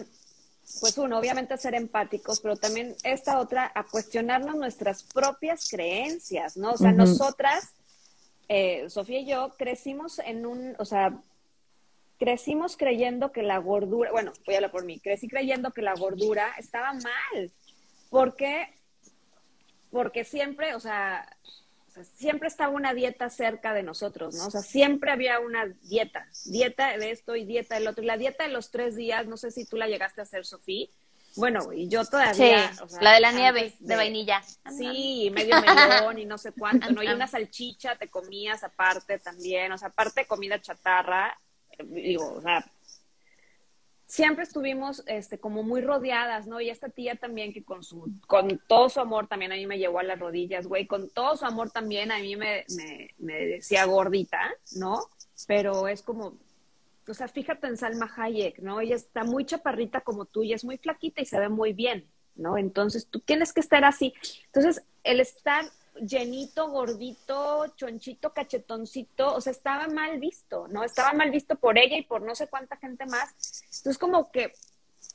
pues 0.81 0.97
uno, 0.97 1.19
obviamente 1.19 1.53
a 1.53 1.59
ser 1.59 1.75
empáticos, 1.75 2.41
pero 2.41 2.57
también 2.57 2.97
esta 3.05 3.39
otra, 3.39 3.71
a 3.75 3.85
cuestionarnos 3.85 4.57
nuestras 4.57 5.03
propias 5.03 5.69
creencias, 5.69 6.57
¿no? 6.57 6.73
O 6.73 6.79
sea, 6.79 6.93
nosotras, 6.93 7.75
eh, 8.49 8.89
Sofía 8.89 9.21
y 9.21 9.27
yo, 9.27 9.55
crecimos 9.59 10.19
en 10.21 10.47
un, 10.47 10.75
o 10.79 10.87
sea, 10.87 11.21
crecimos 12.19 12.79
creyendo 12.79 13.33
que 13.33 13.43
la 13.43 13.59
gordura, 13.59 14.11
bueno, 14.13 14.33
voy 14.47 14.55
a 14.55 14.59
hablar 14.59 14.71
por 14.71 14.85
mí, 14.87 14.99
crecí 14.99 15.29
creyendo 15.29 15.71
que 15.73 15.83
la 15.83 15.95
gordura 15.95 16.55
estaba 16.57 16.95
mal, 16.95 17.53
porque, 18.09 18.67
porque 19.91 20.25
siempre, 20.25 20.75
o 20.75 20.81
sea, 20.81 21.29
o 21.93 21.95
sea, 21.95 22.05
siempre 22.05 22.49
estaba 22.49 22.73
una 22.73 22.95
dieta 22.95 23.29
cerca 23.29 23.75
de 23.75 23.83
nosotros, 23.83 24.35
¿no? 24.35 24.47
O 24.47 24.51
sea, 24.51 24.63
siempre 24.63 25.11
había 25.11 25.41
una 25.41 25.67
dieta, 25.67 26.27
dieta 26.47 26.97
de 26.97 27.11
esto 27.11 27.37
y 27.37 27.45
dieta 27.45 27.75
del 27.75 27.87
otro. 27.87 28.03
Y 28.03 28.07
la 28.07 28.17
dieta 28.17 28.45
de 28.45 28.51
los 28.51 28.71
tres 28.71 28.97
días, 28.97 29.27
no 29.27 29.37
sé 29.37 29.51
si 29.51 29.67
tú 29.67 29.77
la 29.77 29.89
llegaste 29.89 30.23
a 30.23 30.25
hacer, 30.25 30.47
Sofía, 30.47 30.87
Bueno, 31.37 31.71
y 31.71 31.89
yo 31.89 32.03
todavía. 32.07 32.73
Sí, 32.73 32.99
la 33.03 33.13
de 33.13 33.21
la 33.21 33.33
nieve, 33.33 33.75
de, 33.79 33.97
vainilla. 33.97 34.43
Sí, 34.75 35.31
medio 35.35 35.61
melón 35.61 36.19
y 36.19 36.25
no 36.25 36.39
sé 36.39 36.53
cuánto, 36.53 36.91
¿no? 36.91 37.03
Y 37.03 37.09
una 37.09 37.29
salchicha 37.29 37.97
te 37.97 38.09
comías 38.09 38.65
aparte 38.65 39.19
también, 39.19 39.71
o 39.73 39.77
sea, 39.77 39.89
aparte 39.89 40.27
comida 40.27 40.63
chatarra, 40.63 41.39
eh, 41.73 41.85
digo, 41.85 42.35
o 42.35 42.41
sea, 42.41 42.65
siempre 44.13 44.45
estuvimos 44.45 45.03
este, 45.07 45.39
como 45.39 45.63
muy 45.63 45.81
rodeadas, 45.81 46.47
¿no? 46.47 46.61
Y 46.61 46.69
esta 46.69 46.91
tía 46.91 47.17
también 47.17 47.51
que 47.55 47.65
con 47.65 47.83
su, 47.83 48.13
con 48.27 48.61
todo 48.67 48.91
su 48.91 49.01
amor 49.01 49.27
también 49.27 49.53
a 49.53 49.55
mí 49.55 49.67
me 49.67 49.79
llevó 49.79 50.01
a 50.01 50.03
las 50.03 50.19
rodillas, 50.19 50.67
güey, 50.67 50.87
con 50.87 51.09
todo 51.09 51.35
su 51.35 51.47
amor 51.47 51.71
también 51.71 52.13
a 52.13 52.19
mí 52.19 52.37
me, 52.37 52.67
me, 52.77 53.09
me 53.17 53.47
decía 53.47 53.87
gordita, 53.87 54.53
¿no? 54.77 55.07
Pero 55.47 55.89
es 55.89 56.03
como, 56.03 56.35
o 57.09 57.15
sea, 57.15 57.27
fíjate 57.27 57.69
en 57.69 57.79
Salma 57.79 58.13
Hayek, 58.15 58.59
¿no? 58.59 58.83
Ella 58.83 58.97
está 58.97 59.25
muy 59.25 59.47
chaparrita 59.47 60.03
como 60.03 60.27
tú 60.27 60.43
y 60.43 60.53
es 60.53 60.63
muy 60.63 60.77
flaquita 60.77 61.23
y 61.23 61.25
se 61.25 61.41
ve 61.41 61.49
muy 61.49 61.73
bien, 61.73 62.07
¿no? 62.35 62.59
Entonces 62.59 63.07
tú 63.07 63.19
tienes 63.19 63.55
que 63.55 63.61
estar 63.61 63.83
así. 63.83 64.13
Entonces, 64.45 64.83
el 65.05 65.21
estar 65.21 65.65
llenito, 66.01 66.71
gordito, 66.71 67.67
chonchito, 67.77 68.33
cachetoncito, 68.33 69.35
o 69.35 69.41
sea, 69.41 69.53
estaba 69.53 69.89
mal 69.89 70.19
visto, 70.19 70.69
¿no? 70.69 70.85
Estaba 70.85 71.13
mal 71.13 71.31
visto 71.31 71.57
por 71.57 71.79
ella 71.79 71.97
y 71.97 72.03
por 72.03 72.23
no 72.23 72.35
sé 72.35 72.49
cuánta 72.49 72.77
gente 72.77 73.07
más. 73.07 73.65
Entonces, 73.79 73.99
como 73.99 74.31
que 74.31 74.53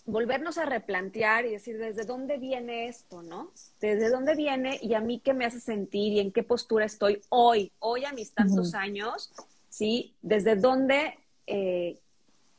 volvernos 0.06 0.58
a 0.58 0.66
replantear 0.66 1.46
y 1.46 1.52
decir, 1.52 1.78
¿desde 1.78 2.06
dónde 2.06 2.38
viene 2.38 2.88
esto, 2.88 3.22
no? 3.22 3.52
¿Desde 3.80 4.10
dónde 4.10 4.36
viene 4.36 4.80
y 4.82 4.94
a 4.94 5.02
mí 5.02 5.20
qué 5.20 5.34
me 5.34 5.46
hace 5.46 5.60
sentir 5.60 6.14
y 6.14 6.20
en 6.20 6.32
qué 6.32 6.44
postura 6.44 6.86
estoy 6.86 7.22
hoy, 7.30 7.72
hoy 7.80 8.06
a 8.06 8.14
mis 8.14 8.32
tantos 8.34 8.74
años, 8.74 9.32
¿sí? 9.70 10.16
¿Desde 10.22 10.56
dónde 10.56 11.20
eh, 11.46 12.00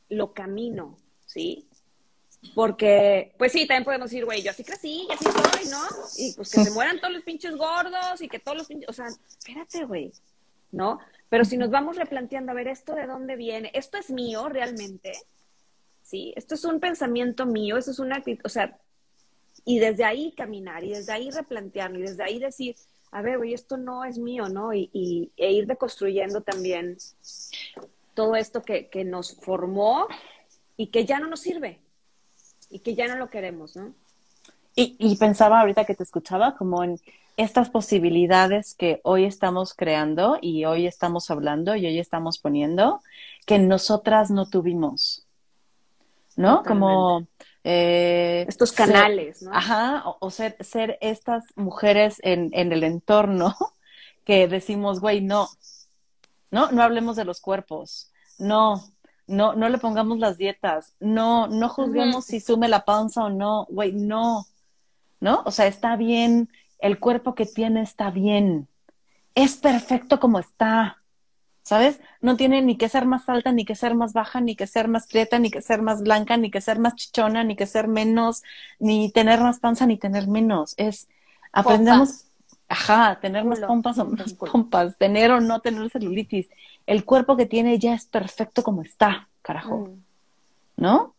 lo 0.09 0.33
camino, 0.35 0.99
¿sí? 1.27 1.68
Porque, 2.55 3.35
pues 3.37 3.53
sí, 3.53 3.67
también 3.67 3.85
podemos 3.85 4.11
decir, 4.11 4.25
güey, 4.25 4.43
yo 4.43 4.51
así 4.51 4.63
crecí 4.63 5.07
y 5.09 5.13
así 5.13 5.25
soy, 5.25 5.71
¿no? 5.71 5.83
Y 6.17 6.33
pues 6.35 6.51
que 6.51 6.65
se 6.65 6.71
mueran 6.71 7.01
todos 7.01 7.13
los 7.13 7.25
pinches 7.25 7.57
gordos 7.57 8.21
y 8.21 8.29
que 8.29 8.39
todos 8.39 8.57
los 8.57 8.67
pinches, 8.67 8.89
o 8.89 8.93
sea, 8.93 9.07
espérate, 9.07 9.85
güey, 9.85 10.13
¿no? 10.71 11.01
Pero 11.29 11.45
si 11.45 11.57
nos 11.57 11.71
vamos 11.71 11.97
replanteando, 11.97 12.53
a 12.53 12.55
ver, 12.55 12.69
¿esto 12.69 12.95
de 12.95 13.07
dónde 13.07 13.37
viene? 13.37 13.71
¿Esto 13.75 13.99
es 13.99 14.11
mío 14.11 14.49
realmente? 14.49 15.13
¿Sí? 16.03 16.33
Esto 16.37 16.55
es 16.55 16.65
un 16.65 16.81
pensamiento 16.81 17.45
mío, 17.45 17.77
eso 17.77 17.91
es 17.91 17.99
una 17.99 18.17
actitud, 18.17 18.47
o 18.47 18.49
sea, 18.49 18.79
y 19.65 19.81
desde 19.81 20.05
ahí 20.05 20.33
caminar, 20.33 20.85
y 20.85 20.91
desde 20.91 21.13
ahí 21.13 21.31
replantearlo, 21.31 21.99
y 21.99 22.03
desde 22.03 22.23
ahí 22.23 22.39
decir, 22.39 22.77
a 23.11 23.21
ver, 23.21 23.39
güey, 23.39 23.53
esto 23.53 23.77
no 23.77 24.05
es 24.05 24.17
mío, 24.17 24.49
¿no? 24.49 24.73
Y, 24.73 24.91
y 24.93 25.33
e 25.37 25.53
ir 25.53 25.67
deconstruyendo 25.67 26.41
también 26.43 26.97
todo 28.15 28.37
esto 28.37 28.63
que, 28.63 28.89
que 28.89 29.05
nos 29.05 29.35
formó 29.37 30.07
y 30.77 30.89
que 30.89 31.05
ya 31.05 31.19
no 31.19 31.29
nos 31.29 31.41
sirve, 31.41 31.81
y 32.71 32.81
que 32.81 32.95
ya 32.95 33.07
no 33.09 33.17
lo 33.17 33.31
queremos, 33.31 33.77
¿no? 33.77 33.93
Y, 34.75 34.97
y, 34.99 35.17
pensaba 35.17 35.61
ahorita 35.61 35.85
que 35.85 35.95
te 35.95 36.05
escuchaba 36.05 36.57
como 36.57 36.85
en 36.85 37.01
estas 37.37 37.71
posibilidades 37.71 38.75
que 38.75 39.01
hoy 39.03 39.25
estamos 39.25 39.75
creando 39.75 40.39
y 40.41 40.65
hoy 40.65 40.87
estamos 40.87 41.31
hablando 41.31 41.75
y 41.75 41.87
hoy 41.87 41.99
estamos 41.99 42.39
poniendo 42.39 43.01
que 43.47 43.59
nosotras 43.59 44.31
no 44.31 44.49
tuvimos, 44.49 45.25
¿no? 46.37 46.63
Como 46.63 47.27
eh, 47.65 48.45
estos 48.49 48.73
canales, 48.73 49.43
¿no? 49.43 49.53
Ajá, 49.55 50.05
o, 50.21 50.31
ser, 50.31 50.57
ser 50.61 50.99
estas 51.01 51.45
mujeres 51.55 52.19
en, 52.23 52.51
en 52.53 52.73
el 52.73 52.83
entorno 52.83 53.57
que 54.25 54.49
decimos, 54.49 55.01
güey, 55.01 55.21
no, 55.21 55.49
no, 56.51 56.71
no 56.73 56.83
hablemos 56.83 57.17
de 57.17 57.25
los 57.25 57.41
cuerpos, 57.41 58.11
no, 58.39 58.83
no, 59.29 59.55
no 59.55 59.69
le 59.69 59.79
pongamos 59.79 60.19
las 60.19 60.39
dietas, 60.39 60.95
no, 60.99 61.47
no 61.47 61.69
juzguemos 61.69 62.25
si 62.25 62.41
sume 62.41 62.67
la 62.69 62.85
panza 62.85 63.25
o 63.25 63.31
no, 63.31 63.67
güey, 63.71 63.93
no, 63.93 64.47
¿no? 65.21 65.43
O 65.45 65.51
sea, 65.51 65.67
está 65.67 65.97
bien, 65.97 66.49
el 66.81 66.99
cuerpo 66.99 67.35
que 67.35 67.47
tiene 67.47 67.83
está 67.83 68.11
bien, 68.11 68.69
es 69.35 69.57
perfecto 69.57 70.19
como 70.19 70.39
está, 70.39 71.03
¿sabes? 71.63 72.01
No 72.23 72.37
tiene 72.37 72.63
ni 72.63 72.77
que 72.77 72.89
ser 72.89 73.05
más 73.05 73.29
alta, 73.29 73.53
ni 73.53 73.67
que 73.67 73.75
ser 73.75 73.95
más 73.95 74.15
baja, 74.15 74.41
ni 74.41 74.57
que 74.57 74.67
ser 74.67 74.89
más 74.89 75.07
prieta, 75.07 75.39
ni 75.39 75.51
que 75.51 75.61
ser 75.61 75.83
más 75.83 76.03
blanca, 76.03 76.39
ni 76.39 76.51
que 76.51 76.63
ser 76.63 76.79
más 76.79 76.95
chichona, 76.95 77.45
ni 77.45 77.55
que 77.55 77.67
ser 77.67 77.87
menos, 77.87 78.43
ni 78.79 79.13
tener 79.13 79.41
más 79.41 79.61
panza, 79.61 79.87
ni 79.87 79.99
tener 79.99 80.27
menos, 80.27 80.73
es, 80.79 81.09
aprendemos, 81.53 82.25
ajá, 82.69 83.21
tener 83.21 83.45
más 83.45 83.61
pompas 83.61 83.99
o 83.99 84.07
menos 84.07 84.33
pompas, 84.33 84.97
tener 84.97 85.31
o 85.31 85.41
no 85.41 85.61
tener 85.61 85.91
celulitis, 85.91 86.49
el 86.89 87.05
cuerpo 87.05 87.37
que 87.37 87.45
tiene 87.45 87.79
ya 87.79 87.93
es 87.93 88.07
perfecto 88.07 88.63
como 88.63 88.81
está, 88.81 89.29
carajo. 89.43 89.81
Mm. 89.81 90.03
¿No? 90.79 91.15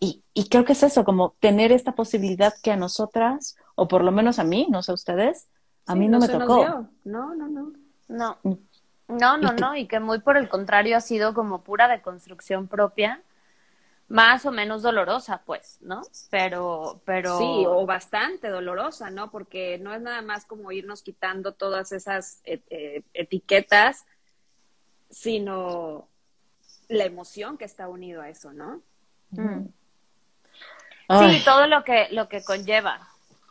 Y, 0.00 0.24
y, 0.34 0.48
creo 0.48 0.64
que 0.64 0.72
es 0.72 0.82
eso, 0.82 1.04
como 1.04 1.34
tener 1.38 1.70
esta 1.70 1.94
posibilidad 1.94 2.52
que 2.60 2.72
a 2.72 2.76
nosotras, 2.76 3.56
o 3.76 3.86
por 3.86 4.02
lo 4.02 4.10
menos 4.10 4.40
a 4.40 4.44
mí, 4.44 4.66
no 4.68 4.82
sé 4.82 4.90
a 4.90 4.94
ustedes, 4.94 5.48
a 5.86 5.94
mí 5.94 6.08
no, 6.08 6.18
me 6.18 6.26
tocó. 6.26 6.88
No, 7.04 7.34
no, 7.36 7.46
no. 7.46 7.72
No. 8.08 8.38
Mm. 8.42 8.52
No, 9.20 9.36
no, 9.36 9.52
no, 9.52 9.76
y 9.76 9.86
que 9.86 10.00
muy 10.00 10.18
por 10.18 10.36
el 10.36 10.48
contrario 10.48 10.96
ha 10.96 11.00
sido 11.00 11.34
como 11.34 11.62
pura 11.62 11.86
deconstrucción 11.86 12.66
propia, 12.66 13.22
más 14.08 14.44
o 14.44 14.50
menos 14.50 14.82
dolorosa, 14.82 15.42
pues, 15.46 15.78
¿no? 15.82 16.02
Pero, 16.30 17.00
pero. 17.04 17.38
Sí, 17.38 17.64
o 17.68 17.86
bastante 17.86 18.48
dolorosa, 18.48 19.10
¿no? 19.10 19.30
Porque 19.30 19.78
no 19.78 19.94
es 19.94 20.00
nada 20.00 20.20
más 20.22 20.46
como 20.46 20.72
irnos 20.72 21.02
quitando 21.02 21.52
todas 21.52 21.92
esas 21.92 22.40
eh, 22.44 22.60
eh, 22.70 23.02
etiquetas 23.14 24.04
sino 25.12 26.08
la 26.88 27.04
emoción 27.04 27.58
que 27.58 27.64
está 27.64 27.88
unido 27.88 28.22
a 28.22 28.30
eso, 28.30 28.52
¿no? 28.52 28.82
Mm. 29.30 29.66
Sí, 31.08 31.42
todo 31.44 31.66
lo 31.66 31.84
que, 31.84 32.08
lo 32.10 32.28
que 32.28 32.42
conlleva, 32.42 33.06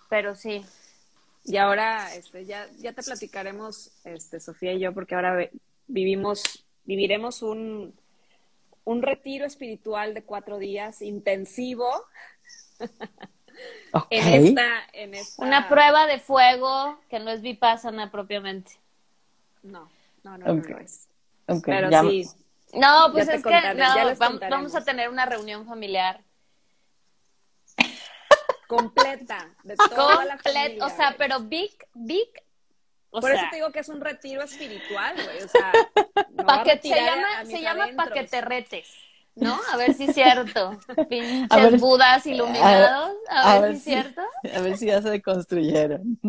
pero 0.09 0.33
sí. 0.33 0.65
Y 1.43 1.57
ahora, 1.57 2.13
este, 2.15 2.45
ya, 2.45 2.67
ya 2.79 2.93
te 2.93 3.03
platicaremos, 3.03 3.91
este, 4.03 4.39
Sofía 4.39 4.73
y 4.73 4.79
yo, 4.79 4.93
porque 4.93 5.15
ahora 5.15 5.49
vivimos, 5.87 6.65
viviremos 6.85 7.43
un, 7.43 7.93
un 8.83 9.01
retiro 9.03 9.45
espiritual 9.45 10.15
de 10.15 10.23
cuatro 10.23 10.57
días 10.57 11.03
intensivo. 11.03 11.87
en, 14.09 14.45
esta, 14.45 14.67
en 14.93 15.13
esta... 15.13 15.45
Una 15.45 15.69
prueba 15.69 16.07
de 16.07 16.19
fuego 16.19 16.99
que 17.09 17.19
no 17.19 17.29
es 17.29 17.41
vipassana 17.41 18.09
propiamente. 18.09 18.71
No, 19.61 19.87
no, 20.23 20.37
no, 20.39 20.55
no, 20.55 20.77
es. 20.79 21.10
Pero 21.65 21.89
sí. 22.03 22.27
No, 22.73 23.09
pues 23.11 23.27
es 23.27 23.43
que 23.43 24.49
vamos, 24.49 24.75
a 24.75 24.83
tener 24.83 25.09
una 25.09 25.25
reunión 25.25 25.65
familiar. 25.65 26.23
Completa, 28.67 29.53
de 29.63 29.75
toda 29.75 30.23
la 30.23 30.37
familia, 30.37 30.85
O 30.85 30.89
sea, 30.89 31.15
pero 31.17 31.41
big, 31.41 31.71
big. 31.93 32.29
Por 33.09 33.29
eso 33.29 33.43
te 33.49 33.57
digo 33.57 33.71
que 33.73 33.79
es 33.79 33.89
un 33.89 33.99
retiro 33.99 34.41
espiritual, 34.41 35.15
güey. 35.21 35.43
O 35.43 35.47
sea, 35.49 35.71
se 36.81 36.89
llama, 36.89 37.45
se 37.45 37.61
llama 37.61 37.89
pa' 37.97 38.11
que 38.11 38.23
te 38.23 38.39
retes. 38.39 38.87
¿No? 39.41 39.59
A 39.71 39.77
ver 39.77 39.93
si 39.93 40.05
es 40.05 40.13
cierto. 40.13 40.79
Pinches 41.09 41.81
budas 41.81 42.25
iluminados. 42.25 43.11
A, 43.29 43.59
ver, 43.59 43.71
si 43.71 43.77
es 43.77 43.83
cierto. 43.83 44.21
A 44.55 44.61
ver 44.61 44.77
si 44.77 44.85
ya 44.85 45.01
se 45.01 45.09
deconstruyeron. 45.09 46.19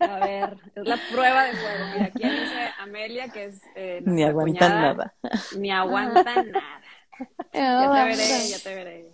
A 0.00 0.18
ver, 0.18 0.56
es 0.74 0.86
la 0.86 0.98
prueba 1.10 1.44
de 1.44 1.52
fuego. 1.52 1.84
Mira, 1.92 2.06
aquí 2.06 2.24
dice 2.24 2.70
Amelia 2.78 3.28
que 3.28 3.44
es. 3.44 3.60
Eh, 3.76 4.02
ni 4.04 4.24
aguantan 4.24 4.80
nada. 4.80 5.14
Ni 5.56 5.70
aguantan 5.70 6.50
nada. 6.50 6.82
ya 7.52 7.92
te 7.92 8.04
veré, 8.04 8.48
ya 8.48 8.58
te 8.58 8.74
veré. 8.74 9.08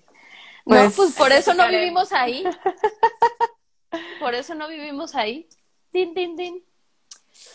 Pues, 0.65 0.85
no, 0.85 0.91
pues 0.91 1.15
por 1.15 1.33
eso 1.33 1.55
no 1.55 1.69
vivimos 1.69 2.13
ahí. 2.13 2.45
Por 4.21 4.35
eso 4.35 4.55
no 4.55 4.69
vivimos 4.69 5.15
ahí. 5.15 5.49
Tin, 5.91 6.15
tin, 6.15 6.37
tin. 6.37 6.65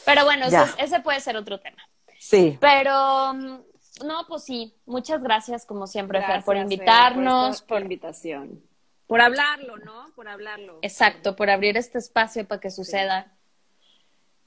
Pero 0.06 0.26
bueno, 0.26 0.46
ese 0.78 1.00
puede 1.02 1.20
ser 1.20 1.38
otro 1.38 1.60
tema. 1.60 1.82
Sí. 2.18 2.58
Pero 2.60 3.34
mm, 3.34 3.60
no, 4.04 4.26
pues 4.28 4.44
sí, 4.44 4.76
muchas 4.86 5.24
gracias 5.24 5.66
como 5.66 5.88
siempre, 5.88 6.22
Fer, 6.22 6.44
por 6.44 6.58
invitarnos. 6.58 7.62
por, 7.62 7.82
invitación. 7.82 8.62
Por 9.08 9.22
hablarlo, 9.22 9.78
¿no? 9.78 10.06
Por 10.16 10.28
hablarlo. 10.28 10.80
Exacto, 10.82 11.36
por 11.36 11.50
abrir 11.50 11.78
este 11.78 11.98
espacio 11.98 12.48
para 12.48 12.62
que 12.62 12.72
suceda. 12.72 13.34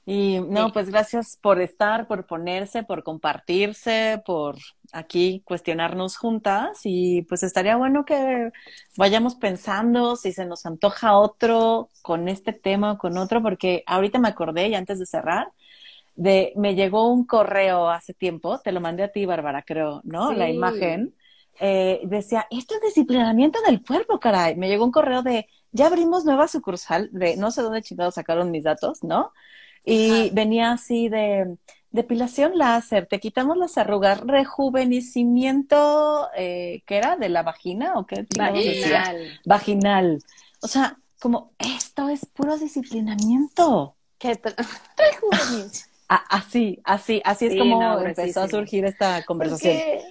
Y 0.09 0.39
no, 0.39 0.71
pues 0.71 0.89
gracias 0.89 1.37
por 1.41 1.59
estar, 1.59 2.07
por 2.07 2.25
ponerse, 2.25 2.83
por 2.83 3.03
compartirse, 3.03 4.23
por 4.25 4.55
aquí 4.93 5.41
cuestionarnos 5.43 6.15
juntas 6.15 6.79
y 6.85 7.23
pues 7.23 7.43
estaría 7.43 7.75
bueno 7.75 8.05
que 8.05 8.51
vayamos 8.95 9.35
pensando 9.35 10.15
si 10.15 10.31
se 10.31 10.45
nos 10.45 10.65
antoja 10.65 11.17
otro 11.17 11.89
con 12.01 12.29
este 12.29 12.53
tema 12.53 12.93
o 12.93 12.97
con 12.97 13.17
otro, 13.17 13.41
porque 13.41 13.83
ahorita 13.85 14.17
me 14.17 14.29
acordé 14.29 14.69
y 14.69 14.75
antes 14.75 14.97
de 14.97 15.05
cerrar, 15.05 15.51
de, 16.17 16.51
me 16.57 16.75
llegó 16.75 17.09
un 17.11 17.25
correo 17.25 17.89
hace 17.89 18.13
tiempo, 18.13 18.59
te 18.59 18.73
lo 18.73 18.81
mandé 18.81 19.03
a 19.03 19.11
ti, 19.11 19.25
Bárbara, 19.25 19.63
creo, 19.63 20.01
¿no? 20.03 20.33
La 20.33 20.49
imagen. 20.49 21.15
Eh, 21.59 22.01
decía, 22.03 22.45
esto 22.51 22.75
es 22.75 22.81
disciplinamiento 22.81 23.59
del 23.65 23.81
cuerpo, 23.81 24.19
caray. 24.19 24.57
Me 24.57 24.67
llegó 24.67 24.83
un 24.83 24.91
correo 24.91 25.23
de, 25.23 25.47
ya 25.71 25.87
abrimos 25.87 26.25
nueva 26.25 26.49
sucursal, 26.49 27.09
de 27.13 27.37
no 27.37 27.51
sé 27.51 27.61
dónde 27.61 27.81
chingados 27.81 28.15
sacaron 28.15 28.51
mis 28.51 28.65
datos, 28.65 29.03
¿no? 29.03 29.31
Y 29.85 30.29
venía 30.31 30.73
así 30.73 31.07
de, 31.07 31.57
depilación 31.91 32.57
láser, 32.57 33.07
te 33.07 33.19
quitamos 33.19 33.57
las 33.57 33.77
arrugas, 33.77 34.21
rejuvenecimiento, 34.21 36.29
eh, 36.35 36.83
¿qué 36.85 36.97
era? 36.97 37.15
¿De 37.15 37.29
la 37.29 37.43
vagina 37.43 37.93
o 37.95 38.05
qué? 38.05 38.25
Vaginal. 38.37 39.39
Vaginal. 39.45 40.23
O 40.61 40.67
sea, 40.67 40.97
como 41.19 41.53
esto 41.59 42.09
es 42.09 42.25
puro 42.25 42.57
disciplinamiento. 42.57 43.95
¿Qué. 44.17 44.31
A- 44.31 44.37
así, 46.07 46.79
así, 46.83 47.21
así 47.25 47.47
es 47.47 47.53
Sí, 47.53 47.59
como 47.59 47.81
no, 47.81 47.99
empezó 48.01 48.41
a 48.41 48.47
surgir 48.47 48.85
esta 48.85 49.23
conversación. 49.25 49.75
Porque- 49.75 50.05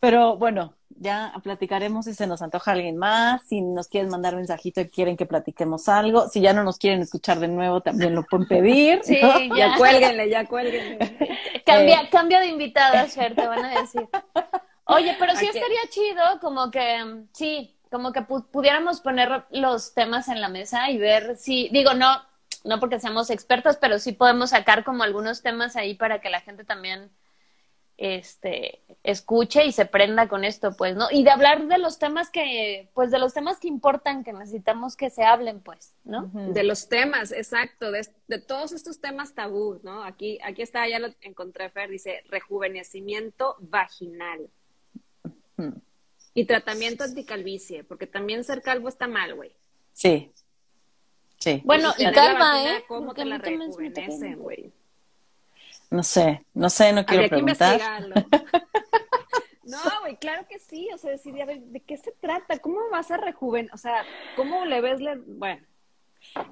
Pero 0.00 0.36
bueno, 0.36 0.74
ya 0.96 1.32
platicaremos 1.42 2.04
si 2.04 2.14
se 2.14 2.26
nos 2.26 2.42
antoja 2.42 2.72
alguien 2.72 2.96
más, 2.98 3.42
si 3.48 3.62
nos 3.62 3.88
quieren 3.88 4.10
mandar 4.10 4.36
mensajito 4.36 4.80
y 4.82 4.88
quieren 4.88 5.16
que 5.16 5.24
platiquemos 5.26 5.88
algo, 5.88 6.28
si 6.28 6.40
ya 6.42 6.52
no 6.52 6.62
nos 6.62 6.76
quieren 6.78 7.00
escuchar 7.00 7.40
de 7.40 7.48
nuevo, 7.48 7.80
también 7.80 8.14
lo 8.14 8.22
pueden 8.22 8.46
pedir. 8.46 9.00
Sí, 9.02 9.18
¿no? 9.22 9.38
ya. 9.56 9.70
Ya 9.70 9.76
cuélguenle, 9.78 10.28
ya 10.28 10.46
cuélguenle. 10.46 10.98
Cambia, 11.64 12.08
cambia 12.10 12.40
de 12.40 12.48
invitada, 12.48 13.06
te 13.06 13.46
van 13.46 13.64
a 13.64 13.80
decir. 13.80 14.06
Oye, 14.84 15.16
pero 15.18 15.34
sí 15.34 15.46
estaría 15.46 15.80
chido 15.88 16.22
como 16.42 16.70
que, 16.70 17.24
sí, 17.32 17.74
como 17.90 18.12
que 18.12 18.20
pu- 18.20 18.46
pudiéramos 18.50 19.00
poner 19.00 19.44
los 19.50 19.94
temas 19.94 20.28
en 20.28 20.42
la 20.42 20.48
mesa 20.48 20.90
y 20.90 20.98
ver 20.98 21.36
si, 21.38 21.70
digo, 21.70 21.94
no, 21.94 22.18
no 22.64 22.80
porque 22.80 22.98
seamos 22.98 23.30
expertos, 23.30 23.76
pero 23.76 23.98
sí 23.98 24.12
podemos 24.12 24.50
sacar 24.50 24.84
como 24.84 25.02
algunos 25.02 25.42
temas 25.42 25.76
ahí 25.76 25.94
para 25.94 26.20
que 26.20 26.30
la 26.30 26.40
gente 26.40 26.64
también 26.64 27.10
este 27.96 28.82
escuche 29.04 29.64
y 29.64 29.72
se 29.72 29.86
prenda 29.86 30.28
con 30.28 30.44
esto, 30.44 30.74
pues, 30.76 30.96
¿no? 30.96 31.06
Y 31.10 31.22
de 31.22 31.30
hablar 31.30 31.68
de 31.68 31.78
los 31.78 31.98
temas 31.98 32.30
que, 32.30 32.90
pues, 32.94 33.10
de 33.10 33.18
los 33.18 33.34
temas 33.34 33.60
que 33.60 33.68
importan, 33.68 34.24
que 34.24 34.32
necesitamos 34.32 34.96
que 34.96 35.10
se 35.10 35.22
hablen, 35.22 35.60
pues, 35.60 35.94
¿no? 36.04 36.30
De 36.32 36.64
los 36.64 36.88
temas, 36.88 37.30
exacto, 37.30 37.92
de, 37.92 38.08
de 38.26 38.40
todos 38.40 38.72
estos 38.72 39.00
temas 39.00 39.34
tabú, 39.34 39.80
¿no? 39.84 40.02
Aquí, 40.02 40.38
aquí 40.42 40.62
está, 40.62 40.88
ya 40.88 40.98
lo 40.98 41.08
encontré, 41.20 41.70
Fer, 41.70 41.90
dice 41.90 42.24
rejuvenecimiento 42.28 43.56
vaginal. 43.60 44.48
Y 46.32 46.46
tratamiento 46.46 47.04
anticalvicie, 47.04 47.84
porque 47.84 48.08
también 48.08 48.42
ser 48.42 48.60
calvo 48.62 48.88
está 48.88 49.06
mal, 49.06 49.34
güey. 49.34 49.52
Sí. 49.92 50.32
Sí. 51.44 51.60
Bueno, 51.64 51.92
y 51.98 52.04
la 52.04 52.10
vagina, 52.12 52.76
¿eh? 52.78 52.84
¿Cómo 52.88 53.12
te 53.12 53.24
la 53.26 53.36
rejuvenecen, 53.38 54.38
güey? 54.38 54.72
No 55.90 56.02
sé, 56.02 56.42
no 56.54 56.70
sé, 56.70 56.92
no 56.94 57.04
quiero 57.04 57.24
Habría 57.24 57.28
que 57.38 57.42
preguntar. 57.44 57.72
investigarlo. 57.74 58.14
No, 59.66 59.78
güey, 60.02 60.16
claro 60.16 60.46
que 60.46 60.58
sí. 60.58 60.88
O 60.94 60.98
sea, 60.98 61.10
decir, 61.10 61.40
a 61.40 61.46
ver, 61.46 61.58
¿de 61.60 61.80
qué 61.80 61.96
se 61.96 62.12
trata? 62.12 62.58
¿Cómo 62.58 62.76
vas 62.92 63.10
a 63.10 63.16
rejuven? 63.16 63.70
O 63.72 63.78
sea, 63.78 64.04
¿cómo 64.36 64.66
le 64.66 64.82
ves? 64.82 65.00
Le... 65.00 65.16
Bueno, 65.16 65.62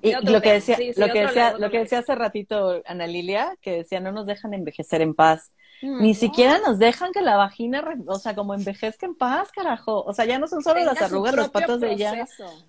Y 0.00 0.12
lo 0.12 0.40
que 0.40 0.52
decía, 0.54 0.76
Sí, 0.76 0.94
sí, 0.94 1.00
lo 1.00 1.08
que 1.12 1.20
decía, 1.26 1.44
lado, 1.48 1.58
lo 1.58 1.70
que 1.70 1.78
decía 1.80 1.98
hace 1.98 2.14
ratito 2.14 2.82
Ana 2.86 3.06
Lilia, 3.06 3.54
que 3.60 3.76
decía 3.78 4.00
no 4.00 4.12
nos 4.12 4.24
dejan 4.26 4.54
envejecer 4.54 5.02
en 5.02 5.14
paz. 5.14 5.52
Mm. 5.82 6.00
Ni 6.00 6.14
siquiera 6.14 6.58
nos 6.60 6.78
dejan 6.78 7.12
que 7.12 7.20
la 7.20 7.36
vagina, 7.36 7.82
re- 7.82 7.96
o 8.06 8.18
sea, 8.18 8.34
como 8.34 8.54
envejezca 8.54 9.04
en 9.04 9.14
paz, 9.14 9.52
carajo. 9.52 10.02
O 10.04 10.14
sea, 10.14 10.24
ya 10.24 10.38
no 10.38 10.48
son 10.48 10.62
solo 10.62 10.76
tenga 10.76 10.94
las 10.94 11.02
arrugas, 11.02 11.34
propio 11.34 11.52
patas 11.52 11.80
de 11.80 11.92
ella. 11.92 12.26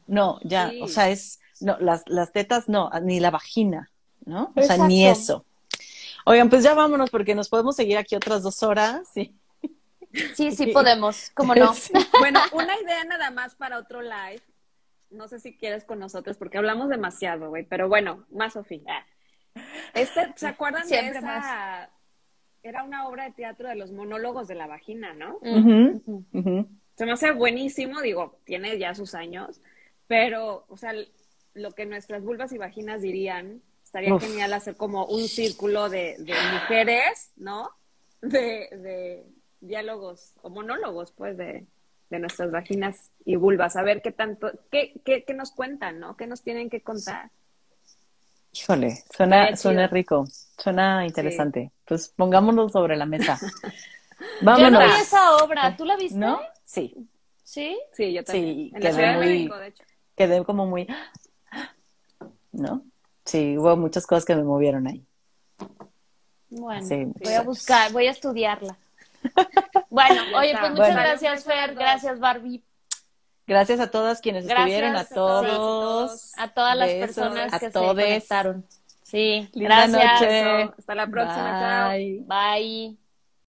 No, 0.08 0.40
ya, 0.44 0.72
Sí. 0.72 0.82
o 0.82 0.88
sea, 0.90 1.10
es, 1.10 1.40
no, 1.62 1.78
las, 1.80 2.04
las 2.08 2.32
tetas 2.32 2.70
no, 2.70 2.90
ni 3.02 3.20
la 3.20 3.32
vagina, 3.32 3.92
¿no? 4.26 4.54
O 4.56 4.62
sea, 4.62 4.88
ni 4.88 5.08
eso. 5.08 5.46
Oigan, 6.26 6.50
pues 6.50 6.64
ya 6.64 6.74
vámonos 6.74 7.10
porque 7.10 7.36
nos 7.36 7.50
podemos 7.50 7.76
seguir 7.76 7.98
aquí 7.98 8.16
otras 8.16 8.44
dos 8.44 8.64
horas. 8.64 9.08
Sí. 9.14 9.36
Sí, 10.36 10.52
sí 10.52 10.68
podemos, 10.74 11.32
¿cómo 11.34 11.56
no? 11.56 11.74
Sí. 11.74 11.92
Bueno, 12.20 12.40
una 12.54 12.80
idea 12.80 13.04
nada 13.04 13.32
más 13.32 13.56
para 13.56 13.78
otro 13.78 14.02
live. 14.02 14.42
No 15.10 15.28
sé 15.28 15.40
si 15.40 15.56
quieres 15.58 15.84
con 15.84 16.00
nosotros, 16.00 16.38
porque 16.38 16.58
hablamos 16.58 16.90
demasiado, 16.90 17.50
güey. 17.50 17.64
Pero 17.64 17.88
bueno, 17.88 18.26
más 18.32 18.54
Sofía. 18.54 19.06
Este, 19.94 20.34
¿se 20.36 20.48
acuerdan 20.48 20.88
Siempre 20.88 21.14
de 21.14 21.20
esa? 21.20 21.90
Era 22.64 22.84
una 22.84 23.08
obra 23.08 23.26
de 23.26 23.32
teatro 23.32 23.68
de 23.68 23.76
los 23.76 23.92
monólogos 23.92 24.48
de 24.48 24.56
la 24.56 24.68
vagina, 24.68 25.14
¿no? 25.14 25.40
Se 26.96 27.06
me 27.06 27.12
hace 27.12 27.32
buenísimo, 27.32 28.02
digo, 28.02 28.40
tiene 28.46 28.78
ya 28.78 28.96
sus 28.96 29.16
años, 29.16 29.62
pero, 30.08 30.66
o 30.70 30.78
sea, 30.78 30.94
lo 31.54 31.72
que 31.72 31.86
nuestras 31.86 32.24
vulvas 32.24 32.52
y 32.52 32.58
vaginas 32.58 33.02
dirían, 33.02 33.62
estaría 33.84 34.14
Uf. 34.14 34.24
genial 34.24 34.54
hacer 34.54 34.76
como 34.76 35.06
un 35.06 35.28
círculo 35.28 35.90
de, 35.90 36.16
de 36.20 36.34
mujeres, 36.54 37.32
¿no? 37.36 37.70
De, 38.22 38.70
de 38.72 39.24
diálogos 39.62 40.34
o 40.42 40.50
monólogos, 40.50 41.12
pues, 41.12 41.38
de, 41.38 41.66
de 42.10 42.20
nuestras 42.20 42.52
vaginas 42.52 43.12
y 43.26 43.36
vulvas, 43.36 43.76
a 43.76 43.84
ver 43.84 44.02
qué 44.02 44.12
tanto, 44.12 44.52
qué, 44.72 44.94
qué, 45.06 45.24
qué 45.24 45.34
nos 45.34 45.52
cuentan, 45.52 46.00
¿no? 46.00 46.16
¿Qué 46.18 46.26
nos 46.28 46.42
tienen 46.42 46.70
que 46.70 46.82
contar? 46.82 47.30
Híjole, 48.54 49.04
suena, 49.16 49.56
suena 49.56 49.88
rico, 49.88 50.26
suena 50.58 51.06
interesante. 51.08 51.72
Pues 51.86 52.10
pongámonos 52.10 52.72
sobre 52.72 52.96
la 52.96 53.06
mesa. 53.06 53.40
Yo 54.20 54.28
Vámonos. 54.42 54.72
no 54.74 54.80
vi 54.80 55.02
esa 55.02 55.36
obra, 55.38 55.76
¿tú 55.76 55.86
la 55.86 55.98
viste? 55.98 56.18
¿No? 56.18 56.40
Sí, 56.64 56.96
¿Sí? 57.44 57.78
Sí, 57.92 58.14
yo 58.14 58.24
también. 58.24 58.46
Sí, 58.56 58.72
en 58.74 58.82
quedé 58.82 58.92
la 58.92 58.98
Ciudad 58.98 59.16
muy- 59.16 59.26
de 59.28 59.34
México, 59.34 59.58
de 59.58 59.68
hecho. 59.68 59.84
quedé 60.16 60.44
como 60.46 60.66
muy, 60.66 60.88
¿no? 62.54 62.84
Sí, 63.26 63.58
hubo 63.58 63.76
muchas 63.78 64.06
cosas 64.08 64.26
que 64.26 64.36
me 64.36 64.44
movieron 64.44 64.88
ahí. 64.88 65.06
Bueno, 66.50 66.86
Sí. 66.86 67.06
voy 67.24 67.34
a 67.34 67.42
buscar, 67.42 67.92
voy 67.92 68.08
a 68.08 68.12
estudiarla. 68.12 68.78
Bueno, 69.90 70.22
oye, 70.38 70.56
pues 70.60 70.72
muchas 70.72 70.88
Bueno. 70.88 71.02
gracias, 71.02 71.44
Fer, 71.44 71.76
gracias, 71.76 72.20
Barbie, 72.20 72.64
Gracias 73.46 73.80
a 73.82 73.92
todas 73.92 74.22
quienes 74.22 74.46
Gracias 74.48 74.70
estuvieron, 74.70 74.96
a 74.96 75.04
todos. 75.06 76.32
a 76.38 76.48
todas 76.48 76.78
las 76.78 76.88
Besos 76.88 77.06
personas 77.08 77.54
a 77.54 77.60
que 77.60 77.70
todes. 77.70 77.96
se 78.06 78.10
conectaron. 78.12 78.66
Sí, 79.04 79.50
Linda 79.54 79.86
gracias. 79.88 80.22
noche. 80.22 80.74
Hasta 80.80 80.96
la 80.96 81.08
próxima, 81.08 81.60
chao. 81.60 81.92
Bye. 82.26 83.03